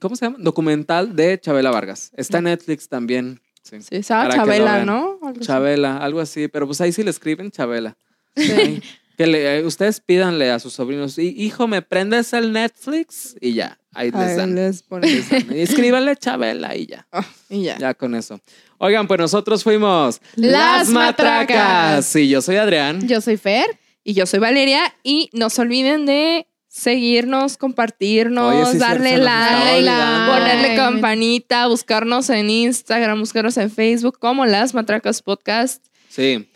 ¿cómo 0.00 0.16
se 0.16 0.26
llama? 0.26 0.36
Documental 0.40 1.16
de 1.16 1.40
Chabela 1.40 1.70
Vargas. 1.70 2.10
Está 2.16 2.38
en 2.38 2.44
Netflix 2.44 2.88
también. 2.88 3.40
Sí. 3.62 3.80
Sí, 3.82 3.96
estaba 3.96 4.28
Chabela. 4.30 4.84
¿no? 4.84 5.18
Algo 5.22 5.30
así. 5.38 5.40
Chabela, 5.40 5.96
algo 5.98 6.20
así, 6.20 6.48
pero 6.48 6.66
pues 6.66 6.80
ahí 6.80 6.92
sí 6.92 7.02
le 7.02 7.10
escriben 7.10 7.50
Chabela. 7.50 7.96
Sí. 8.36 8.82
Que 9.16 9.26
le- 9.26 9.58
eh, 9.58 9.64
ustedes 9.66 10.00
pídanle 10.00 10.50
a 10.50 10.58
sus 10.58 10.72
sobrinos, 10.72 11.18
"Hi- 11.18 11.34
hijo, 11.36 11.68
¿me 11.68 11.82
prendes 11.82 12.32
el 12.32 12.52
Netflix? 12.52 13.36
Y 13.40 13.52
ya, 13.52 13.78
ahí 13.92 14.10
les 14.10 14.20
Ahí 14.20 14.36
dan. 14.36 14.54
les 14.54 14.82
ponen. 14.82 15.10
les 15.10 15.28
dan. 15.30 15.46
Y 15.56 15.60
escríbanle 15.60 16.16
Chabela 16.16 16.74
y 16.74 16.86
ya, 16.86 17.06
Y 17.50 17.64
ya. 17.64 17.76
ya 17.76 17.92
con 17.94 18.14
eso. 18.14 18.40
Oigan, 18.78 19.06
pues 19.06 19.20
nosotros 19.20 19.62
fuimos 19.62 20.20
Las 20.36 20.88
Matracas. 20.88 22.06
Sí, 22.06 22.28
yo 22.30 22.40
soy 22.40 22.56
Adrián. 22.56 23.06
Yo 23.06 23.20
soy 23.20 23.36
Fer. 23.36 23.66
Y 24.02 24.14
yo 24.14 24.24
soy 24.24 24.40
Valeria. 24.40 24.82
Y 25.02 25.28
no 25.34 25.50
se 25.50 25.60
olviden 25.60 26.06
de 26.06 26.46
seguirnos, 26.70 27.56
compartirnos, 27.56 28.54
Oye, 28.54 28.72
sí, 28.72 28.78
darle 28.78 29.18
like, 29.18 29.90
ponerle 30.30 30.76
campanita, 30.76 31.66
buscarnos 31.66 32.30
en 32.30 32.48
Instagram, 32.48 33.18
buscarnos 33.18 33.56
en 33.56 33.70
Facebook 33.70 34.18
como 34.18 34.46
Las 34.46 34.72
Matracas 34.72 35.20
Podcast. 35.20 35.84
Sí. 36.08 36.48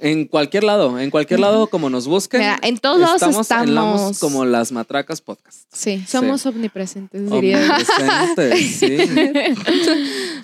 En 0.00 0.26
cualquier 0.26 0.64
lado, 0.64 0.98
en 0.98 1.10
cualquier 1.10 1.40
lado 1.40 1.66
como 1.66 1.88
nos 1.90 2.06
busquen. 2.06 2.40
Mira, 2.40 2.58
en 2.62 2.78
todos 2.78 3.00
lados 3.00 3.22
estamos. 3.40 3.68
Lamos 3.68 4.18
como 4.18 4.44
las 4.44 4.70
Matracas 4.70 5.20
Podcast. 5.20 5.62
Sí, 5.72 6.04
somos 6.06 6.44
omnipresentes, 6.46 7.30
diría. 7.30 7.58
Omnipresentes, 7.58 8.66
sí. 8.78 8.98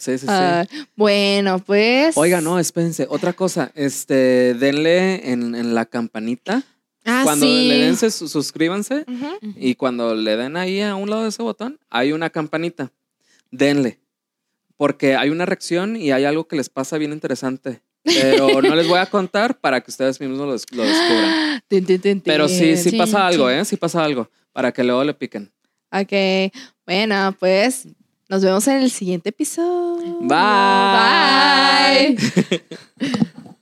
Sí, 0.00 0.18
sí, 0.18 0.18
sí. 0.18 0.26
Ah, 0.28 0.64
bueno, 0.96 1.58
pues. 1.58 2.16
Oiga, 2.16 2.40
no, 2.40 2.58
espérense. 2.58 3.06
Otra 3.08 3.34
cosa, 3.34 3.70
este, 3.74 4.54
denle 4.54 5.30
en, 5.30 5.54
en 5.54 5.74
la 5.74 5.84
campanita. 5.84 6.64
Ah, 7.04 7.20
cuando 7.24 7.44
sí. 7.46 7.68
le 7.68 7.78
den, 7.78 7.96
se- 7.96 8.10
su- 8.10 8.28
suscríbanse. 8.28 9.04
Y 9.56 9.74
cuando 9.74 10.14
le 10.14 10.36
den 10.36 10.56
ahí 10.56 10.80
a 10.80 10.94
un 10.94 11.10
lado 11.10 11.22
de 11.22 11.28
ese 11.28 11.42
botón, 11.42 11.78
hay 11.90 12.12
una 12.12 12.30
campanita. 12.30 12.92
Denle. 13.50 14.00
Porque 14.76 15.14
hay 15.16 15.30
una 15.30 15.46
reacción 15.46 15.96
y 15.96 16.10
hay 16.12 16.24
algo 16.24 16.48
que 16.48 16.56
les 16.56 16.68
pasa 16.68 16.98
bien 16.98 17.12
interesante. 17.12 17.82
Pero 18.02 18.60
no 18.62 18.74
les 18.74 18.88
voy 18.88 18.98
a 18.98 19.06
contar 19.06 19.58
para 19.60 19.80
que 19.80 19.90
ustedes 19.90 20.20
mismos 20.20 20.38
lo, 20.38 20.52
des- 20.52 20.66
lo 20.72 20.82
descubran. 20.82 21.62
Pero 22.24 22.48
sí, 22.48 22.76
sí 22.76 22.90
Sí, 22.90 22.96
pasa 22.98 23.26
algo. 23.26 23.48
¿eh? 23.50 23.64
Sí 23.64 23.76
pasa 23.76 24.02
algo. 24.04 24.30
Para 24.52 24.72
que 24.72 24.82
luego 24.84 25.04
le 25.04 25.14
piquen. 25.14 25.50
Ok. 25.92 26.52
Bueno, 26.86 27.34
pues 27.38 27.86
nos 28.28 28.42
vemos 28.42 28.66
en 28.68 28.82
el 28.82 28.90
siguiente 28.90 29.28
episodio. 29.30 30.18
Bye. 30.20 32.16
Bye. 32.16 32.64